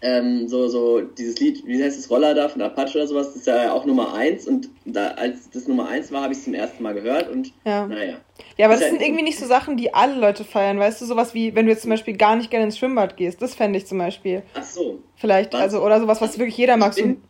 ähm, 0.00 0.48
so, 0.48 0.68
so 0.68 1.00
dieses 1.00 1.40
Lied, 1.40 1.66
wie 1.66 1.82
heißt 1.82 1.98
das, 1.98 2.10
Roller 2.10 2.34
da 2.34 2.48
von 2.48 2.62
Apache 2.62 2.98
oder 2.98 3.06
sowas, 3.06 3.28
das 3.28 3.36
ist 3.36 3.46
ja 3.46 3.72
auch 3.72 3.84
Nummer 3.84 4.14
1 4.14 4.46
und 4.46 4.68
da, 4.84 5.08
als 5.08 5.50
das 5.50 5.66
Nummer 5.66 5.88
1 5.88 6.12
war, 6.12 6.22
habe 6.22 6.32
ich 6.32 6.38
es 6.38 6.44
zum 6.44 6.54
ersten 6.54 6.82
Mal 6.82 6.94
gehört 6.94 7.28
und 7.30 7.52
ja. 7.64 7.86
naja. 7.86 8.18
Ja, 8.56 8.66
aber 8.66 8.74
das, 8.74 8.82
das 8.82 8.90
sind 8.90 9.02
irgendwie 9.02 9.24
nicht 9.24 9.38
so 9.38 9.46
Sachen, 9.46 9.76
die 9.76 9.94
alle 9.94 10.14
Leute 10.14 10.44
feiern, 10.44 10.78
weißt 10.78 11.00
du, 11.00 11.06
sowas 11.06 11.34
wie, 11.34 11.54
wenn 11.54 11.66
du 11.66 11.72
jetzt 11.72 11.82
zum 11.82 11.90
Beispiel 11.90 12.16
gar 12.16 12.36
nicht 12.36 12.50
gerne 12.50 12.66
ins 12.66 12.78
Schwimmbad 12.78 13.16
gehst, 13.16 13.42
das 13.42 13.54
fände 13.54 13.78
ich 13.78 13.86
zum 13.86 13.98
Beispiel. 13.98 14.42
Ach 14.54 14.62
so. 14.62 15.00
Vielleicht, 15.16 15.52
was? 15.52 15.60
also, 15.60 15.82
oder 15.82 16.00
sowas, 16.00 16.20
was 16.20 16.38
wirklich 16.38 16.56
jeder 16.56 16.76
mag. 16.76 16.92
Ich, 16.96 17.02
bin, 17.02 17.22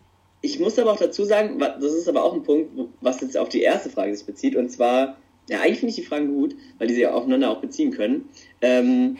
ich 0.42 0.60
muss 0.60 0.78
aber 0.78 0.92
auch 0.92 0.98
dazu 0.98 1.24
sagen, 1.24 1.58
das 1.58 1.94
ist 1.94 2.08
aber 2.08 2.22
auch 2.22 2.34
ein 2.34 2.42
Punkt, 2.42 2.70
was 3.00 3.20
jetzt 3.22 3.38
auf 3.38 3.48
die 3.48 3.62
erste 3.62 3.88
Frage 3.88 4.14
sich 4.14 4.26
bezieht, 4.26 4.56
und 4.56 4.70
zwar, 4.70 5.16
ja, 5.48 5.60
eigentlich 5.60 5.78
finde 5.78 5.90
ich 5.90 5.96
die 5.96 6.04
Fragen 6.04 6.28
gut, 6.28 6.54
weil 6.76 6.88
die 6.88 6.94
sie 6.94 7.02
ja 7.02 7.12
aufeinander 7.12 7.50
auch 7.50 7.60
beziehen 7.60 7.92
können. 7.92 8.28
Ähm, 8.60 9.16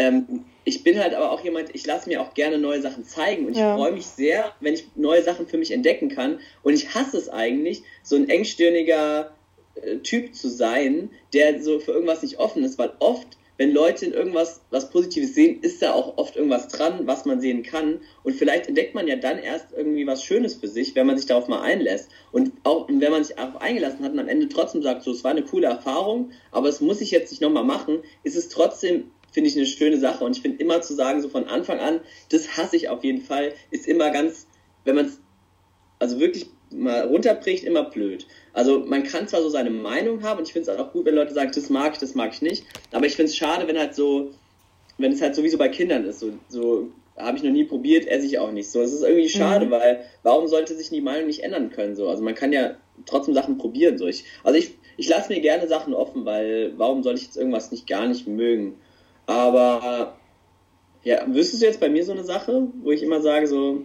ähm, 0.00 0.46
ich 0.64 0.82
bin 0.82 0.98
halt 0.98 1.14
aber 1.14 1.30
auch 1.30 1.44
jemand, 1.44 1.74
ich 1.74 1.86
lasse 1.86 2.08
mir 2.08 2.22
auch 2.22 2.32
gerne 2.32 2.56
neue 2.56 2.80
Sachen 2.80 3.04
zeigen 3.04 3.46
und 3.46 3.54
ja. 3.56 3.74
ich 3.74 3.78
freue 3.78 3.92
mich 3.92 4.06
sehr, 4.06 4.52
wenn 4.60 4.72
ich 4.72 4.86
neue 4.94 5.22
Sachen 5.22 5.46
für 5.46 5.58
mich 5.58 5.72
entdecken 5.72 6.08
kann. 6.08 6.40
Und 6.62 6.72
ich 6.72 6.94
hasse 6.94 7.18
es 7.18 7.28
eigentlich, 7.28 7.82
so 8.02 8.16
ein 8.16 8.28
engstirniger 8.30 9.30
äh, 9.74 9.96
Typ 9.98 10.34
zu 10.34 10.48
sein, 10.48 11.10
der 11.34 11.62
so 11.62 11.80
für 11.80 11.92
irgendwas 11.92 12.22
nicht 12.22 12.38
offen 12.38 12.64
ist, 12.64 12.78
weil 12.78 12.92
oft, 12.98 13.26
wenn 13.58 13.72
Leute 13.72 14.06
in 14.06 14.12
irgendwas 14.12 14.62
was 14.70 14.88
Positives 14.88 15.34
sehen, 15.34 15.60
ist 15.60 15.82
da 15.82 15.92
auch 15.92 16.16
oft 16.16 16.34
irgendwas 16.34 16.68
dran, 16.68 17.06
was 17.06 17.26
man 17.26 17.42
sehen 17.42 17.62
kann. 17.62 18.00
Und 18.22 18.34
vielleicht 18.34 18.68
entdeckt 18.68 18.94
man 18.94 19.06
ja 19.06 19.16
dann 19.16 19.38
erst 19.38 19.66
irgendwie 19.76 20.06
was 20.06 20.24
Schönes 20.24 20.54
für 20.54 20.68
sich, 20.68 20.94
wenn 20.94 21.06
man 21.06 21.18
sich 21.18 21.26
darauf 21.26 21.46
mal 21.46 21.60
einlässt. 21.60 22.08
Und 22.32 22.52
auch 22.64 22.88
wenn 22.88 23.10
man 23.10 23.22
sich 23.22 23.36
darauf 23.36 23.60
eingelassen 23.60 24.02
hat 24.02 24.12
und 24.12 24.18
am 24.18 24.28
Ende 24.28 24.48
trotzdem 24.48 24.80
sagt, 24.80 25.02
so, 25.02 25.10
es 25.10 25.24
war 25.24 25.32
eine 25.32 25.42
coole 25.42 25.66
Erfahrung, 25.66 26.30
aber 26.52 26.68
es 26.70 26.80
muss 26.80 27.02
ich 27.02 27.10
jetzt 27.10 27.32
nicht 27.32 27.42
nochmal 27.42 27.64
machen, 27.64 27.98
ist 28.22 28.36
es 28.36 28.48
trotzdem 28.48 29.10
finde 29.32 29.48
ich 29.48 29.56
eine 29.56 29.66
schöne 29.66 29.98
Sache. 29.98 30.24
Und 30.24 30.36
ich 30.36 30.42
finde 30.42 30.62
immer 30.62 30.80
zu 30.82 30.94
sagen, 30.94 31.20
so 31.20 31.28
von 31.28 31.46
Anfang 31.46 31.78
an, 31.78 32.00
das 32.30 32.56
hasse 32.56 32.76
ich 32.76 32.88
auf 32.88 33.04
jeden 33.04 33.22
Fall, 33.22 33.52
ist 33.70 33.86
immer 33.86 34.10
ganz, 34.10 34.46
wenn 34.84 34.96
man 34.96 35.06
es 35.06 35.20
also 35.98 36.18
wirklich 36.18 36.46
mal 36.70 37.02
runterbricht, 37.06 37.64
immer 37.64 37.84
blöd. 37.84 38.26
Also 38.52 38.80
man 38.80 39.02
kann 39.04 39.28
zwar 39.28 39.42
so 39.42 39.48
seine 39.48 39.70
Meinung 39.70 40.22
haben 40.22 40.38
und 40.38 40.46
ich 40.46 40.52
finde 40.52 40.70
es 40.70 40.78
auch 40.78 40.92
gut, 40.92 41.04
wenn 41.04 41.14
Leute 41.14 41.34
sagen, 41.34 41.50
das 41.54 41.68
mag 41.68 41.92
ich, 41.94 41.98
das 41.98 42.14
mag 42.14 42.32
ich 42.32 42.42
nicht, 42.42 42.64
aber 42.92 43.06
ich 43.06 43.16
finde 43.16 43.30
es 43.30 43.36
schade, 43.36 43.66
wenn 43.66 43.78
halt 43.78 43.94
so, 43.94 44.30
wenn 44.98 45.12
es 45.12 45.20
halt 45.20 45.34
sowieso 45.34 45.58
bei 45.58 45.68
Kindern 45.68 46.04
ist, 46.04 46.20
so, 46.20 46.32
so 46.48 46.90
habe 47.16 47.36
ich 47.36 47.42
noch 47.42 47.50
nie 47.50 47.64
probiert, 47.64 48.06
esse 48.06 48.26
ich 48.26 48.38
auch 48.38 48.52
nicht. 48.52 48.70
So, 48.70 48.80
es 48.80 48.92
ist 48.92 49.02
irgendwie 49.02 49.28
schade, 49.28 49.66
mhm. 49.66 49.70
weil 49.70 50.04
warum 50.22 50.48
sollte 50.48 50.74
sich 50.74 50.88
die 50.88 51.00
Meinung 51.00 51.26
nicht 51.26 51.42
ändern 51.42 51.70
können? 51.70 51.96
So, 51.96 52.08
also 52.08 52.22
man 52.22 52.34
kann 52.34 52.52
ja 52.52 52.76
trotzdem 53.06 53.34
Sachen 53.34 53.58
probieren. 53.58 53.98
So, 53.98 54.06
ich, 54.06 54.24
also 54.42 54.58
ich, 54.58 54.74
ich 54.96 55.08
lasse 55.08 55.32
mir 55.32 55.40
gerne 55.40 55.68
Sachen 55.68 55.92
offen, 55.92 56.24
weil 56.24 56.72
warum 56.76 57.02
soll 57.02 57.14
ich 57.14 57.24
jetzt 57.24 57.36
irgendwas 57.36 57.70
nicht 57.72 57.86
gar 57.86 58.06
nicht 58.06 58.26
mögen? 58.26 58.76
Aber 59.30 60.14
ja, 61.04 61.22
wüsstest 61.28 61.62
du 61.62 61.66
jetzt 61.66 61.78
bei 61.78 61.88
mir 61.88 62.04
so 62.04 62.10
eine 62.10 62.24
Sache, 62.24 62.66
wo 62.82 62.90
ich 62.90 63.00
immer 63.00 63.20
sage, 63.20 63.46
so. 63.46 63.82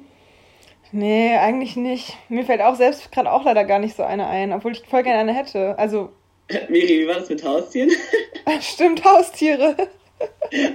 Nee, 0.91 1.35
eigentlich 1.35 1.75
nicht. 1.75 2.17
Mir 2.29 2.43
fällt 2.45 2.61
auch 2.61 2.75
selbst 2.75 3.11
gerade 3.11 3.31
auch 3.31 3.45
leider 3.45 3.63
gar 3.63 3.77
nicht 3.77 3.95
so 3.95 4.01
eine 4.01 4.25
ein, 4.27 4.53
obwohl 4.53 4.71
ich 4.71 4.81
voll 4.87 5.03
gerne 5.03 5.19
eine 5.19 5.33
hätte. 5.33 5.77
Also. 5.77 6.09
Miri, 6.69 6.99
wie 6.99 7.07
war 7.07 7.19
das 7.19 7.29
mit 7.29 7.43
Haustieren? 7.43 7.91
Stimmt, 8.59 9.05
Haustiere. 9.05 9.75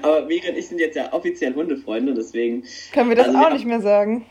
Aber 0.02 0.26
Miri 0.26 0.50
und 0.50 0.56
ich 0.56 0.68
sind 0.68 0.78
jetzt 0.78 0.94
ja 0.94 1.12
offiziell 1.12 1.52
Hundefreunde, 1.54 2.14
deswegen. 2.14 2.62
Können 2.92 3.08
wir 3.08 3.16
das 3.16 3.26
also, 3.26 3.38
auch 3.38 3.52
nicht 3.52 3.66
mehr 3.66 3.80
sagen. 3.80 4.24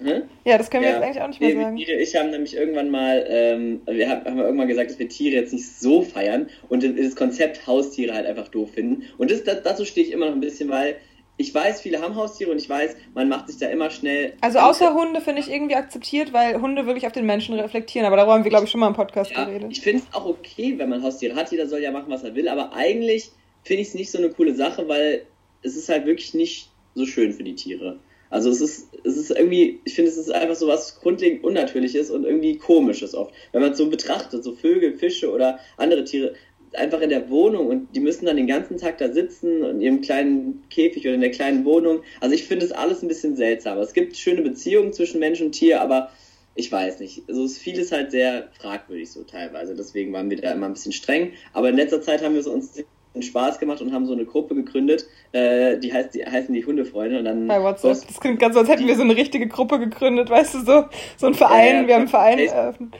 Hä? 0.00 0.22
Ja, 0.44 0.58
das 0.58 0.70
können 0.70 0.84
wir 0.84 0.90
ja. 0.90 0.96
jetzt 0.96 1.04
eigentlich 1.04 1.22
auch 1.22 1.28
nicht 1.28 1.40
mehr 1.40 1.56
sagen. 1.56 1.76
Tiere, 1.76 2.00
ich 2.00 2.14
habe 2.14 2.28
nämlich 2.28 2.56
irgendwann 2.56 2.90
mal, 2.90 3.26
ähm, 3.28 3.80
wir 3.86 4.08
haben, 4.08 4.24
haben 4.24 4.38
irgendwann 4.38 4.68
gesagt, 4.68 4.90
dass 4.90 4.98
wir 4.98 5.08
Tiere 5.08 5.34
jetzt 5.34 5.52
nicht 5.52 5.68
so 5.68 6.02
feiern 6.02 6.48
und 6.68 6.84
das 6.84 7.16
Konzept 7.16 7.66
Haustiere 7.66 8.14
halt 8.14 8.26
einfach 8.26 8.48
doof 8.48 8.72
finden. 8.74 9.04
Und 9.18 9.30
das, 9.30 9.42
das, 9.42 9.62
dazu 9.64 9.84
stehe 9.84 10.06
ich 10.06 10.12
immer 10.12 10.26
noch 10.26 10.34
ein 10.34 10.40
bisschen, 10.40 10.68
weil 10.68 10.96
ich 11.36 11.54
weiß, 11.54 11.80
viele 11.80 12.00
haben 12.00 12.16
Haustiere 12.16 12.50
und 12.50 12.58
ich 12.58 12.68
weiß, 12.68 12.96
man 13.14 13.28
macht 13.28 13.48
sich 13.48 13.58
da 13.58 13.68
immer 13.68 13.90
schnell. 13.90 14.34
Also 14.40 14.58
außer 14.58 14.92
Hunde 14.94 15.20
finde 15.20 15.40
ich 15.40 15.50
irgendwie 15.50 15.76
akzeptiert, 15.76 16.32
weil 16.32 16.60
Hunde 16.60 16.86
wirklich 16.86 17.06
auf 17.06 17.12
den 17.12 17.26
Menschen 17.26 17.58
reflektieren. 17.58 18.06
Aber 18.06 18.16
darüber 18.16 18.34
haben 18.34 18.44
wir, 18.44 18.50
glaube 18.50 18.64
ich, 18.64 18.70
schon 18.70 18.80
mal 18.80 18.88
im 18.88 18.94
Podcast 18.94 19.30
ja, 19.30 19.44
geredet. 19.44 19.70
Ich 19.70 19.80
finde 19.80 20.02
es 20.02 20.14
auch 20.14 20.26
okay, 20.26 20.74
wenn 20.78 20.88
man 20.88 21.02
Haustiere 21.02 21.36
hat. 21.36 21.50
Jeder 21.52 21.68
soll 21.68 21.80
ja 21.80 21.92
machen, 21.92 22.10
was 22.10 22.24
er 22.24 22.34
will. 22.34 22.48
Aber 22.48 22.72
eigentlich 22.72 23.30
finde 23.62 23.82
ich 23.82 23.88
es 23.88 23.94
nicht 23.94 24.10
so 24.10 24.18
eine 24.18 24.30
coole 24.30 24.54
Sache, 24.54 24.88
weil 24.88 25.22
es 25.62 25.76
ist 25.76 25.88
halt 25.88 26.06
wirklich 26.06 26.34
nicht 26.34 26.70
so 26.94 27.06
schön 27.06 27.32
für 27.32 27.44
die 27.44 27.54
Tiere. 27.54 28.00
Also 28.30 28.50
es 28.50 28.60
ist, 28.60 28.88
es 29.04 29.16
ist 29.16 29.30
irgendwie, 29.30 29.80
ich 29.84 29.94
finde, 29.94 30.10
es 30.10 30.16
ist 30.16 30.30
einfach 30.30 30.56
so 30.56 30.68
was 30.68 31.00
grundlegend 31.00 31.44
Unnatürliches 31.44 32.10
und 32.10 32.24
irgendwie 32.24 32.58
Komisches 32.58 33.14
oft. 33.14 33.32
Wenn 33.52 33.62
man 33.62 33.72
es 33.72 33.78
so 33.78 33.88
betrachtet, 33.88 34.44
so 34.44 34.52
Vögel, 34.52 34.92
Fische 34.94 35.32
oder 35.32 35.58
andere 35.76 36.04
Tiere, 36.04 36.34
einfach 36.74 37.00
in 37.00 37.08
der 37.08 37.30
Wohnung 37.30 37.68
und 37.68 37.96
die 37.96 38.00
müssen 38.00 38.26
dann 38.26 38.36
den 38.36 38.46
ganzen 38.46 38.76
Tag 38.76 38.98
da 38.98 39.10
sitzen 39.10 39.62
in 39.64 39.80
ihrem 39.80 40.00
kleinen 40.02 40.64
Käfig 40.68 41.04
oder 41.04 41.14
in 41.14 41.20
der 41.20 41.30
kleinen 41.30 41.64
Wohnung. 41.64 42.02
Also 42.20 42.34
ich 42.34 42.44
finde 42.44 42.66
es 42.66 42.72
alles 42.72 43.02
ein 43.02 43.08
bisschen 43.08 43.36
seltsam. 43.36 43.78
Es 43.78 43.92
gibt 43.92 44.16
schöne 44.16 44.42
Beziehungen 44.42 44.92
zwischen 44.92 45.20
Mensch 45.20 45.40
und 45.40 45.52
Tier, 45.52 45.80
aber 45.80 46.10
ich 46.54 46.70
weiß 46.70 47.00
nicht. 47.00 47.22
Also 47.28 47.44
es 47.44 47.52
ist 47.52 47.58
vieles 47.58 47.92
halt 47.92 48.10
sehr 48.10 48.48
fragwürdig 48.58 49.10
so 49.10 49.22
teilweise. 49.22 49.74
Deswegen 49.74 50.12
waren 50.12 50.28
wir 50.28 50.40
da 50.40 50.52
immer 50.52 50.66
ein 50.66 50.72
bisschen 50.72 50.92
streng. 50.92 51.32
Aber 51.52 51.68
in 51.68 51.76
letzter 51.76 52.02
Zeit 52.02 52.22
haben 52.22 52.34
wir 52.34 52.40
es 52.40 52.46
uns 52.46 52.84
Spaß 53.20 53.58
gemacht 53.58 53.80
und 53.80 53.92
haben 53.92 54.06
so 54.06 54.12
eine 54.12 54.24
Gruppe 54.24 54.54
gegründet, 54.54 55.06
äh, 55.32 55.78
die, 55.78 55.92
heißt, 55.92 56.14
die 56.14 56.24
heißen 56.24 56.54
die 56.54 56.64
Hundefreunde 56.64 57.18
und 57.18 57.24
dann. 57.24 57.46
Bei 57.46 57.62
WhatsApp. 57.62 58.06
Das 58.06 58.20
klingt 58.20 58.38
ganz 58.38 58.54
so, 58.54 58.60
als 58.60 58.68
hätten 58.68 58.86
wir 58.86 58.96
so 58.96 59.02
eine 59.02 59.16
richtige 59.16 59.48
Gruppe 59.48 59.78
gegründet, 59.78 60.30
weißt 60.30 60.54
du, 60.54 60.58
so, 60.60 60.84
so 61.16 61.26
ein 61.26 61.34
Verein, 61.34 61.74
ja, 61.74 61.80
ja, 61.82 61.86
wir 61.86 61.94
haben 61.94 62.00
einen 62.02 62.08
Verein 62.08 62.38
eröffnet. 62.38 62.94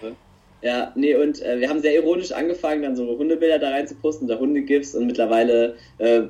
Ja, 0.61 0.93
nee, 0.97 1.15
und 1.15 1.41
äh, 1.41 1.61
wir 1.61 1.69
haben 1.69 1.81
sehr 1.81 1.95
ironisch 1.95 2.33
angefangen, 2.33 2.83
dann 2.83 2.97
so 2.97 3.07
Hundebilder 3.07 3.61
da 3.61 3.71
rein 3.71 3.87
zu 3.87 3.95
posten, 3.95 4.27
da 4.27 4.39
Hundegifts 4.39 4.95
und 4.95 5.07
mittlerweile 5.07 5.77
äh, 5.99 6.23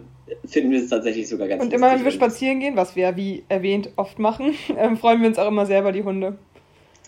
finden 0.45 0.71
wir 0.71 0.81
es 0.81 0.89
tatsächlich 0.89 1.29
sogar 1.29 1.49
ganz 1.49 1.63
Und 1.63 1.73
immer 1.73 1.91
wenn 1.93 2.05
wir 2.05 2.11
spazieren 2.11 2.61
gehen, 2.61 2.77
was 2.77 2.95
wir, 2.95 3.17
wie 3.17 3.45
erwähnt, 3.49 3.91
oft 3.97 4.19
machen, 4.19 4.55
ähm, 4.77 4.99
freuen 4.99 5.23
wir 5.23 5.29
uns 5.29 5.39
auch 5.39 5.49
immer 5.49 5.65
sehr 5.65 5.81
über 5.81 5.93
die 5.93 6.05
Hunde. 6.05 6.37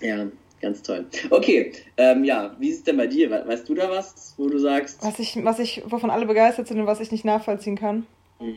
Ja, 0.01 0.27
Ganz 0.61 0.83
toll. 0.83 1.07
Okay, 1.31 1.73
ähm, 1.97 2.25
ja, 2.25 2.55
wie 2.59 2.69
ist 2.69 2.79
es 2.79 2.85
denn 2.85 2.99
bei 2.99 3.07
dir? 3.07 3.31
Weißt 3.31 3.69
du 3.69 3.75
da 3.75 3.89
was, 3.89 4.35
wo 4.37 4.49
du 4.49 4.59
sagst? 4.59 5.03
Was 5.03 5.19
ich, 5.19 5.43
was 5.43 5.59
ich, 5.59 5.83
wovon 5.87 6.11
alle 6.11 6.27
begeistert 6.27 6.69
sind 6.69 6.79
und 6.79 6.87
was 6.87 7.01
ich 7.01 7.11
nicht 7.11 7.25
nachvollziehen 7.25 7.77
kann? 7.77 8.07
Hm. 8.39 8.57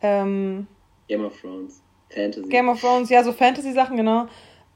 Ähm, 0.00 0.66
Game 1.08 1.24
of 1.24 1.40
Thrones. 1.40 1.80
Fantasy. 2.10 2.48
Game 2.48 2.68
of 2.68 2.80
Thrones, 2.80 3.10
ja, 3.10 3.22
so 3.22 3.32
Fantasy-Sachen, 3.32 3.96
genau. 3.96 4.26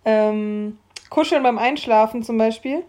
Ähm, 0.04 0.78
Kuscheln 1.10 1.42
beim 1.42 1.58
Einschlafen 1.58 2.22
zum 2.22 2.38
Beispiel. 2.38 2.84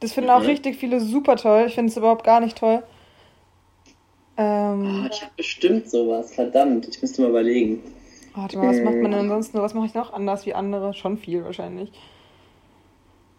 Das 0.00 0.12
finden 0.12 0.30
mhm. 0.30 0.36
auch 0.36 0.44
richtig 0.44 0.76
viele 0.76 1.00
super 1.00 1.36
toll. 1.36 1.64
Ich 1.66 1.74
finde 1.74 1.90
es 1.90 1.96
überhaupt 1.96 2.24
gar 2.24 2.40
nicht 2.40 2.58
toll. 2.58 2.82
Ähm, 4.36 5.04
oh, 5.04 5.08
ich 5.10 5.22
habe 5.22 5.32
bestimmt 5.36 5.90
sowas, 5.90 6.34
verdammt. 6.34 6.86
Ich 6.88 7.00
müsste 7.00 7.22
mal 7.22 7.30
überlegen. 7.30 7.82
Warte 8.36 8.58
mal, 8.58 8.68
was 8.68 8.82
macht 8.82 8.96
man 8.96 9.10
denn 9.10 9.20
hm. 9.20 9.30
ansonsten? 9.30 9.62
Was 9.62 9.72
mache 9.72 9.86
ich 9.86 9.94
noch 9.94 10.12
anders 10.12 10.44
wie 10.44 10.54
andere? 10.54 10.92
Schon 10.92 11.16
viel 11.16 11.42
wahrscheinlich. 11.42 11.90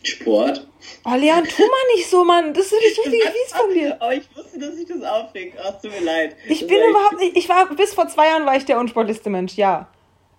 Sport. 0.04 0.68
Oh, 1.06 1.16
Leon, 1.16 1.44
tu 1.44 1.62
mal 1.62 1.96
nicht 1.96 2.10
so, 2.10 2.24
Mann. 2.24 2.54
Das 2.54 2.66
ist 2.66 2.74
richtig 2.74 3.24
fies 3.24 3.54
von 3.54 3.74
dir. 3.74 4.02
Aber 4.02 4.14
ich 4.14 4.24
wusste, 4.36 4.60
dass 4.60 4.76
ich 4.76 4.88
das 4.88 5.02
aufregt. 5.04 5.58
Ach, 5.62 5.80
tut 5.82 5.92
mir 5.92 6.04
leid. 6.04 6.36
Ich 6.48 6.62
das 6.62 6.68
bin 6.68 6.78
überhaupt 6.90 7.20
nicht. 7.20 7.38
Ich 7.38 7.48
war 7.48 7.68
bis 7.76 7.94
vor 7.94 8.08
zwei 8.08 8.28
Jahren 8.28 8.46
war 8.46 8.56
ich 8.56 8.66
der 8.66 8.80
unsportlichste 8.80 9.30
Mensch, 9.30 9.56
ja. 9.56 9.88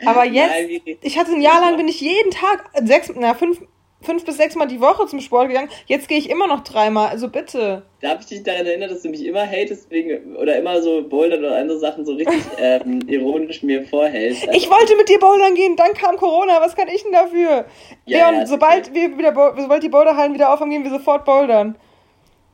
Aber 0.05 0.25
jetzt, 0.25 0.51
Nein, 0.51 0.97
ich 1.03 1.19
hatte 1.19 1.33
ein 1.33 1.41
Jahr 1.41 1.61
lang, 1.61 1.77
bin 1.77 1.89
ich 1.89 2.01
jeden 2.01 2.31
Tag 2.31 2.71
sechs, 2.83 3.11
na 3.15 3.35
fünf, 3.35 3.61
fünf 4.01 4.25
bis 4.25 4.37
sechs 4.37 4.55
Mal 4.55 4.67
die 4.67 4.81
Woche 4.81 5.07
zum 5.07 5.21
Sport 5.21 5.49
gegangen. 5.49 5.69
Jetzt 5.87 6.09
gehe 6.09 6.19
ich 6.19 6.31
immer 6.31 6.47
noch 6.47 6.61
dreimal. 6.61 7.09
Also 7.09 7.29
bitte. 7.29 7.83
Da 8.01 8.11
habe 8.11 8.21
ich 8.21 8.27
dich 8.27 8.43
daran 8.43 8.65
erinnert, 8.65 8.91
dass 8.91 9.03
du 9.03 9.09
mich 9.09 9.25
immer 9.25 9.45
hatest 9.45 9.91
wegen 9.91 10.37
oder 10.37 10.57
immer 10.57 10.81
so 10.83 11.03
Bouldern 11.03 11.41
oder 11.41 11.57
andere 11.57 11.79
Sachen 11.79 12.07
so 12.07 12.15
richtig 12.15 12.43
ähm, 12.59 13.01
ironisch 13.09 13.63
mir 13.63 13.85
vorhältst. 13.85 14.47
Also 14.47 14.59
ich 14.59 14.71
wollte 14.71 14.97
mit 14.97 15.09
dir 15.09 15.19
Bouldern 15.19 15.55
gehen, 15.55 15.77
dann 15.77 15.95
kam 15.95 16.17
Corona. 16.17 16.61
Was 16.61 16.77
kann 16.77 16.89
ich 16.89 17.03
denn 17.03 17.13
dafür? 17.13 17.67
Ja, 18.07 18.31
Leon, 18.31 18.41
ja, 18.41 18.47
sobald 18.47 18.95
wir 18.95 19.19
wieder 19.19 19.35
sobald 19.57 19.83
die 19.83 19.89
Boulderhallen 19.89 20.35
wieder 20.35 20.53
aufhaben, 20.53 20.71
gehen 20.71 20.85
wir 20.85 20.91
sofort 20.91 21.25
bouldern. 21.25 21.77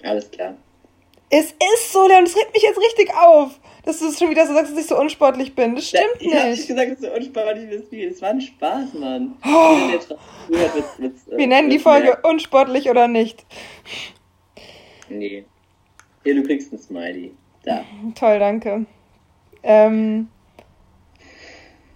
Alles 0.03 0.31
klar. 0.31 0.55
Es 1.31 1.47
ist 1.47 1.93
so, 1.93 2.07
Leon, 2.07 2.25
das 2.25 2.37
regt 2.37 2.55
mich 2.55 2.63
jetzt 2.63 2.79
richtig 2.79 3.11
auf 3.15 3.59
dass 3.85 3.99
du 3.99 4.09
es 4.09 4.19
schon 4.19 4.31
wieder 4.31 4.47
so 4.47 4.55
sagst, 4.55 4.73
dass 4.73 4.79
ich 4.79 4.87
so 4.87 4.99
unsportlich 4.99 5.55
bin. 5.55 5.75
Das 5.75 5.89
stimmt 5.89 6.17
ich 6.21 6.33
nicht. 6.33 6.61
Ich 6.61 6.67
gesagt, 6.67 6.93
dass 6.93 7.01
du 7.01 7.15
unsportlich 7.15 7.69
bist. 7.69 7.93
Es 7.93 8.23
war 8.23 8.31
ein 8.31 8.41
Spaß, 8.41 8.95
Mann. 8.95 9.37
Oh. 9.45 9.77
Mit, 10.99 11.13
Wir 11.37 11.47
nennen 11.47 11.71
die 11.71 11.79
Folge 11.79 12.07
mehr. 12.07 12.25
unsportlich 12.25 12.89
oder 12.89 13.09
nicht. 13.09 13.45
Nee. 15.09 15.45
Hier, 16.23 16.35
du 16.35 16.43
kriegst 16.43 16.73
ein 16.73 16.79
Smiley. 16.79 17.35
Da. 17.63 17.85
Toll, 18.15 18.39
danke. 18.39 18.87
Ähm, 19.63 20.29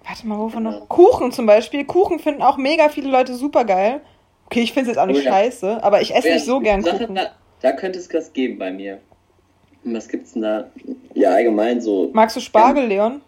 warte 0.07 0.27
mal, 0.27 0.39
wovon 0.39 0.63
noch? 0.63 0.89
Kuchen 0.89 1.33
zum 1.33 1.47
Beispiel. 1.47 1.85
Kuchen 1.85 2.19
finden 2.19 2.43
auch 2.43 2.57
mega 2.57 2.89
viele 2.89 3.11
Leute 3.11 3.35
super 3.35 3.65
geil. 3.65 4.01
Okay, 4.47 4.61
ich 4.61 4.73
finde 4.73 4.91
es 4.91 4.97
jetzt 4.97 5.03
auch 5.03 5.07
nicht 5.07 5.27
oh, 5.27 5.31
scheiße, 5.31 5.83
aber 5.83 6.01
ich 6.01 6.15
esse 6.15 6.29
nicht 6.29 6.45
so 6.45 6.61
gern 6.61 6.83
Kuchen. 6.83 7.15
Da, 7.15 7.31
da 7.61 7.73
könnte 7.73 7.99
es 7.99 8.13
was 8.13 8.33
geben 8.33 8.59
bei 8.59 8.71
mir. 8.71 9.01
Was 9.85 10.09
gibt's 10.09 10.33
denn 10.33 10.43
da? 10.43 10.71
Ja, 11.15 11.31
allgemein 11.31 11.81
so. 11.81 12.11
Magst 12.13 12.37
du 12.37 12.41
Spargel, 12.41 12.85
ähm, 12.85 12.89
Leon? 12.89 13.21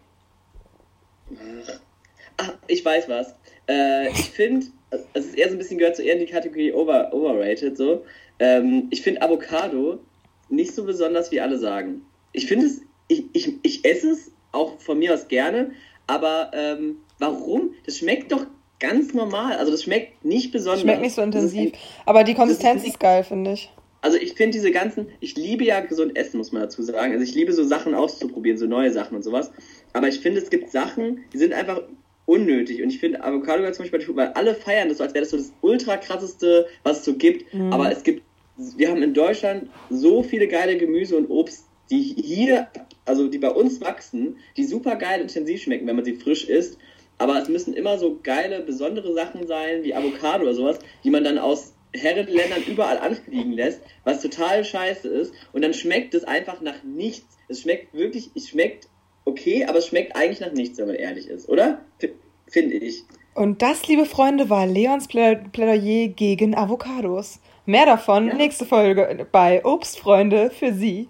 Ach, 2.37 2.55
ich 2.67 2.85
weiß 2.85 3.09
was. 3.09 3.35
Äh, 3.69 4.09
ich 4.11 4.31
finde, 4.31 4.67
es 5.15 5.27
ist 5.27 5.37
eher 5.37 5.49
so 5.49 5.55
ein 5.55 5.59
bisschen 5.59 5.79
gehört 5.79 5.97
zu 5.97 6.03
eher 6.03 6.15
in 6.15 6.21
die 6.21 6.33
Kategorie 6.33 6.73
over, 6.73 7.13
overrated 7.13 7.77
so. 7.77 8.05
Ähm, 8.39 8.89
ich 8.91 9.03
finde 9.03 9.23
Avocado 9.23 10.01
nicht 10.49 10.75
so 10.75 10.85
besonders, 10.85 11.31
wie 11.31 11.41
alle 11.41 11.59
sagen. 11.59 12.03
Ich 12.33 12.47
finde 12.47 12.67
es, 12.67 12.81
ich, 13.09 13.25
ich, 13.33 13.53
ich 13.63 13.85
esse 13.85 14.11
es 14.11 14.33
auch 14.53 14.79
von 14.81 14.99
mir 14.99 15.15
aus 15.15 15.29
gerne, 15.29 15.73
aber 16.07 16.51
ähm, 16.55 16.97
warum? 17.19 17.71
Das 17.87 17.99
schmeckt 17.99 18.33
doch 18.33 18.47
ganz 18.81 19.15
normal. 19.15 19.57
Also 19.57 19.71
das 19.71 19.85
schmeckt 19.85 20.25
nicht 20.25 20.51
besonders. 20.51 20.81
Schmeckt 20.81 21.03
nicht 21.03 21.15
so 21.15 21.23
intensiv. 21.23 21.73
Aber 22.07 22.25
die 22.25 22.35
Konsistenz 22.35 22.83
ist, 22.83 22.89
ist 22.89 23.01
geil, 23.01 23.23
finde 23.23 23.53
ich 23.53 23.71
also 24.03 24.17
ich 24.17 24.35
finde 24.35 24.53
diese 24.53 24.71
ganzen, 24.71 25.09
ich 25.21 25.37
liebe 25.37 25.65
ja 25.65 25.81
gesund 25.81 26.17
essen, 26.17 26.39
muss 26.39 26.53
man 26.53 26.63
dazu 26.63 26.83
sagen. 26.83 27.13
Also 27.13 27.25
ich 27.25 27.35
liebe 27.35 27.53
so 27.53 27.65
Sachen 27.65 27.95
auszuprobieren, 27.95 28.59
so 28.59 28.67
neue 28.67 28.91
Sachen 28.91 29.17
und 29.17 29.23
sowas. 29.23 29.51
Aber 29.93 30.09
ich 30.09 30.21
finde, 30.21 30.41
es 30.41 30.51
gibt 30.51 30.71
Sachen, 30.71 31.25
die 31.33 31.39
sind 31.39 31.53
einfach 31.53 31.83
unnötig. 32.27 32.83
Und 32.83 32.91
ich 32.91 32.99
finde 32.99 33.23
Avocado 33.23 33.71
zum 33.73 33.91
Beispiel, 33.91 34.17
weil 34.17 34.29
alle 34.29 34.55
feiern 34.55 34.89
das 34.89 34.99
so, 34.99 35.05
als 35.05 35.15
wäre 35.15 35.25
das 35.25 35.31
so 35.31 35.37
das 35.37 35.53
ultra 35.61 35.97
krasseste, 35.97 36.67
was 36.83 37.01
es 37.01 37.05
so 37.05 37.15
gibt. 37.15 37.53
Mhm. 37.53 37.73
Aber 37.73 37.91
es 37.93 38.03
gibt, 38.03 38.23
wir 38.57 38.89
haben 38.89 39.03
in 39.03 39.15
Deutschland 39.15 39.69
so 39.91 40.23
viele 40.23 40.49
geile 40.49 40.79
Gemüse- 40.79 41.17
und 41.17 41.29
Obst 41.29 41.67
die 41.91 42.03
hier, 42.03 42.69
also 43.05 43.29
die 43.29 43.39
bei 43.39 43.51
uns 43.51 43.81
wachsen, 43.81 44.37
die 44.57 44.65
super 44.65 44.97
geil 44.97 45.21
intensiv 45.21 45.63
schmecken, 45.63 45.87
wenn 45.87 45.97
man 45.97 46.05
sie 46.05 46.15
frisch 46.15 46.45
isst. 46.45 46.79
Aber 47.19 47.43
es 47.43 47.49
müssen 47.49 47.75
immer 47.75 47.99
so 47.99 48.19
geile, 48.23 48.61
besondere 48.61 49.13
Sachen 49.13 49.47
sein, 49.47 49.83
wie 49.83 49.95
Avocado 49.95 50.45
oder 50.45 50.55
sowas, 50.55 50.79
die 51.05 51.11
man 51.11 51.25
dann 51.25 51.39
aus 51.39 51.75
Herrenländern 51.95 52.63
überall 52.65 52.99
anfliegen 52.99 53.53
lässt, 53.53 53.81
was 54.05 54.23
total 54.23 54.65
scheiße 54.65 55.09
ist. 55.09 55.33
Und 55.53 55.63
dann 55.63 55.75
schmeckt 55.75 56.15
es 56.15 56.25
einfach 56.25 56.61
nach 56.61 56.83
nichts. 56.85 57.37
Es 57.49 57.63
schmeckt 57.63 57.93
wirklich, 57.95 58.31
es 58.35 58.49
schmeckt 58.49 58.89
okay, 59.25 59.65
aber 59.67 59.79
es 59.79 59.87
schmeckt 59.87 60.17
eigentlich 60.17 60.41
nach 60.41 60.53
nichts, 60.53 60.79
wenn 60.79 60.87
man 60.87 60.97
ehrlich 60.97 61.29
ist, 61.29 61.49
oder? 61.49 61.81
Finde 62.49 62.77
ich. 62.77 63.05
Und 63.35 63.63
das, 63.63 63.87
liebe 63.87 64.07
Freunde, 64.07 64.51
war 64.51 64.67
Leons 64.67 65.07
Plädoyer 65.09 66.09
gegen 66.09 66.57
Avocados. 66.57 67.41
Mehr 67.65 67.87
davon 67.87 68.29
ja. 68.29 68.35
nächste 68.35 68.67
Folge 68.67 69.27
bei 69.31 69.65
Obstfreunde 69.65 70.51
für 70.51 70.73
Sie 70.73 71.09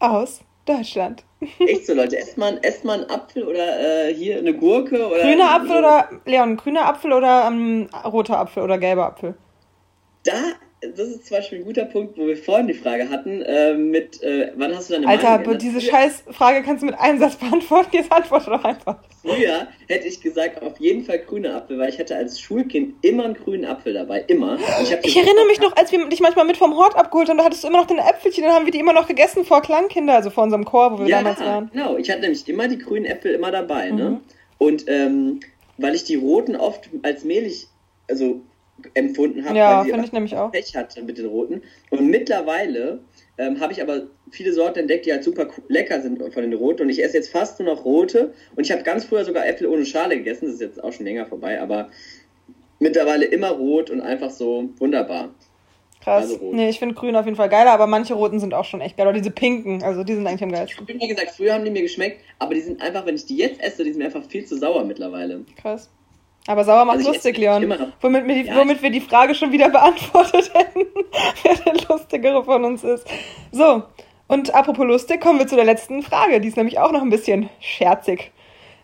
aus 0.00 0.40
Deutschland. 0.66 1.24
Echt 1.60 1.86
so, 1.86 1.94
Leute, 1.94 2.18
esst 2.18 2.36
mal, 2.36 2.58
esst 2.62 2.84
mal 2.84 3.00
einen 3.00 3.10
Apfel 3.10 3.44
oder 3.44 4.08
äh, 4.08 4.14
hier 4.14 4.38
eine 4.38 4.52
Gurke 4.52 5.06
oder. 5.06 5.20
Grüner 5.20 5.54
Apfel 5.54 5.78
oder, 5.78 6.08
Leon, 6.26 6.56
grüner 6.56 6.86
Apfel 6.86 7.12
oder 7.12 7.46
ähm, 7.46 7.88
roter 8.04 8.38
Apfel 8.38 8.62
oder 8.64 8.78
gelber 8.78 9.06
Apfel? 9.06 9.36
Da 10.30 10.56
das 10.82 11.08
ist 11.08 11.26
zum 11.26 11.36
Beispiel 11.36 11.58
ein 11.58 11.64
guter 11.64 11.84
Punkt, 11.84 12.16
wo 12.16 12.26
wir 12.26 12.36
vorhin 12.36 12.66
die 12.66 12.74
Frage 12.74 13.10
hatten, 13.10 13.42
äh, 13.42 13.74
mit, 13.74 14.22
äh, 14.22 14.52
wann 14.56 14.74
hast 14.74 14.88
du 14.88 14.94
deine 14.94 15.08
Alter, 15.08 15.38
Meinung 15.38 15.58
diese 15.58 15.80
scheiß 15.80 16.24
Frage 16.30 16.62
kannst 16.62 16.82
du 16.82 16.86
mit 16.86 16.98
einem 16.98 17.18
Satz 17.18 17.36
beantworten, 17.36 17.90
jetzt 17.92 18.10
antworte 18.10 18.50
doch 18.50 18.64
einfach. 18.64 18.96
Früher 19.20 19.68
hätte 19.88 20.08
ich 20.08 20.22
gesagt, 20.22 20.62
auf 20.62 20.80
jeden 20.80 21.04
Fall 21.04 21.18
grüne 21.18 21.54
Apfel, 21.54 21.78
weil 21.78 21.90
ich 21.90 21.98
hatte 21.98 22.16
als 22.16 22.40
Schulkind 22.40 22.94
immer 23.04 23.24
einen 23.24 23.34
grünen 23.34 23.66
Apfel 23.66 23.92
dabei, 23.92 24.24
immer. 24.26 24.58
ich, 24.82 24.90
ich 24.90 25.16
erinnere 25.16 25.46
mich 25.46 25.60
noch, 25.60 25.76
als 25.76 25.92
wir 25.92 26.08
dich 26.08 26.20
manchmal 26.20 26.46
mit 26.46 26.56
vom 26.56 26.74
Hort 26.76 26.96
abgeholt 26.96 27.28
haben, 27.28 27.36
da 27.36 27.44
hattest 27.44 27.62
du 27.62 27.68
immer 27.68 27.80
noch 27.80 27.86
deine 27.86 28.08
Äpfelchen, 28.08 28.44
dann 28.44 28.54
haben 28.54 28.64
wir 28.64 28.72
die 28.72 28.80
immer 28.80 28.94
noch 28.94 29.06
gegessen 29.06 29.44
vor 29.44 29.60
Klangkinder, 29.60 30.14
also 30.14 30.30
vor 30.30 30.44
unserem 30.44 30.64
Chor, 30.64 30.92
wo 30.92 31.00
wir 31.00 31.08
ja, 31.08 31.18
damals 31.18 31.40
waren. 31.40 31.70
genau, 31.72 31.98
ich 31.98 32.10
hatte 32.10 32.22
nämlich 32.22 32.48
immer 32.48 32.68
die 32.68 32.78
grünen 32.78 33.04
Äpfel 33.04 33.34
immer 33.34 33.50
dabei, 33.50 33.90
ne? 33.90 33.92
mhm. 33.92 34.10
ne? 34.10 34.20
Und 34.56 34.84
ähm, 34.88 35.40
weil 35.76 35.94
ich 35.94 36.04
die 36.04 36.16
roten 36.16 36.56
oft 36.56 36.88
als 37.02 37.24
mehlig, 37.24 37.66
also 38.08 38.42
empfunden 38.94 39.44
habe, 39.44 39.56
ja, 39.58 39.86
weil 39.90 40.04
ich 40.04 40.12
nämlich 40.12 40.36
auch. 40.36 40.52
Pech 40.52 40.74
hatte 40.76 41.02
mit 41.02 41.18
den 41.18 41.26
roten. 41.26 41.62
Und 41.90 42.08
mittlerweile 42.08 43.00
ähm, 43.38 43.60
habe 43.60 43.72
ich 43.72 43.82
aber 43.82 44.02
viele 44.30 44.52
Sorten 44.52 44.80
entdeckt, 44.80 45.06
die 45.06 45.12
halt 45.12 45.24
super 45.24 45.48
lecker 45.68 46.00
sind 46.00 46.18
von 46.32 46.42
den 46.42 46.52
roten. 46.52 46.82
Und 46.82 46.90
ich 46.90 47.02
esse 47.02 47.16
jetzt 47.16 47.30
fast 47.30 47.58
nur 47.58 47.74
noch 47.74 47.84
rote. 47.84 48.34
Und 48.56 48.66
ich 48.66 48.72
habe 48.72 48.82
ganz 48.82 49.04
früher 49.04 49.24
sogar 49.24 49.46
Äpfel 49.46 49.66
ohne 49.66 49.84
Schale 49.84 50.16
gegessen. 50.16 50.46
Das 50.46 50.54
ist 50.54 50.60
jetzt 50.60 50.82
auch 50.82 50.92
schon 50.92 51.06
länger 51.06 51.26
vorbei, 51.26 51.60
aber 51.60 51.90
mittlerweile 52.78 53.24
immer 53.26 53.50
rot 53.50 53.90
und 53.90 54.00
einfach 54.00 54.30
so 54.30 54.70
wunderbar. 54.78 55.34
Krass. 56.02 56.30
Also 56.30 56.52
nee, 56.52 56.70
ich 56.70 56.78
finde 56.78 56.94
grün 56.94 57.14
auf 57.14 57.26
jeden 57.26 57.36
Fall 57.36 57.50
geiler, 57.50 57.72
aber 57.72 57.86
manche 57.86 58.14
roten 58.14 58.40
sind 58.40 58.54
auch 58.54 58.64
schon 58.64 58.80
echt 58.80 58.96
geil. 58.96 59.06
Oder 59.06 59.18
diese 59.18 59.30
pinken, 59.30 59.82
also 59.82 60.02
die 60.02 60.14
sind 60.14 60.26
eigentlich 60.26 60.42
am 60.42 60.50
geilsten. 60.50 60.86
Ich 60.88 60.94
habe 60.94 61.08
gesagt, 61.08 61.30
früher 61.36 61.52
haben 61.52 61.64
die 61.64 61.70
mir 61.70 61.82
geschmeckt, 61.82 62.22
aber 62.38 62.54
die 62.54 62.62
sind 62.62 62.80
einfach, 62.80 63.04
wenn 63.04 63.16
ich 63.16 63.26
die 63.26 63.36
jetzt 63.36 63.60
esse, 63.62 63.84
die 63.84 63.90
sind 63.90 63.98
mir 63.98 64.06
einfach 64.06 64.24
viel 64.24 64.46
zu 64.46 64.56
sauer 64.56 64.84
mittlerweile. 64.84 65.44
Krass. 65.56 65.90
Aber 66.46 66.64
sauer 66.64 66.84
macht 66.84 66.98
also 66.98 67.12
lustig, 67.12 67.36
Leon. 67.36 67.92
Womit 68.00 68.26
wir, 68.26 68.34
die, 68.34 68.48
ja, 68.48 68.56
womit 68.56 68.82
wir 68.82 68.90
die 68.90 69.00
Frage 69.00 69.34
schon 69.34 69.52
wieder 69.52 69.68
beantwortet 69.70 70.50
hätten, 70.54 70.86
wer 71.42 71.54
der 71.54 71.74
lustigere 71.88 72.44
von 72.44 72.64
uns 72.64 72.82
ist. 72.82 73.06
So, 73.52 73.82
und 74.26 74.54
apropos 74.54 74.86
lustig, 74.86 75.20
kommen 75.20 75.38
wir 75.38 75.46
zu 75.46 75.56
der 75.56 75.64
letzten 75.64 76.02
Frage. 76.02 76.40
Die 76.40 76.48
ist 76.48 76.56
nämlich 76.56 76.78
auch 76.78 76.92
noch 76.92 77.02
ein 77.02 77.10
bisschen 77.10 77.50
scherzig. 77.60 78.32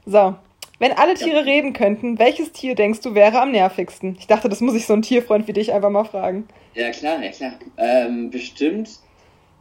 So, 0.05 0.35
wenn 0.79 0.93
alle 0.93 1.15
Tiere 1.15 1.39
ja. 1.39 1.43
reden 1.43 1.73
könnten, 1.73 2.19
welches 2.19 2.53
Tier 2.53 2.75
denkst 2.75 3.01
du 3.01 3.15
wäre 3.15 3.41
am 3.41 3.53
nervigsten? 3.53 4.17
Ich 4.19 4.27
dachte, 4.27 4.49
das 4.49 4.61
muss 4.61 4.75
ich 4.75 4.87
so 4.87 4.93
ein 4.93 5.03
Tierfreund 5.03 5.49
wie 5.49 5.53
dich 5.53 5.73
einfach 5.73 5.91
mal 5.91 6.05
fragen. 6.05 6.47
Ja, 6.75 6.91
klar, 6.91 7.23
ja, 7.23 7.31
klar. 7.31 7.53
Ähm, 7.79 8.31
bestimmt, 8.31 8.91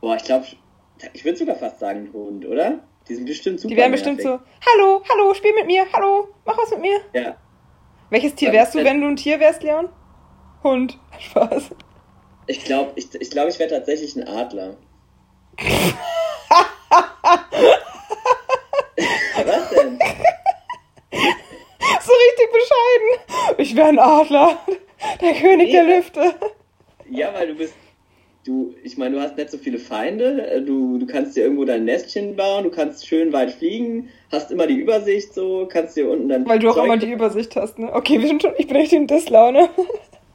boah, 0.02 0.18
ich 0.18 0.24
glaube, 0.24 0.46
ich 1.14 1.24
würde 1.24 1.38
sogar 1.38 1.56
fast 1.56 1.80
sagen 1.80 2.10
Hund, 2.12 2.46
oder? 2.46 2.80
Die 3.08 3.16
sind 3.16 3.26
bestimmt 3.26 3.60
super 3.60 3.74
Die 3.74 3.80
wären 3.80 3.92
bestimmt 3.92 4.18
nervig. 4.18 4.42
so, 4.42 4.72
hallo, 4.72 5.04
hallo, 5.10 5.34
spiel 5.34 5.54
mit 5.54 5.68
mir, 5.68 5.86
hallo, 5.94 6.28
mach 6.46 6.58
was 6.58 6.72
mit 6.72 6.82
mir. 6.82 7.00
Ja, 7.14 7.38
welches 8.16 8.36
Tier 8.36 8.54
wärst 8.54 8.74
du, 8.74 8.82
wenn 8.82 9.02
du 9.02 9.08
ein 9.08 9.18
Tier 9.18 9.42
wärst, 9.42 9.62
Leon? 9.62 9.90
Hund. 10.64 10.98
Spaß. 11.20 11.72
Ich 12.48 12.64
glaube, 12.64 12.94
ich, 12.96 13.14
ich, 13.14 13.30
glaub, 13.30 13.50
ich 13.50 13.60
wäre 13.60 13.70
tatsächlich 13.70 14.16
ein 14.16 14.26
Adler. 14.26 14.78
Was 19.46 19.70
denn? 19.70 20.00
So 22.02 22.14
richtig 22.14 22.52
bescheiden. 22.54 23.10
Ich 23.58 23.76
wäre 23.76 23.90
ein 23.90 24.00
Adler. 24.00 24.60
Der 25.20 25.34
König 25.34 25.68
nee, 25.68 25.74
der 25.74 25.84
Lüfte. 25.84 26.36
Ja, 27.10 27.34
weil 27.34 27.48
du 27.48 27.56
bist 27.56 27.74
du, 28.46 28.76
ich 28.84 28.98
meine, 28.98 29.16
du 29.16 29.22
hast 29.22 29.38
nicht 29.38 29.50
so 29.50 29.58
viele 29.58 29.80
Feinde, 29.80 30.48
äh, 30.50 30.62
du, 30.62 30.98
du 30.98 31.06
kannst 31.06 31.36
dir 31.36 31.44
irgendwo 31.44 31.66
dein 31.66 31.86
Nestchen 31.86 32.36
bauen, 32.36 32.64
du 32.64 32.70
kannst 32.70 33.08
schön 33.08 33.34
weit 33.34 33.52
fliegen, 33.52 34.10
hast 34.32 34.52
immer 34.52 34.68
die 34.68 34.76
Übersicht 34.76 35.34
so, 35.34 35.68
kannst 35.70 35.98
dir 35.98 36.10
unten 36.10 36.30
dann. 36.30 36.48
Weil 36.48 36.60
du 36.60 36.70
auch 36.70 36.78
immer 36.78 36.98
die 36.98 37.12
Übersicht 37.12 37.56
hast, 37.56 37.80
ne? 37.80 37.92
Okay, 37.94 38.22
wir 38.22 38.28
sind 38.28 38.42
schon, 38.42 38.54
ich 38.58 38.68
bin 38.68 38.78
echt 38.78 38.94
in 38.94 39.08
Dislaune. 39.08 39.70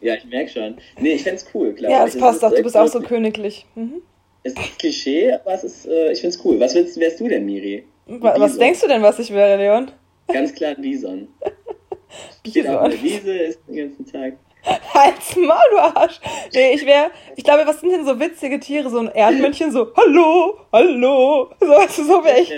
Ja, 0.03 0.15
ich 0.15 0.25
merke 0.25 0.49
schon. 0.49 0.79
Nee, 0.99 1.13
ich 1.13 1.25
find's 1.25 1.45
cool, 1.53 1.75
klar. 1.75 1.91
Ja, 1.91 2.07
es 2.07 2.17
passt 2.17 2.43
auch, 2.43 2.55
du 2.55 2.63
bist 2.63 2.75
auch 2.75 2.87
so 2.87 3.03
königlich. 3.03 3.67
Mhm. 3.75 4.01
Es 4.43 4.55
ist 4.55 4.79
Klischee, 4.79 5.31
aber 5.35 5.53
es 5.53 5.63
ist, 5.63 5.87
äh, 5.87 6.13
ich 6.13 6.23
find's 6.23 6.43
cool. 6.43 6.59
Was 6.59 6.75
willst, 6.75 6.99
wärst 6.99 7.21
du 7.21 7.29
denn, 7.29 7.45
Miri? 7.45 7.85
Was, 8.07 8.41
was 8.41 8.57
denkst 8.57 8.81
du 8.81 8.89
denn, 8.89 9.03
was 9.03 9.19
ich 9.19 9.31
wäre, 9.31 9.59
Leon? 9.59 9.91
Ganz 10.29 10.55
klar 10.55 10.75
Bison. 10.75 11.29
Bison. 12.43 12.77
Auf 12.77 12.89
der 12.89 13.03
Wiese, 13.03 13.31
ist 13.31 13.61
den 13.69 13.77
ganzen 13.77 14.07
Tag. 14.07 14.39
Halt's 14.95 15.37
Maul, 15.37 15.59
du 15.71 15.79
Arsch. 15.79 16.21
Nee, 16.53 16.75
ich 16.75 16.85
wäre, 16.85 17.11
ich 17.37 17.45
glaube, 17.45 17.67
was 17.67 17.81
sind 17.81 17.91
denn 17.91 18.05
so 18.05 18.19
witzige 18.19 18.61
Tiere? 18.61 18.91
So 18.91 18.99
ein 18.99 19.09
Erdmännchen, 19.09 19.73
so, 19.73 19.93
hallo, 19.97 20.59
hallo. 20.73 21.51
So, 21.61 21.67
weißt 21.67 21.99
du, 21.99 22.05
so 22.05 22.25
wäre 22.25 22.41
ich. 22.41 22.53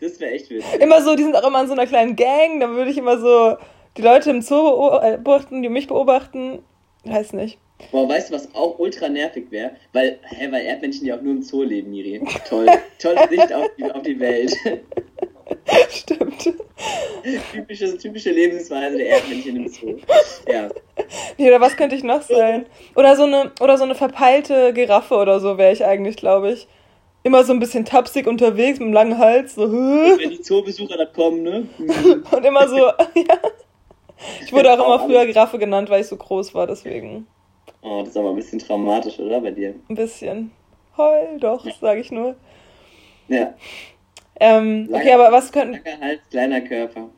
Das 0.00 0.20
wäre 0.20 0.32
echt 0.32 0.50
witzig. 0.50 0.80
Immer 0.80 1.00
so, 1.02 1.14
die 1.14 1.22
sind 1.22 1.36
auch 1.36 1.46
immer 1.46 1.62
in 1.62 1.66
so 1.66 1.72
einer 1.72 1.86
kleinen 1.86 2.16
Gang, 2.16 2.60
da 2.60 2.68
würde 2.70 2.90
ich 2.90 2.98
immer 2.98 3.18
so 3.18 3.56
die 3.96 4.02
Leute 4.02 4.30
im 4.30 4.42
Zoo 4.42 4.90
äh, 5.00 5.18
beobachten, 5.18 5.62
die 5.62 5.68
mich 5.68 5.86
beobachten. 5.86 6.62
Weiß 7.04 7.32
nicht. 7.32 7.58
Boah, 7.90 8.08
weißt 8.08 8.30
du, 8.30 8.34
was 8.34 8.54
auch 8.54 8.78
ultra 8.78 9.08
nervig 9.08 9.50
wäre? 9.50 9.72
Weil, 9.92 10.18
hä, 10.22 10.48
weil 10.50 10.64
Erdmännchen 10.64 11.06
ja 11.06 11.16
auch 11.16 11.22
nur 11.22 11.32
im 11.32 11.42
Zoo 11.42 11.62
leben, 11.62 11.90
Miri. 11.90 12.22
Toll. 12.48 12.66
Tolle 12.98 13.28
Sicht 13.28 13.52
auf 13.52 13.70
die, 13.76 13.84
auf 13.84 14.02
die 14.02 14.18
Welt. 14.18 14.56
Stimmt. 15.90 16.54
Typische, 17.52 17.96
typische 17.98 18.30
Lebensweise 18.30 18.96
der 18.96 19.06
Erdmännchen 19.08 19.56
im 19.56 19.68
Zoo. 19.68 19.96
Ja. 20.48 20.68
Nee, 21.38 21.48
oder 21.48 21.60
was 21.60 21.76
könnte 21.76 21.96
ich 21.96 22.02
noch 22.02 22.22
sein? 22.22 22.66
Oder 22.94 23.16
so 23.16 23.24
eine, 23.24 23.52
oder 23.60 23.76
so 23.78 23.84
eine 23.84 23.94
verpeilte 23.94 24.72
Giraffe 24.72 25.14
oder 25.16 25.40
so 25.40 25.58
wäre 25.58 25.72
ich 25.72 25.84
eigentlich, 25.84 26.16
glaube 26.16 26.52
ich. 26.52 26.68
Immer 27.22 27.42
so 27.44 27.52
ein 27.52 27.60
bisschen 27.60 27.84
tapsig 27.84 28.26
unterwegs 28.26 28.78
mit 28.78 28.86
einem 28.86 28.92
langen 28.92 29.18
Hals. 29.18 29.54
So. 29.54 29.62
Und 29.64 30.18
wenn 30.18 30.30
die 30.30 30.40
Zoobesucher 30.40 30.96
da 30.96 31.06
kommen, 31.06 31.42
ne? 31.42 31.66
Und 32.30 32.44
immer 32.44 32.68
so, 32.68 32.76
ja. 32.76 33.38
Ich 34.44 34.52
wurde 34.52 34.72
auch 34.72 34.84
immer 34.84 35.00
früher 35.00 35.26
Giraffe 35.26 35.58
genannt, 35.58 35.90
weil 35.90 36.02
ich 36.02 36.06
so 36.06 36.16
groß 36.16 36.54
war, 36.54 36.66
deswegen. 36.66 37.26
Oh, 37.82 38.00
das 38.00 38.10
ist 38.10 38.16
aber 38.16 38.30
ein 38.30 38.36
bisschen 38.36 38.58
traumatisch, 38.58 39.18
oder, 39.18 39.40
bei 39.40 39.50
dir? 39.50 39.74
Ein 39.88 39.94
bisschen. 39.94 40.50
Heul 40.96 41.38
doch, 41.40 41.66
sage 41.80 42.00
ich 42.00 42.10
nur. 42.10 42.36
Ja. 43.28 43.54
Ähm, 44.40 44.88
okay, 44.92 45.12
aber 45.12 45.32
was 45.32 45.50
könnten. 45.50 45.80
Langer 45.84 46.00
Hals, 46.00 46.20
kleiner 46.30 46.60
Körper. 46.60 47.08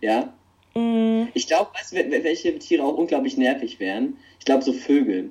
ja? 0.00 0.32
Mm. 0.74 1.28
Ich 1.34 1.46
glaube, 1.46 1.70
weißt 1.74 1.92
du, 1.92 2.24
welche 2.24 2.58
Tiere 2.58 2.84
auch 2.84 2.96
unglaublich 2.96 3.36
nervig 3.36 3.80
wären? 3.80 4.16
Ich 4.38 4.44
glaube, 4.44 4.62
so 4.62 4.72
Vögel. 4.72 5.30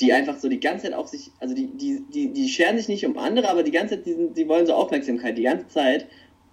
Die 0.00 0.12
einfach 0.12 0.38
so 0.38 0.48
die 0.48 0.60
ganze 0.60 0.86
Zeit 0.86 0.94
auf 0.94 1.08
sich, 1.08 1.30
also 1.38 1.54
die, 1.54 1.68
die, 1.68 2.02
die, 2.12 2.32
die 2.32 2.48
scheren 2.48 2.76
sich 2.76 2.88
nicht 2.88 3.06
um 3.06 3.18
andere, 3.18 3.48
aber 3.48 3.62
die 3.62 3.70
ganze 3.70 3.96
Zeit, 3.96 4.06
die, 4.06 4.16
die 4.34 4.48
wollen 4.48 4.66
so 4.66 4.74
Aufmerksamkeit, 4.74 5.38
die 5.38 5.42
ganze 5.42 5.68
Zeit. 5.68 6.06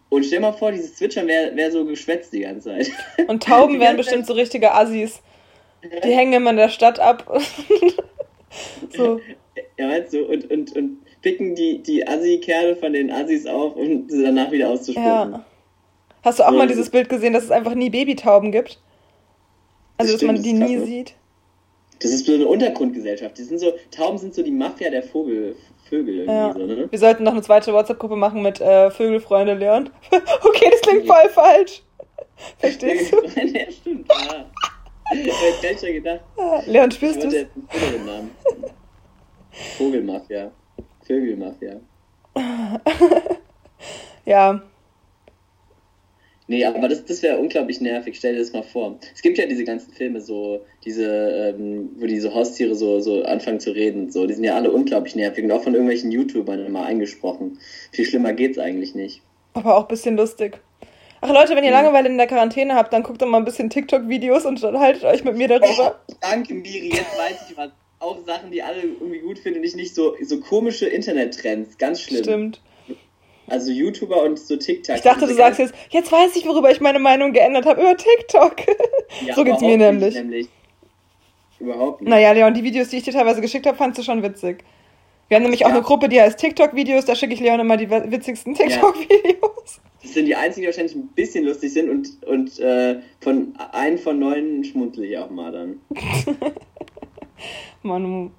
Und 0.10 0.26
stell 0.26 0.40
mal 0.40 0.54
vor, 0.54 0.72
dieses 0.72 0.96
Zwitschern 0.96 1.28
wäre 1.28 1.56
wär 1.56 1.72
so 1.72 1.86
geschwätzt 1.86 2.34
die 2.34 2.42
ganze 2.42 2.70
Zeit. 2.70 2.92
Und 3.28 3.44
Tauben 3.44 3.80
wären 3.80 3.98
bestimmt 3.98 4.26
so 4.26 4.34
richtige 4.34 4.74
Assis. 4.74 5.22
Die 5.84 6.14
hängen 6.14 6.34
immer 6.34 6.50
in 6.50 6.58
der 6.58 6.70
Stadt 6.70 7.00
ab. 7.00 7.26
so. 8.96 9.22
Ja, 9.78 9.88
meinst 9.88 10.14
du? 10.14 10.26
Und, 10.26 10.50
und, 10.52 10.76
und 10.76 10.98
picken 11.22 11.56
die, 11.56 11.82
die 11.82 12.08
Assi-Kerle 12.08 12.76
von 12.76 12.94
den 12.94 13.12
Assis 13.12 13.46
auf, 13.46 13.76
um 13.76 14.10
sie 14.10 14.24
danach 14.24 14.52
wieder 14.52 14.70
auszuspucken. 14.70 15.34
Ja. 15.34 15.46
Hast 16.24 16.40
du 16.40 16.44
auch 16.44 16.52
so, 16.52 16.58
mal 16.58 16.68
dieses 16.68 16.90
Bild 16.90 17.10
gesehen, 17.10 17.34
dass 17.34 17.44
es 17.44 17.52
einfach 17.52 17.76
nie 17.76 17.90
Babytauben 17.90 18.52
gibt? 18.52 18.80
Also, 19.98 20.14
das 20.14 20.22
dass 20.22 20.28
man 20.28 20.42
die 20.42 20.54
nie 20.54 20.76
ne? 20.76 20.86
sieht? 20.86 21.16
Das 22.02 22.12
ist 22.12 22.26
so 22.26 22.34
eine 22.34 22.48
Untergrundgesellschaft. 22.48 23.38
Die 23.38 23.44
sind 23.44 23.60
so, 23.60 23.74
Tauben 23.92 24.18
sind 24.18 24.34
so 24.34 24.42
die 24.42 24.52
Mafia 24.52 24.90
der 24.90 25.04
Vogel, 25.04 25.56
Vögel 25.90 26.20
irgendwie 26.20 26.34
ja. 26.34 26.54
so, 26.54 26.60
ne? 26.60 26.88
Wir 26.90 27.00
sollten 27.00 27.24
noch 27.24 27.34
eine 27.34 27.42
zweite 27.42 27.74
WhatsApp-Gruppe 27.74 28.16
machen 28.16 28.42
mit 28.42 28.62
äh, 28.62 28.90
Vögelfreunde 28.92 29.56
Leon. 29.56 29.90
okay, 30.12 30.70
das 30.72 30.82
klingt 30.82 31.08
voll 31.08 31.30
falsch. 31.30 31.84
Verstehst 32.58 33.12
du? 33.12 33.18
ja, 33.36 33.72
stimmt, 33.72 34.10
ja. 34.10 34.46
Ich 35.12 35.32
hab 35.32 35.62
gleich 35.62 35.80
schon 35.80 35.94
gedacht. 35.94 36.22
Leon, 36.68 36.92
spürst 36.92 37.24
du 37.24 37.48
Vogelmafia. 39.78 40.52
Vögelmafia. 41.06 41.80
ja. 44.26 44.62
Nee, 46.50 46.66
aber 46.66 46.88
das, 46.88 47.06
das 47.06 47.22
wäre 47.22 47.38
unglaublich 47.38 47.80
nervig. 47.80 48.18
Stell 48.18 48.34
dir 48.34 48.40
das 48.40 48.54
mal 48.54 48.64
vor. 48.64 48.98
Es 49.14 49.22
gibt 49.22 49.38
ja 49.38 49.46
diese 49.46 49.66
ganzen 49.66 49.94
Filme, 49.94 50.20
so, 50.20 50.66
diese, 50.84 51.06
ähm, 51.06 51.92
wo 52.00 52.08
diese 52.08 52.34
Haustiere 52.34 52.74
so, 52.74 53.00
so 53.02 53.22
anfangen 53.22 53.60
zu 53.60 53.70
reden. 53.70 54.10
So, 54.10 54.26
die 54.26 54.34
sind 54.34 54.44
ja 54.44 54.56
alle 54.56 54.72
unglaublich 54.72 55.16
nervig 55.16 55.44
und 55.44 55.52
auch 55.52 55.62
von 55.62 55.74
irgendwelchen 55.76 56.12
YouTubern 56.12 56.66
immer 56.66 56.88
eingesprochen. 56.88 57.60
Viel 57.92 58.06
schlimmer 58.06 58.34
geht's 58.34 58.58
eigentlich 58.58 58.96
nicht. 58.96 59.22
Aber 59.54 59.78
auch 59.78 59.84
ein 59.84 59.90
bisschen 59.90 60.18
lustig. 60.18 60.60
Ach 61.22 61.32
Leute, 61.32 61.56
wenn 61.56 61.64
ihr 61.64 61.70
Langeweile 61.70 62.10
in 62.10 62.18
der 62.18 62.26
Quarantäne 62.26 62.74
habt, 62.74 62.94
dann 62.94 63.04
guckt 63.04 63.22
doch 63.22 63.28
mal 63.28 63.38
ein 63.38 63.46
bisschen 63.46 63.70
TikTok-Videos 63.70 64.46
und 64.46 64.64
dann 64.64 64.80
haltet 64.80 65.04
euch 65.04 65.24
mit 65.24 65.38
mir 65.38 65.50
darüber. 65.50 66.00
Oh, 66.08 66.14
danke, 66.22 66.56
Miri. 66.56 66.90
Jetzt 66.90 67.16
weiß 67.16 67.52
ich 67.52 67.58
was. 67.58 67.70
Auch 68.00 68.26
Sachen, 68.26 68.50
die 68.50 68.64
alle 68.64 68.82
irgendwie 68.82 69.20
gut 69.20 69.38
finden 69.38 69.60
und 69.60 69.66
ich 69.66 69.76
nicht 69.76 69.94
so, 69.94 70.16
so 70.24 70.40
komische 70.40 70.88
Internet-Trends. 70.88 71.78
Ganz 71.78 72.02
schlimm. 72.02 72.24
Stimmt. 72.24 72.62
Also 73.50 73.72
YouTuber 73.72 74.24
und 74.24 74.40
so 74.40 74.56
TikTok. 74.56 74.96
Ich 74.96 75.02
dachte, 75.02 75.28
du 75.28 75.34
sagst 75.34 75.60
jetzt, 75.60 75.74
jetzt 75.90 76.12
weiß 76.12 76.36
ich, 76.36 76.46
worüber 76.46 76.72
ich 76.72 76.82
meine 76.82 77.00
Meinung 77.00 77.34
geändert 77.34 77.66
habe, 77.66 77.82
über 77.82 77.96
TikTok. 77.96 78.56
Ja, 79.26 79.34
so 79.34 79.44
geht's 79.44 79.62
mir 79.62 79.76
nämlich. 79.76 80.14
nämlich. 80.14 80.50
Überhaupt 81.60 82.02
nicht. 82.02 82.10
Naja, 82.10 82.32
Leon, 82.32 82.54
die 82.54 82.64
Videos, 82.64 82.90
die 82.90 82.98
ich 82.98 83.04
dir 83.04 83.12
teilweise 83.12 83.42
geschickt 83.42 83.66
habe, 83.66 83.76
fandst 83.76 83.98
du 83.98 84.04
schon 84.04 84.22
witzig. 84.22 84.64
Wir 85.28 85.36
haben 85.36 85.44
nämlich 85.44 85.62
ja. 85.62 85.68
auch 85.68 85.72
eine 85.72 85.82
Gruppe, 85.82 86.10
die 86.10 86.20
heißt 86.20 86.40
TikTok-Videos, 86.40 87.06
da 87.06 87.16
schicke 87.16 87.34
ich 87.34 87.40
Leon 87.40 87.60
immer 87.60 87.78
die 87.78 87.90
witzigsten 87.90 88.56
TikTok-Videos. 88.56 89.82
Das 90.02 90.14
sind 90.14 90.26
die 90.26 90.36
einzigen, 90.36 90.62
die 90.62 90.68
wahrscheinlich 90.68 90.96
ein 90.96 91.08
bisschen 91.10 91.46
lustig 91.46 91.74
sind 91.74 91.90
und, 91.90 92.24
und 92.26 92.60
äh, 92.60 93.00
von 93.20 93.54
einem 93.72 93.98
von 93.98 94.18
neun 94.18 94.64
schmunzel 94.64 95.04
ich 95.04 95.18
auch 95.18 95.30
mal 95.30 95.52
dann. 95.52 95.82
Manu. 97.84 98.32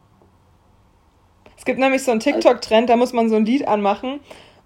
Es 1.56 1.64
gibt 1.64 1.78
nämlich 1.78 2.02
so 2.02 2.10
einen 2.10 2.20
TikTok-Trend, 2.20 2.88
da 2.88 2.96
muss 2.96 3.12
man 3.12 3.28
so 3.28 3.36
ein 3.36 3.44
Lied 3.44 3.68
anmachen 3.68 4.20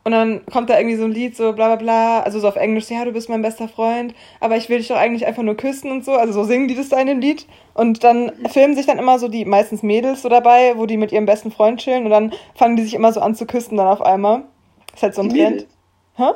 und 0.04 0.12
dann 0.12 0.44
kommt 0.46 0.68
da 0.68 0.78
irgendwie 0.78 0.96
so 0.96 1.04
ein 1.04 1.12
Lied, 1.12 1.34
so 1.34 1.54
bla 1.54 1.74
bla 1.74 1.76
bla, 1.76 2.20
also 2.20 2.38
so 2.38 2.46
auf 2.46 2.56
Englisch, 2.56 2.90
ja, 2.90 3.06
du 3.06 3.12
bist 3.12 3.30
mein 3.30 3.40
bester 3.40 3.68
Freund, 3.68 4.14
aber 4.38 4.56
ich 4.56 4.68
will 4.68 4.76
dich 4.76 4.88
doch 4.88 4.96
eigentlich 4.96 5.26
einfach 5.26 5.42
nur 5.42 5.56
küssen 5.56 5.90
und 5.90 6.04
so. 6.04 6.12
Also 6.12 6.34
so 6.34 6.44
singen 6.44 6.68
die 6.68 6.74
das 6.74 6.90
da 6.90 7.00
in 7.00 7.06
dem 7.06 7.20
Lied. 7.20 7.46
Und 7.72 8.04
dann 8.04 8.32
filmen 8.50 8.76
sich 8.76 8.84
dann 8.84 8.98
immer 8.98 9.18
so 9.18 9.28
die 9.28 9.46
meistens 9.46 9.82
Mädels 9.82 10.20
so 10.20 10.28
dabei, 10.28 10.76
wo 10.76 10.84
die 10.84 10.98
mit 10.98 11.10
ihrem 11.10 11.24
besten 11.24 11.50
Freund 11.50 11.80
chillen 11.80 12.04
und 12.04 12.10
dann 12.10 12.34
fangen 12.54 12.76
die 12.76 12.82
sich 12.82 12.92
immer 12.92 13.12
so 13.14 13.20
an 13.20 13.34
zu 13.34 13.46
küssen 13.46 13.78
dann 13.78 13.86
auf 13.86 14.02
einmal. 14.02 14.44
Das 14.88 14.96
ist 14.96 15.02
halt 15.02 15.14
so 15.14 15.22
ein 15.22 15.30
die 15.30 15.40
Trend. 15.40 15.54
Mädels. 15.54 15.70
Hä? 16.16 16.32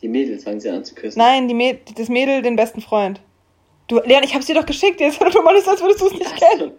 Die 0.00 0.08
Mädels 0.08 0.44
fangen 0.44 0.60
sie 0.60 0.70
an 0.70 0.82
zu 0.82 0.94
küssen. 0.94 1.18
Nein, 1.18 1.48
die 1.48 1.54
Mäd 1.54 1.98
das 1.98 2.08
Mädel 2.08 2.40
den 2.40 2.56
besten 2.56 2.80
Freund. 2.80 3.20
Du, 3.86 4.00
Leon, 4.00 4.22
ich 4.24 4.34
hab's 4.34 4.46
dir 4.46 4.54
doch 4.54 4.64
geschickt, 4.64 4.98
jetzt 5.00 5.20
du 5.20 5.42
mal 5.42 5.54
nicht, 5.54 5.68
als 5.68 5.82
würdest 5.82 6.00
du 6.00 6.06
es 6.06 6.14
nicht 6.14 6.36
kennen. 6.36 6.72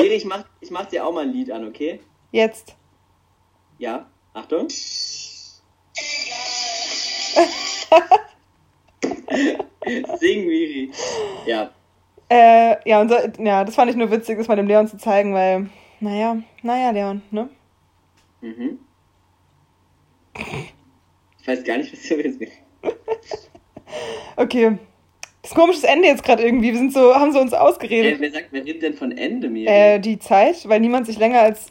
Nee, 0.00 0.06
ich 0.14 0.24
mach, 0.24 0.44
ich 0.60 0.70
mach 0.70 0.86
dir 0.86 1.04
auch 1.04 1.12
mal 1.12 1.24
ein 1.24 1.32
Lied 1.32 1.50
an, 1.50 1.66
okay? 1.66 1.98
Jetzt. 2.30 2.76
Ja, 3.78 4.06
Achtung. 4.32 4.68
Sing, 10.18 10.46
Miri. 10.46 10.90
Ja. 11.46 11.70
Äh, 12.28 12.76
ja, 12.88 13.00
und 13.00 13.08
so, 13.08 13.16
ja, 13.42 13.64
das 13.64 13.74
fand 13.74 13.90
ich 13.90 13.96
nur 13.96 14.10
witzig, 14.10 14.38
das 14.38 14.48
mal 14.48 14.56
dem 14.56 14.68
Leon 14.68 14.86
zu 14.86 14.96
zeigen, 14.98 15.34
weil, 15.34 15.68
naja, 15.98 16.36
naja, 16.62 16.90
Leon, 16.90 17.22
ne? 17.30 17.48
Mhm. 18.40 18.78
Ich 21.40 21.48
weiß 21.48 21.64
gar 21.64 21.78
nicht, 21.78 21.92
was 21.92 22.08
du 22.08 22.16
willst. 22.18 22.40
okay. 24.36 24.78
Das 25.42 25.54
komisches 25.54 25.84
Ende 25.84 26.06
jetzt 26.06 26.22
gerade 26.22 26.42
irgendwie. 26.42 26.72
Wir 26.72 26.78
sind 26.78 26.92
so, 26.92 27.14
haben 27.14 27.32
so 27.32 27.40
uns 27.40 27.54
ausgeredet. 27.54 28.18
Äh, 28.18 28.20
wer 28.20 28.30
sagt, 28.30 28.48
wer 28.50 28.64
redet 28.64 28.82
denn 28.82 28.94
von 28.94 29.10
Ende, 29.10 29.48
Miri? 29.48 29.66
Äh, 29.66 29.98
die 29.98 30.18
Zeit, 30.18 30.68
weil 30.68 30.80
niemand 30.80 31.06
sich 31.06 31.18
länger 31.18 31.40
als 31.40 31.68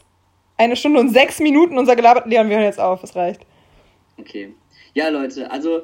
eine 0.56 0.76
Stunde 0.76 1.00
und 1.00 1.10
sechs 1.10 1.38
Minuten 1.38 1.78
unser 1.78 1.96
gelabert. 1.96 2.26
Leon, 2.26 2.48
wir 2.48 2.56
hören 2.56 2.66
jetzt 2.66 2.80
auf, 2.80 3.02
es 3.02 3.14
reicht. 3.14 3.46
Okay. 4.20 4.54
Ja, 4.94 5.08
Leute, 5.08 5.50
also 5.50 5.82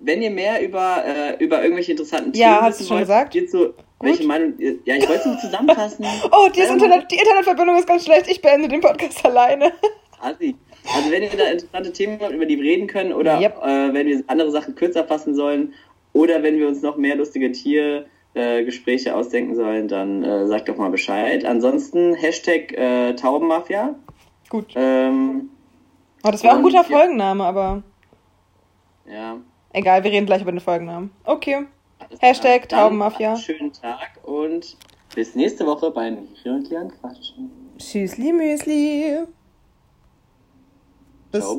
wenn 0.00 0.22
ihr 0.22 0.30
mehr 0.30 0.62
über, 0.62 1.04
äh, 1.04 1.42
über 1.42 1.62
irgendwelche 1.62 1.92
interessanten 1.92 2.32
Themen 2.32 2.42
ja, 2.42 2.60
hast 2.62 2.80
du 2.80 2.84
schon 2.84 2.96
wollt, 2.96 3.06
gesagt? 3.06 3.32
Geht 3.32 3.50
so, 3.50 3.74
welche 4.00 4.24
Meinung, 4.26 4.54
ja, 4.58 4.96
ich 4.96 5.08
wollte 5.08 5.20
es 5.20 5.26
nur 5.26 5.38
zusammenfassen. 5.40 6.04
oh, 6.32 6.48
die, 6.54 6.60
Internet, 6.60 7.10
die 7.10 7.16
Internetverbindung 7.16 7.76
ist 7.76 7.86
ganz 7.86 8.04
schlecht, 8.04 8.28
ich 8.28 8.40
beende 8.40 8.68
den 8.68 8.80
Podcast 8.80 9.24
alleine. 9.24 9.72
Assi. 10.20 10.56
Also 10.94 11.10
wenn 11.10 11.22
ihr 11.22 11.30
da 11.30 11.48
interessante 11.48 11.92
Themen 11.92 12.18
habt, 12.20 12.32
über 12.32 12.46
die 12.46 12.56
wir 12.56 12.64
reden 12.64 12.86
können, 12.86 13.12
oder 13.12 13.40
yep. 13.40 13.56
äh, 13.62 13.92
wenn 13.92 14.06
wir 14.06 14.22
andere 14.26 14.50
Sachen 14.50 14.74
kürzer 14.74 15.04
fassen 15.04 15.34
sollen, 15.34 15.74
oder 16.12 16.42
wenn 16.42 16.58
wir 16.58 16.66
uns 16.66 16.82
noch 16.82 16.96
mehr 16.96 17.14
lustige 17.16 17.52
Tiergespräche 17.52 19.10
äh, 19.10 19.12
ausdenken 19.12 19.54
sollen, 19.54 19.88
dann 19.88 20.24
äh, 20.24 20.46
sagt 20.46 20.68
doch 20.68 20.76
mal 20.76 20.90
Bescheid. 20.90 21.44
Ansonsten 21.44 22.14
Hashtag 22.14 22.72
äh, 22.72 23.14
Taubenmafia. 23.14 23.94
Gut. 24.48 24.72
Ähm, 24.74 25.50
oh, 26.22 26.30
das 26.30 26.42
wäre 26.42 26.54
auch 26.54 26.58
ein 26.58 26.62
guter 26.62 26.84
Folgenname, 26.84 27.44
aber. 27.44 27.82
Ja. 29.06 29.36
Egal, 29.72 30.04
wir 30.04 30.10
reden 30.10 30.26
gleich 30.26 30.42
über 30.42 30.52
den 30.52 30.60
Folgennamen. 30.60 31.10
Okay. 31.24 31.66
Alles 31.98 32.22
Hashtag 32.22 32.68
Taubenmafia. 32.68 33.36
Schönen 33.36 33.72
Tag 33.72 34.18
und 34.22 34.76
bis 35.14 35.34
nächste 35.34 35.66
Woche 35.66 35.90
beim 35.90 36.14
Miri 36.14 36.50
und 36.50 36.70
Lian 36.70 36.90
Quatschen. 36.90 37.50
Tschüssli 37.78 38.32
Müsli. 38.32 39.24
Bis 41.30 41.44
Ciao, 41.44 41.56